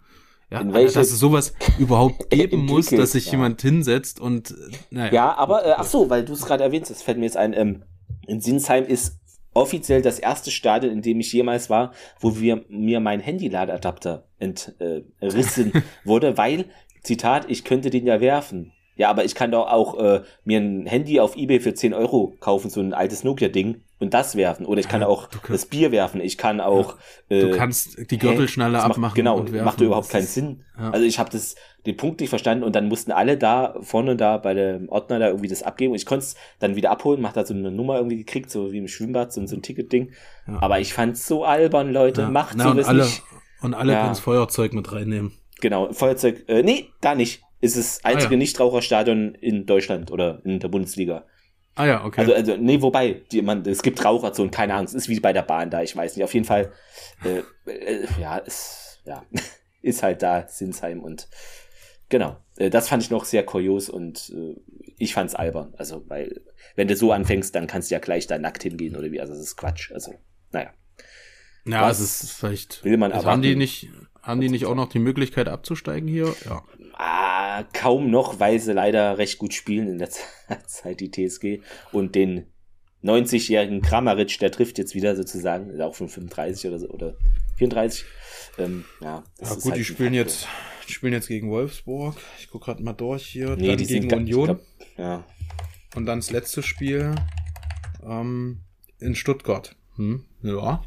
Ja, 0.52 0.62
ja 0.62 0.84
dass 0.84 0.96
es 0.96 1.20
sowas 1.20 1.54
überhaupt 1.80 2.30
geben 2.30 2.66
muss, 2.66 2.90
dass 2.90 3.14
sich 3.14 3.28
ja. 3.28 3.34
jemand 3.34 3.62
hinsetzt 3.62 4.20
und 4.20 4.54
naja. 4.90 5.14
Ja, 5.14 5.38
aber 5.38 5.66
äh, 5.66 5.74
ach 5.78 5.86
so, 5.86 6.10
weil 6.10 6.26
du 6.26 6.34
es 6.34 6.46
gerade 6.46 6.64
erwähnt 6.64 6.90
hast, 6.90 7.04
fällt 7.04 7.18
mir 7.18 7.26
jetzt 7.26 7.38
ein, 7.38 7.54
ähm, 7.54 7.84
in 8.28 8.42
Sinsheim 8.42 8.86
ist 8.86 9.20
offiziell 9.54 10.02
das 10.02 10.20
erste 10.20 10.52
Stadion, 10.52 10.94
in 10.94 11.02
dem 11.02 11.20
ich 11.20 11.34
jemals 11.34 11.70
war, 11.70 11.94
wo 12.20 12.40
wir, 12.40 12.66
mir 12.70 13.00
mein 13.00 13.20
Handy-Ladeadapter 13.20 14.28
entrissen 14.38 15.74
äh, 15.74 15.82
wurde, 16.04 16.38
weil, 16.38 16.66
Zitat, 17.04 17.50
ich 17.50 17.64
könnte 17.64 17.90
den 17.90 18.06
ja 18.06 18.22
werfen. 18.22 18.72
Ja, 19.00 19.10
aber 19.10 19.24
ich 19.24 19.34
kann 19.34 19.50
doch 19.50 19.72
auch 19.72 19.98
äh, 19.98 20.24
mir 20.44 20.60
ein 20.60 20.86
Handy 20.86 21.22
auf 21.22 21.38
Ebay 21.38 21.62
für 21.62 21.74
10 21.74 21.94
Euro 21.94 22.36
kaufen, 22.42 22.70
so 22.70 22.82
ein 22.82 22.94
altes 22.94 23.24
Nokia-Ding 23.24 23.80
und 23.98 24.14
das 24.14 24.36
werfen. 24.36 24.66
Oder 24.66 24.82
ich 24.82 24.90
kann 24.90 25.00
ja, 25.00 25.08
auch 25.08 25.30
kannst, 25.30 25.50
das 25.50 25.66
Bier 25.68 25.94
werfen. 25.94 26.20
Ich 26.20 26.38
kann 26.38 26.60
auch. 26.60 26.98
Ja, 27.30 27.40
du 27.40 27.48
äh, 27.48 27.52
kannst 27.52 28.12
die 28.12 28.18
Gürtelschnalle 28.18 28.78
abmachen. 28.80 29.02
Macht, 29.02 29.16
genau, 29.16 29.38
und 29.38 29.54
werfen. 29.54 29.64
macht 29.64 29.80
überhaupt 29.80 30.10
keinen 30.10 30.26
Sinn. 30.26 30.66
Ja. 30.78 30.90
Also 30.90 31.06
ich 31.06 31.18
habe 31.18 31.30
das 31.30 31.56
den 31.86 31.96
Punkt 31.96 32.20
nicht 32.20 32.30
verstanden 32.30 32.66
und 32.66 32.76
dann 32.76 32.90
mussten 32.90 33.14
alle 33.14 33.38
da 33.38 33.76
vorne 33.80 34.18
da 34.18 34.36
bei 34.36 34.54
dem 34.54 34.90
Ordner 34.90 35.18
da 35.18 35.28
irgendwie 35.28 35.48
das 35.48 35.64
abgeben 35.64 35.92
und 35.92 35.96
ich 35.96 36.06
konnte 36.06 36.26
es 36.26 36.36
dann 36.60 36.76
wieder 36.76 36.92
abholen, 36.92 37.22
macht 37.22 37.38
da 37.38 37.46
so 37.46 37.54
eine 37.54 37.72
Nummer 37.72 37.96
irgendwie 37.96 38.18
gekriegt, 38.18 38.52
so 38.52 38.74
wie 38.74 38.80
im 38.80 38.90
Schwimmbad, 38.90 39.32
so, 39.32 39.48
so 39.48 39.56
ein 39.56 39.62
Ticketding. 39.62 40.12
Aber 40.60 40.82
ich 40.82 40.94
fand's 40.94 41.26
so 41.26 41.46
albern, 41.46 41.94
Leute, 41.94 42.28
macht 42.28 42.58
Na, 42.58 42.66
sowas 42.66 42.80
und 42.80 42.86
alle, 42.86 43.04
nicht. 43.04 43.24
Und 43.62 43.74
alle 43.76 43.94
ja. 43.94 44.00
können 44.00 44.12
das 44.12 44.20
Feuerzeug 44.20 44.74
mit 44.74 44.92
reinnehmen. 44.92 45.32
Genau, 45.62 45.94
Feuerzeug, 45.94 46.44
äh, 46.50 46.64
nee, 46.64 46.90
da 47.00 47.16
nicht 47.16 47.44
ist 47.62 47.76
es 47.76 48.04
einzige 48.04 48.30
ah, 48.30 48.32
ja. 48.32 48.38
Nichtraucherstadion 48.38 49.36
in 49.36 49.66
Deutschland 49.66 50.12
oder 50.12 50.42
in 50.46 50.60
der 50.60 50.70
Bundesliga. 50.70 51.26
Ah 51.76 51.86
ja, 51.86 52.06
okay. 52.06 52.22
Also, 52.22 52.34
also 52.34 52.58
nee, 52.58 52.82
wobei, 52.82 53.22
die, 53.32 53.42
man, 53.42 53.66
es 53.66 53.82
gibt 53.82 54.04
Raucherzonen, 54.04 54.52
keine 54.52 54.74
Angst, 54.74 54.96
ist 54.96 55.08
wie 55.08 55.20
bei 55.20 55.34
der 55.34 55.44
Bahn 55.44 55.70
da, 55.70 55.82
ich 55.82 55.96
weiß 55.96 56.16
nicht. 56.16 56.24
Auf 56.24 56.34
jeden 56.34 56.46
Fall, 56.46 56.72
äh, 57.24 57.42
äh, 57.70 58.08
ja, 58.20 58.38
ist, 58.38 59.02
ja, 59.06 59.24
ist 59.82 60.04
halt 60.04 60.22
da, 60.22 60.48
Sinsheim 60.48 61.02
und 61.02 61.30
genau. 62.10 62.38
Äh, 62.58 62.70
das 62.70 62.90
fand 62.90 63.04
ich 63.04 63.10
noch 63.10 63.24
sehr 63.24 63.46
kurios 63.46 63.90
und 63.90 64.30
äh, 64.36 64.56
ich 64.98 65.14
fand's 65.14 65.36
albern. 65.36 65.74
Also, 65.78 66.04
weil, 66.10 66.42
wenn 66.76 66.88
du 66.88 66.96
so 66.96 67.12
anfängst, 67.12 67.56
dann 67.56 67.68
kannst 67.68 67.90
du 67.90 67.96
ja 67.96 68.00
gleich 68.00 68.28
da 68.28 68.38
nackt 68.38 68.64
hingehen 68.64 68.98
oder 68.98 69.12
wie, 69.12 69.22
also 69.22 69.34
das 69.34 69.42
ist 69.42 69.56
Quatsch. 69.56 69.92
Also, 69.94 70.16
naja. 70.52 70.74
Ja, 71.66 71.90
es 71.90 72.00
ist 72.00 72.32
vielleicht. 72.32 72.84
Will 72.84 72.98
man 72.98 73.12
also 73.12 73.28
haben 73.28 73.42
die 73.42 73.56
nicht, 73.56 73.90
haben 74.22 74.42
die 74.42 74.50
nicht 74.50 74.66
auch 74.66 74.76
noch 74.76 74.90
die 74.90 75.00
Möglichkeit 75.00 75.48
abzusteigen 75.48 76.08
hier? 76.08 76.34
Ja. 76.46 76.64
Ah, 76.94 77.64
kaum 77.74 78.12
noch, 78.12 78.40
weil 78.40 78.60
sie 78.60 78.74
leider 78.74 79.18
recht 79.18 79.38
gut 79.38 79.54
spielen 79.54 79.88
in 79.88 79.98
der 79.98 80.10
Zeit, 80.68 81.00
die 81.00 81.12
TSG. 81.12 81.62
Und 81.92 82.16
den 82.16 82.48
90-jährigen 83.04 83.82
Kramaric, 83.82 84.40
der 84.40 84.52
trifft 84.52 84.78
jetzt 84.78 84.96
wieder 84.96 85.16
sozusagen, 85.16 85.80
auch 85.82 85.96
von 85.96 86.10
35 86.10 86.70
oder 86.70 86.80
so, 86.80 86.90
oder 86.90 87.16
34. 87.58 88.06
Ähm, 88.58 88.86
ja, 89.02 89.24
ja 89.42 89.54
gut, 89.54 89.66
halt 89.66 89.76
die 89.78 89.86
spielen 89.86 90.14
jetzt, 90.14 90.48
die 90.88 90.94
spielen 90.94 91.14
jetzt 91.14 91.28
gegen 91.28 91.50
Wolfsburg. 91.50 92.18
Ich 92.40 92.50
gucke 92.50 92.66
gerade 92.66 92.84
mal 92.84 92.94
durch 92.94 93.26
hier. 93.26 93.56
Nee, 93.56 93.68
dann 93.68 93.78
die 93.78 93.86
gegen 93.86 94.10
sind, 94.10 94.20
Union. 94.20 94.46
Glaub, 94.46 94.62
ja. 94.98 95.24
Und 95.96 96.06
dann 96.06 96.20
das 96.20 96.32
letzte 96.32 96.62
Spiel 96.62 97.16
ähm, 98.06 98.60
in 99.00 99.16
Stuttgart. 99.16 99.76
Hm, 99.96 100.26
ja. 100.42 100.84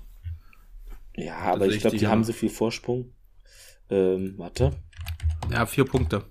Ja, 1.16 1.38
aber 1.38 1.66
ich 1.66 1.80
glaube, 1.80 1.96
die 1.96 2.06
haben 2.06 2.24
so 2.24 2.32
viel 2.32 2.48
Vorsprung. 2.48 3.12
Ähm, 3.93 4.34
warte. 4.38 4.72
Ja, 5.51 5.66
vier 5.66 5.84
Punkte. 5.84 6.24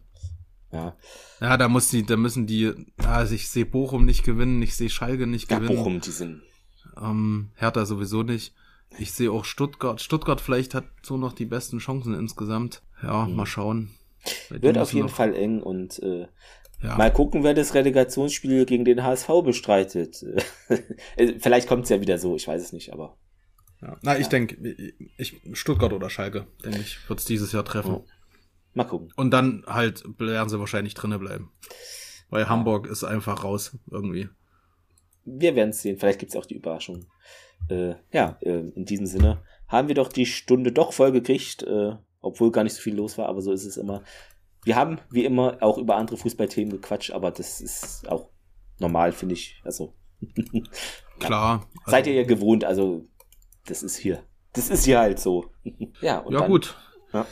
Ja. 0.71 0.95
Ja, 1.39 1.57
da 1.57 1.67
muss 1.67 1.89
die, 1.89 2.05
da 2.05 2.17
müssen 2.17 2.47
die, 2.47 2.71
also 2.97 3.35
ich 3.35 3.49
sehe 3.49 3.65
Bochum 3.65 4.05
nicht 4.05 4.23
gewinnen, 4.23 4.61
ich 4.61 4.75
sehe 4.75 4.89
Schalke 4.89 5.27
nicht 5.27 5.51
ja, 5.51 5.59
gewinnen. 5.59 5.77
Bochum, 5.77 6.01
die 6.01 6.11
sind. 6.11 6.41
Ähm, 6.99 7.51
Hertha 7.55 7.85
sowieso 7.85 8.23
nicht. 8.23 8.53
Ich 8.97 9.13
sehe 9.13 9.31
auch 9.31 9.45
Stuttgart. 9.45 10.01
Stuttgart 10.01 10.41
vielleicht 10.41 10.73
hat 10.75 10.85
so 11.01 11.17
noch 11.17 11.33
die 11.33 11.45
besten 11.45 11.77
Chancen 11.77 12.13
insgesamt. 12.13 12.81
Ja, 13.01 13.25
mhm. 13.25 13.35
mal 13.35 13.45
schauen. 13.45 13.91
Wird 14.49 14.77
auf 14.77 14.93
jeden 14.93 15.09
Fall 15.09 15.33
eng 15.35 15.61
und 15.61 16.01
äh, 16.03 16.27
ja. 16.81 16.97
mal 16.97 17.11
gucken, 17.11 17.43
wer 17.43 17.53
das 17.53 17.73
Relegationsspiel 17.73 18.65
gegen 18.65 18.85
den 18.85 19.03
HSV 19.03 19.29
bestreitet. 19.43 20.25
Äh, 21.17 21.39
vielleicht 21.39 21.67
kommt 21.67 21.83
es 21.83 21.89
ja 21.89 21.99
wieder 21.99 22.17
so, 22.17 22.37
ich 22.37 22.47
weiß 22.47 22.61
es 22.61 22.71
nicht, 22.71 22.93
aber. 22.93 23.17
Ja. 23.81 23.97
Na, 24.01 24.17
ich 24.17 24.23
ja. 24.25 24.29
denke, 24.29 24.93
ich, 25.17 25.41
Stuttgart 25.53 25.93
oder 25.93 26.09
Schalke, 26.09 26.47
denke 26.63 26.79
ich, 26.79 26.97
wird 27.09 27.19
es 27.19 27.25
dieses 27.25 27.51
Jahr 27.51 27.65
treffen. 27.65 27.95
Oh. 27.95 28.05
Mal 28.73 28.85
gucken. 28.85 29.11
Und 29.15 29.31
dann 29.31 29.63
halt 29.67 30.03
werden 30.19 30.49
sie 30.49 30.59
wahrscheinlich 30.59 30.93
drinnen 30.93 31.19
bleiben. 31.19 31.51
Weil. 32.29 32.47
Hamburg 32.47 32.87
ist 32.87 33.03
einfach 33.03 33.43
raus, 33.43 33.77
irgendwie. 33.89 34.29
Wir 35.25 35.55
werden 35.55 35.71
es 35.71 35.81
sehen. 35.81 35.97
Vielleicht 35.97 36.19
gibt 36.19 36.31
es 36.31 36.37
auch 36.37 36.45
die 36.45 36.55
Überraschung. 36.55 37.05
Äh, 37.69 37.95
ja, 38.11 38.37
äh, 38.41 38.59
in 38.59 38.85
diesem 38.85 39.05
Sinne 39.05 39.43
haben 39.67 39.87
wir 39.87 39.95
doch 39.95 40.09
die 40.09 40.25
Stunde 40.25 40.71
doch 40.71 40.93
voll 40.93 41.11
gekriegt, 41.11 41.63
äh, 41.63 41.95
obwohl 42.21 42.51
gar 42.51 42.63
nicht 42.63 42.75
so 42.75 42.81
viel 42.81 42.95
los 42.95 43.17
war, 43.17 43.27
aber 43.27 43.41
so 43.41 43.51
ist 43.51 43.65
es 43.65 43.77
immer. 43.77 44.03
Wir 44.63 44.75
haben, 44.75 44.99
wie 45.09 45.25
immer, 45.25 45.57
auch 45.61 45.77
über 45.77 45.95
andere 45.95 46.17
Fußballthemen 46.17 46.71
gequatscht, 46.71 47.11
aber 47.11 47.31
das 47.31 47.61
ist 47.61 48.07
auch 48.09 48.29
normal, 48.79 49.11
finde 49.11 49.33
ich. 49.33 49.61
Also. 49.63 49.93
Klar. 51.19 51.67
Also, 51.79 51.91
Seid 51.91 52.07
ihr 52.07 52.13
ja 52.13 52.23
gewohnt, 52.23 52.63
also 52.63 53.07
das 53.71 53.83
ist 53.83 53.95
hier. 53.95 54.23
Das 54.53 54.69
ist 54.69 54.83
hier 54.83 54.99
halt 54.99 55.19
so. 55.19 55.45
ja, 56.01 56.19
und 56.19 56.33
ja 56.33 56.41
dann, 56.41 56.51
gut. 56.51 56.75
Ja. 57.13 57.25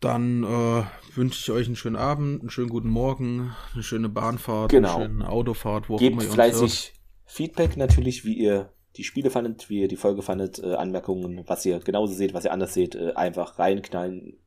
Dann 0.00 0.44
äh, 0.44 0.84
wünsche 1.16 1.40
ich 1.40 1.50
euch 1.50 1.66
einen 1.66 1.74
schönen 1.74 1.96
Abend, 1.96 2.40
einen 2.40 2.50
schönen 2.50 2.68
guten 2.68 2.88
Morgen, 2.88 3.54
eine 3.74 3.82
schöne 3.82 4.08
Bahnfahrt, 4.08 4.70
genau. 4.70 4.96
eine 4.96 5.06
schöne 5.06 5.28
Autofahrt, 5.28 5.88
wo 5.88 5.96
Gebt 5.96 6.12
immer 6.12 6.22
ihr 6.22 6.30
fleißig 6.30 6.94
Feedback 7.24 7.76
natürlich, 7.76 8.24
wie 8.24 8.34
ihr 8.34 8.72
die 8.96 9.04
Spiele 9.04 9.30
fandet, 9.30 9.68
wie 9.68 9.80
ihr 9.80 9.88
die 9.88 9.96
Folge 9.96 10.22
fandet, 10.22 10.60
äh, 10.60 10.74
Anmerkungen, 10.74 11.42
was 11.46 11.66
ihr 11.66 11.80
genauso 11.80 12.14
seht, 12.14 12.34
was 12.34 12.44
ihr 12.44 12.52
anders 12.52 12.72
seht, 12.72 12.94
äh, 12.94 13.12
einfach 13.14 13.58
reinknallen. 13.58 14.38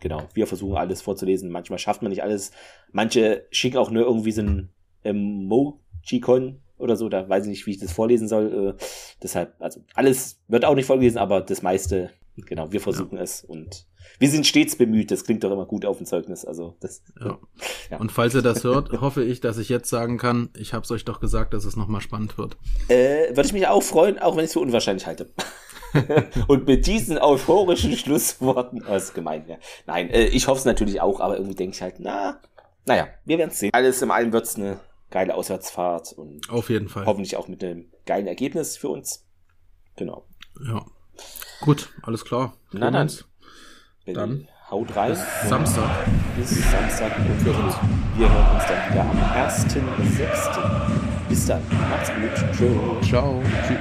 Genau, 0.00 0.28
wir 0.34 0.46
versuchen 0.46 0.76
alles 0.76 1.00
vorzulesen. 1.00 1.50
Manchmal 1.50 1.78
schafft 1.78 2.02
man 2.02 2.10
nicht 2.10 2.22
alles. 2.22 2.50
Manche 2.92 3.46
schicken 3.50 3.78
auch 3.78 3.90
nur 3.90 4.04
irgendwie 4.04 4.32
so 4.32 4.42
ein 4.42 4.70
Emoji-Con 5.02 6.60
oder 6.78 6.96
so, 6.96 7.08
da 7.08 7.28
weiß 7.28 7.44
ich 7.44 7.50
nicht, 7.50 7.66
wie 7.66 7.72
ich 7.72 7.78
das 7.78 7.92
vorlesen 7.92 8.28
soll. 8.28 8.76
Äh, 8.78 8.82
deshalb, 9.22 9.54
also 9.58 9.80
alles 9.94 10.38
wird 10.48 10.64
auch 10.64 10.74
nicht 10.74 10.86
vorgelesen, 10.86 11.18
aber 11.18 11.40
das 11.40 11.62
meiste, 11.62 12.10
genau, 12.36 12.72
wir 12.72 12.80
versuchen 12.80 13.16
ja. 13.16 13.22
es 13.22 13.44
und 13.44 13.86
wir 14.18 14.30
sind 14.30 14.46
stets 14.46 14.76
bemüht. 14.76 15.10
Das 15.10 15.24
klingt 15.24 15.44
doch 15.44 15.50
immer 15.50 15.66
gut 15.66 15.84
auf 15.84 15.98
dem 15.98 16.06
Zeugnis. 16.06 16.44
Also 16.44 16.76
das. 16.80 17.02
Ja. 17.20 17.38
ja. 17.90 17.98
Und 17.98 18.12
falls 18.12 18.34
ihr 18.34 18.42
das 18.42 18.64
hört, 18.64 18.92
hoffe 19.00 19.22
ich, 19.22 19.40
dass 19.40 19.58
ich 19.58 19.68
jetzt 19.68 19.88
sagen 19.88 20.18
kann, 20.18 20.50
ich 20.56 20.72
habe 20.72 20.84
es 20.84 20.90
euch 20.90 21.04
doch 21.04 21.20
gesagt, 21.20 21.54
dass 21.54 21.64
es 21.64 21.76
nochmal 21.76 22.00
spannend 22.00 22.38
wird. 22.38 22.56
Äh, 22.88 23.28
Würde 23.30 23.46
ich 23.46 23.52
mich 23.52 23.66
auch 23.66 23.82
freuen, 23.82 24.18
auch 24.18 24.36
wenn 24.36 24.44
ich 24.44 24.48
es 24.48 24.52
für 24.54 24.60
unwahrscheinlich 24.60 25.06
halte. 25.06 25.30
und 26.48 26.66
mit 26.66 26.86
diesen 26.86 27.18
euphorischen 27.18 27.96
Schlussworten, 27.96 28.84
oh, 28.88 28.94
ist 28.94 29.14
gemein, 29.14 29.44
ja. 29.48 29.56
Nein, 29.86 30.10
äh, 30.10 30.26
ich 30.26 30.46
hoffe 30.46 30.58
es 30.58 30.64
natürlich 30.64 31.00
auch, 31.00 31.20
aber 31.20 31.36
irgendwie 31.36 31.54
denke 31.54 31.74
ich 31.74 31.82
halt, 31.82 31.96
na, 31.98 32.40
naja, 32.84 33.08
wir 33.24 33.38
werden 33.38 33.50
es 33.50 33.58
sehen. 33.58 33.70
Alles 33.72 34.02
im 34.02 34.10
allem 34.10 34.32
wird 34.32 34.44
es 34.44 34.56
eine 34.56 34.78
geile 35.10 35.34
Auswärtsfahrt 35.34 36.12
und 36.12 36.48
auf 36.50 36.70
jeden 36.70 36.88
Fall. 36.88 37.06
Hoffentlich 37.06 37.36
auch 37.36 37.48
mit 37.48 37.62
einem 37.62 37.92
geilen 38.06 38.26
Ergebnis 38.26 38.76
für 38.76 38.88
uns. 38.88 39.24
Genau. 39.96 40.26
Ja. 40.66 40.84
Gut, 41.60 41.90
alles 42.02 42.24
klar. 42.24 42.56
Na 42.72 42.90
dann. 42.90 43.10
Dann 44.06 44.48
haut 44.70 44.94
rein. 44.94 45.10
Bis 45.10 45.48
Samstag. 45.48 46.06
Bis 46.36 46.70
Samstag 46.70 47.18
und 47.18 47.44
wir 47.44 47.52
hören 47.52 48.54
uns 48.54 48.66
dann 48.66 48.90
wieder 48.90 49.02
am 49.02 49.18
1.6. 49.18 51.28
Bis 51.28 51.46
dann. 51.46 51.62
Macht's 51.90 52.10
gut. 52.10 52.30
Tschö. 52.56 52.70
Ciao. 53.02 53.42
Tschüss. 53.66 53.78